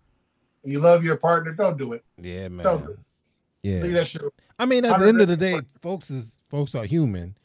and 0.63 0.73
you 0.73 0.81
love 0.81 1.05
your 1.05 1.17
partner, 1.17 1.53
don't 1.53 1.77
do 1.79 1.93
it. 1.93 2.05
Yeah, 2.21 2.49
Don't 2.49 2.57
man. 2.57 2.79
do 2.79 2.91
it. 2.93 2.99
Yeah. 3.63 3.81
Leave 3.83 3.93
that 3.95 4.07
shit. 4.07 4.23
I 4.59 4.67
mean, 4.67 4.85
at 4.85 4.93
I 4.93 4.99
the 4.99 5.09
end 5.09 5.21
of 5.21 5.29
the 5.29 5.37
day, 5.37 5.61
folks 5.83 6.11
is 6.11 6.39
folks 6.49 6.75
are 6.75 6.85
human, 6.85 7.37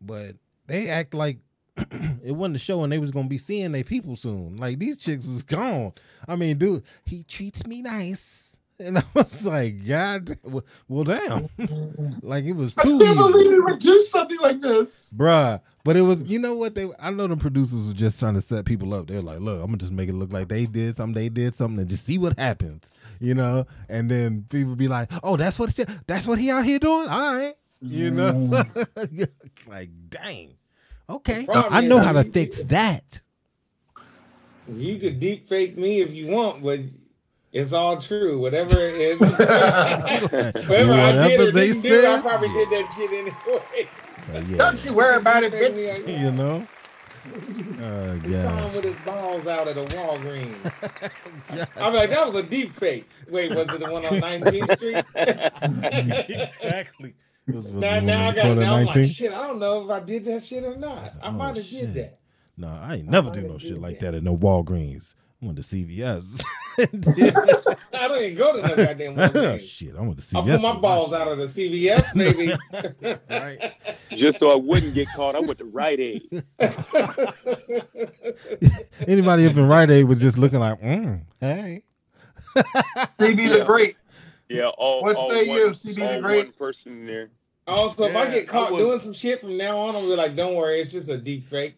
but 0.00 0.36
they 0.66 0.88
act 0.88 1.14
like 1.14 1.38
it 1.76 2.32
wasn't 2.32 2.56
a 2.56 2.58
show 2.58 2.82
and 2.84 2.92
they 2.92 2.98
was 2.98 3.10
gonna 3.10 3.28
be 3.28 3.38
seeing 3.38 3.72
their 3.72 3.84
people 3.84 4.16
soon. 4.16 4.56
Like 4.58 4.78
these 4.78 4.98
chicks 4.98 5.24
was 5.24 5.42
gone. 5.42 5.92
I 6.28 6.36
mean, 6.36 6.58
dude, 6.58 6.82
he 7.04 7.24
treats 7.24 7.66
me 7.66 7.82
nice. 7.82 8.43
And 8.78 8.98
I 8.98 9.04
was 9.14 9.46
like, 9.46 9.86
God, 9.86 10.38
well, 10.42 11.04
damn. 11.04 11.48
Mm-hmm. 11.48 12.18
like 12.26 12.44
it 12.44 12.52
was 12.52 12.74
too. 12.74 12.80
I 12.80 12.84
can't 12.84 13.02
easy. 13.02 13.14
believe 13.14 13.52
you 13.52 13.64
would 13.64 13.78
do 13.78 14.00
something 14.00 14.38
like 14.40 14.60
this. 14.60 15.12
Bruh. 15.16 15.60
But 15.84 15.96
it 15.96 16.02
was, 16.02 16.24
you 16.24 16.38
know 16.38 16.54
what 16.54 16.74
they 16.74 16.88
I 16.98 17.10
know 17.10 17.26
the 17.26 17.36
producers 17.36 17.88
were 17.88 17.92
just 17.92 18.18
trying 18.18 18.34
to 18.34 18.40
set 18.40 18.64
people 18.64 18.94
up. 18.94 19.06
They're 19.06 19.20
like, 19.20 19.40
look, 19.40 19.60
I'm 19.60 19.66
gonna 19.66 19.78
just 19.78 19.92
make 19.92 20.08
it 20.08 20.14
look 20.14 20.32
like 20.32 20.48
they 20.48 20.66
did 20.66 20.96
something, 20.96 21.14
they 21.14 21.28
did 21.28 21.54
something, 21.54 21.78
and 21.78 21.88
just 21.88 22.06
see 22.06 22.18
what 22.18 22.38
happens. 22.38 22.90
You 23.20 23.34
know? 23.34 23.66
And 23.88 24.10
then 24.10 24.46
people 24.48 24.76
be 24.76 24.88
like, 24.88 25.10
Oh, 25.22 25.36
that's 25.36 25.58
what 25.58 25.78
that's 26.06 26.26
what 26.26 26.38
he 26.38 26.50
out 26.50 26.64
here 26.64 26.78
doing? 26.78 27.08
All 27.08 27.36
right. 27.36 27.54
You 27.80 28.10
know? 28.10 28.32
Mm. 28.32 29.28
like, 29.66 29.90
dang. 30.08 30.54
Okay. 31.08 31.46
I 31.50 31.82
know 31.82 31.98
how 31.98 32.12
to 32.12 32.24
fix 32.24 32.62
that. 32.64 33.20
You 34.66 34.98
could 34.98 35.20
deep 35.20 35.46
fake 35.46 35.76
me 35.76 36.00
if 36.00 36.14
you 36.14 36.28
want, 36.28 36.62
but 36.62 36.80
it's 37.54 37.72
all 37.72 37.96
true. 37.98 38.38
Whatever 38.38 38.76
it 38.88 38.96
is, 38.96 39.18
whatever 39.20 39.42
I 39.42 40.58
did 40.58 40.68
Whatever 40.68 41.42
or 41.48 41.52
they 41.52 41.68
didn't 41.72 41.82
do, 41.82 41.88
I 41.88 42.00
said. 42.02 42.22
probably 42.22 42.48
did 42.48 42.68
that 42.70 42.92
shit 42.94 43.10
anyway. 43.12 43.88
But 44.32 44.46
yeah, 44.46 44.56
Don't 44.58 44.84
you 44.84 44.92
worry 44.92 45.16
about 45.16 45.42
it, 45.44 45.52
bitch. 45.52 46.08
you 46.22 46.30
know? 46.30 46.66
Oh 47.80 48.20
We 48.24 48.34
saw 48.34 48.54
him 48.68 48.74
with 48.76 48.84
his 48.84 48.96
balls 49.06 49.46
out 49.46 49.66
at 49.68 49.78
a 49.78 49.84
Walgreens. 49.96 50.72
Oh, 51.50 51.66
I'm 51.86 51.94
like, 51.94 52.10
that 52.10 52.26
was 52.26 52.34
a 52.34 52.42
deep 52.42 52.72
fake. 52.72 53.08
Wait, 53.30 53.54
was 53.54 53.68
it 53.68 53.80
the 53.80 53.90
one 53.90 54.04
on 54.04 54.14
19th 54.14 54.76
Street? 54.76 55.04
exactly. 56.28 57.14
Was- 57.46 57.66
was 57.66 57.72
now, 57.74 58.00
now 58.00 58.28
I 58.28 58.34
got 58.34 58.46
on 58.46 58.58
now 58.60 58.76
I'm 58.76 58.86
like, 58.86 59.06
shit, 59.06 59.32
I 59.32 59.46
don't 59.46 59.58
know 59.58 59.84
if 59.84 59.90
I 59.90 60.00
did 60.00 60.24
that 60.24 60.42
shit 60.42 60.64
or 60.64 60.76
not. 60.76 61.12
I 61.22 61.28
Oh, 61.28 61.32
might 61.32 61.56
have 61.56 61.64
shit. 61.66 61.92
did 61.92 61.94
that. 61.94 62.18
No, 62.56 62.68
I 62.68 62.94
ain't 62.96 63.08
never 63.08 63.30
do 63.30 63.42
no 63.42 63.58
shit 63.58 63.78
like 63.78 63.98
that 64.00 64.14
at 64.14 64.22
no 64.22 64.36
Walgreens. 64.36 65.14
I 65.44 65.46
went 65.46 65.62
to 65.62 65.62
CVS. 65.62 66.42
I 66.78 68.08
don't 68.08 68.22
even 68.24 68.34
go 68.36 68.56
to 68.60 68.66
no 68.66 68.74
goddamn 68.76 69.14
Walgreens. 69.14 69.60
shit, 69.68 69.94
I 69.94 70.00
went 70.00 70.18
to 70.18 70.24
CVS. 70.24 70.36
I 70.36 70.42
CVS. 70.42 70.52
put 70.56 70.62
my 70.62 70.80
balls 70.80 71.10
shit. 71.10 71.20
out 71.20 71.28
of 71.28 71.38
the 71.38 71.44
CVS, 71.44 72.14
baby. 72.14 73.16
right. 73.30 73.72
Just 74.10 74.38
so 74.40 74.50
I 74.50 74.56
wouldn't 74.56 74.94
get 74.94 75.06
caught, 75.14 75.36
I 75.36 75.40
went 75.40 75.58
to 75.58 75.66
Rite 75.66 76.00
Aid. 76.00 76.44
Anybody 79.06 79.46
up 79.46 79.56
in 79.56 79.68
Rite 79.68 79.90
Aid 79.90 80.06
was 80.06 80.20
just 80.20 80.38
looking 80.38 80.58
like, 80.60 80.80
mm, 80.80 81.22
hey. 81.40 81.84
CB 82.56 83.58
the 83.58 83.64
Great. 83.66 83.96
Yeah, 84.48 84.68
all, 84.68 85.02
What 85.02 85.16
all 85.16 85.30
say 85.30 85.46
one, 85.48 85.58
you, 85.58 85.66
CB 85.68 85.94
the 85.94 86.14
all 86.14 86.20
Great? 86.22 86.44
one 86.46 86.52
person 86.54 86.92
in 86.92 87.06
there. 87.06 87.30
Also, 87.66 88.04
if 88.04 88.16
I 88.16 88.30
get 88.30 88.48
caught 88.48 88.68
I 88.68 88.72
was- 88.72 88.86
doing 88.86 88.98
some 88.98 89.12
shit 89.12 89.40
from 89.40 89.56
now 89.56 89.76
on, 89.78 89.94
I'm 89.94 90.02
be 90.02 90.16
like, 90.16 90.34
don't 90.34 90.54
worry, 90.54 90.80
it's 90.80 90.90
just 90.92 91.08
a 91.08 91.18
deep 91.18 91.46
fake. 91.46 91.76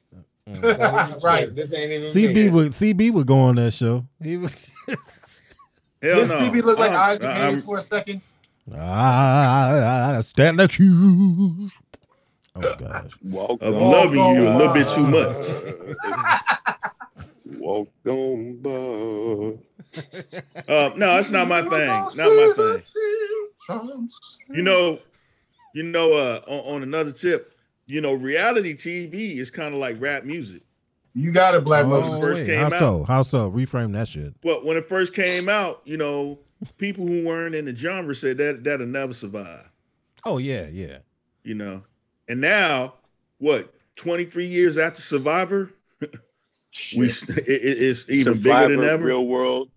Right. 0.48 1.48
This 1.55 1.73
ain't 1.73 1.90
even 1.93 2.12
CB 2.12 2.35
me. 2.35 2.48
would 2.51 2.73
CB 2.73 3.12
would 3.12 3.27
go 3.27 3.39
on 3.40 3.56
that 3.56 3.73
show. 3.73 4.06
He 4.23 4.36
would 4.36 4.52
Hell 4.89 4.97
Did 6.20 6.28
no. 6.28 6.39
CB 6.39 6.62
look 6.62 6.78
like 6.78 6.93
I'm- 6.93 7.10
Isaac 7.10 7.24
Hayes 7.55 7.64
for 7.64 7.78
a 7.78 7.81
second? 7.81 8.20
I 8.78 10.20
stand 10.24 10.60
accused. 10.60 11.74
Oh 12.56 12.74
gosh. 12.78 13.10
Walk 13.23 13.60
Of 13.62 13.74
on 13.74 13.90
loving 13.90 14.18
you 14.36 14.48
a 14.48 14.56
little 14.56 14.73
bit 14.73 14.89
too 14.89 15.06
much. 15.06 15.36
Walk 17.59 17.89
on 18.09 18.56
by. 18.56 19.59
Uh, 20.68 20.90
no, 20.97 21.14
that's 21.16 21.31
not 21.31 21.48
my 21.48 21.62
thing. 21.62 21.89
Not 21.89 22.16
my 22.16 22.52
thing. 22.56 24.09
You 24.51 24.62
know, 24.62 24.98
you 25.74 25.82
know. 25.85 26.12
Uh, 26.14 26.40
on, 26.47 26.77
on 26.77 26.82
another 26.82 27.12
tip, 27.12 27.52
you 27.87 28.01
know, 28.01 28.13
reality 28.15 28.75
TV 28.75 29.37
is 29.39 29.51
kind 29.51 29.73
of 29.75 29.81
like 29.81 30.01
rap 30.01 30.25
music. 30.25 30.63
You 31.15 31.31
got 31.33 31.55
it, 31.55 31.65
Black 31.65 31.85
Oh, 31.87 31.89
Moses. 31.89 32.19
first 32.21 32.41
wait, 32.43 32.47
came 32.47 32.59
how 32.59 32.67
out. 32.67 32.79
so? 32.79 33.05
How 33.05 33.23
so? 33.23 33.51
Reframe 33.51 33.93
that 33.93 34.09
shit. 34.09 34.35
Well, 34.43 34.63
when 34.65 34.77
it 34.77 34.87
first 34.87 35.15
came 35.15 35.49
out, 35.49 35.81
you 35.85 35.97
know, 35.97 36.39
people 36.79 37.07
who 37.07 37.25
weren't 37.25 37.55
in 37.55 37.65
the 37.65 37.75
genre 37.75 38.15
said 38.15 38.37
that 38.39 38.65
that'll 38.65 38.87
never 38.87 39.15
survive. 39.15 39.71
Oh 40.25 40.39
yeah, 40.39 40.67
yeah. 40.71 40.99
You 41.43 41.55
know, 41.55 41.83
and 42.29 42.41
now 42.41 42.95
what? 43.39 43.73
Twenty 43.95 44.27
three 44.27 44.47
years 44.47 44.77
after 44.77 45.01
Survivor, 45.01 45.71
we 46.97 47.07
it, 47.07 47.29
it- 47.39 47.83
it's 47.83 48.11
even 48.11 48.35
Survivor, 48.35 48.69
bigger 48.69 48.81
than 48.83 48.91
ever. 48.91 49.05
Real 49.07 49.27
world. 49.27 49.71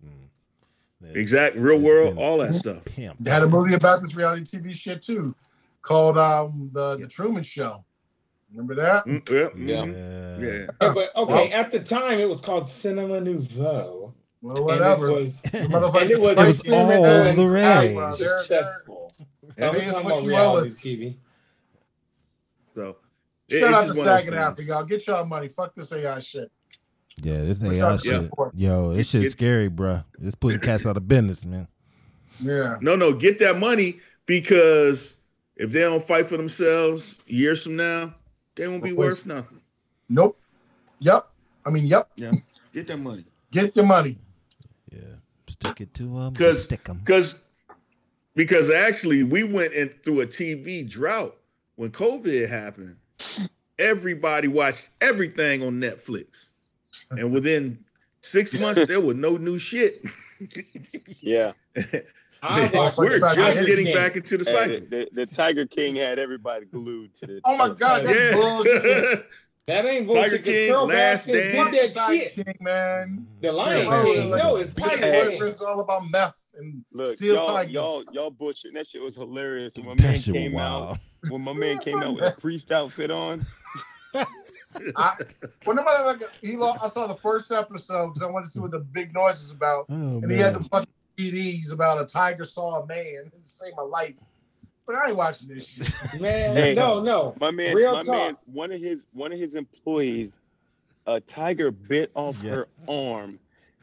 exact 1.14 1.56
real 1.56 1.76
It's 1.76 1.84
world, 1.84 2.18
all 2.18 2.38
that 2.38 2.54
stuff. 2.54 2.84
Pimp. 2.84 3.16
They 3.20 3.30
had 3.30 3.42
a 3.42 3.48
movie 3.48 3.74
about 3.74 4.02
this 4.02 4.14
reality 4.14 4.42
TV 4.58 4.74
shit 4.74 5.00
too, 5.00 5.34
called 5.80 6.18
um 6.18 6.68
the 6.74 6.96
the 6.98 7.06
Truman 7.06 7.42
Show. 7.42 7.82
Remember 8.52 8.74
that? 8.76 9.06
Mm, 9.06 9.28
yeah, 9.28 9.48
Yeah. 9.56 9.84
Yeah. 9.84 10.38
yeah. 10.48 10.66
Yeah, 10.80 10.92
but 10.92 11.14
okay, 11.16 11.52
at 11.52 11.70
the 11.70 11.80
time 11.80 12.18
it 12.18 12.28
was 12.28 12.40
called 12.40 12.68
Cinema 12.68 13.20
Nouveau. 13.20 14.14
Well, 14.42 14.56
And 14.56 14.64
whatever. 14.64 15.08
it 15.08 15.12
was, 15.12 15.44
and 15.52 15.64
it 15.64 15.70
was 15.70 16.10
It 16.10 16.18
was 16.18 16.60
all 16.66 16.86
the 16.88 17.32
highly 17.34 17.94
rage. 17.94 18.16
successful. 18.16 19.12
It 19.56 19.62
I'm 19.62 19.76
is 19.76 19.90
talking 19.92 20.04
what 20.04 20.12
about 20.14 20.26
reality 20.26 20.68
owe. 20.70 20.72
TV. 20.72 21.16
So 22.74 22.96
it- 23.48 23.60
Shout 23.60 23.70
it's 23.70 23.74
out 23.74 23.80
to 23.80 23.86
just 23.88 23.98
one 23.98 24.08
of 24.08 24.14
those 24.14 24.24
SAG-AFTRA, 24.24 24.56
things. 24.56 24.68
y'all. 24.68 24.84
Get 24.84 25.06
y'all 25.06 25.24
money. 25.26 25.48
Fuck 25.48 25.74
this 25.74 25.92
AI 25.92 26.18
shit. 26.20 26.50
Yeah, 27.22 27.42
this 27.42 27.62
AI 27.62 27.96
shit. 27.98 28.14
support? 28.14 28.54
Yo, 28.54 28.94
this 28.94 29.12
Get- 29.12 29.22
shit's 29.22 29.32
scary, 29.32 29.68
bro. 29.68 30.02
It's 30.22 30.34
putting 30.34 30.60
cats 30.60 30.86
out 30.86 30.96
of 30.96 31.06
business, 31.06 31.44
man. 31.44 31.68
Yeah. 32.40 32.78
No, 32.80 32.96
no, 32.96 33.12
get 33.12 33.38
that 33.38 33.58
money 33.58 33.98
because 34.24 35.16
if 35.56 35.70
they 35.72 35.80
don't 35.80 36.02
fight 36.02 36.26
for 36.26 36.38
themselves 36.38 37.18
years 37.26 37.62
from 37.64 37.76
now, 37.76 38.14
they 38.60 38.68
won't 38.68 38.82
be 38.82 38.92
worth 38.92 39.24
nothing. 39.26 39.60
Nope. 40.08 40.38
Yep. 41.00 41.28
I 41.66 41.70
mean, 41.70 41.86
yep. 41.86 42.10
Yeah, 42.16 42.32
get 42.72 42.86
that 42.88 42.98
money 42.98 43.24
Get 43.50 43.74
your 43.74 43.84
money. 43.86 44.18
Yeah. 44.92 45.00
Stick 45.48 45.80
it 45.80 45.94
to 45.94 46.02
them. 46.04 46.32
because 46.32 46.62
Stick 46.62 46.84
them. 46.84 46.98
because 46.98 47.42
because 48.34 48.70
actually 48.70 49.22
we 49.24 49.42
went 49.42 49.72
in 49.72 49.88
through 49.88 50.20
a 50.20 50.26
TV 50.26 50.88
drought 50.88 51.36
when 51.76 51.90
COVID 51.90 52.48
happened. 52.48 52.96
Everybody 53.78 54.46
watched 54.48 54.90
everything 55.00 55.62
on 55.62 55.80
Netflix, 55.80 56.52
and 57.10 57.32
within 57.32 57.78
six 58.22 58.54
months 58.54 58.86
there 58.86 59.00
was 59.00 59.16
no 59.16 59.36
new 59.36 59.58
shit. 59.58 60.04
Yeah. 61.20 61.52
I 62.42 62.70
watched 62.72 62.98
We're 62.98 63.18
just 63.18 63.34
Tiger 63.34 63.64
getting 63.66 63.86
King. 63.86 63.94
back 63.94 64.16
into 64.16 64.38
the 64.38 64.44
cycle. 64.44 64.80
the, 64.80 65.08
the, 65.12 65.26
the 65.26 65.26
Tiger 65.26 65.66
King 65.66 65.96
had 65.96 66.18
everybody 66.18 66.66
glued 66.66 67.14
to 67.16 67.26
the. 67.26 67.40
Oh 67.44 67.56
my 67.56 67.68
God, 67.68 68.04
that's 68.04 68.08
television. 68.08 68.34
bullshit. 68.40 69.26
That 69.66 69.84
ain't 69.84 70.08
Tiger 70.08 70.14
bullshit. 70.14 70.30
Because 70.32 70.44
King, 70.46 70.68
Carol 70.68 70.86
Last 70.86 71.26
Baskins 71.28 71.52
Dance. 71.52 71.70
did 71.70 71.94
that 71.94 72.10
shit. 72.10 72.34
King, 72.34 72.56
man. 72.60 73.26
The 73.40 73.52
Lion 73.52 73.86
Yeah, 73.86 74.02
King. 74.04 74.30
like- 74.30 74.42
No, 74.44 74.56
it's 74.56 74.74
Tiger 74.74 74.96
King. 74.96 75.30
boyfriend's 75.30 75.60
all 75.60 75.80
about 75.80 76.10
meth 76.10 76.50
and 76.58 76.84
Look, 76.92 77.16
steel 77.18 77.34
y'all, 77.34 77.54
tigers. 77.54 77.72
y'all, 77.72 78.02
y'all 78.12 78.30
butchered. 78.30 78.72
That 78.74 78.88
shit 78.88 79.00
was 79.00 79.14
hilarious. 79.14 79.76
When 79.76 79.86
my 79.86 79.94
That 79.94 80.02
man 80.02 80.16
shit 80.18 80.34
was 80.34 80.40
came 80.42 80.52
wild. 80.54 80.92
out, 80.92 80.98
when 81.30 81.40
my 81.42 81.52
man 81.52 81.78
came 81.84 82.02
out 82.02 82.14
with 82.16 82.24
a 82.24 82.40
priest 82.40 82.72
outfit 82.72 83.12
on. 83.12 83.46
I, 84.96 85.14
when 85.64 85.76
nobody 85.76 86.04
like 86.04 86.30
he 86.40 86.56
lost, 86.56 86.78
I 86.82 86.88
saw 86.88 87.06
the 87.06 87.16
first 87.16 87.50
episode 87.52 88.08
because 88.08 88.22
I 88.22 88.26
wanted 88.30 88.46
to 88.46 88.50
see 88.52 88.60
what 88.60 88.70
the 88.70 88.78
big 88.80 89.12
noise 89.12 89.42
is 89.42 89.50
about, 89.52 89.86
Oh, 89.88 89.94
and 89.94 90.30
he 90.30 90.38
had 90.38 90.54
man. 90.54 90.62
the 90.62 90.68
fucking 90.68 90.88
CDs 91.30 91.72
about 91.72 92.00
a 92.00 92.06
tiger 92.06 92.44
saw 92.44 92.82
a 92.82 92.86
man 92.86 93.30
and 93.34 93.44
saved 93.46 93.76
my 93.76 93.82
life. 93.82 94.20
But 94.86 94.96
I 94.96 95.08
ain't 95.08 95.16
watching 95.16 95.48
this 95.48 95.66
shit. 95.68 95.92
Man, 96.20 96.56
Hey, 96.56 96.74
no, 96.74 97.00
no. 97.02 97.34
My 97.40 97.50
man, 97.50 97.76
Real 97.76 97.92
my 97.92 98.02
talk. 98.02 98.06
man, 98.14 98.36
one 98.46 98.72
of 98.72 98.80
his 98.80 99.04
one 99.12 99.32
of 99.32 99.38
his 99.38 99.54
employees, 99.54 100.32
a 101.06 101.20
tiger 101.20 101.70
bit 101.70 102.10
off 102.14 102.36
Yes. 102.42 102.54
her 102.54 102.68
arm. 102.88 103.38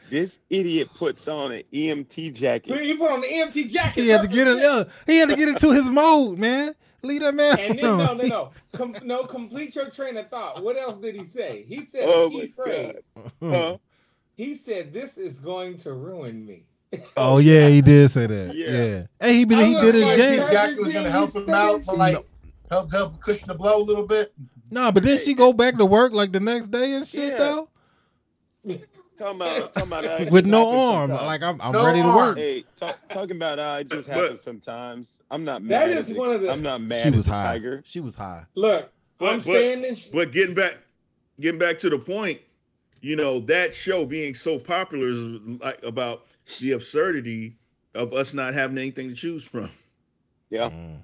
This 0.09 0.39
idiot 0.49 0.89
puts 0.95 1.27
on 1.27 1.51
an 1.51 1.63
EMT 1.73 2.33
jacket. 2.33 2.83
You 2.83 2.97
put 2.97 3.11
on 3.11 3.21
the 3.21 3.27
EMT 3.27 3.69
jacket. 3.69 4.01
He 4.01 4.07
had 4.09 4.21
to 4.21 4.27
get 4.27 4.47
it. 4.47 4.57
Yeah, 4.57 4.83
he 5.05 5.17
had 5.17 5.29
to 5.29 5.35
get 5.35 5.49
into 5.49 5.71
his 5.71 5.85
mode, 5.89 6.37
man. 6.39 6.73
Leave 7.03 7.21
that 7.21 7.35
man. 7.35 7.59
And 7.59 7.77
then 7.77 7.97
no, 7.97 8.13
no, 8.13 8.23
no. 8.25 8.51
Com- 8.73 8.95
no, 9.03 9.23
complete 9.23 9.75
your 9.75 9.89
train 9.89 10.17
of 10.17 10.29
thought. 10.29 10.63
What 10.63 10.77
else 10.77 10.97
did 10.97 11.15
he 11.15 11.23
say? 11.23 11.63
He 11.67 11.81
said 11.81 12.03
Oh 12.07 12.27
a 12.27 12.29
key 12.29 12.47
phrase. 12.47 13.11
Huh? 13.41 13.77
He 14.35 14.55
said, 14.55 14.93
"This 14.93 15.17
is 15.17 15.39
going 15.39 15.77
to 15.79 15.93
ruin 15.93 16.45
me." 16.45 16.63
Oh 17.17 17.37
yeah, 17.39 17.67
he 17.67 17.81
did 17.81 18.09
say 18.09 18.27
that. 18.27 18.55
Yeah. 18.55 18.67
Yeah. 18.71 19.03
Hey, 19.19 19.33
he 19.33 19.45
been 19.45 19.59
I 19.59 19.63
he 19.65 19.73
did 19.73 19.95
his 19.95 20.03
like, 20.05 20.17
jam. 20.17 20.39
Tiger 20.39 20.51
Jackie 20.53 20.75
was 20.79 20.93
gonna 20.93 21.09
help 21.11 21.35
him 21.35 21.49
out, 21.49 21.85
that 21.85 21.93
like 21.97 22.13
No. 22.13 22.25
help 22.69 22.91
help 22.91 23.19
cushion 23.19 23.47
the 23.47 23.53
blow 23.55 23.77
a 23.81 23.83
little 23.83 24.05
bit. 24.07 24.33
No, 24.71 24.91
but 24.91 25.03
then 25.03 25.17
she 25.17 25.33
go 25.33 25.51
back 25.53 25.75
to 25.77 25.85
work 25.85 26.13
like 26.13 26.31
the 26.31 26.39
next 26.39 26.67
day 26.69 26.93
and 26.93 27.05
shit 27.07 27.31
Yeah. 27.33 27.37
though, 27.37 27.69
Talking 29.17 29.35
about, 29.41 29.73
talking 29.73 29.87
about 29.91 30.05
how 30.05 30.29
with 30.29 30.45
no 30.45 30.91
arm. 30.91 31.09
sometimes. 31.09 31.25
Like 31.25 31.41
I'm, 31.41 31.59
I'm 31.61 31.71
No 31.71 31.85
ready 31.85 32.01
to 32.03 32.07
work. 32.07 32.37
Hey, 32.37 32.63
talk, 32.79 32.99
talking 33.09 33.35
about 33.37 33.57
how 33.57 33.77
it 33.77 33.89
just 33.89 34.07
But- 34.07 34.15
happens 34.15 34.41
sometimes. 34.41 35.09
I'm 35.31 35.43
not 35.43 35.63
mad. 35.63 35.89
That 35.91 36.09
at 36.09 36.15
one 36.17 36.31
of 36.31 36.41
the- 36.41 36.51
I'm 36.51 36.61
not 36.61 36.81
mad 36.81 37.01
She 37.01 37.07
at 37.09 37.15
was 37.15 37.25
the 37.25 37.31
high. 37.31 37.43
tiger. 37.53 37.81
She 37.85 37.99
was 37.99 38.15
high. 38.15 38.45
Look, 38.55 38.91
But- 39.17 39.29
I'm 39.29 39.37
but- 39.37 39.43
saying 39.45 39.81
this. 39.81 40.07
But 40.07 40.31
getting 40.31 40.53
back, 40.53 40.77
getting 41.39 41.59
back 41.59 41.79
to 41.79 41.89
the 41.89 41.97
point, 41.97 42.39
you 43.01 43.15
know, 43.15 43.39
that 43.41 43.73
show 43.73 44.05
being 44.05 44.33
so 44.35 44.59
popular 44.59 45.07
is 45.07 45.19
like 45.61 45.81
about 45.83 46.25
the 46.59 46.71
absurdity 46.73 47.55
of 47.95 48.13
us 48.13 48.33
not 48.33 48.53
having 48.53 48.77
anything 48.77 49.09
to 49.09 49.15
choose 49.15 49.43
from. 49.43 49.69
Yeah, 50.49 50.69
Mm. 50.69 50.99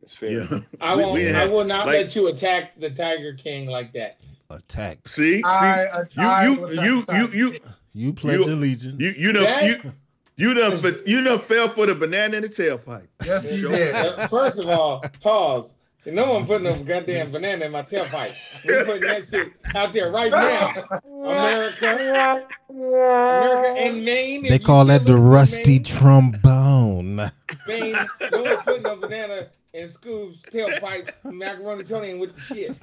that's 0.00 0.14
fair. 0.14 0.30
Yeah. 0.30 0.60
I 0.80 0.94
won't. 0.96 1.14
we 1.14 1.30
I 1.30 1.46
will 1.46 1.64
not 1.64 1.86
like- 1.86 1.94
let 2.06 2.16
you 2.16 2.28
attack 2.28 2.78
the 2.80 2.90
Tiger 2.90 3.34
King 3.34 3.66
like 3.66 3.92
that. 3.92 4.18
Attack. 4.50 5.06
See, 5.06 5.38
see, 5.38 5.42
I, 5.44 5.84
I, 6.16 6.46
you, 6.46 6.54
was 6.60 6.74
you, 6.74 6.82
you, 6.82 7.04
you, 7.12 7.28
you, 7.52 7.60
You 7.92 8.12
pledge 8.12 8.38
You- 8.40 8.44
allegiance. 8.46 9.00
you, 9.00 9.10
you 9.10 9.32
know, 9.32 9.42
That- 9.42 9.64
you, 9.84 9.92
you 10.36 10.54
done, 10.54 10.76
fa- 10.78 10.96
you 11.06 11.22
done 11.22 11.38
fell 11.38 11.68
for 11.68 11.86
the 11.86 11.94
banana 11.94 12.36
in 12.38 12.42
the 12.42 12.48
tailpipe. 12.48 13.08
Yes, 13.24 13.44
you 13.52 13.58
Sure. 13.58 13.70
did. 13.76 14.30
First 14.30 14.58
of 14.58 14.68
all, 14.68 15.00
pause. 15.22 15.78
No 16.06 16.32
one 16.32 16.46
putting 16.46 16.66
a 16.66 16.78
goddamn 16.78 17.32
banana 17.32 17.66
in 17.66 17.72
my 17.72 17.82
tailpipe. 17.82 18.32
We 18.64 18.84
putting 18.84 19.02
that 19.02 19.26
shit 19.28 19.52
out 19.74 19.92
there 19.92 20.10
right 20.10 20.30
now. 20.30 20.72
America, 21.04 22.46
America, 22.70 23.74
and 23.78 24.04
Maine. 24.04 24.44
they 24.44 24.58
call 24.58 24.86
that 24.86 25.04
the 25.04 25.16
rusty 25.16 25.74
Maine, 25.74 25.84
trombone. 25.84 27.16
Maine, 27.66 27.96
no 28.32 28.42
one 28.42 28.56
putting 28.58 28.82
no 28.82 28.96
banana 28.96 29.48
in 29.74 29.86
Scoob's 29.88 30.42
tailpipe. 30.42 31.10
Macaroni 31.24 31.84
Tony 31.84 32.14
with 32.14 32.34
the 32.34 32.40
shit. 32.40 32.76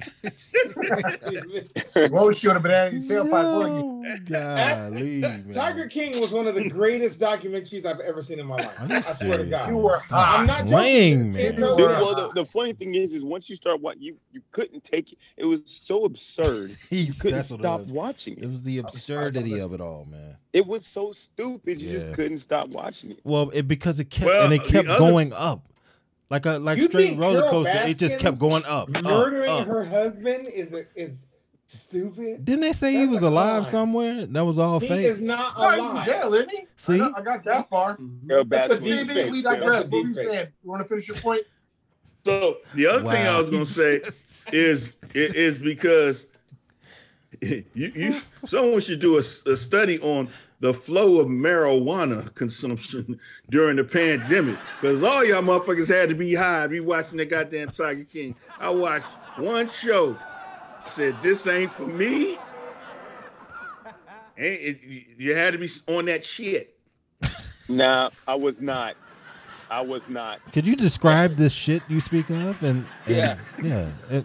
What 2.12 2.26
was 2.26 2.38
she 2.38 2.48
on 2.48 2.56
a 2.56 2.60
banana 2.60 2.90
in 2.96 3.02
your 3.02 3.24
tailpipe? 3.24 3.56
What 3.56 3.66
you- 3.82 4.20
golly, 4.26 5.18
man. 5.20 5.52
Tiger 5.52 5.88
King 5.88 6.18
was 6.20 6.32
one 6.32 6.46
of 6.46 6.54
the 6.54 6.68
greatest 6.68 7.20
documentaries 7.20 7.84
I've 7.86 8.00
ever 8.00 8.22
seen 8.22 8.38
in 8.38 8.46
my 8.46 8.56
life. 8.56 8.80
Are 8.80 8.86
you 8.86 8.94
I 8.96 9.00
swear 9.00 9.38
to 9.38 9.44
God, 9.46 9.68
you 9.70 9.76
were 9.78 9.98
hot. 9.98 10.40
I'm 10.40 10.46
not 10.46 10.66
playing, 10.66 11.32
joking. 11.32 11.56
man. 11.56 11.76
Dude, 11.76 11.78
well, 11.78 12.14
the, 12.32 12.42
the 12.42 12.46
funny 12.46 12.72
thing 12.72 12.94
is, 12.94 13.14
is 13.14 13.22
once 13.22 13.48
you 13.50 13.56
start 13.56 13.80
watching, 13.80 14.02
you 14.02 14.16
you 14.32 14.42
couldn't 14.52 14.84
take 14.84 15.12
it. 15.12 15.18
It 15.36 15.44
was 15.46 15.62
so 15.66 16.04
absurd. 16.04 16.76
He- 16.90 16.96
You 17.06 17.12
couldn't 17.14 17.36
that's 17.38 17.50
what 17.50 17.60
it 17.60 17.62
stop 17.62 17.80
watching 17.88 18.36
It 18.36 18.44
it. 18.44 18.50
was 18.50 18.62
the 18.62 18.78
absurdity 18.78 19.58
of 19.60 19.72
it 19.72 19.80
all, 19.80 20.06
man. 20.10 20.36
It 20.52 20.66
was 20.66 20.84
so 20.86 21.12
stupid. 21.12 21.80
You 21.80 21.90
Yeah. 21.90 21.98
just 22.00 22.14
couldn't 22.14 22.38
stop 22.38 22.68
watching 22.68 23.10
it. 23.12 23.20
Well, 23.24 23.50
it 23.50 23.66
because 23.68 23.98
it 24.00 24.10
kept 24.10 24.26
Well, 24.26 24.44
and 24.44 24.52
it 24.54 24.64
kept 24.64 24.88
other- 24.88 24.98
going 24.98 25.32
up, 25.32 25.66
like 26.30 26.46
a 26.46 26.58
like 26.58 26.78
You 26.78 26.84
straight 26.86 27.16
roller 27.18 27.42
Carol 27.42 27.64
coaster. 27.64 27.82
It 27.88 27.98
just 27.98 28.18
kept 28.18 28.38
going 28.38 28.64
up, 28.66 28.88
up, 28.96 29.02
Murdering 29.04 29.50
up. 29.50 29.66
her 29.66 29.84
husband 29.84 30.48
is 30.48 30.72
a, 30.72 30.84
is 30.94 31.28
stupid. 31.68 32.44
Didn't 32.44 32.60
they 32.62 32.72
say 32.72 32.92
he 32.92 33.06
was 33.06 33.22
alive 33.22 33.62
crime. 33.64 33.72
somewhere? 33.72 34.26
That 34.26 34.44
was 34.44 34.58
all 34.58 34.80
He 34.80 34.88
fake. 34.88 35.04
is 35.06 35.20
not 35.20 35.58
No, 35.58 35.70
he's 35.70 36.00
in 36.00 36.06
jail, 36.06 36.34
isn't 36.34 36.50
he? 36.50 36.58
I 36.58 36.66
See? 36.76 36.98
got, 36.98 37.18
I 37.18 37.22
got 37.22 37.44
that 37.44 37.68
far. 37.68 37.96
Mm-hmm. 37.96 38.28
Carol 38.28 38.44
That's 38.46 38.72
a 38.72 38.76
Baskin. 38.76 38.82
deep 38.84 39.08
See, 39.08 39.14
fake. 39.14 39.32
we 39.32 39.42
digress. 39.42 39.86
a 39.86 39.90
What 39.90 39.90
were 39.92 39.98
you 39.98 40.06
deep 40.14 40.14
saying? 40.16 40.46
You 40.64 40.70
want 40.70 40.82
to 40.82 40.88
finish 40.88 41.08
your 41.08 41.16
point? 41.18 41.42
So 42.24 42.58
the 42.74 42.86
other 42.88 43.08
thing 43.10 43.26
I 43.26 43.38
was 43.38 43.50
gonna 43.50 43.64
say 43.64 44.00
is 44.52 44.96
i- 45.04 45.08
is 45.14 45.58
because 45.60 46.26
you 47.40 47.64
you 47.74 48.20
someone 48.44 48.80
should 48.80 48.98
do 48.98 49.14
a, 49.16 49.18
a 49.20 49.56
study 49.56 50.00
on 50.00 50.28
the 50.60 50.72
flow 50.72 51.20
of 51.20 51.26
marijuana 51.28 52.34
consumption 52.34 53.18
during 53.50 53.76
the 53.76 53.84
pandemic 53.84 54.56
because 54.80 55.02
all 55.02 55.24
y'all 55.24 55.42
motherfuckers 55.42 55.88
had 55.94 56.08
to 56.08 56.14
be 56.14 56.34
high 56.34 56.66
be 56.66 56.80
watching 56.80 57.18
that 57.18 57.28
goddamn 57.30 57.68
Tiger 57.68 58.04
King. 58.04 58.34
I 58.58 58.70
watched 58.70 59.08
one 59.36 59.68
show, 59.68 60.16
said 60.84 61.20
this 61.22 61.46
ain't 61.46 61.72
for 61.72 61.86
me. 61.86 62.38
Ain't 64.38 64.60
it, 64.60 64.80
you 65.18 65.34
had 65.34 65.54
to 65.54 65.58
be 65.58 65.68
on 65.88 66.04
that 66.06 66.22
shit. 66.22 66.76
Nah, 67.70 68.10
I 68.28 68.34
was 68.34 68.60
not. 68.60 68.94
I 69.70 69.80
was 69.80 70.02
not. 70.08 70.40
Could 70.52 70.66
you 70.66 70.76
describe 70.76 71.36
this 71.36 71.52
shit 71.54 71.82
you 71.88 72.00
speak 72.02 72.28
of? 72.30 72.62
And, 72.62 72.84
and- 73.06 73.16
Yeah. 73.16 73.38
yeah. 73.62 73.88
It, 74.10 74.24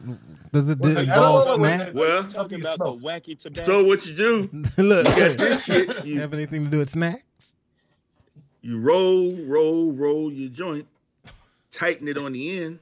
does 0.54 0.70
it 0.70 0.80
Was 0.80 0.96
it 0.98 1.04
involve 1.04 1.48
edible 1.48 1.54
or 1.56 1.60
was 1.60 1.70
snack? 1.70 1.88
it- 1.90 1.94
Well, 1.96 2.24
Talking 2.24 2.60
about 2.62 2.78
the 2.78 3.08
wacky 3.08 3.40
tobacco. 3.40 3.66
so 3.66 3.84
what 3.84 4.06
you 4.06 4.14
do? 4.16 4.50
Look, 4.78 5.08
You 5.08 5.16
got 5.16 5.38
this 5.38 5.64
shit. 5.66 6.06
You, 6.06 6.20
have 6.20 6.34
anything 6.34 6.66
to 6.66 6.70
do 6.70 6.78
with 6.80 6.90
snacks? 6.90 7.54
You 8.62 8.80
roll, 8.80 9.34
roll, 9.48 9.92
roll 9.92 10.32
your 10.32 10.50
joint, 10.50 10.88
tighten 11.72 12.08
it 12.08 12.18
on 12.18 12.34
the 12.34 12.60
end. 12.60 12.80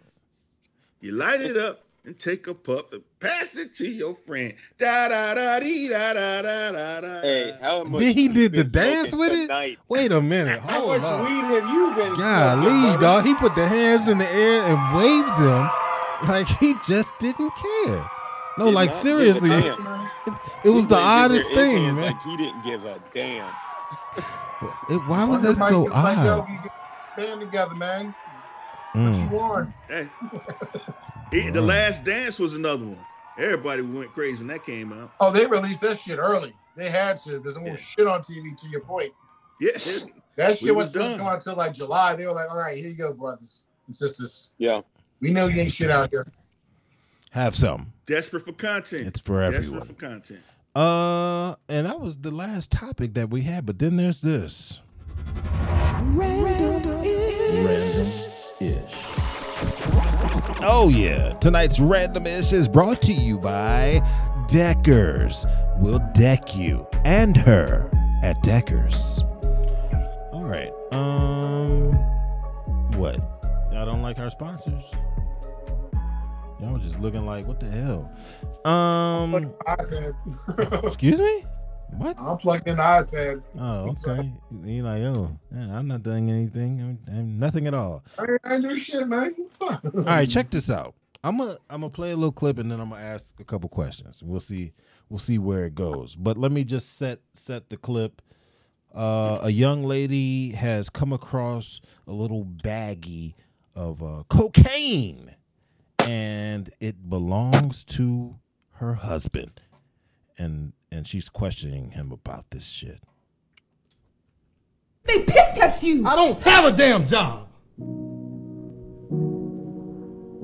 You 1.00 1.14
light 1.14 1.40
it 1.42 1.56
up 1.56 1.84
and 2.04 2.18
take 2.20 2.48
a 2.48 2.54
puff 2.54 2.92
and 2.92 3.02
pass 3.22 3.56
it 3.56 3.72
to 3.76 3.88
your 3.88 4.18
friend. 4.28 4.56
Da 4.78 5.08
da 5.08 5.34
da 5.36 5.60
dee 5.60 5.88
da 5.88 6.12
da 6.14 6.42
da 6.42 6.72
da 6.72 7.02
da. 7.02 7.22
Hey, 7.22 7.58
how 7.62 7.84
much? 7.86 8.02
Then 8.02 8.14
he 8.14 8.24
you 8.24 8.34
did 8.34 8.52
the 8.52 8.64
been 8.66 8.72
dance 8.72 9.10
smoking 9.12 9.20
with 9.20 9.32
it. 9.32 9.42
tonight? 9.44 9.78
Wait 9.88 10.12
a 10.12 10.22
minute. 10.22 10.60
How 10.60 10.86
much 10.88 11.02
up. 11.02 11.22
weed 11.26 11.44
have 11.62 11.70
you 11.70 11.94
been 11.96 12.16
Golly, 12.16 12.66
smoking, 12.82 13.00
dog. 13.02 13.26
He 13.26 13.34
put 13.36 13.56
the 13.56 13.68
hands 13.68 14.10
in 14.10 14.18
the 14.18 14.30
air 14.30 14.64
and 14.64 14.98
waved 14.98 15.38
them 15.42 15.70
like 16.28 16.48
he 16.48 16.76
just 16.86 17.12
didn't 17.20 17.52
care. 17.86 18.04
No, 18.58 18.66
Did 18.66 18.74
like 18.74 18.90
not 18.90 19.04
give 19.04 19.18
a 19.18 19.20
seriously, 19.20 19.50
damn. 19.50 20.12
it 20.66 20.70
was 20.70 20.84
He 20.84 20.88
the 20.88 20.96
oddest 20.98 21.48
thing, 21.54 21.84
man. 21.96 21.96
Like 21.98 22.22
he 22.24 22.38
didn't 22.38 22.64
give 22.64 22.86
a 22.86 23.00
damn. 23.14 23.50
It, 24.90 24.98
why 25.08 25.24
was 25.24 25.42
Wonder 25.42 25.54
that 25.54 25.58
Mike 25.60 25.70
so 25.72 25.82
like, 25.84 26.18
yo, 26.18 26.40
odd? 26.42 26.50
you 26.50 26.60
band 27.16 27.40
together, 27.42 27.76
man. 27.76 28.14
Mm. 28.96 29.30
What? 29.32 29.68
Hey. 29.88 30.10
He- 31.32 31.50
the 31.52 31.62
last 31.62 32.04
dance 32.04 32.40
was 32.40 32.56
another 32.56 32.86
one. 32.86 33.06
Everybody 33.38 33.84
went 33.84 34.12
crazy 34.14 34.40
when 34.40 34.48
that 34.48 34.66
came 34.66 34.92
out. 34.92 35.12
Oh, 35.20 35.32
they 35.32 35.46
released 35.46 35.80
that 35.82 36.00
shit 36.00 36.18
early. 36.18 36.54
They 36.76 36.90
had 36.90 37.18
to. 37.22 37.40
There's 37.40 37.58
more 37.60 37.78
shit 37.78 38.08
on 38.08 38.22
TV. 38.22 38.60
To 38.60 38.68
your 38.70 38.82
point, 38.82 39.14
Yeah, 39.62 39.72
that 40.36 40.50
We 40.62 40.68
shit 40.68 40.76
was 40.76 40.88
was 40.88 40.88
supposed 40.88 40.94
to 40.94 41.00
done. 41.12 41.18
come 41.20 41.28
out 41.28 41.36
until 41.36 41.56
like 41.56 41.74
July. 41.74 42.16
They 42.16 42.26
were 42.26 42.32
like, 42.34 42.50
"All 42.50 42.58
right, 42.58 42.78
here 42.78 42.88
you 42.90 42.96
go, 42.96 43.14
brothers 43.14 43.64
and 43.86 43.96
sisters. 43.96 44.52
Yeah. 44.58 44.82
We 45.22 45.32
know 45.32 45.48
you 45.48 45.62
ain't 45.62 45.72
shit 45.72 45.90
out 45.90 46.10
here." 46.10 46.28
Have 47.32 47.56
some. 47.56 47.94
desperate 48.06 48.44
for 48.44 48.54
content. 48.54 49.08
It's 49.08 49.20
for 49.20 49.42
desperate 49.42 49.66
everyone. 49.66 49.88
for 49.88 49.94
content. 49.94 50.40
Uh, 50.76 51.56
and 51.68 51.86
that 51.86 52.00
was 52.00 52.18
the 52.18 52.32
last 52.32 52.72
topic 52.72 53.14
that 53.14 53.30
we 53.30 53.42
had. 53.44 53.66
But 53.66 53.78
then 53.80 53.98
there's 53.98 54.22
this. 54.22 54.80
Random 56.02 57.04
ish. 57.04 58.26
Oh 60.62 60.90
yeah, 60.94 61.34
tonight's 61.40 61.80
random 61.80 62.28
ish 62.28 62.52
is 62.52 62.68
brought 62.68 63.02
to 63.04 63.14
you 63.14 63.40
by 63.40 64.02
Deckers. 64.48 65.46
We'll 65.78 66.02
deck 66.14 66.56
you 66.56 66.88
and 67.06 67.38
her 67.38 67.90
at 68.24 68.42
Deckers. 68.44 69.22
All 70.34 70.44
right. 70.44 70.72
Um, 70.92 71.94
what? 72.98 73.20
Y'all 73.80 73.86
don't 73.86 74.02
like 74.02 74.20
our 74.20 74.30
sponsors? 74.30 74.84
Y'all 76.60 76.78
just 76.80 77.00
looking 77.00 77.26
like, 77.26 77.48
what 77.48 77.62
the 77.62 77.68
hell? 77.68 78.12
Um, 78.66 79.54
excuse 80.84 81.18
me. 81.18 81.46
What? 81.92 82.20
I'm 82.20 82.38
plugged 82.38 82.68
in 82.68 82.76
the 82.76 82.84
iPad. 82.84 83.42
Oh, 83.58 83.96
okay. 84.06 84.34
You 84.66 84.84
like, 84.84 85.02
oh, 85.04 85.32
yeah, 85.56 85.78
I'm 85.78 85.88
not 85.88 86.04
doing 86.04 86.30
anything. 86.30 87.00
I'm, 87.08 87.16
I'm 87.16 87.40
nothing 87.40 87.68
at 87.68 87.74
all. 87.74 88.04
I 88.18 88.26
ain't, 88.52 88.64
do 88.64 88.76
shit, 88.76 89.08
man. 89.08 89.34
All 89.62 89.80
right, 89.96 90.30
check 90.30 90.50
this 90.50 90.70
out. 90.70 90.94
I'm 91.24 91.38
gonna 91.38 91.58
I'm 91.70 91.80
gonna 91.80 91.90
play 91.90 92.12
a 92.12 92.18
little 92.18 92.34
clip 92.34 92.58
and 92.58 92.70
then 92.70 92.82
I'm 92.82 92.90
gonna 92.90 93.02
ask 93.02 93.40
a 93.40 93.46
couple 93.46 93.70
questions. 93.70 94.22
We'll 94.22 94.42
see 94.42 94.74
we'll 95.08 95.20
see 95.20 95.38
where 95.38 95.64
it 95.64 95.76
goes. 95.76 96.18
But 96.18 96.36
let 96.36 96.52
me 96.52 96.66
just 96.66 96.98
set 96.98 97.20
set 97.34 97.70
the 97.70 97.78
clip. 97.78 98.22
Uh, 98.94 99.40
a 99.44 99.50
young 99.50 99.86
lady 99.86 100.52
has 100.52 100.90
come 100.90 101.14
across 101.14 101.80
a 102.08 102.12
little 102.12 102.44
baggie 102.44 103.36
of 103.80 104.04
uh, 104.04 104.24
cocaine, 104.28 105.36
and 106.06 106.70
it 106.82 107.10
belongs 107.10 107.86
to 107.86 108.36
her 108.74 108.96
husband, 108.96 109.62
and 110.38 110.74
and 110.92 111.08
she's 111.08 111.30
questioning 111.30 111.92
him 111.92 112.12
about 112.12 112.52
this 112.52 112.66
shit. 112.66 113.02
They 115.06 115.24
pissed 115.24 115.58
at 115.62 115.82
you. 115.82 116.06
I 116.06 116.16
don't 116.18 116.42
have 116.44 116.66
a 116.66 116.72
damn 116.76 117.08
job. 117.08 117.48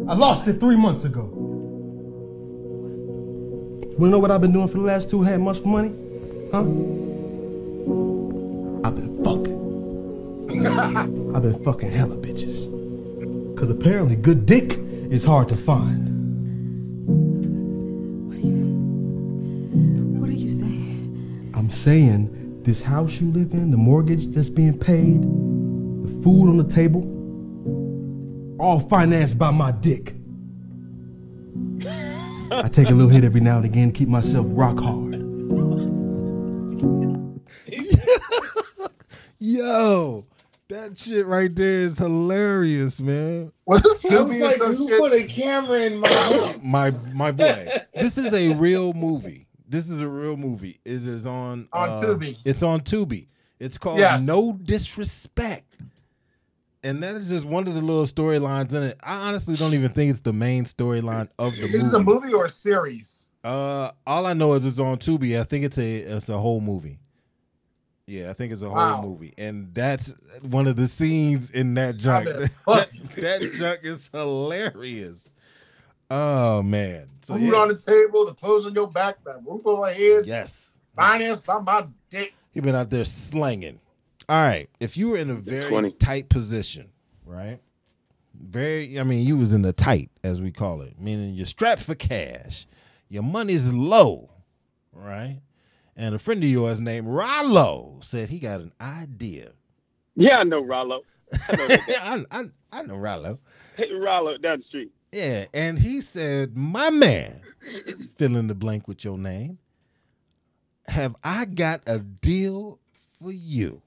I 0.07 0.13
lost 0.13 0.47
it 0.47 0.61
three 0.61 0.77
months 0.77 1.03
ago. 1.03 1.29
Wanna 3.97 4.11
know 4.11 4.19
what 4.19 4.31
I've 4.31 4.41
been 4.41 4.53
doing 4.53 4.69
for 4.69 4.77
the 4.77 4.83
last 4.83 5.09
two 5.09 5.19
and 5.19 5.27
a 5.27 5.31
half 5.31 5.41
months 5.41 5.59
for 5.59 5.67
money? 5.67 5.89
Huh? 6.53 6.59
I've 8.87 8.95
been 8.95 9.21
fucking. 9.25 9.55
I've 11.35 11.41
been 11.41 11.63
fucking 11.65 11.91
hella 11.91 12.15
bitches. 12.15 12.74
Cause 13.55 13.69
apparently 13.69 14.15
good 14.17 14.45
dick 14.45 14.77
is 15.09 15.23
hard 15.23 15.47
to 15.49 15.55
find. 15.55 16.09
What 20.19 20.29
are 20.29 20.33
you 20.33 20.49
saying? 20.49 21.51
I'm 21.55 21.71
saying 21.71 22.63
this 22.63 22.81
house 22.81 23.13
you 23.21 23.31
live 23.31 23.53
in, 23.53 23.71
the 23.71 23.77
mortgage 23.77 24.27
that's 24.27 24.49
being 24.49 24.77
paid, 24.77 25.21
the 25.21 26.23
food 26.23 26.49
on 26.49 26.57
the 26.57 26.67
table, 26.67 27.03
all 28.59 28.81
financed 28.81 29.37
by 29.37 29.51
my 29.51 29.71
dick. 29.71 30.15
I 32.51 32.67
take 32.69 32.89
a 32.89 32.93
little 32.93 33.09
hit 33.09 33.23
every 33.23 33.41
now 33.41 33.57
and 33.57 33.65
again 33.65 33.91
to 33.91 33.97
keep 33.97 34.09
myself 34.09 34.47
rock 34.49 34.79
hard. 34.79 35.15
Yo, 39.39 40.25
that 40.69 40.97
shit 40.97 41.25
right 41.25 41.53
there 41.53 41.81
is 41.81 41.97
hilarious, 41.97 42.99
man. 42.99 43.51
Was 43.65 43.81
this 43.83 44.05
I 44.11 44.21
was 44.21 44.39
like, 44.39 44.57
who 44.57 44.97
put 44.97 45.13
a 45.13 45.23
camera 45.23 45.81
in 45.81 45.97
my 45.97 46.07
house? 46.11 46.55
My 46.63 46.91
my 47.13 47.31
boy, 47.31 47.67
this 47.93 48.17
is 48.17 48.33
a 48.33 48.53
real 48.55 48.93
movie. 48.93 49.47
This 49.67 49.89
is 49.89 50.01
a 50.01 50.07
real 50.07 50.37
movie. 50.37 50.79
It 50.85 51.05
is 51.07 51.25
on 51.25 51.67
On 51.73 51.89
uh, 51.89 52.01
Tubi. 52.01 52.37
It's 52.45 52.63
on 52.63 52.81
Tubi. 52.81 53.27
It's 53.59 53.77
called 53.77 53.99
Yes. 53.99 54.21
No 54.21 54.53
Disrespect, 54.53 55.81
and 56.83 57.01
that 57.03 57.15
is 57.15 57.29
just 57.29 57.45
one 57.45 57.67
of 57.67 57.73
the 57.73 57.81
little 57.81 58.05
storylines 58.05 58.73
in 58.73 58.83
it. 58.83 58.99
I 59.03 59.27
honestly 59.27 59.55
don't 59.55 59.73
even 59.73 59.89
think 59.89 60.11
it's 60.11 60.21
the 60.21 60.33
main 60.33 60.65
storyline 60.65 61.29
of 61.39 61.55
the 61.55 61.63
movie. 61.63 61.77
Is 61.77 61.83
this 61.85 61.93
a 61.93 61.99
movie 61.99 62.33
or 62.33 62.45
a 62.45 62.49
series? 62.49 63.29
Uh, 63.43 63.91
all 64.07 64.25
I 64.25 64.33
know 64.33 64.53
is 64.53 64.65
it's 64.65 64.79
on 64.79 64.97
Tubi. 64.97 65.39
I 65.39 65.43
think 65.43 65.65
it's 65.65 65.77
a 65.77 65.97
it's 65.97 66.29
a 66.29 66.37
whole 66.37 66.61
movie. 66.61 66.99
Yeah, 68.07 68.29
I 68.29 68.33
think 68.33 68.53
it's 68.53 68.61
a 68.61 68.67
whole 68.69 68.75
Wow. 68.77 69.01
movie, 69.01 69.33
and 69.37 69.73
that's 69.73 70.13
one 70.43 70.67
of 70.67 70.75
the 70.75 70.87
scenes 70.87 71.49
in 71.49 71.73
that 71.75 71.97
junk. 71.97 72.25
that, 72.37 72.51
fucking- 72.65 73.09
that 73.17 73.51
junk 73.57 73.79
is 73.83 74.09
hilarious. 74.13 75.27
Oh 76.11 76.61
man! 76.61 77.07
So 77.23 77.33
Food 77.33 77.51
yeah, 77.51 77.59
on 77.59 77.67
the 77.69 77.75
table, 77.77 78.27
the 78.27 78.35
clothes 78.35 78.67
on 78.67 78.75
your 78.75 78.87
back, 78.87 79.23
the 79.23 79.41
roof 79.43 79.63
over 79.65 79.81
my 79.81 79.91
head. 79.93 80.27
yes, 80.27 80.77
Financed 80.95 81.45
by 81.47 81.59
my 81.59 81.87
dick. 82.11 82.33
he 82.51 82.59
been 82.59 82.75
out 82.75 82.91
there 82.91 83.05
slanging. 83.05 83.79
All 84.29 84.35
right, 84.39 84.69
if 84.79 84.95
you 84.97 85.09
were 85.09 85.17
in 85.17 85.31
a 85.31 85.35
very 85.35 85.69
20. 85.69 85.91
tight 85.93 86.29
position, 86.29 86.89
right? 87.25 87.59
Very, 88.35 88.99
I 88.99 89.03
mean, 89.03 89.25
you 89.25 89.35
was 89.37 89.51
in 89.53 89.61
the 89.63 89.73
tight, 89.73 90.11
as 90.23 90.41
we 90.41 90.51
call 90.51 90.81
it, 90.81 90.99
meaning 90.99 91.33
you're 91.33 91.45
strapped 91.47 91.81
for 91.81 91.95
cash, 91.95 92.67
your 93.09 93.23
money's 93.23 93.71
low, 93.73 94.29
right? 94.93 95.39
And 95.95 96.13
a 96.13 96.19
friend 96.19 96.43
of 96.43 96.49
yours 96.49 96.79
named 96.79 97.07
Rollo 97.07 97.99
said 98.01 98.29
he 98.29 98.39
got 98.39 98.59
an 98.61 98.73
idea. 98.81 99.51
Yeah, 100.15 100.39
I 100.39 100.43
know 100.43 100.61
Rollo. 100.61 101.01
I 101.47 101.55
know. 101.55 101.67
I, 102.01 102.25
I, 102.31 102.43
I 102.71 102.81
know 102.83 102.95
Rollo. 102.95 103.39
hey, 103.77 103.93
Rollo 103.93 104.37
down 104.37 104.57
the 104.57 104.63
street. 104.63 104.91
Yeah, 105.11 105.45
and 105.53 105.79
he 105.79 106.01
said, 106.01 106.57
"My 106.57 106.89
man, 106.89 107.41
fill 108.17 108.35
in 108.35 108.47
the 108.47 108.55
blank 108.55 108.87
with 108.87 109.05
your 109.05 109.17
name. 109.17 109.59
Have 110.87 111.15
I 111.23 111.45
got 111.45 111.81
a 111.87 111.99
deal 111.99 112.79
for 113.21 113.31
you?" 113.31 113.81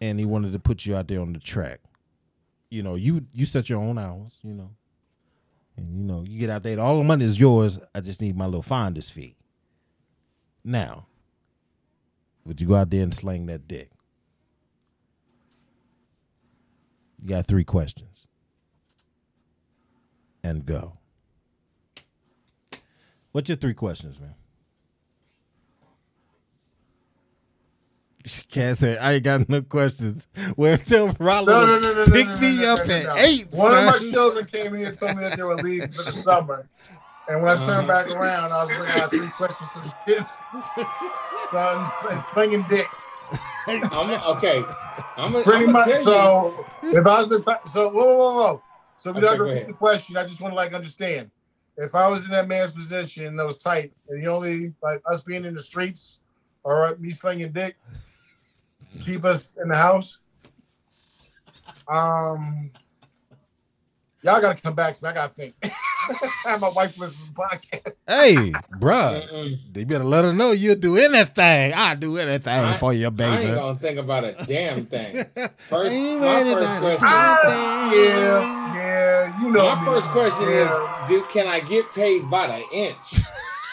And 0.00 0.18
he 0.18 0.24
wanted 0.24 0.52
to 0.52 0.58
put 0.58 0.84
you 0.86 0.96
out 0.96 1.06
there 1.08 1.20
on 1.20 1.32
the 1.32 1.38
track. 1.38 1.80
You 2.70 2.82
know, 2.82 2.96
you 2.96 3.26
you 3.32 3.46
set 3.46 3.68
your 3.68 3.80
own 3.80 3.98
hours. 3.98 4.38
You 4.42 4.54
know, 4.54 4.70
and 5.78 5.96
you 5.96 6.04
know 6.04 6.24
you 6.26 6.38
get 6.38 6.50
out 6.50 6.62
there. 6.62 6.78
All 6.80 6.98
the 6.98 7.04
money 7.04 7.24
is 7.24 7.38
yours. 7.38 7.78
I 7.94 8.00
just 8.00 8.20
need 8.20 8.36
my 8.36 8.44
little 8.44 8.62
finder's 8.62 9.08
fee. 9.08 9.36
Now, 10.64 11.06
would 12.44 12.60
you 12.60 12.66
go 12.66 12.74
out 12.74 12.90
there 12.90 13.02
and 13.02 13.14
slang 13.14 13.46
that 13.46 13.68
dick? 13.68 13.90
You 17.22 17.30
got 17.30 17.46
three 17.46 17.64
questions 17.64 18.26
and 20.42 20.66
go. 20.66 20.98
What's 23.32 23.48
your 23.48 23.56
three 23.56 23.74
questions, 23.74 24.20
man? 24.20 24.34
Can't 28.50 28.78
say 28.78 28.96
I 28.98 29.14
ain't 29.14 29.24
got 29.24 29.48
no 29.48 29.62
questions. 29.62 30.26
Well, 30.56 30.78
tell 30.78 31.14
Rollo 31.18 31.66
No, 31.66 31.66
no, 31.66 31.80
to 31.80 31.88
no, 31.88 31.94
no, 31.94 32.04
no, 32.04 32.12
pick 32.12 32.26
no, 32.26 32.34
no, 32.34 32.40
me 32.40 32.60
no, 32.60 32.72
up 32.74 32.86
no, 32.86 32.94
at 32.94 33.04
no. 33.04 33.16
eight. 33.16 33.48
One 33.50 33.76
of 33.76 33.84
my 33.84 33.98
children 33.98 34.46
came 34.46 34.74
here 34.74 34.88
and 34.88 34.98
told 34.98 35.16
me 35.16 35.22
that 35.22 35.36
they 35.36 35.42
were 35.42 35.56
leaving 35.56 35.90
for 35.92 36.02
the 36.02 36.12
summer. 36.12 36.68
And 37.28 37.42
when 37.42 37.56
I 37.56 37.60
turned 37.60 37.90
uh-huh. 37.90 38.04
back 38.04 38.10
around, 38.10 38.52
I 38.52 38.64
was 38.64 38.78
like, 38.78 38.90
I 38.90 38.98
got 39.00 39.10
three 39.10 39.30
questions 39.30 39.72
to 39.72 39.94
shit. 40.06 40.26
So 41.52 41.58
I'm 41.58 41.86
sl- 41.86 42.32
slinging 42.32 42.64
dick. 42.68 42.90
I'm, 43.68 44.10
okay. 44.36 44.64
I'm 45.16 45.34
a, 45.34 45.42
Pretty 45.42 45.64
I'm 45.64 45.72
much. 45.72 45.88
Tell 45.88 46.04
So 46.04 46.66
if 46.82 47.06
I 47.06 47.18
was 47.18 47.28
the 47.28 47.40
type, 47.42 47.68
so 47.68 47.90
whoa, 47.90 48.04
whoa, 48.04 48.16
whoa, 48.16 48.34
whoa. 48.34 48.62
So 48.96 49.12
we 49.12 49.18
Okay, 49.18 49.36
don't 49.36 49.48
repeat 49.48 49.66
the 49.68 49.74
question. 49.74 50.16
I 50.16 50.24
just 50.24 50.40
want 50.40 50.52
to 50.52 50.56
like 50.56 50.72
understand. 50.72 51.30
If 51.76 51.94
I 51.94 52.08
was 52.08 52.24
in 52.24 52.30
that 52.32 52.48
man's 52.48 52.72
position 52.72 53.26
and 53.26 53.38
that 53.38 53.46
was 53.46 53.58
tight, 53.58 53.92
and 54.08 54.22
the 54.22 54.26
only 54.28 54.72
like 54.82 55.00
us 55.10 55.22
being 55.22 55.44
in 55.44 55.54
the 55.54 55.62
streets 55.62 56.20
or 56.64 56.96
me 56.98 57.10
slinging 57.10 57.52
dick 57.52 57.76
to 57.92 58.07
keep 59.02 59.24
us 59.24 59.56
in 59.56 59.68
the 59.68 59.76
house, 59.76 60.18
um, 61.88 62.70
y'all 64.22 64.40
gotta 64.40 64.60
come 64.60 64.74
back 64.74 64.94
to 64.96 65.04
me. 65.04 65.10
I 65.10 65.14
gotta 65.14 65.32
think. 65.34 65.54
I 65.64 66.50
have 66.52 66.60
my 66.62 66.70
wife 66.70 66.98
listen 66.98 67.26
to 67.26 67.32
podcast. 67.32 68.02
Hey, 68.06 68.52
bruh, 68.80 69.58
they 69.72 69.84
better 69.84 70.04
let 70.04 70.24
her 70.24 70.32
know 70.32 70.52
you'll 70.52 70.76
do 70.76 70.96
anything. 70.96 71.74
I'll 71.74 71.96
do 71.96 72.16
anything 72.16 72.52
I- 72.52 72.78
for 72.78 72.94
you, 72.94 73.08
I 73.08 73.10
baby. 73.10 73.42
ain't 73.48 73.56
gonna 73.56 73.78
think 73.78 73.98
about 73.98 74.24
a 74.24 74.32
damn 74.46 74.86
thing. 74.86 75.16
First, 75.68 75.94
my 75.96 76.44
first 76.44 76.80
question. 76.80 76.98
Ah, 77.02 77.92
yeah, 77.92 78.74
yeah, 78.76 79.42
you 79.42 79.50
know. 79.50 79.74
my 79.74 79.80
me. 79.80 79.86
first 79.86 80.08
question 80.08 80.48
Yeah. 80.48 81.04
is: 81.04 81.08
do, 81.08 81.22
Can 81.30 81.46
I 81.46 81.60
get 81.60 81.92
paid 81.92 82.30
by 82.30 82.46
the 82.46 82.76
inch? 82.76 83.20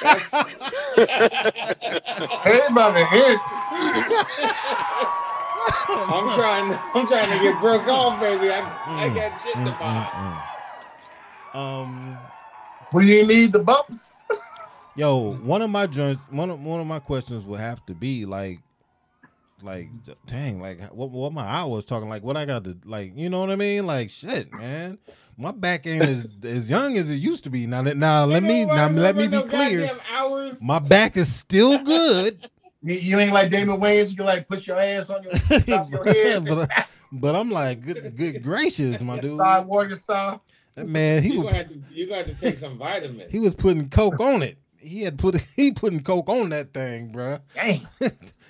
That's, 0.06 0.34
Hey, 2.44 2.62
by 2.74 2.92
the 2.92 3.06
inch. 3.30 3.42
I'm 5.90 6.26
trying. 6.36 6.74
I'm 6.96 7.08
trying 7.08 7.32
to 7.32 7.40
get 7.40 7.60
broke 7.60 7.88
off, 7.88 8.20
baby. 8.20 8.52
I, 8.52 8.60
I 8.88 9.10
Mm, 9.10 9.16
got 9.16 9.42
shit 9.42 9.54
to 9.66 9.72
buy. 9.72 10.10
Um, 11.54 12.20
Well, 12.92 13.04
you 13.06 13.26
need 13.28 13.54
the 13.54 13.60
bumps. 13.60 14.22
yo, 14.96 15.34
one 15.44 15.62
of 15.62 15.70
my 15.70 15.88
joints, 15.88 16.28
one 16.30 16.50
of 16.50 16.60
one 16.62 16.82
of 16.82 16.88
my 16.88 17.00
questions 17.00 17.46
would 17.46 17.60
have 17.60 17.86
to 17.88 17.96
be 17.96 18.26
like, 18.26 18.62
like, 19.62 19.90
dang, 20.26 20.62
like 20.62 20.82
what 20.94 21.12
what 21.12 21.34
my 21.34 21.46
hours 21.46 21.86
talking 21.86 22.10
like 22.10 22.24
what 22.24 22.38
I 22.38 22.46
got 22.46 22.64
to 22.66 22.78
like, 22.86 23.14
you 23.16 23.30
know 23.30 23.40
what 23.42 23.52
I 23.52 23.56
mean? 23.56 23.88
Like 23.88 24.10
shit, 24.12 24.54
man. 24.54 25.00
My 25.38 25.52
back 25.52 25.86
ain't 25.86 26.04
as 26.04 26.36
as 26.44 26.70
young 26.70 26.98
as 26.98 27.10
it 27.10 27.16
used 27.16 27.44
to 27.44 27.50
be. 27.50 27.68
Now 27.68 27.82
that 27.84 27.98
now 27.98 28.26
let 28.26 28.44
me 28.44 28.66
now 28.66 28.88
let 28.90 29.16
me 29.16 29.28
be 29.28 29.42
clear. 29.44 29.92
Hours. 30.12 30.62
My 30.62 30.80
back 30.80 31.18
is 31.18 31.34
still 31.34 31.80
good. 31.80 32.50
You, 32.84 32.94
you 32.94 33.20
ain't 33.20 33.34
like 33.34 33.50
Damon 33.50 33.80
Wayans. 33.80 34.12
You 34.12 34.18
can 34.18 34.26
like 34.28 34.48
put 34.48 34.68
your 34.68 34.80
ass 34.80 35.10
on 35.10 35.24
your 35.24 35.32
top 35.62 35.88
of 35.88 35.90
your 35.90 36.04
head. 36.06 36.46
but, 36.46 36.70
but 37.12 37.36
I'm 37.36 37.50
like, 37.50 37.82
good 37.82 38.16
good 38.16 38.44
gracious, 38.44 39.02
my 39.02 39.20
dude. 39.20 39.38
Side 39.38 39.66
warrior 39.66 39.96
style. 39.96 40.44
That 40.76 40.88
man, 40.88 41.24
he 41.24 41.32
You 41.34 41.40
was 41.40 41.46
gonna 41.46 41.58
have 41.58 41.70
to. 41.70 41.82
You 41.92 42.06
gonna 42.06 42.18
have 42.24 42.28
to 42.28 42.36
take 42.36 42.60
some 42.60 42.78
vitamins. 42.78 43.32
he 43.32 43.40
was 43.40 43.56
putting 43.56 43.90
coke 43.90 44.20
on 44.20 44.44
it. 44.44 44.60
He 44.78 45.02
had 45.02 45.18
put 45.18 45.42
he 45.56 45.72
putting 45.72 46.04
coke 46.04 46.30
on 46.30 46.50
that 46.50 46.76
thing, 46.76 47.12
bruh. 47.12 47.40
Dang. 47.56 47.82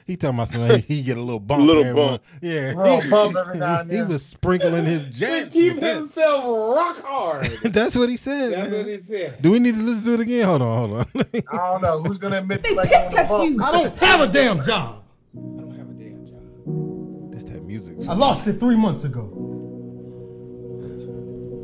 He 0.06 0.16
talking 0.18 0.36
about 0.38 0.50
something. 0.50 0.84
He 0.88 1.02
get 1.02 1.18
a 1.18 1.22
little 1.22 1.40
bump. 1.40 1.62
A 1.62 1.64
Little 1.66 1.84
bump. 1.84 1.96
once- 1.96 2.22
Yeah. 2.42 2.74
Little 2.76 3.02
he, 3.02 3.10
bump 3.10 3.36
every 3.38 3.58
now 3.58 3.80
and 3.82 3.92
he 3.92 4.02
was 4.04 4.24
sprinkling 4.26 4.86
his 4.86 5.06
He 5.06 5.10
jets. 5.12 5.54
keep 5.54 5.74
with 5.74 5.82
that. 5.84 5.96
himself 5.98 6.44
rock 6.76 7.04
hard. 7.04 7.46
That's 7.64 7.96
what 7.98 8.10
he 8.10 8.18
said. 8.18 8.54
That's 8.54 8.70
man. 8.70 8.78
what 8.80 8.88
he 8.88 9.00
said. 9.00 9.42
Do 9.42 9.52
we 9.52 9.60
need 9.60 9.76
to 9.76 9.82
listen 9.82 10.04
to 10.06 10.14
it 10.14 10.20
again? 10.20 10.46
Hold 10.46 10.62
on, 10.62 10.90
hold 10.90 11.00
on. 11.00 11.08
I 11.52 11.58
don't 11.58 11.82
know 11.82 12.04
who's 12.04 12.18
gonna 12.20 12.38
admit 12.38 12.62
They 12.64 12.76
like 12.76 12.90
pissed 12.90 13.14
on 13.32 13.42
us 13.42 13.50
you. 13.50 13.64
I 13.64 13.72
don't 13.72 13.98
have 13.98 14.22
a 14.22 14.28
damn 14.32 14.62
job. 14.64 15.04
I 15.36 15.40
don't 15.40 15.76
have 15.78 15.90
a 15.90 15.94
damn 15.94 16.26
job. 16.28 17.32
This 17.34 17.44
that 17.46 17.64
music. 17.64 17.96
I 18.08 18.14
lost 18.14 18.46
it 18.48 18.60
three 18.60 18.78
months 18.78 19.04
ago. 19.06 19.24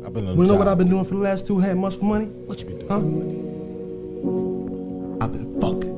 I've 0.04 0.12
been 0.12 0.26
on 0.28 0.36
You 0.36 0.42
know 0.42 0.48
job. 0.48 0.58
what 0.58 0.66
I've 0.68 0.78
been 0.78 0.90
doing 0.90 1.04
for 1.04 1.14
the 1.14 1.20
last 1.20 1.46
two 1.46 1.54
and 1.56 1.64
a 1.64 1.68
half 1.68 1.76
months 1.76 1.96
for 1.96 2.04
money? 2.04 2.26
What 2.26 2.58
you 2.58 2.66
been 2.66 2.78
doing? 2.80 2.88
Huh? 2.90 2.98
for 2.98 3.04
money? 3.06 3.38
I've 5.22 5.30
been 5.32 5.60
fucking. 5.60 5.91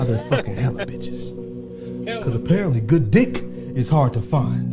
I've 0.00 0.06
been 0.06 0.30
fucking 0.30 0.56
hella 0.56 0.86
bitches. 0.86 1.36
Because 2.06 2.34
apparently 2.34 2.80
good 2.80 3.10
dick 3.10 3.44
is 3.76 3.90
hard 3.90 4.14
to 4.14 4.22
find. 4.22 4.70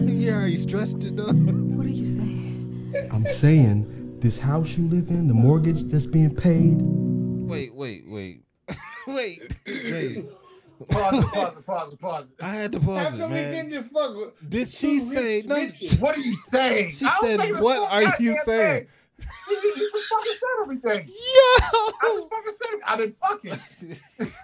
yeah, 0.20 0.42
are 0.42 0.46
you 0.46 0.58
stressed 0.58 1.02
it 1.02 1.16
though? 1.16 1.32
What 1.32 1.86
are 1.86 1.88
you 1.88 2.04
saying? 2.04 3.08
I'm 3.10 3.24
saying 3.24 4.18
this 4.20 4.38
house 4.38 4.76
you 4.76 4.86
live 4.88 5.08
in, 5.08 5.26
the 5.26 5.32
mortgage 5.32 5.84
that's 5.84 6.04
being 6.06 6.34
paid, 6.36 6.82
Wait, 6.82 7.74
wait, 7.74 8.04
wait, 8.06 8.42
wait, 9.06 9.56
wait. 9.66 10.24
Pause 10.90 11.24
pause 11.24 11.54
pause 11.64 11.94
pause. 11.94 12.28
I 12.42 12.48
had 12.48 12.72
to 12.72 12.80
How 12.80 12.86
pause 12.86 13.14
it, 13.14 13.18
come 13.20 13.30
we 13.30 13.36
man. 13.36 13.54
can 13.54 13.70
just 13.70 13.90
fuck 13.90 14.14
with 14.14 14.50
Did 14.50 14.68
she 14.68 14.98
say 14.98 15.42
no? 15.46 15.66
What 15.98 16.18
are 16.18 16.20
you 16.20 16.34
saying? 16.34 16.90
She 16.92 17.06
I 17.06 17.16
said, 17.22 17.40
"What 17.58 17.90
are 17.90 18.02
you 18.20 18.34
goddamn 18.34 18.44
saying?" 18.44 18.86
Fucking 20.12 20.32
said 20.34 20.48
everything. 20.62 21.08
Yo! 21.08 21.14
I 21.14 21.92
just 22.04 22.28
fucking 22.30 22.52
said 22.56 22.68
it. 22.72 22.80
I've 22.86 22.98
been 22.98 23.14
fucking. 23.20 24.28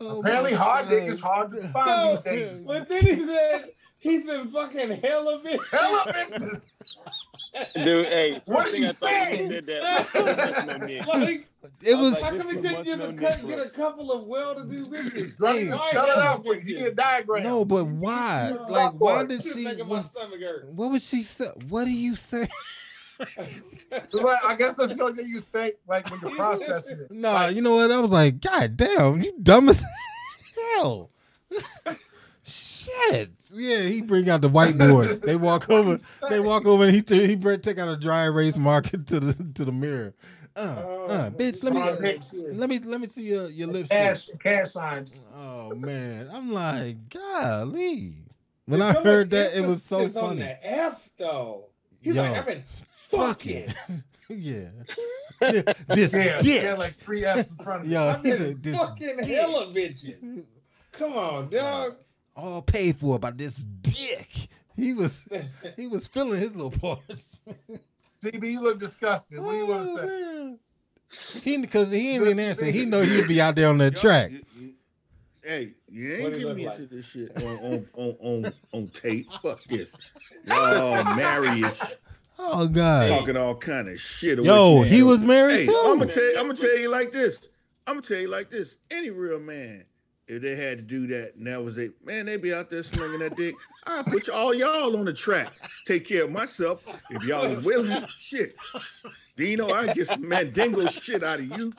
Oh 0.00 0.20
Apparently, 0.20 0.54
hard 0.54 0.88
dick 0.88 1.04
is 1.08 1.20
hard 1.20 1.50
to 1.52 1.60
No, 1.62 1.68
find 1.72 2.18
these 2.24 2.24
days. 2.24 2.66
but 2.66 2.88
then 2.88 3.02
he 3.04 3.16
said 3.16 3.70
he's 3.98 4.24
been 4.24 4.48
fucking 4.48 4.92
hella 5.02 5.40
bitches. 5.44 5.68
Hella 5.70 6.12
bitches. 6.12 6.82
Dude, 7.74 8.06
hey, 8.06 8.40
What 8.46 8.62
first 8.68 8.68
is 8.68 8.72
thing 8.72 8.82
he 8.82 8.88
I 8.88 8.92
thought 8.92 9.10
when 9.12 9.26
saying? 9.28 9.46
he 9.46 9.52
said 9.52 9.66
that. 9.66 10.80
man. 10.80 11.04
Like, 11.20 11.48
It 11.82 11.98
was. 11.98 12.22
how 12.22 12.30
come 12.30 12.48
he 12.48 12.56
couldn't 12.62 12.84
just 12.86 13.02
a, 13.02 13.12
cut, 13.12 13.46
get 13.46 13.58
a 13.60 13.68
couple 13.68 14.10
of 14.10 14.26
well-to-do 14.26 14.86
bitches? 14.86 15.34
Right, 15.38 15.68
Why 15.68 15.90
spell 15.90 16.06
it 16.06 16.18
out 16.18 16.44
quick. 16.44 16.62
You 16.64 16.76
bitches? 16.76 16.78
need 16.78 16.86
a 16.86 16.94
diagram. 16.94 17.42
No, 17.42 17.64
but 17.66 17.84
why? 17.86 18.56
Like, 18.70 18.92
why 18.94 19.24
did 19.24 19.42
she? 19.42 19.64
making 19.64 19.86
my 19.86 19.96
What, 19.96 20.04
stomach 20.06 20.40
hurt. 20.40 20.66
what 20.72 20.90
was 20.92 21.06
she 21.06 21.22
say? 21.22 21.50
What 21.68 21.84
do 21.84 21.90
you 21.90 22.14
say? 22.14 22.48
Like, 23.20 24.44
I 24.44 24.54
guess 24.56 24.76
that's 24.76 24.94
the 24.94 25.02
only 25.02 25.16
thing 25.16 25.28
you 25.28 25.40
think, 25.40 25.74
like 25.86 26.10
when 26.10 26.20
you're 26.20 26.30
processing 26.36 27.00
it. 27.00 27.10
No, 27.10 27.46
you 27.48 27.62
know 27.62 27.74
what? 27.76 27.90
I 27.90 27.98
was 27.98 28.10
like, 28.10 28.40
God 28.40 28.76
damn, 28.76 29.22
you 29.22 29.32
dumb 29.42 29.68
as 29.68 29.82
hell. 30.76 31.10
Shit. 32.44 33.30
Yeah, 33.54 33.82
he 33.82 34.02
bring 34.02 34.28
out 34.28 34.40
the 34.40 34.50
whiteboard. 34.50 35.22
They 35.22 35.36
walk 35.36 35.68
over. 35.70 35.98
They 36.28 36.40
walk 36.40 36.66
over, 36.66 36.84
and 36.84 36.94
he 36.94 37.02
t- 37.02 37.26
he 37.26 37.34
bring- 37.34 37.60
take 37.60 37.78
out 37.78 37.88
a 37.88 37.96
dry 37.96 38.24
erase 38.24 38.56
marker 38.56 38.96
to 39.06 39.20
the 39.20 39.52
to 39.54 39.64
the 39.64 39.72
mirror. 39.72 40.14
Uh, 40.56 40.60
uh, 40.60 41.30
bitch, 41.30 41.62
let 41.62 41.72
me 41.72 41.80
Hicks. 42.06 42.44
let 42.52 42.68
me 42.68 42.78
let 42.80 43.00
me 43.00 43.06
see 43.06 43.22
your 43.24 43.48
your 43.48 43.68
lipstick. 43.68 43.96
Cash, 43.96 44.30
cash 44.42 44.70
signs. 44.70 45.28
Oh 45.36 45.74
man, 45.74 46.28
I'm 46.32 46.50
like, 46.50 47.08
golly. 47.10 48.14
When 48.66 48.82
I 48.82 48.92
so 48.92 49.02
heard 49.02 49.30
that, 49.30 49.56
it 49.56 49.64
was 49.64 49.82
so 49.82 49.98
emphasis 49.98 50.16
on 50.16 50.28
funny. 50.30 50.40
the 50.40 50.66
F 50.70 51.08
though. 51.16 51.64
He's 52.00 52.16
Yo. 52.16 52.22
like, 52.22 52.32
I've 52.36 52.46
been 52.46 52.64
Fucking. 53.10 53.68
it. 53.68 53.74
yeah. 54.28 55.62
this 55.88 56.12
Yeah, 56.12 56.42
dick. 56.42 56.62
yeah, 56.62 56.74
like 56.74 56.98
three 56.98 57.24
F's 57.24 57.50
in 57.50 57.56
front 57.64 57.82
of 57.82 57.86
you. 57.88 57.94
Yo, 57.94 58.08
I've 58.08 58.22
he 58.22 58.30
been 58.30 58.38
said, 58.38 58.56
this 58.62 58.78
fucking 58.78 59.16
dick. 59.18 59.26
hella 59.26 59.66
bitches. 59.66 60.44
Come 60.92 61.12
on, 61.14 61.48
dog. 61.48 61.96
all 62.36 62.60
paid 62.62 62.96
for 62.96 63.18
by 63.18 63.30
this 63.30 63.56
dick. 63.56 64.48
He 64.76 64.92
was 64.92 65.24
he 65.76 65.86
was 65.86 66.06
filling 66.06 66.40
his 66.40 66.54
little 66.54 66.70
parts. 66.70 67.38
CB, 68.22 68.50
you 68.50 68.60
look 68.60 68.78
disgusted. 68.80 69.40
What 69.40 69.52
do 69.52 69.58
you 69.58 69.66
want 69.66 69.84
to 69.84 69.90
oh, 69.90 69.96
say? 69.96 70.06
man. 70.06 70.58
He 71.42 71.56
because 71.58 71.90
he 71.90 72.10
ain't 72.10 72.22
even 72.26 72.38
answer. 72.38 72.66
He 72.66 72.84
know 72.84 73.00
he'd 73.02 73.28
be 73.28 73.40
out 73.40 73.54
there 73.54 73.68
on 73.70 73.78
that 73.78 73.96
track. 73.96 74.30
You- 74.32 74.42
you- 74.58 74.72
Hey, 75.40 75.72
you 75.88 76.12
ain't 76.12 76.34
he 76.34 76.40
getting 76.42 76.56
me 76.56 76.66
like? 76.66 76.78
into 76.78 76.94
this 76.94 77.06
shit 77.08 77.34
on 77.42 77.56
on 77.58 77.88
on 77.94 78.16
on, 78.20 78.52
on 78.74 78.88
tape. 78.88 79.26
Fuck 79.40 79.64
this. 79.64 79.96
Y'all 80.46 81.02
marriage 81.16 81.80
Oh 82.38 82.68
God. 82.68 83.08
talking 83.08 83.36
all 83.36 83.54
kind 83.56 83.88
of 83.88 83.98
shit. 83.98 84.38
Yo, 84.42 84.82
he 84.82 85.02
was 85.02 85.20
married 85.20 85.60
Hey, 85.60 85.66
too. 85.66 85.76
I'm 85.84 85.98
gonna 85.98 86.06
tell 86.10 86.22
you, 86.22 86.36
I'm 86.38 86.42
gonna 86.44 86.54
tell 86.54 86.78
you 86.78 86.88
like 86.88 87.10
this. 87.12 87.48
I'm 87.86 87.94
gonna 87.94 88.02
tell 88.02 88.18
you 88.18 88.28
like 88.28 88.50
this. 88.50 88.76
Any 88.90 89.10
real 89.10 89.40
man, 89.40 89.84
if 90.28 90.42
they 90.42 90.54
had 90.54 90.78
to 90.78 90.82
do 90.82 91.06
that, 91.08 91.34
and 91.36 91.46
that 91.46 91.62
was 91.64 91.78
it, 91.78 91.92
man, 92.04 92.26
they 92.26 92.36
be 92.36 92.52
out 92.54 92.70
there 92.70 92.82
slinging 92.82 93.18
that 93.20 93.36
dick. 93.36 93.54
I'll 93.86 94.04
put 94.04 94.28
y- 94.28 94.34
all 94.34 94.54
y'all 94.54 94.96
on 94.96 95.04
the 95.06 95.12
track. 95.12 95.52
Take 95.84 96.06
care 96.06 96.24
of 96.24 96.30
myself 96.30 96.84
if 97.10 97.24
y'all 97.24 97.48
was 97.48 97.64
willing. 97.64 98.04
Shit. 98.18 98.54
Dino, 99.36 99.68
I 99.72 99.92
get 99.92 100.06
some 100.06 100.28
mandingo 100.28 100.86
shit 100.88 101.22
out 101.24 101.38
of 101.40 101.46
you. 101.56 101.72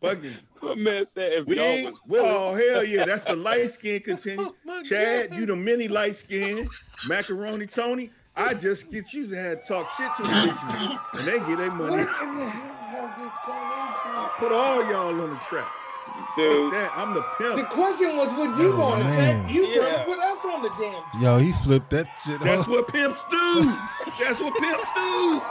Fucking 0.00 0.36
My 0.62 0.74
man 0.74 1.06
said 1.14 1.32
if 1.32 1.46
we 1.46 1.56
y'all 1.56 1.64
ain't, 1.64 1.90
was 1.92 2.00
willing. 2.06 2.30
oh 2.30 2.54
hell 2.54 2.84
yeah, 2.84 3.04
that's 3.04 3.24
the 3.24 3.34
light 3.36 3.70
skin 3.70 4.00
continue. 4.02 4.52
Chad, 4.84 5.34
you 5.34 5.46
the 5.46 5.56
mini 5.56 5.88
light 5.88 6.14
skin. 6.16 6.68
Macaroni 7.08 7.66
Tony. 7.66 8.10
I 8.36 8.52
just 8.54 8.90
get 8.90 9.12
you 9.14 9.28
to 9.28 9.36
have 9.36 9.64
talk 9.64 9.90
shit 9.96 10.12
to 10.16 10.22
the 10.22 10.28
bitches 10.28 11.18
and 11.18 11.28
they 11.28 11.38
get 11.38 11.56
their 11.58 11.70
money. 11.70 11.94
in 11.94 11.98
the 12.00 12.04
hell 12.06 13.06
have 13.06 13.18
this 13.22 13.32
turned 13.46 14.30
Put 14.38 14.52
all 14.52 14.82
y'all 14.90 15.20
on 15.22 15.30
the 15.30 15.36
track. 15.36 15.68
Fuck 16.06 16.36
Dude, 16.36 16.72
that. 16.74 16.92
I'm 16.96 17.14
the 17.14 17.24
into? 17.40 17.62
The 17.62 17.68
question 17.68 18.16
was, 18.16 18.28
would 18.36 18.58
you 18.58 18.72
Oh, 18.72 18.76
go 18.76 18.82
on 18.82 18.98
the 18.98 19.04
track? 19.14 19.50
You 19.50 19.62
trying 19.74 19.92
Yeah. 19.92 19.98
to 19.98 20.04
put 20.04 20.18
us 20.18 20.44
on 20.44 20.62
the 20.62 20.68
damn 20.80 21.22
Yo, 21.22 21.38
he 21.38 21.52
flipped 21.64 21.90
that 21.90 22.06
shit. 22.24 22.40
That's 22.40 22.62
off. 22.62 22.68
what 22.68 22.88
pimps 22.88 23.24
do. 23.30 23.72
That's 24.20 24.40
what 24.40 24.54
pimps 24.56 24.84
do. 24.94 25.42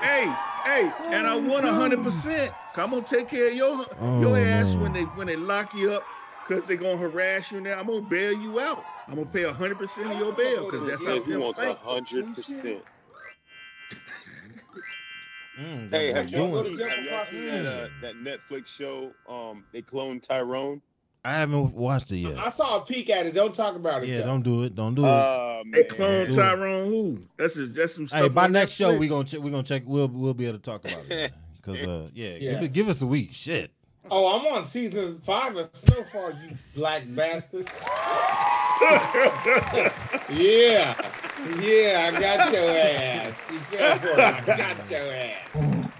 Hey, 0.00 0.24
hey, 0.64 0.92
and 1.08 1.26
I 1.26 1.36
want 1.36 1.64
hundred 1.66 2.02
percent. 2.02 2.52
I'm 2.76 2.90
gonna 2.90 3.02
take 3.02 3.28
care 3.28 3.48
of 3.48 3.54
your 3.54 3.84
Oh, 4.00 4.20
your 4.20 4.38
ass 4.38 4.72
no. 4.72 4.82
when 4.82 4.92
they 4.94 5.02
when 5.02 5.26
they 5.26 5.36
lock 5.36 5.74
you 5.74 5.92
up 5.92 6.04
because 6.48 6.66
they're 6.66 6.76
gonna 6.76 6.96
harass 6.96 7.52
you. 7.52 7.60
Now 7.60 7.78
I'm 7.78 7.86
gonna 7.86 8.00
bail 8.02 8.32
you 8.32 8.58
out. 8.60 8.84
I'm 9.06 9.14
gonna 9.16 9.26
pay 9.26 9.44
hundred 9.44 9.78
percent 9.78 10.10
of 10.12 10.18
your 10.18 10.32
bail 10.32 10.70
because 10.70 10.88
that's 10.88 11.04
how 11.04 11.14
yes, 11.14 11.24
he 11.26 11.32
pimps 11.32 11.58
wants 11.58 11.82
a 11.82 11.84
hundred 11.84 12.34
percent. 12.34 12.82
Mm, 15.60 15.90
Hey, 15.90 16.12
that 16.12 16.16
have 16.16 16.30
y'all 16.30 16.62
doing- 16.62 16.76
seen, 16.76 16.88
have 16.88 17.04
y'all 17.04 17.24
seen 17.24 17.46
that 17.46 17.66
uh, 17.66 17.88
that 18.00 18.14
Netflix 18.14 18.66
show? 18.68 19.12
Um, 19.28 19.64
they 19.72 19.82
cloned 19.82 20.22
Tyrone. 20.22 20.80
I 21.24 21.32
haven't 21.32 21.74
watched 21.74 22.12
it 22.12 22.18
yet. 22.18 22.38
I 22.38 22.48
saw 22.48 22.76
a 22.78 22.80
peek 22.80 23.10
at 23.10 23.26
it. 23.26 23.34
Don't 23.34 23.54
talk 23.54 23.74
about 23.74 24.04
it. 24.04 24.08
Yeah, 24.08 24.18
though. 24.20 24.26
don't 24.26 24.42
do 24.42 24.62
it. 24.62 24.76
Don't 24.76 24.94
do 24.94 25.04
it. 25.04 25.08
Uh, 25.08 25.62
They 25.72 25.80
man. 25.80 25.88
clone 25.88 26.26
Dude. 26.26 26.34
Tyrone 26.36 26.86
who? 26.88 27.22
That's 27.36 27.58
a, 27.58 27.66
that's 27.66 27.94
some 27.96 28.06
stuff. 28.06 28.20
Hey, 28.22 28.28
by 28.28 28.44
on 28.44 28.52
next 28.52 28.72
show 28.72 28.96
we 28.96 29.08
gonna 29.08 29.24
check. 29.24 29.40
We 29.40 29.50
gonna 29.50 29.64
check. 29.64 29.82
We'll 29.84 30.08
we'll 30.08 30.32
be 30.34 30.46
able 30.46 30.58
to 30.58 30.64
talk 30.64 30.84
about 30.84 31.04
it. 31.10 31.32
Cause 31.62 31.76
uh, 31.82 32.08
yeah, 32.14 32.36
Yeah. 32.36 32.52
Give, 32.52 32.62
it, 32.62 32.72
give 32.72 32.88
us 32.88 33.02
a 33.02 33.06
week. 33.06 33.32
Shit. 33.32 33.72
Oh, 34.10 34.38
I'm 34.38 34.46
on 34.46 34.64
season 34.64 35.18
five 35.20 35.56
of 35.56 35.68
Snowfall, 35.72 36.32
you 36.42 36.50
black 36.74 37.02
bastard. 37.08 37.66
yeah. 40.30 40.94
Yeah, 41.60 42.10
I 42.12 42.20
got 42.20 42.52
your 42.52 42.70
ass. 42.70 43.34
You 43.50 43.58
fell 43.58 43.98
for 43.98 44.08
it. 44.08 44.18
I 44.18 44.40
got 44.44 44.90
your 44.90 45.12
ass. 45.12 45.90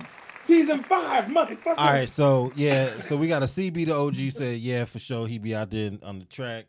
Season 0.42 0.82
five, 0.82 1.24
motherfucker. 1.26 1.74
All 1.76 1.86
right, 1.86 2.08
so 2.08 2.50
yeah, 2.56 2.90
so 3.02 3.16
we 3.16 3.28
got 3.28 3.42
a 3.42 3.46
CB 3.46 3.86
the 3.86 3.94
OG 3.94 4.32
said 4.32 4.58
yeah 4.58 4.86
for 4.86 4.98
sure 4.98 5.26
he 5.26 5.38
be 5.38 5.54
out 5.54 5.70
there 5.70 5.92
on 6.02 6.20
the 6.20 6.24
track. 6.24 6.64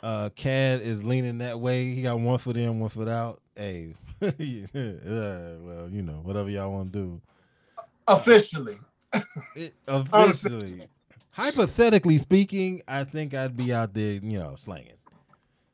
Uh, 0.00 0.30
Cad 0.36 0.80
is 0.82 1.02
leaning 1.02 1.38
that 1.38 1.58
way. 1.58 1.92
He 1.92 2.02
got 2.02 2.20
one 2.20 2.38
foot 2.38 2.56
in, 2.56 2.78
one 2.78 2.90
foot 2.90 3.08
out. 3.08 3.40
Hey, 3.56 3.94
yeah, 4.20 4.66
well 4.72 5.88
you 5.90 6.02
know 6.02 6.20
whatever 6.22 6.48
y'all 6.48 6.70
want 6.72 6.92
to 6.92 6.98
do. 6.98 7.20
Officially. 8.06 8.78
It, 9.54 9.74
officially, 9.86 10.86
hypothetically 11.30 12.18
speaking, 12.18 12.82
I 12.88 13.04
think 13.04 13.34
I'd 13.34 13.56
be 13.56 13.72
out 13.72 13.94
there, 13.94 14.14
you 14.14 14.38
know, 14.38 14.54
slanging. 14.56 14.92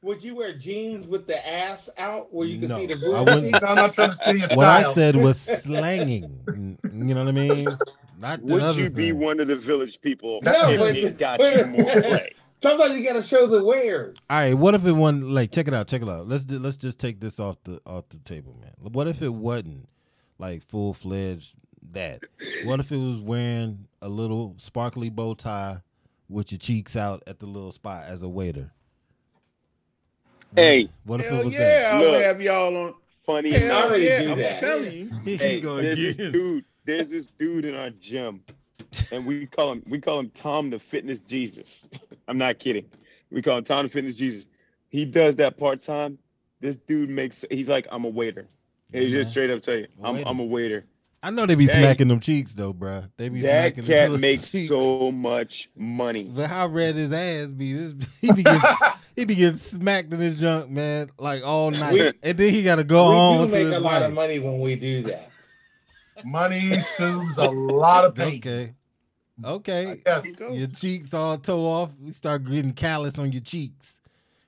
Would 0.02 0.22
you 0.22 0.36
wear 0.36 0.52
jeans 0.52 1.06
with 1.06 1.26
the 1.26 1.46
ass 1.48 1.88
out 1.96 2.32
where 2.32 2.46
you 2.46 2.58
can 2.60 2.68
No, 2.68 2.78
see 2.78 2.86
the 2.86 2.94
I 2.94 3.24
booty 3.24 3.46
wouldn't. 3.46 3.64
I'm 3.64 3.74
not 3.76 3.92
trying 3.94 4.10
to 4.10 4.16
steal 4.16 4.36
your 4.36 4.48
What 4.50 4.68
I 4.68 4.92
said 4.92 5.16
was 5.16 5.40
slanging. 5.62 6.40
You 6.92 7.14
know 7.14 7.24
what 7.24 7.28
I 7.28 7.32
mean? 7.32 7.66
Not 8.20 8.42
Would 8.42 8.62
other 8.62 8.80
you 8.82 8.90
be 8.90 9.10
thing. 9.10 9.18
one 9.20 9.40
of 9.40 9.48
the 9.48 9.56
village 9.56 9.98
people 10.02 10.40
No, 10.42 10.52
if 10.70 10.78
but- 10.78 10.96
it 10.96 11.18
got 11.18 11.40
you 11.40 11.64
more 11.72 11.84
play? 11.90 12.30
Sometimes 12.62 12.96
you 12.96 13.04
gotta 13.04 13.22
show 13.22 13.46
the 13.46 13.62
wares. 13.64 14.26
All 14.30 14.36
right, 14.38 14.54
what 14.54 14.74
if 14.74 14.86
it 14.86 14.92
wasn't 14.92 15.28
like 15.30 15.50
check 15.52 15.68
it 15.68 15.74
out, 15.74 15.86
check 15.88 16.00
it 16.02 16.08
out. 16.08 16.28
Let's 16.28 16.44
do, 16.46 16.58
let's 16.58 16.76
just 16.78 16.98
take 16.98 17.20
this 17.20 17.38
off 17.40 17.56
the 17.64 17.80
off 17.84 18.04
the 18.10 18.16
table, 18.18 18.56
man. 18.60 18.72
What 18.78 19.06
if 19.08 19.20
it 19.20 19.28
wasn't 19.34 19.88
like 20.38 20.62
full 20.62 20.94
fledged 20.94 21.54
that? 21.92 22.22
What 22.64 22.80
if 22.80 22.90
it 22.92 22.96
was 22.96 23.20
wearing 23.20 23.86
a 24.02 24.08
little 24.08 24.54
sparkly 24.58 25.10
bow 25.10 25.34
tie 25.34 25.78
with 26.28 26.52
your 26.52 26.58
cheeks 26.58 26.96
out 26.96 27.22
at 27.26 27.38
the 27.38 27.46
little 27.46 27.72
spot 27.72 28.04
as 28.06 28.22
a 28.22 28.28
waiter? 28.28 28.70
Hey, 30.56 30.88
What 31.04 31.20
if 31.20 31.26
Hell 31.26 31.40
it 31.40 31.44
was 31.46 31.54
yeah, 31.54 31.90
I'll 31.92 32.02
Look. 32.02 32.22
have 32.22 32.40
y'all 32.40 32.76
on. 32.76 32.94
funny 33.26 33.52
Hell 33.52 33.92
enough, 33.92 34.00
yeah, 34.00 34.22
do 34.22 34.30
I'm 34.32 34.38
that. 34.38 34.60
telling 34.60 34.92
you. 34.92 35.08
that? 35.08 35.22
Here 35.22 35.36
hey, 35.38 35.54
you 35.56 35.60
go 35.60 35.76
there's 35.76 35.98
this 35.98 36.14
again. 36.14 36.32
dude. 36.32 36.64
There's 36.84 37.08
this 37.08 37.24
dude 37.38 37.64
in 37.64 37.74
our 37.74 37.90
gym 37.90 38.42
and 39.10 39.26
we 39.26 39.46
call 39.46 39.72
him 39.72 39.82
we 39.88 40.00
call 40.00 40.20
him 40.20 40.30
Tom 40.30 40.70
the 40.70 40.78
Fitness 40.78 41.18
Jesus. 41.28 41.66
I'm 42.28 42.38
not 42.38 42.58
kidding. 42.58 42.86
We 43.30 43.42
call 43.42 43.58
him 43.58 43.64
Tom 43.64 43.86
the 43.86 43.90
Fitness 43.90 44.14
Jesus. 44.14 44.44
He 44.88 45.04
does 45.04 45.34
that 45.36 45.58
part 45.58 45.82
time. 45.82 46.18
This 46.60 46.76
dude 46.86 47.10
makes. 47.10 47.44
He's 47.50 47.68
like, 47.68 47.86
I'm 47.90 48.04
a 48.04 48.08
waiter. 48.08 48.46
He's 48.92 49.10
just 49.10 49.26
uh-huh. 49.26 49.30
straight 49.32 49.50
up 49.50 49.62
tell 49.62 49.76
you, 49.76 49.88
I'm, 50.02 50.22
I'm 50.24 50.38
a 50.38 50.44
waiter. 50.44 50.84
I 51.24 51.30
know 51.30 51.46
they 51.46 51.54
be 51.54 51.66
Dang. 51.66 51.78
smacking 51.80 52.08
them 52.08 52.20
cheeks 52.20 52.52
though, 52.52 52.74
bruh. 52.74 53.08
They 53.16 53.30
be 53.30 53.40
That 53.40 53.74
smacking 53.74 53.86
cat 53.90 54.10
them 54.12 54.20
makes 54.20 54.48
cheeks. 54.50 54.68
so 54.68 55.10
much 55.10 55.70
money. 55.74 56.24
But 56.24 56.50
how 56.50 56.66
red 56.66 56.96
his 56.96 57.12
ass 57.12 57.48
be? 57.48 57.72
This, 57.72 57.94
he 58.20 58.32
be 58.32 58.42
getting 58.42 58.60
he 59.16 59.24
be 59.24 59.34
getting 59.34 59.58
smacked 59.58 60.12
in 60.12 60.20
his 60.20 60.38
junk, 60.38 60.68
man, 60.70 61.08
like 61.18 61.42
all 61.42 61.70
night, 61.70 61.92
We- 61.94 62.12
and 62.22 62.36
then 62.38 62.52
he 62.52 62.62
got 62.62 62.76
to 62.76 62.84
go 62.84 63.08
we 63.08 63.14
home 63.14 63.38
do 63.38 63.46
to 63.46 63.52
make 63.52 63.64
his 63.66 63.72
a 63.74 63.80
lot 63.80 64.02
of 64.02 64.12
money 64.12 64.38
when 64.38 64.60
we 64.60 64.76
do 64.76 65.02
that. 65.04 65.30
Money 66.24 66.78
soothes 66.80 67.38
a 67.38 67.48
lot 67.50 68.04
of 68.04 68.14
pain. 68.14 68.34
Okay, 68.44 68.74
okay. 69.44 70.00
Yes. 70.06 70.38
Your 70.38 70.68
cheeks 70.68 71.12
all 71.14 71.38
toe 71.38 71.64
off. 71.64 71.90
We 72.00 72.12
start 72.12 72.44
getting 72.44 72.72
callous 72.72 73.18
on 73.18 73.32
your 73.32 73.40
cheeks 73.40 74.00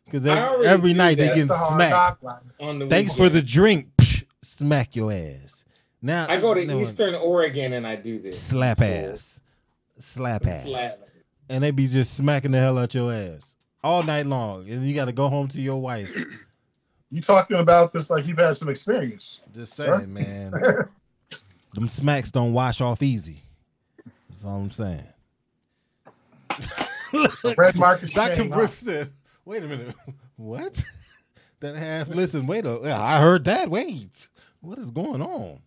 because 0.05 0.25
every, 0.27 0.67
every 0.67 0.93
do 0.93 0.99
night 0.99 1.17
they 1.17 1.27
that. 1.29 1.35
getting 1.35 1.49
That's 1.49 1.61
the 1.61 1.91
hard 1.91 2.19
smacked. 2.21 2.79
the 2.81 2.87
Thanks 2.89 3.15
for 3.15 3.29
the 3.29 3.43
drink. 3.43 3.89
Psh, 3.99 4.25
Smack 4.43 4.95
your 4.95 5.11
ass. 5.13 5.56
Now 6.03 6.27
I 6.29 6.41
go 6.41 6.55
to 6.55 6.65
no, 6.65 6.81
Eastern 6.81 7.15
Oregon 7.15 7.73
and 7.73 7.87
I 7.87 7.97
do 7.97 8.19
this. 8.19 8.41
slap 8.41 8.81
ass, 8.81 9.45
slap 9.99 10.47
ass, 10.47 10.65
Slap. 10.65 10.99
and 11.49 11.65
they 11.65 11.71
be 11.71 11.89
just 11.89 12.15
smacking 12.15 12.53
the 12.53 12.59
hell 12.59 12.79
out 12.79 12.95
your 12.95 13.13
ass 13.13 13.55
all 13.83 14.03
night 14.03 14.27
long, 14.27 14.69
and 14.69 14.87
you 14.87 14.95
got 14.95 15.07
to 15.07 15.13
go 15.13 15.29
home 15.29 15.49
to 15.49 15.61
your 15.61 15.81
wife. 15.81 16.15
You 17.13 17.23
talking 17.23 17.59
about 17.59 17.93
this 17.93 18.11
like 18.11 18.27
you've 18.27 18.37
had 18.37 18.57
some 18.57 18.69
experience. 18.69 19.41
Just 19.55 19.77
sir. 19.77 20.01
saying, 20.01 20.13
man. 20.13 20.51
Them 21.75 21.89
smacks 21.89 22.33
don't 22.33 22.53
wash 22.53 22.81
off 22.81 23.01
easy. 23.01 23.43
That's 24.29 24.45
all 24.45 24.57
I'm 24.57 24.71
saying. 24.73 25.07
Red 27.57 27.77
market 27.77 28.11
Dr. 28.11 28.35
shame, 28.35 28.51
huh? 28.51 28.57
Brooks 28.57 28.75
said, 28.75 29.13
wait 29.45 29.63
a 29.63 29.67
minute. 29.69 29.95
What? 30.37 30.85
that 31.61 31.77
half 31.77 32.09
listen, 32.09 32.47
wait 32.47 32.67
a 32.67 32.81
yeah, 32.83 33.01
I 33.01 33.21
heard 33.21 33.45
that. 33.45 33.71
Wait. 33.71 34.29
What 34.61 34.79
is 34.79 34.91
going 34.91 35.23
on? 35.23 35.61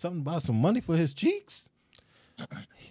Something 0.00 0.22
about 0.22 0.42
some 0.42 0.60
money 0.60 0.80
for 0.80 0.96
his 0.96 1.12
cheeks? 1.12 1.68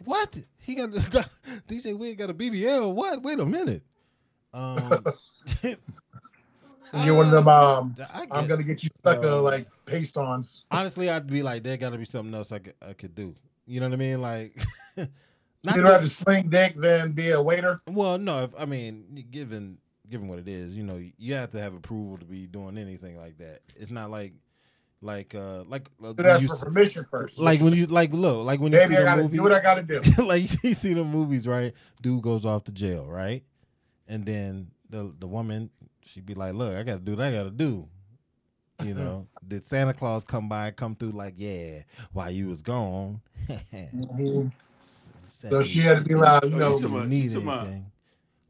What? 0.06 0.38
He 0.60 0.76
got 0.76 0.90
DJ 1.68 1.98
Wig 1.98 2.18
got 2.20 2.30
a 2.30 2.34
BBL. 2.34 2.94
What? 2.94 3.24
Wait 3.24 3.40
a 3.40 3.46
minute. 3.46 3.82
Um 4.54 5.04
You 5.64 5.76
get 7.06 7.12
one 7.16 7.28
of 7.28 7.32
them. 7.32 7.48
Um, 7.48 7.96
I'm 8.32 8.48
gonna 8.48 8.64
get 8.64 8.84
you 8.84 8.90
stuck 9.00 9.24
Uh, 9.24 9.42
like 9.42 9.68
paste 9.86 10.18
ons. 10.18 10.66
honestly, 10.72 11.10
I'd 11.10 11.28
be 11.28 11.42
like, 11.44 11.64
there 11.64 11.78
got 11.78 11.92
to 11.92 11.98
be 11.98 12.06
something 12.06 12.34
else 12.34 12.52
I 12.52 12.60
could 12.60 12.74
I 12.88 12.94
could 12.94 13.16
do. 13.16 13.36
You 13.66 13.80
know 13.80 13.88
what 13.88 13.94
I 13.94 13.98
mean? 13.98 14.22
Like, 14.22 14.64
You'd 14.98 15.84
rather 15.84 16.08
sling 16.08 16.50
dick 16.50 16.76
than 16.76 17.12
be 17.12 17.32
a 17.32 17.42
waiter. 17.42 17.82
Well, 17.88 18.18
no, 18.18 18.44
if, 18.46 18.52
I 18.58 18.66
mean, 18.66 19.26
given 19.30 19.78
given 20.10 20.28
what 20.28 20.40
it 20.40 20.48
is, 20.48 20.76
you 20.76 20.84
know, 20.84 21.00
you 21.18 21.34
have 21.36 21.52
to 21.52 21.60
have 21.60 21.74
approval 21.76 22.18
to 22.18 22.26
be 22.26 22.48
doing 22.48 22.78
anything 22.78 23.18
like 23.18 23.38
that. 23.38 23.60
It's 23.76 23.92
not 23.92 24.10
like 24.10 24.34
like 25.02 25.34
uh 25.34 25.64
like 25.64 25.88
uh, 26.04 26.10
You'd 26.10 26.26
ask 26.26 26.42
you 26.42 26.48
for 26.50 26.58
permission 26.58 27.06
first. 27.10 27.40
Like 27.40 27.62
when 27.62 27.74
you 27.74 27.86
like 27.86 28.12
look 28.14 28.46
like 28.46 28.60
when 28.60 28.72
you 28.74 28.80
see 28.80 28.86
I 28.86 28.88
the 29.00 29.04
gotta 29.04 29.22
movies, 29.24 29.38
do 29.38 29.44
what 29.44 29.52
I 29.54 29.62
gotta 29.62 29.84
do. 29.84 30.02
like 30.24 30.64
you 30.64 30.74
see 30.74 30.94
the 30.94 31.04
movies, 31.04 31.48
right? 31.48 31.74
Dude 32.02 32.22
goes 32.22 32.46
off 32.46 32.66
to 32.66 32.72
jail, 32.72 33.06
right? 33.06 33.44
And 34.08 34.26
then 34.26 34.72
the 34.90 35.14
the 35.20 35.28
woman, 35.28 35.70
she'd 36.04 36.26
be 36.26 36.34
like, 36.34 36.54
"Look, 36.54 36.76
I 36.76 36.84
gotta 36.84 37.00
do 37.00 37.16
what 37.16 37.22
I 37.26 37.32
gotta 37.32 37.52
do." 37.52 37.88
You 38.84 38.94
know, 38.94 39.28
did 39.48 39.66
Santa 39.66 39.94
Claus 39.94 40.24
come 40.24 40.48
by, 40.50 40.72
come 40.72 40.96
through 40.96 41.12
like, 41.12 41.34
yeah, 41.38 41.82
while 42.14 42.32
you 42.32 42.48
was 42.48 42.62
gone? 42.62 43.22
Mhm. 43.50 44.52
So 45.28 45.62
she 45.62 45.80
had 45.82 46.00
to 46.00 46.04
be 46.04 46.16
like, 46.16 46.44
you 46.44 46.54
Oh, 46.56 46.58
know, 46.58 46.78
you 46.78 46.90
you 47.02 47.06
need 47.08 47.32
anything. 47.36 47.86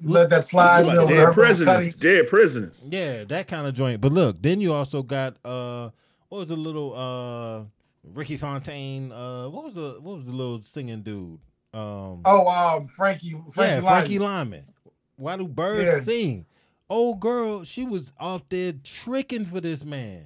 let 0.01 0.29
that 0.29 0.37
You 0.37 0.41
slide. 0.43 0.77
talking 0.83 0.89
you 0.89 0.95
know, 0.95 1.05
dead 1.07 1.25
her 1.27 1.33
presidents, 1.33 1.95
dead 1.95 2.27
presidents. 2.27 2.83
Yeah, 2.89 3.23
that 3.25 3.47
kind 3.47 3.67
of 3.67 3.73
joint. 3.75 4.01
But 4.01 4.11
look, 4.11 4.41
then 4.41 4.59
you 4.61 4.73
also 4.73 5.03
got 5.03 5.35
uh 5.45 5.89
what 6.29 6.39
was 6.39 6.47
the 6.47 6.55
little 6.55 6.93
uh 6.95 7.65
Ricky 8.13 8.37
Fontaine, 8.37 9.11
uh 9.11 9.49
what 9.49 9.65
was 9.65 9.75
the 9.75 9.97
what 10.01 10.17
was 10.17 10.25
the 10.25 10.31
little 10.31 10.61
singing 10.61 11.01
dude? 11.01 11.39
Um 11.73 12.21
Oh, 12.25 12.47
um, 12.47 12.87
Frankie, 12.87 13.35
Frankie, 13.51 13.75
yeah, 13.75 13.81
Frankie 13.81 14.19
Lymon. 14.19 14.63
Why 15.17 15.35
do 15.37 15.47
birds 15.47 15.89
Yeah. 15.89 16.01
sing? 16.01 16.45
Old 16.89 17.19
girl, 17.19 17.63
she 17.63 17.85
was 17.85 18.11
out 18.19 18.49
there 18.49 18.73
tricking 18.83 19.45
for 19.45 19.61
this 19.61 19.83
man. 19.83 20.25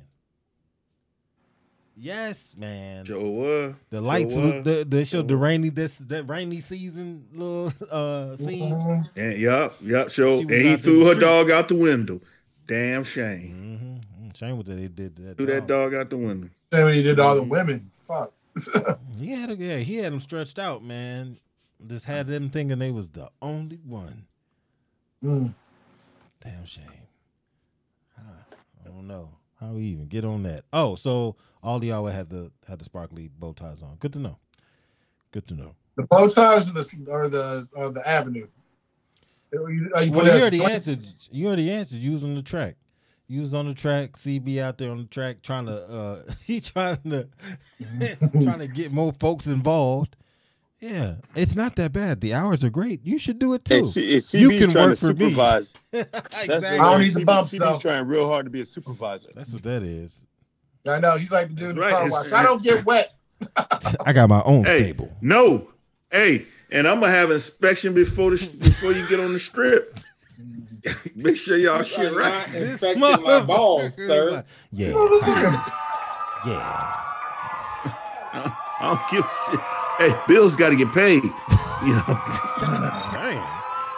Yes, 1.96 2.56
man. 2.58 3.06
Joe 3.06 3.30
was. 3.30 3.74
The 3.92 4.02
lights 4.02 4.34
was. 4.34 4.66
was 4.66 4.86
the 4.86 5.06
show, 5.06 5.18
showed 5.20 5.28
the 5.28 5.38
rainy 5.38 5.70
this 5.70 5.96
that 5.98 6.24
rainy 6.24 6.60
season 6.60 7.26
little 7.34 7.72
uh 7.92 8.36
scene. 8.38 9.06
And 9.16 9.40
yep, 9.40 9.76
yep. 9.82 10.10
Show 10.10 10.40
and 10.40 10.52
he 10.52 10.76
threw 10.78 11.02
in 11.02 11.08
the 11.08 11.14
her 11.14 11.20
dog 11.20 11.52
out 11.52 11.68
the 11.68 11.76
window. 11.76 12.22
Damn 12.68 13.04
shame. 13.04 14.02
Shame 14.34 14.58
what 14.58 14.66
they 14.66 14.88
did 14.88 15.16
that. 15.18 15.38
Threw 15.38 15.46
that 15.48 15.68
dog 15.68 15.94
out 15.94 16.10
the 16.10 16.18
window. 16.18 16.50
Same 16.72 16.86
way 16.86 16.96
he 16.96 17.04
did 17.04 17.20
all 17.20 17.36
the 17.36 17.44
women. 17.44 17.92
Fuck. 18.04 18.32
He 19.20 19.32
had 19.32 19.52
a, 19.52 19.56
yeah, 19.56 19.78
he 19.78 19.98
had 19.98 20.12
them 20.12 20.20
stretched 20.20 20.60
out, 20.60 20.84
man. 20.84 21.38
Just 21.88 22.04
had 22.06 22.28
them 22.28 22.50
thinking 22.50 22.80
they 22.80 22.92
was 22.92 23.10
the 23.12 23.30
only 23.42 23.80
one. 23.86 24.26
Mm. 25.24 25.54
Damn 26.44 26.66
shame. 26.66 26.84
Huh, 28.18 28.56
I 28.84 28.90
don't 28.90 29.08
know 29.08 29.30
how 29.60 29.72
we 29.74 29.84
even 29.84 30.08
get 30.08 30.26
on 30.26 30.44
that. 30.44 30.66
Oh, 30.74 30.96
so 30.96 31.36
all 31.62 31.78
of 31.78 31.84
y'all 31.84 32.06
had 32.08 32.30
the 32.30 32.52
had 32.68 32.80
the 32.80 32.86
sparkly 32.86 33.30
bow 33.40 33.54
ties 33.54 33.82
on. 33.82 33.96
Good 34.00 34.14
to 34.14 34.20
know. 34.20 34.38
Good 35.32 35.48
to 35.48 35.54
know. 35.54 35.76
The 35.96 36.04
bow 36.04 36.28
ties 36.28 36.70
or 36.70 36.74
the 36.74 37.06
or 37.08 37.30
the 37.30 37.68
or 37.74 37.90
the 37.90 38.08
avenue. 38.08 38.48
You, 39.54 39.68
you 39.70 39.90
put 39.90 40.10
Well, 40.10 40.26
you 40.26 40.32
as 40.32 40.42
already 40.42 40.60
choice? 40.60 40.70
answered. 40.88 41.00
You 41.32 41.48
already 41.48 41.72
answered. 41.72 42.00
You 42.00 42.12
was 42.14 42.24
on 42.24 42.34
the 42.36 42.42
track. 42.42 42.76
You 43.34 43.42
was 43.42 43.54
on 43.54 43.68
the 43.68 43.74
track. 43.74 44.14
CB 44.14 44.60
out 44.60 44.78
there 44.78 44.92
on 44.92 44.98
the 44.98 45.04
track 45.06 45.42
trying 45.42 45.66
to. 45.66 45.74
uh 45.74 46.34
He 46.46 46.62
trying 46.62 46.98
to 47.10 47.28
trying 48.44 48.60
to 48.60 48.68
get 48.68 48.92
more 48.92 49.12
folks 49.20 49.48
involved. 49.48 50.16
Yeah, 50.80 51.16
it's 51.34 51.56
not 51.56 51.76
that 51.78 51.94
bad. 51.94 52.20
The 52.22 52.34
hours 52.34 52.64
are 52.64 52.70
great. 52.70 53.06
You 53.06 53.18
should 53.18 53.40
do 53.40 53.54
it 53.54 53.64
too. 53.64 53.86
C- 53.88 54.18
CB's 54.18 54.34
you 54.34 54.50
can 54.50 54.74
work 54.74 54.98
for 55.00 55.14
me. 55.14 55.30
supervise. 55.30 55.74
That's 55.92 56.10
exactly. 56.36 56.60
what 56.60 56.64
I 56.64 56.78
don't 56.78 56.96
it 56.96 57.04
need 57.04 57.08
is. 57.08 57.14
the 57.16 57.20
CB 57.22 57.26
bumps, 57.26 57.52
CB's 57.54 57.60
though. 57.60 57.80
trying 57.80 58.08
real 58.08 58.28
hard 58.28 58.46
to 58.46 58.50
be 58.50 58.62
a 58.62 58.66
supervisor. 58.66 59.30
That's 59.34 59.54
what 59.54 59.64
that 59.64 59.82
is. 59.82 60.22
I 60.86 61.00
know 61.00 61.16
he's 61.18 61.32
like 61.32 61.48
the 61.48 61.56
dude 61.56 61.70
in 61.72 61.76
the 61.78 61.82
right, 61.82 61.92
car 61.92 62.10
wash. 62.10 62.32
I 62.34 62.44
don't 62.44 62.62
get 62.62 62.84
wet. 62.86 63.14
I 64.06 64.12
got 64.14 64.28
my 64.30 64.42
own 64.44 64.66
Hey, 64.66 64.84
stable. 64.84 65.10
no. 65.22 65.70
Hey, 66.12 66.46
and 66.70 66.86
I'm 66.88 67.00
gonna 67.00 67.12
have 67.14 67.32
inspection 67.32 67.94
before 67.94 68.32
the 68.32 68.46
before 68.58 68.92
you 68.92 69.08
get 69.08 69.20
on 69.22 69.32
the 69.34 69.40
strip. 69.40 69.98
Make 71.16 71.38
sure 71.38 71.58
y'all 71.58 71.78
You 71.80 71.84
shit 71.84 72.14
are 72.14 72.18
right. 72.18 72.48
not 72.48 72.56
inspecting 72.56 73.00
my 73.00 73.42
balls, 73.42 73.96
sir. 73.96 74.44
Yeah. 74.72 74.88
yeah. 76.46 77.00
I 78.36 78.80
don't 78.82 79.12
give 79.12 79.26
a 79.26 79.52
shit. 79.52 79.60
Hey, 79.98 80.24
bills 80.28 80.56
got 80.56 80.70
to 80.70 80.76
get 80.76 80.92
paid. 80.92 81.24
You 81.24 81.94
know. 81.94 82.04
Damn. 83.14 83.44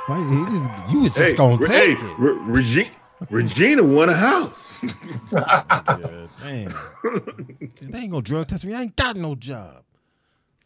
Why 0.07 0.18
he 0.30 0.57
just 0.57 0.91
you 0.91 0.99
was 0.99 1.14
just 1.14 1.32
hey, 1.32 1.34
gonna 1.34 1.57
Re- 1.57 1.68
take 1.68 1.98
hey, 1.98 2.06
it. 2.06 2.20
Re- 2.20 2.38
Regi- 2.41 2.91
Regina 3.32 3.84
won 3.84 4.10
a 4.10 4.14
house. 4.14 4.84
Yeah, 5.32 6.28
damn. 6.41 6.76
they 7.82 7.99
ain't 7.99 8.12
gonna 8.12 8.22
drug 8.22 8.48
test 8.48 8.66
me. 8.66 8.74
I 8.76 8.84
ain't 8.84 8.95
got 8.95 9.16
no 9.16 9.34
job. 9.34 9.84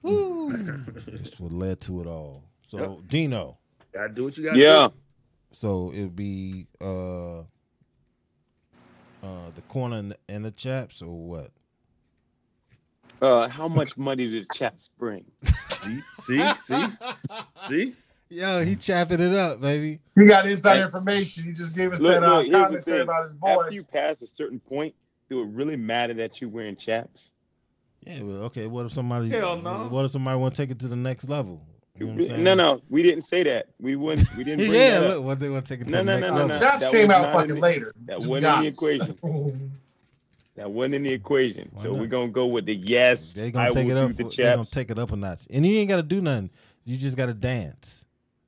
Woo. 0.02 0.52
That's 0.52 1.40
what 1.40 1.52
led 1.54 1.80
to 1.82 2.02
it 2.02 2.08
all. 2.08 2.44
So 2.68 3.02
Dino. 3.08 3.58
Gotta 3.94 4.10
do 4.14 4.26
what 4.26 4.38
you 4.38 4.44
gotta 4.44 4.58
do. 4.58 4.62
Yeah. 4.62 4.88
do. 4.90 4.94
So 5.54 5.92
it'd 5.94 6.16
be 6.16 6.68
uh 6.82 7.40
uh 9.24 9.52
the 9.56 9.64
corner 9.68 9.98
and 9.98 10.12
the, 10.12 10.18
chaps 10.52 11.02
or 11.02 11.28
what? 11.28 11.52
Uh, 13.22 13.48
how 13.50 13.68
much 13.68 13.98
money 13.98 14.30
did 14.30 14.52
Chaps 14.52 14.90
bring? 15.00 15.26
See, 15.84 16.04
see, 16.14 16.54
see, 16.56 16.98
see. 17.68 17.96
Yo, 18.30 18.64
he 18.66 18.76
chapping 18.76 19.22
it 19.22 19.34
up, 19.36 19.62
baby. 19.62 20.02
He 20.16 20.28
got 20.28 20.48
inside 20.48 20.78
Hey. 20.78 20.84
information. 20.84 21.44
He 21.46 21.54
just 21.54 21.76
gave 21.76 21.94
us 21.94 22.02
Look, 22.02 22.12
that 22.20 22.24
uh, 22.24 22.30
look, 22.38 22.48
here's 22.48 22.54
the 22.54 22.62
commentary 22.68 23.02
about 23.02 23.24
his 23.26 23.34
boy. 23.34 23.52
After 23.52 23.74
you 23.76 23.84
pass 23.84 24.22
a 24.22 24.28
certain 24.28 24.60
point, 24.60 24.96
do 25.30 25.42
it 25.42 25.48
really 25.48 25.78
matter 25.78 26.14
that 26.16 26.42
you 26.42 26.50
wearing 26.50 26.76
chaps? 26.76 27.32
Yeah, 28.06 28.22
well, 28.24 28.44
okay. 28.46 28.68
What 28.68 28.88
if 28.88 28.94
somebody? 28.94 29.30
Hell 29.32 29.58
no. 29.62 29.88
What 29.90 30.06
if 30.06 30.12
somebody 30.12 30.38
want 30.40 30.56
to 30.56 30.62
take 30.64 30.72
it 30.72 30.80
to 30.80 30.88
the 30.90 30.96
next 30.98 31.30
level? 31.30 31.66
You 32.00 32.06
know 32.08 32.14
what 32.14 32.22
I'm 32.22 32.28
saying? 32.30 32.44
No, 32.44 32.54
no, 32.54 32.82
we 32.90 33.04
didn't 33.04 33.28
say 33.30 33.44
that. 33.44 33.68
We 33.80 33.96
wouldn't. 33.96 34.34
We 34.36 34.44
didn't. 34.44 34.60
Bring 34.68 34.72
yeah, 34.74 35.00
that 35.02 35.10
look, 35.10 35.24
what 35.26 35.40
they 35.40 35.50
want 35.50 35.66
to 35.66 35.74
take 35.76 35.82
it 35.82 35.86
to 35.86 35.92
No, 35.92 35.98
the 36.00 36.04
no, 36.06 36.14
next 36.14 36.22
no, 36.22 36.28
no, 36.30 36.34
level. 36.36 36.48
no. 36.48 36.60
Chaps 36.60 36.82
That 36.82 36.92
came 36.92 37.12
out 37.12 37.34
fucking 37.34 37.50
in 37.50 37.56
the- 37.56 37.62
later. 37.62 37.94
That 38.06 38.22
to 38.22 38.30
wasn't 38.30 38.56
in 38.56 38.62
the 38.62 38.68
equation. 38.68 39.72
That 40.56 40.70
wasn't 40.72 40.96
in 40.96 41.04
the 41.04 41.14
equation. 41.14 41.70
Why 41.72 41.84
so 41.84 41.92
not? 41.94 42.00
we're 42.02 42.08
gonna 42.08 42.28
go 42.28 42.46
with 42.48 42.66
the 42.66 42.76
yes. 42.76 43.20
They 43.34 43.50
gonna 43.50 43.70
I 43.70 43.72
take 43.72 43.88
it 43.88 43.96
up. 43.96 44.10
do 44.14 44.24
the 44.26 44.30
They 44.36 44.44
gonna 44.44 44.66
take 44.66 44.92
it 44.92 45.00
up 45.00 45.12
a 45.14 45.16
notch, 45.16 45.44
and 45.50 45.66
you 45.66 45.78
ain't 45.78 45.88
got 45.88 45.96
to 45.98 46.04
do 46.04 46.20
nothing. 46.20 46.50
You 46.84 46.98
just 46.98 47.16
got 47.16 47.28
to 47.28 47.34
dance. 47.34 48.04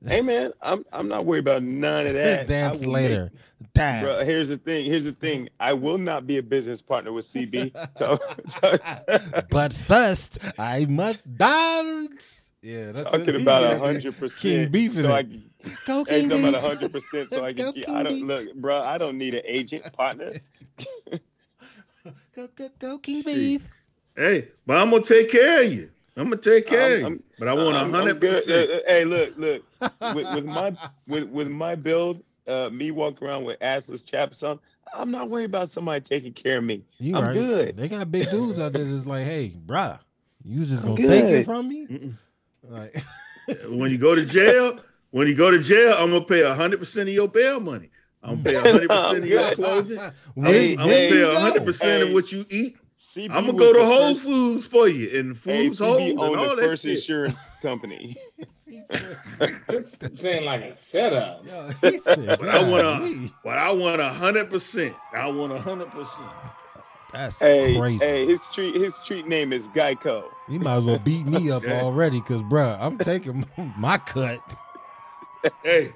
Hey 0.06 0.20
man, 0.20 0.52
I'm 0.60 0.84
I'm 0.92 1.08
not 1.08 1.24
worried 1.24 1.38
about 1.40 1.62
none 1.62 2.06
of 2.08 2.12
that. 2.14 2.46
Dance 2.48 2.84
later. 2.84 3.30
make- 3.32 3.72
Dance. 3.72 4.04
Bro, 4.04 4.24
here's 4.26 4.48
the 4.48 4.58
thing. 4.58 4.84
Here's 4.84 5.04
the 5.04 5.12
thing. 5.12 5.48
I 5.60 5.72
will 5.72 5.96
not 5.96 6.26
be 6.26 6.36
a 6.38 6.42
business 6.42 6.82
partner 6.82 7.12
with 7.12 7.32
CB. 7.32 7.72
So, 7.98 8.18
so 8.60 9.42
but 9.48 9.72
first, 9.72 10.38
I 10.58 10.84
must 10.86 11.32
dance. 11.38 12.41
Yeah, 12.62 12.92
that's 12.92 13.10
talking 13.10 13.28
it. 13.28 13.40
About 13.42 13.64
a 13.64 13.78
hundred 13.78 14.16
percent. 14.16 14.38
King 14.40 14.70
beefing 14.70 15.02
so 15.02 15.12
I 15.12 15.20
it. 15.20 15.28
Go 15.84 16.04
King 16.04 16.28
talking 16.28 16.44
about 16.48 16.52
Beef. 16.52 16.62
a 16.62 16.66
hundred 16.68 16.92
percent. 16.92 17.34
So 17.34 17.44
I 17.44 17.52
can. 17.52 17.72
King 17.72 17.84
I 17.96 18.02
don't 18.04 18.14
Beef. 18.14 18.24
look, 18.24 18.54
bro. 18.54 18.80
I 18.82 18.98
don't 18.98 19.18
need 19.18 19.34
an 19.34 19.42
agent 19.44 19.92
partner. 19.92 20.34
Go, 22.34 22.48
go, 22.56 22.68
go, 22.78 22.98
King 22.98 23.22
See, 23.22 23.58
Beef. 23.58 23.68
Hey, 24.16 24.48
but 24.66 24.78
I'm 24.78 24.90
gonna 24.90 25.02
take 25.02 25.30
care 25.30 25.64
of 25.64 25.72
you. 25.72 25.90
I'm 26.16 26.24
gonna 26.24 26.36
take 26.36 26.66
care 26.66 26.96
I'm- 26.98 27.04
of 27.04 27.12
you. 27.12 27.22
But 27.38 27.48
I 27.48 27.52
want 27.54 27.74
a 27.76 27.78
I'm- 27.80 27.86
I'm 27.88 27.92
hundred 27.92 28.20
good. 28.20 28.32
percent. 28.36 28.70
Uh, 28.70 28.74
uh, 28.74 28.80
Hey, 28.86 29.04
look, 29.04 29.34
look. 29.36 29.62
With, 30.14 30.34
with 30.34 30.44
my 30.46 30.74
with 31.06 31.24
with 31.28 31.48
my 31.48 31.74
build, 31.74 32.22
uh, 32.46 32.70
me 32.70 32.90
walking 32.90 33.26
around 33.28 33.44
with 33.44 33.58
assless 33.60 34.04
chaps 34.04 34.42
on, 34.42 34.58
I'm 34.94 35.10
not 35.10 35.28
worried 35.28 35.44
about 35.46 35.70
somebody 35.70 36.00
taking 36.04 36.32
care 36.32 36.58
of 36.58 36.64
me. 36.64 36.84
You 36.98 37.16
I'm 37.16 37.24
right. 37.24 37.34
good. 37.34 37.76
They 37.76 37.88
got 37.88 38.10
big 38.10 38.30
dudes 38.30 38.58
out 38.58 38.72
there 38.72 38.84
that's 38.84 39.06
like, 39.06 39.24
hey, 39.26 39.54
bruh, 39.66 39.98
you 40.44 40.64
just 40.64 40.84
I'm 40.84 40.94
gonna 40.94 41.06
take 41.08 41.24
it 41.24 41.44
from 41.44 41.68
me? 41.68 42.14
Like, 42.62 43.02
When 43.68 43.90
you 43.90 43.98
go 43.98 44.14
to 44.14 44.24
jail, 44.24 44.78
when 45.10 45.26
you 45.26 45.34
go 45.34 45.50
to 45.50 45.58
jail, 45.58 45.94
I'm 45.98 46.10
gonna 46.10 46.24
pay 46.24 46.42
hundred 46.44 46.78
percent 46.78 47.08
of 47.08 47.14
your 47.14 47.28
bail 47.28 47.58
money. 47.60 47.90
I'm 48.22 48.42
gonna 48.42 48.62
pay 48.62 48.70
hundred 48.70 48.88
percent 48.88 49.18
of 49.18 49.26
your 49.26 49.42
Good. 49.48 49.56
clothing. 49.56 49.98
I'm, 50.00 50.12
I'm 50.36 50.44
hey, 50.44 50.76
gonna 50.76 50.88
pay 50.90 51.34
hundred 51.40 51.64
percent 51.64 52.02
of 52.04 52.12
what 52.12 52.30
you 52.32 52.46
eat. 52.48 52.76
CB 53.16 53.30
I'm 53.30 53.46
gonna 53.46 53.58
go 53.58 53.72
to 53.72 53.84
Whole 53.84 54.14
first- 54.14 54.24
Foods 54.24 54.66
for 54.68 54.88
you 54.88 55.18
and 55.18 55.36
Hey, 55.36 55.66
Foods 55.66 55.80
Whole 55.80 55.98
and 55.98 56.18
CB 56.18 56.22
owned 56.22 56.38
all 56.40 56.48
the 56.50 56.62
that 56.62 56.62
first 56.68 56.82
shit. 56.84 56.96
insurance 56.98 57.34
company. 57.60 58.16
This 59.68 59.98
saying 60.14 60.44
like 60.44 60.62
a 60.62 60.76
setup. 60.76 61.44
he 61.82 61.98
said, 61.98 62.38
But 62.38 62.48
I 62.48 62.68
want 62.68 62.82
a, 62.86 63.30
but 63.44 63.58
I 63.58 63.70
want 63.72 64.00
a 64.00 64.08
hundred 64.08 64.50
percent. 64.50 64.94
I 65.14 65.26
want 65.26 65.52
a 65.52 65.58
hundred 65.58 65.90
percent. 65.90 66.28
That's 67.12 67.38
hey, 67.38 67.76
crazy. 67.76 68.04
hey, 68.04 68.26
his 68.26 68.40
street 68.50 68.74
his 68.74 68.92
street 69.04 69.26
name 69.28 69.52
is 69.52 69.64
Geico. 69.68 70.24
You 70.48 70.60
might 70.60 70.76
as 70.76 70.84
well 70.84 70.98
beat 70.98 71.26
me 71.26 71.50
up 71.50 71.64
already, 71.68 72.20
cause 72.22 72.40
bruh, 72.42 72.78
I'm 72.80 72.96
taking 72.98 73.46
my 73.76 73.98
cut. 73.98 74.40
Hey, 75.62 75.92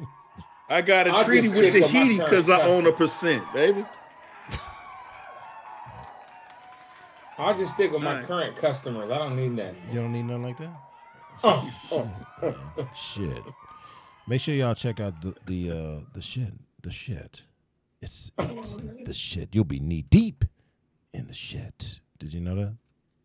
I 0.68 0.82
got 0.82 1.06
a 1.06 1.12
I'll 1.12 1.24
treaty 1.24 1.48
with 1.48 1.70
stick 1.70 1.82
with 1.82 1.92
my 1.94 2.00
Tahiti 2.00 2.18
because 2.18 2.50
I 2.50 2.60
own 2.62 2.86
a 2.86 2.92
percent, 2.92 3.44
baby. 3.54 3.84
I'll 7.38 7.56
just 7.56 7.74
stick 7.74 7.92
with 7.92 8.02
my 8.02 8.12
Alright. 8.14 8.26
current 8.26 8.56
customers. 8.56 9.10
I 9.10 9.18
don't 9.18 9.36
need 9.36 9.52
nothing. 9.52 9.76
You 9.90 10.00
don't 10.00 10.12
need 10.12 10.22
nothing 10.24 10.42
like 10.42 10.58
that. 10.58 10.72
Oh. 11.92 12.10
Shit. 12.96 13.42
Make 14.26 14.40
sure 14.40 14.54
y'all 14.54 14.74
check 14.74 15.00
out 15.00 15.20
the 15.22 15.34
the 15.46 15.70
uh 15.70 16.00
the 16.12 16.20
shit. 16.20 16.52
The 16.82 16.90
shit. 16.90 17.42
It's 18.02 18.32
it's 18.38 18.76
the 19.04 19.14
shit. 19.14 19.54
You'll 19.54 19.64
be 19.64 19.78
knee 19.78 20.02
deep 20.02 20.44
in 21.16 21.26
the 21.26 21.34
shit. 21.34 22.00
Did 22.18 22.34
you 22.34 22.40
know 22.40 22.54
that? 22.56 22.74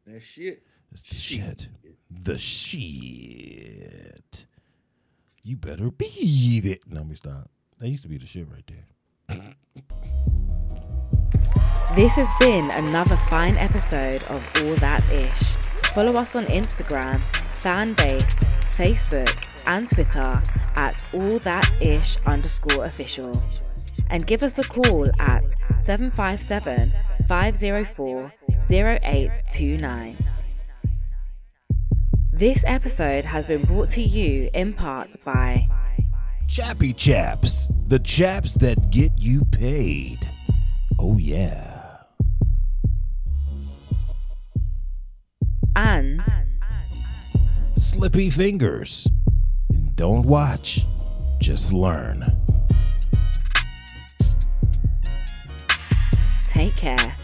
That 0.07 0.21
shit. 0.21 0.63
It's 0.91 1.03
the 1.03 1.15
shit. 1.15 1.67
The 2.09 2.37
shit. 2.37 4.45
You 5.43 5.57
better 5.57 5.91
beat 5.91 6.65
it. 6.65 6.87
No, 6.87 7.03
me 7.03 7.15
stop. 7.15 7.49
That 7.79 7.89
used 7.89 8.03
to 8.03 8.09
be 8.09 8.17
the 8.17 8.25
shit 8.25 8.47
right 8.49 8.63
there. 8.67 8.85
This 11.95 12.15
has 12.15 12.27
been 12.39 12.71
another 12.71 13.15
fine 13.15 13.57
episode 13.57 14.23
of 14.23 14.49
All 14.63 14.75
That 14.75 15.09
Ish. 15.11 15.55
Follow 15.93 16.13
us 16.13 16.37
on 16.37 16.45
Instagram, 16.45 17.19
Fanbase, 17.61 18.45
Facebook, 18.75 19.45
and 19.67 19.89
Twitter 19.89 20.41
at 20.75 21.03
All 21.13 21.37
That 21.39 21.69
Ish 21.81 22.21
underscore 22.21 22.85
official. 22.85 23.43
And 24.09 24.25
give 24.25 24.43
us 24.43 24.57
a 24.59 24.63
call 24.63 25.07
at 25.19 25.53
757 25.77 26.93
504 27.27 28.33
0829. 28.69 30.17
This 32.33 32.63
episode 32.65 33.25
has 33.25 33.45
been 33.45 33.63
brought 33.63 33.89
to 33.89 34.01
you 34.01 34.49
in 34.53 34.73
part 34.73 35.15
by 35.23 35.67
Chappy 36.47 36.93
Chaps. 36.93 37.71
The 37.85 37.99
chaps 37.99 38.55
that 38.55 38.89
get 38.89 39.11
you 39.17 39.45
paid. 39.45 40.27
Oh 40.99 41.17
yeah. 41.17 41.71
and 45.75 46.21
Slippy 47.75 48.29
fingers. 48.29 49.07
And 49.69 49.95
don't 49.95 50.25
watch. 50.25 50.85
Just 51.39 51.73
learn. 51.73 52.40
Take 56.51 56.75
care. 56.75 57.20